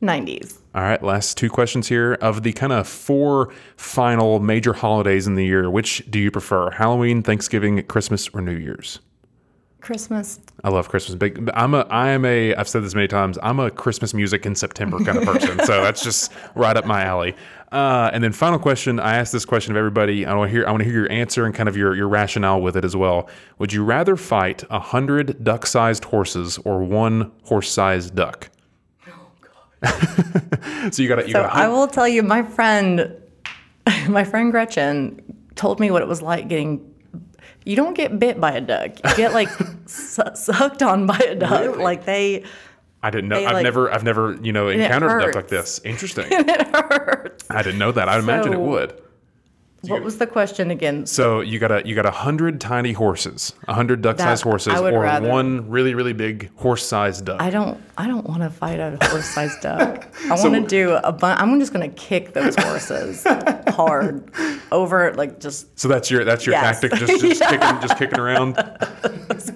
90s. 0.00 0.58
All 0.74 0.82
right, 0.82 1.00
last 1.02 1.36
two 1.36 1.48
questions 1.48 1.88
here. 1.88 2.14
Of 2.14 2.42
the 2.42 2.52
kind 2.52 2.72
of 2.72 2.88
four 2.88 3.52
final 3.76 4.40
major 4.40 4.72
holidays 4.72 5.26
in 5.26 5.36
the 5.36 5.44
year, 5.44 5.70
which 5.70 6.02
do 6.10 6.18
you 6.18 6.32
prefer? 6.32 6.70
Halloween, 6.70 7.22
Thanksgiving, 7.22 7.82
Christmas, 7.84 8.28
or 8.30 8.40
New 8.40 8.56
Year's? 8.56 8.98
Christmas. 9.84 10.40
I 10.64 10.70
love 10.70 10.88
Christmas. 10.88 11.14
Big. 11.14 11.48
I'm 11.54 11.74
a. 11.74 11.80
I 11.90 12.08
am 12.08 12.24
a. 12.24 12.54
I've 12.56 12.68
said 12.68 12.82
this 12.82 12.94
many 12.94 13.06
times. 13.06 13.38
I'm 13.42 13.60
a 13.60 13.70
Christmas 13.70 14.14
music 14.14 14.46
in 14.46 14.54
September 14.54 14.98
kind 14.98 15.18
of 15.18 15.24
person. 15.40 15.58
so 15.64 15.82
that's 15.82 16.02
just 16.02 16.32
right 16.54 16.76
up 16.76 16.86
my 16.86 17.02
alley. 17.04 17.36
Uh, 17.70 18.10
and 18.12 18.24
then 18.24 18.32
final 18.32 18.58
question. 18.58 18.98
I 18.98 19.16
asked 19.16 19.32
this 19.32 19.44
question 19.44 19.72
of 19.72 19.76
everybody. 19.76 20.26
I 20.26 20.34
want 20.34 20.48
to 20.48 20.52
hear. 20.56 20.66
I 20.66 20.70
want 20.70 20.80
to 20.82 20.88
hear 20.88 21.00
your 21.00 21.12
answer 21.12 21.44
and 21.44 21.54
kind 21.54 21.68
of 21.68 21.76
your 21.76 21.94
your 21.94 22.08
rationale 22.08 22.62
with 22.62 22.76
it 22.76 22.84
as 22.84 22.96
well. 22.96 23.28
Would 23.58 23.72
you 23.72 23.84
rather 23.84 24.16
fight 24.16 24.64
a 24.70 24.80
hundred 24.80 25.44
duck-sized 25.44 26.04
horses 26.04 26.58
or 26.64 26.82
one 26.82 27.30
horse-sized 27.44 28.14
duck? 28.14 28.48
so 30.90 31.02
you 31.02 31.08
got 31.08 31.16
to. 31.16 31.26
You 31.26 31.32
So 31.32 31.42
got. 31.42 31.52
I 31.54 31.68
will 31.68 31.86
tell 31.86 32.08
you, 32.08 32.22
my 32.22 32.42
friend, 32.42 33.14
my 34.08 34.24
friend 34.24 34.50
Gretchen 34.50 35.20
told 35.54 35.80
me 35.80 35.90
what 35.90 36.02
it 36.02 36.08
was 36.08 36.22
like 36.22 36.48
getting. 36.48 36.90
You 37.64 37.76
don't 37.76 37.94
get 37.94 38.18
bit 38.18 38.40
by 38.40 38.52
a 38.52 38.60
duck. 38.60 38.92
You 39.04 39.16
get 39.16 39.32
like 39.32 39.48
su- 39.86 40.22
sucked 40.34 40.82
on 40.82 41.06
by 41.06 41.16
a 41.18 41.34
duck. 41.34 41.60
Really? 41.60 41.82
Like 41.82 42.04
they, 42.04 42.44
I 43.02 43.10
didn't 43.10 43.28
know. 43.28 43.36
they, 43.36 43.46
I've 43.46 43.54
like- 43.54 43.64
never. 43.64 43.90
I've 43.92 44.04
never. 44.04 44.38
You 44.42 44.52
know, 44.52 44.68
encountered 44.68 45.20
a 45.22 45.26
duck 45.26 45.34
like 45.34 45.48
this. 45.48 45.80
Interesting. 45.84 46.26
it 46.30 46.66
hurts. 46.74 47.46
I 47.50 47.62
didn't 47.62 47.78
know 47.78 47.92
that. 47.92 48.08
I 48.08 48.18
imagine 48.18 48.52
it 48.52 48.60
would. 48.60 49.00
What 49.88 50.02
was 50.02 50.18
the 50.18 50.26
question 50.26 50.70
again? 50.70 51.06
So 51.06 51.40
you 51.40 51.58
got 51.58 51.70
a 51.72 51.86
you 51.86 51.94
got 51.94 52.06
a 52.06 52.10
hundred 52.10 52.60
tiny 52.60 52.92
horses, 52.92 53.52
a 53.68 53.74
hundred 53.74 54.02
duck-sized 54.02 54.42
That- 54.44 54.48
horses, 54.48 54.80
or 54.80 55.00
rather- 55.00 55.28
one 55.28 55.68
really 55.70 55.94
really 55.94 56.12
big 56.12 56.50
horse-sized 56.56 57.24
duck. 57.24 57.40
I 57.40 57.50
don't. 57.50 57.80
I 57.96 58.08
don't 58.08 58.26
want 58.28 58.42
to 58.42 58.50
fight 58.50 58.80
a 58.80 58.98
horse-sized 59.02 59.60
duck. 59.60 60.08
I 60.24 60.30
want 60.30 60.54
to 60.54 60.60
do 60.66 60.92
a 60.94 61.12
bunch. 61.12 61.40
I'm 61.40 61.60
just 61.60 61.72
going 61.72 61.88
to 61.88 61.94
kick 61.96 62.32
those 62.34 62.56
horses 62.56 63.24
hard 63.68 64.28
over, 64.72 65.14
like 65.14 65.38
just. 65.40 65.78
so 65.78 65.86
that's 65.88 66.10
your 66.10 66.24
that's 66.24 66.44
your 66.46 66.54
Yes. 66.54 66.80
tactic, 66.80 66.98
just 66.98 67.20
just 67.24 67.42
kicking 67.42 67.80
just 67.80 67.96
kicking 67.98 68.18
around. 68.18 68.58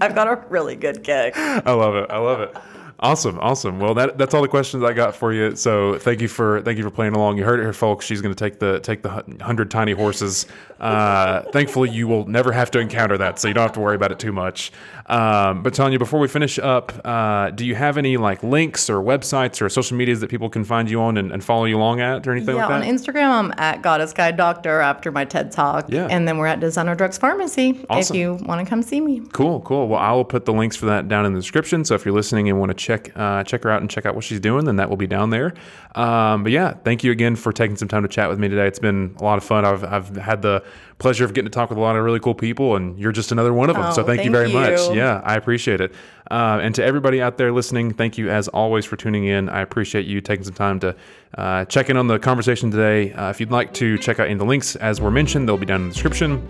I've 0.00 0.14
got 0.14 0.28
a 0.28 0.44
really 0.48 0.76
good 0.76 1.02
kick. 1.02 1.36
I 1.36 1.72
love 1.72 1.94
it. 1.96 2.10
I 2.10 2.18
love 2.18 2.40
it. 2.40 2.56
Awesome, 3.01 3.38
awesome. 3.38 3.78
Well, 3.78 3.94
that 3.94 4.18
that's 4.18 4.34
all 4.34 4.42
the 4.42 4.49
questions 4.49 4.82
I 4.82 4.92
got 4.92 5.14
for 5.14 5.32
you. 5.32 5.55
So 5.55 5.99
thank 5.99 6.20
you 6.20 6.26
for 6.26 6.62
thank 6.62 6.78
you 6.78 6.84
for 6.84 6.90
playing 6.90 7.14
along. 7.14 7.38
You 7.38 7.44
heard 7.44 7.61
it 7.61 7.62
here, 7.62 7.72
folks. 7.72 8.05
She's 8.05 8.20
going 8.20 8.34
to 8.34 8.38
take 8.38 8.59
the 8.59 8.80
take 8.80 9.03
the 9.03 9.24
hundred 9.40 9.70
tiny 9.70 9.92
horses. 9.92 10.46
Uh, 10.80 11.42
thankfully, 11.53 11.90
you 11.90 12.09
will 12.09 12.26
never 12.26 12.51
have 12.51 12.70
to 12.72 12.80
encounter 12.80 13.16
that, 13.18 13.38
so 13.38 13.49
you 13.49 13.55
don't 13.55 13.62
have 13.62 13.72
to 13.72 13.80
worry 13.80 13.94
about 13.94 14.11
it 14.11 14.18
too 14.18 14.32
much. 14.32 14.72
Um, 15.07 15.62
but 15.62 15.74
Tanya, 15.74 15.99
before 15.99 16.20
we 16.20 16.28
finish 16.28 16.59
up, 16.59 16.92
uh, 17.05 17.51
do 17.51 17.64
you 17.64 17.74
have 17.74 17.96
any 17.99 18.16
like 18.16 18.42
links 18.42 18.90
or 18.90 19.01
websites 19.03 19.62
or 19.62 19.68
social 19.68 19.96
medias 19.96 20.20
that 20.20 20.28
people 20.28 20.51
can 20.51 20.64
find 20.64 20.90
you 20.90 21.01
on 21.01 21.16
and, 21.16 21.32
and 21.32 21.42
follow 21.42 21.64
you 21.64 21.76
along 21.76 22.01
at 22.01 22.26
or 22.26 22.32
anything 22.32 22.57
yeah, 22.57 22.66
like 22.66 22.80
that? 22.80 22.84
Yeah, 22.84 22.90
on? 22.90 22.99
Instagram, 22.99 23.30
I'm 23.30 23.55
at 23.57 23.80
Goddess 23.82 24.12
Guide 24.12 24.36
Doctor 24.36 24.80
after 24.80 25.11
my 25.11 25.24
TED 25.24 25.51
Talk. 25.51 25.86
Yeah. 25.88 26.09
And 26.11 26.28
then 26.28 26.38
we're 26.38 26.46
at 26.46 26.61
Designer 26.61 26.94
Drugs 26.94 27.16
Pharmacy 27.16 27.84
Awesome. 27.88 28.14
if 28.14 28.20
you 28.20 28.34
want 28.46 28.64
to 28.64 28.68
come 28.68 28.82
see 28.82 29.01
me. 29.01 29.20
Cool, 29.32 29.61
cool. 29.61 29.88
Well, 29.88 30.01
I 30.01 30.12
will 30.12 30.24
put 30.24 30.44
the 30.44 30.53
links 30.53 30.76
for 30.76 30.86
that 30.86 31.09
down 31.09 31.24
in 31.24 31.32
the 31.32 31.40
description. 31.40 31.84
So 31.84 31.94
if 31.94 32.05
you're 32.05 32.14
listening 32.14 32.49
and 32.49 32.59
want 32.59 32.70
to 32.70 32.74
check 32.89 33.12
uh, 33.16 33.45
check 33.45 33.62
her 33.62 33.70
out 33.70 33.82
and 33.82 33.91
check 33.91 34.07
out 34.07 34.14
what 34.14 34.24
she's 34.24 34.41
doing, 34.41 34.64
then 34.64 34.76
that 34.76 34.89
will 34.89 34.97
be 34.97 35.07
down 35.07 35.30
there. 35.30 35.53
Um, 35.95 36.43
but 36.43 36.53
yeah, 36.53 36.72
thank 36.72 37.05
you 37.05 37.12
again 37.12 37.36
for 37.36 37.53
taking 37.53 37.76
some 37.76 37.89
time 37.89 38.03
to 38.03 38.09
chat 38.09 38.28
with 38.28 38.39
me 38.39 38.49
today. 38.49 38.66
It's 38.66 38.78
been 38.78 39.14
a 39.18 39.24
lot 39.24 39.36
of 39.36 39.45
fun. 39.45 39.64
I've, 39.64 39.84
I've 39.84 40.16
had 40.16 40.43
the 40.43 40.64
pleasure 40.99 41.24
of 41.24 41.34
getting 41.34 41.51
to 41.51 41.55
talk 41.55 41.68
with 41.68 41.78
a 41.78 41.80
lot 41.80 41.97
of 41.97 42.05
really 42.05 42.20
cool 42.20 42.34
people, 42.34 42.76
and 42.76 42.99
you're 42.99 43.12
just 43.12 43.30
another 43.30 43.53
one 43.53 43.68
of 43.68 43.76
them. 43.76 43.86
Oh, 43.86 43.93
so 43.93 44.05
thank, 44.05 44.24
you 44.24 44.32
thank 44.32 44.53
very 44.53 44.53
much. 44.53 44.97
Yeah, 44.97 45.20
I 45.24 45.36
appreciate 45.36 45.80
it. 45.80 45.93
Uh, 46.30 46.59
and 46.62 46.74
to 46.74 46.84
everybody 46.84 47.20
out 47.20 47.36
there 47.36 47.53
listening, 47.53 47.93
thank 47.93 48.18
you 48.18 48.30
as 48.30 48.49
always 48.49 48.84
for 48.84 48.97
tuning 48.97 49.24
in. 49.26 49.49
I 49.49 49.61
appreciate 49.61 50.07
you 50.07 50.20
taking 50.20 50.45
some 50.45 50.55
time 50.55 50.80
to 50.80 50.97
uh, 51.36 51.64
check 51.66 51.91
in 51.91 51.97
on 51.97 52.07
the 52.07 52.18
conversation 52.18 52.70
today. 52.70 53.12
Uh, 53.12 53.30
if 53.30 53.39
you'd 53.41 53.51
like 53.51 53.74
to 53.74 53.99
check 53.99 54.18
out 54.18 54.24
any 54.24 54.34
of 54.34 54.39
the 54.39 54.47
links 54.47 54.76
as 54.76 55.01
were 55.01 55.11
mentioned, 55.11 55.49
they'll 55.49 55.59
be 55.59 55.66
down 55.66 55.82
in 55.82 55.89
the 55.89 55.95
description. 55.95 56.49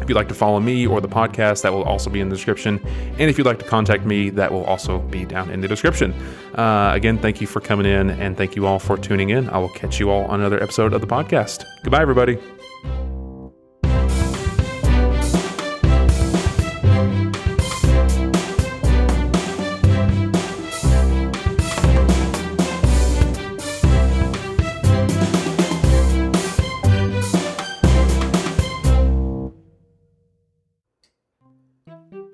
If 0.00 0.08
you'd 0.08 0.14
like 0.14 0.28
to 0.28 0.34
follow 0.34 0.60
me 0.60 0.86
or 0.86 1.00
the 1.00 1.08
podcast, 1.08 1.62
that 1.62 1.72
will 1.72 1.84
also 1.84 2.10
be 2.10 2.20
in 2.20 2.28
the 2.28 2.36
description. 2.36 2.80
And 3.18 3.30
if 3.30 3.38
you'd 3.38 3.46
like 3.46 3.58
to 3.58 3.64
contact 3.64 4.04
me, 4.04 4.30
that 4.30 4.52
will 4.52 4.64
also 4.64 4.98
be 5.00 5.24
down 5.24 5.50
in 5.50 5.60
the 5.60 5.68
description. 5.68 6.12
Uh, 6.54 6.92
again, 6.94 7.18
thank 7.18 7.40
you 7.40 7.46
for 7.46 7.60
coming 7.60 7.86
in 7.86 8.10
and 8.10 8.36
thank 8.36 8.56
you 8.56 8.66
all 8.66 8.78
for 8.78 8.96
tuning 8.96 9.30
in. 9.30 9.48
I 9.50 9.58
will 9.58 9.70
catch 9.70 9.98
you 9.98 10.10
all 10.10 10.24
on 10.26 10.40
another 10.40 10.62
episode 10.62 10.92
of 10.92 11.00
the 11.00 11.06
podcast. 11.06 11.64
Goodbye, 11.82 12.02
everybody. 12.02 12.55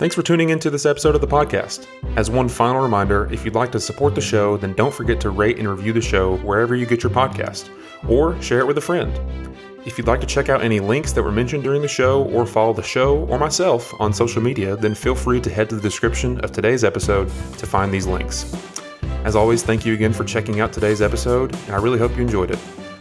Thanks 0.02 0.16
for 0.16 0.22
tuning 0.22 0.48
into 0.48 0.68
this 0.68 0.84
episode 0.84 1.14
of 1.14 1.20
the 1.20 1.28
podcast. 1.28 1.86
As 2.16 2.28
one 2.28 2.48
final 2.48 2.82
reminder, 2.82 3.32
if 3.32 3.44
you'd 3.44 3.54
like 3.54 3.70
to 3.70 3.78
support 3.78 4.16
the 4.16 4.20
show, 4.20 4.56
then 4.56 4.72
don't 4.72 4.92
forget 4.92 5.20
to 5.20 5.30
rate 5.30 5.60
and 5.60 5.68
review 5.68 5.92
the 5.92 6.00
show 6.00 6.38
wherever 6.38 6.74
you 6.74 6.86
get 6.86 7.04
your 7.04 7.12
podcast, 7.12 7.68
or 8.08 8.34
share 8.42 8.58
it 8.58 8.66
with 8.66 8.78
a 8.78 8.80
friend. 8.80 9.16
If 9.86 9.96
you'd 9.96 10.08
like 10.08 10.20
to 10.20 10.26
check 10.26 10.48
out 10.48 10.60
any 10.60 10.80
links 10.80 11.12
that 11.12 11.22
were 11.22 11.30
mentioned 11.30 11.62
during 11.62 11.82
the 11.82 11.86
show, 11.86 12.24
or 12.24 12.46
follow 12.46 12.72
the 12.72 12.82
show 12.82 13.18
or 13.26 13.38
myself 13.38 13.94
on 14.00 14.12
social 14.12 14.42
media, 14.42 14.74
then 14.74 14.96
feel 14.96 15.14
free 15.14 15.40
to 15.40 15.48
head 15.48 15.68
to 15.68 15.76
the 15.76 15.80
description 15.80 16.40
of 16.40 16.50
today's 16.50 16.82
episode 16.82 17.28
to 17.58 17.64
find 17.64 17.94
these 17.94 18.08
links. 18.08 18.52
As 19.22 19.36
always, 19.36 19.62
thank 19.62 19.86
you 19.86 19.94
again 19.94 20.12
for 20.12 20.24
checking 20.24 20.58
out 20.58 20.72
today's 20.72 21.00
episode, 21.00 21.54
and 21.66 21.76
I 21.76 21.78
really 21.78 22.00
hope 22.00 22.16
you 22.16 22.22
enjoyed 22.22 22.50
it. 22.50 22.58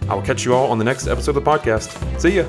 I 0.08 0.14
will 0.14 0.22
catch 0.22 0.46
you 0.46 0.54
all 0.54 0.70
on 0.70 0.78
the 0.78 0.86
next 0.86 1.08
episode 1.08 1.36
of 1.36 1.44
the 1.44 1.50
podcast. 1.50 2.22
See 2.22 2.36
ya! 2.36 2.46